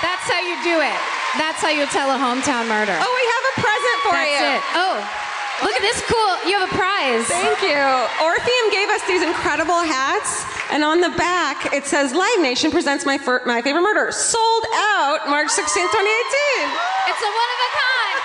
That's 0.03 0.27
how 0.29 0.41
you 0.41 0.57
do 0.65 0.81
it. 0.81 0.99
That's 1.41 1.61
how 1.61 1.69
you 1.71 1.87
tell 1.93 2.09
a 2.11 2.19
hometown 2.19 2.69
murder. 2.69 2.97
Oh, 2.97 3.13
we 3.13 3.25
have 3.35 3.45
a 3.53 3.55
present 3.61 3.99
for 4.05 4.13
That's 4.17 4.33
you. 4.33 4.47
it. 4.57 4.61
Oh, 4.77 4.97
look 5.65 5.75
at 5.77 5.83
this 5.85 6.01
cool. 6.09 6.33
You 6.49 6.59
have 6.61 6.69
a 6.69 6.75
prize. 6.75 7.27
Thank 7.29 7.61
you. 7.63 7.81
Orpheum 8.25 8.67
gave 8.73 8.89
us 8.89 9.03
these 9.09 9.23
incredible 9.23 9.81
hats, 9.85 10.45
and 10.71 10.85
on 10.85 11.01
the 11.01 11.11
back 11.17 11.73
it 11.73 11.85
says 11.85 12.13
"Live 12.15 12.41
Nation 12.41 12.71
presents 12.71 13.05
my 13.05 13.19
fir- 13.19 13.43
my 13.47 13.61
favorite 13.63 13.83
murder." 13.83 14.13
Sold 14.13 14.65
out 14.97 15.29
March 15.29 15.51
16, 15.51 15.83
2018. 15.85 16.69
It's 17.09 17.21
a 17.21 17.31
one 17.31 17.51
of 17.57 17.61
a 17.69 17.71
kind. 17.77 18.17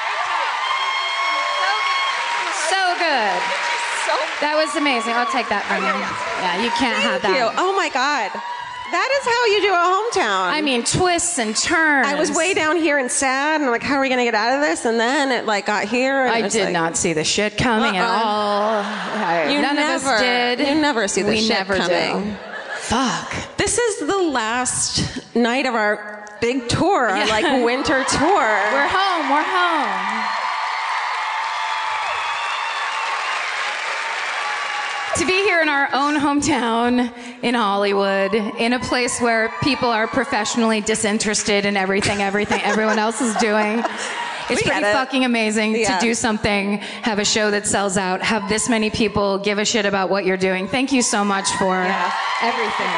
So 2.71 2.81
good. 2.99 3.41
So 3.41 3.60
That 4.41 4.55
was 4.57 4.75
amazing. 4.75 5.13
I'll 5.13 5.29
take 5.31 5.47
that 5.49 5.63
from 5.69 5.83
you. 5.85 5.93
Yeah, 5.93 6.63
you 6.63 6.69
can't 6.71 6.97
have 6.97 7.21
that. 7.21 7.37
you. 7.37 7.45
Oh 7.57 7.75
my 7.77 7.89
god, 7.89 8.31
that 8.33 9.09
is 9.21 9.23
how 9.29 9.45
you 9.53 9.61
do 9.61 9.73
a 9.73 9.77
hometown. 9.77 10.49
I 10.51 10.61
mean, 10.61 10.83
twists 10.83 11.37
and 11.37 11.55
turns. 11.55 12.07
I 12.07 12.15
was 12.15 12.31
way 12.31 12.53
down 12.55 12.77
here 12.77 12.97
and 12.97 13.09
sad, 13.11 13.55
and 13.61 13.65
I'm 13.65 13.71
like, 13.71 13.83
how 13.83 13.95
are 13.95 14.01
we 14.01 14.09
gonna 14.09 14.23
get 14.23 14.33
out 14.35 14.55
of 14.55 14.61
this? 14.61 14.85
And 14.85 14.99
then 14.99 15.31
it 15.31 15.45
like 15.45 15.67
got 15.67 15.85
here. 15.87 16.25
And 16.25 16.33
I 16.33 16.39
it 16.39 16.43
was 16.43 16.53
did 16.53 16.65
like- 16.65 16.73
not 16.73 16.97
see 16.97 17.13
the 17.13 17.23
shit 17.23 17.57
coming 17.57 17.95
at 17.97 18.03
Uh-uh. 18.03 18.23
all. 18.23 18.83
I- 18.83 19.49
You 19.53 19.61
None 19.61 19.75
never, 19.75 19.95
of 19.95 20.05
us 20.05 20.21
did. 20.21 20.59
You 20.59 20.75
never 20.75 21.07
see 21.07 21.21
the 21.21 21.29
we 21.29 21.39
shit 21.41 21.49
never 21.49 21.75
coming. 21.77 22.31
do. 22.31 22.35
Fuck. 22.79 23.33
This 23.57 23.77
is 23.77 24.07
the 24.07 24.17
last 24.17 25.35
night 25.35 25.67
of 25.67 25.75
our 25.75 26.25
big 26.41 26.67
tour, 26.67 27.07
our 27.09 27.17
Yeah. 27.17 27.25
like 27.25 27.63
winter 27.63 28.03
tour. 28.09 28.41
We're 28.73 28.87
home. 28.89 29.29
We're 29.29 29.43
home. 29.43 30.25
To 35.17 35.25
be 35.27 35.33
here 35.43 35.61
in 35.61 35.67
our 35.69 35.89
own 35.93 36.15
hometown 36.15 37.11
in 37.43 37.53
Hollywood, 37.53 38.33
in 38.33 38.73
a 38.73 38.79
place 38.79 39.19
where 39.19 39.51
people 39.61 39.89
are 39.89 40.07
professionally 40.07 40.79
disinterested 40.81 41.65
in 41.65 41.75
everything, 41.75 42.21
everything 42.21 42.61
everyone 42.61 42.97
else 42.97 43.19
is 43.21 43.35
doing. 43.35 43.79
It's 44.49 44.63
We 44.63 44.69
pretty 44.71 44.83
fucking 44.83 45.25
amazing 45.25 45.75
Yeah. 45.75 45.97
to 45.97 46.05
do 46.05 46.13
something, 46.13 46.77
have 47.03 47.19
a 47.19 47.25
show 47.25 47.51
that 47.51 47.67
sells 47.67 47.97
out, 47.97 48.21
have 48.21 48.47
this 48.49 48.69
many 48.69 48.89
people 48.89 49.37
give 49.37 49.59
a 49.59 49.65
shit 49.65 49.85
about 49.85 50.09
what 50.09 50.25
you're 50.25 50.37
doing. 50.37 50.67
Thank 50.67 50.91
you 50.91 51.01
so 51.01 51.23
much 51.25 51.49
for 51.59 51.75
everything. 52.41 52.91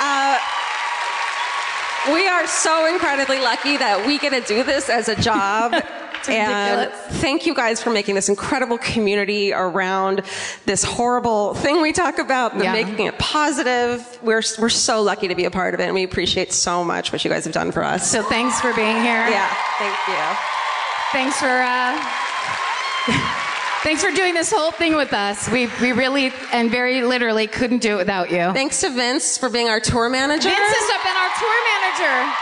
Uh, 0.00 0.38
we 2.12 2.26
are 2.28 2.46
so 2.46 2.86
incredibly 2.92 3.40
lucky 3.40 3.76
that 3.76 4.06
we 4.06 4.18
get 4.18 4.30
to 4.30 4.40
do 4.54 4.62
this 4.64 4.88
as 4.88 5.08
a 5.08 5.16
job. 5.16 5.74
and 6.28 6.90
thank 6.92 7.46
you 7.46 7.54
guys 7.54 7.82
for 7.82 7.90
making 7.90 8.14
this 8.14 8.28
incredible 8.28 8.78
community 8.78 9.52
around 9.52 10.22
this 10.64 10.82
horrible 10.82 11.54
thing 11.54 11.80
we 11.82 11.92
talk 11.92 12.18
about, 12.18 12.56
the 12.58 12.64
Yeah. 12.64 12.72
making 12.72 13.06
it 13.06 13.18
positive. 13.18 14.06
We're, 14.22 14.42
we're 14.58 14.68
so 14.68 15.02
lucky 15.02 15.28
to 15.28 15.34
be 15.34 15.44
a 15.44 15.50
part 15.50 15.74
of 15.74 15.80
it, 15.80 15.84
and 15.84 15.94
we 15.94 16.02
appreciate 16.02 16.52
so 16.52 16.82
much 16.84 17.12
what 17.12 17.24
you 17.24 17.30
guys 17.30 17.44
have 17.44 17.54
done 17.54 17.70
for 17.72 17.82
us. 17.84 18.10
So 18.10 18.22
thanks 18.22 18.60
for 18.60 18.72
being 18.74 18.96
here. 18.96 19.26
yeah, 19.28 19.48
thank 19.78 19.96
you. 20.08 20.36
Thanks 21.12 21.38
for 21.38 21.46
uh, 21.46 21.96
thanks 23.82 24.02
for 24.02 24.10
doing 24.10 24.34
this 24.34 24.50
whole 24.52 24.72
thing 24.72 24.96
with 24.96 25.12
us. 25.12 25.48
We 25.48 25.68
we 25.80 25.92
really 25.92 26.32
and 26.52 26.70
very 26.70 27.02
literally 27.02 27.46
couldn't 27.46 27.78
do 27.78 27.94
it 27.94 27.96
without 27.98 28.30
you. 28.30 28.52
Thanks 28.52 28.80
to 28.80 28.90
Vince 28.90 29.38
for 29.38 29.48
being 29.48 29.68
our 29.68 29.80
tour 29.80 30.08
manager. 30.08 30.48
Vince 30.48 30.58
has 30.60 31.02
been 31.06 31.16
our 31.16 31.32
tour 31.38 31.58
manager. 31.72 32.32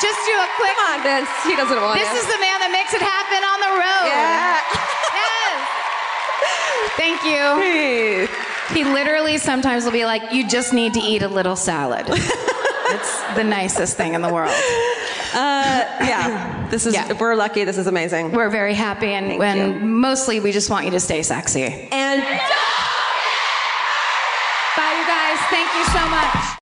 Just 0.00 0.20
do 0.26 0.34
a 0.36 0.48
quick. 0.56 0.76
Come 0.76 0.92
on, 0.92 1.02
Vince. 1.02 1.30
He 1.44 1.56
doesn't 1.56 1.80
want 1.80 1.98
This 1.98 2.12
is 2.12 2.26
the 2.28 2.38
man 2.38 2.60
that 2.60 2.70
makes 2.70 2.92
it 2.92 3.00
happen 3.00 3.40
on 3.40 3.58
the 3.64 3.72
road. 3.80 4.06
Yeah. 4.12 4.60
Yes. 5.16 5.58
Thank 6.96 7.24
you. 7.24 8.28
He 8.74 8.84
literally 8.84 9.38
sometimes 9.38 9.84
will 9.84 9.92
be 9.92 10.04
like, 10.04 10.32
"You 10.32 10.46
just 10.46 10.72
need 10.72 10.92
to 10.94 11.00
eat 11.00 11.22
a 11.22 11.28
little 11.28 11.56
salad." 11.56 12.06
it's 12.08 13.22
the 13.34 13.44
nicest 13.44 13.96
thing 13.96 14.14
in 14.14 14.22
the 14.22 14.32
world. 14.32 14.50
Uh, 15.34 15.84
yeah. 16.04 16.66
This 16.70 16.84
is. 16.86 16.94
Yeah. 16.94 17.12
We're 17.18 17.34
lucky. 17.34 17.64
This 17.64 17.78
is 17.78 17.86
amazing. 17.86 18.32
We're 18.32 18.50
very 18.50 18.74
happy, 18.74 19.08
and, 19.14 19.26
Thank 19.28 19.42
and 19.42 19.74
you. 19.80 19.86
mostly 19.86 20.40
we 20.40 20.52
just 20.52 20.68
want 20.68 20.84
you 20.84 20.90
to 20.92 21.00
stay 21.00 21.22
sexy. 21.22 21.62
And. 21.62 22.22
Bye, 24.76 24.94
you 24.98 25.06
guys. 25.06 25.38
Thank 25.48 25.72
you 25.74 25.84
so 25.86 26.06
much. 26.08 26.52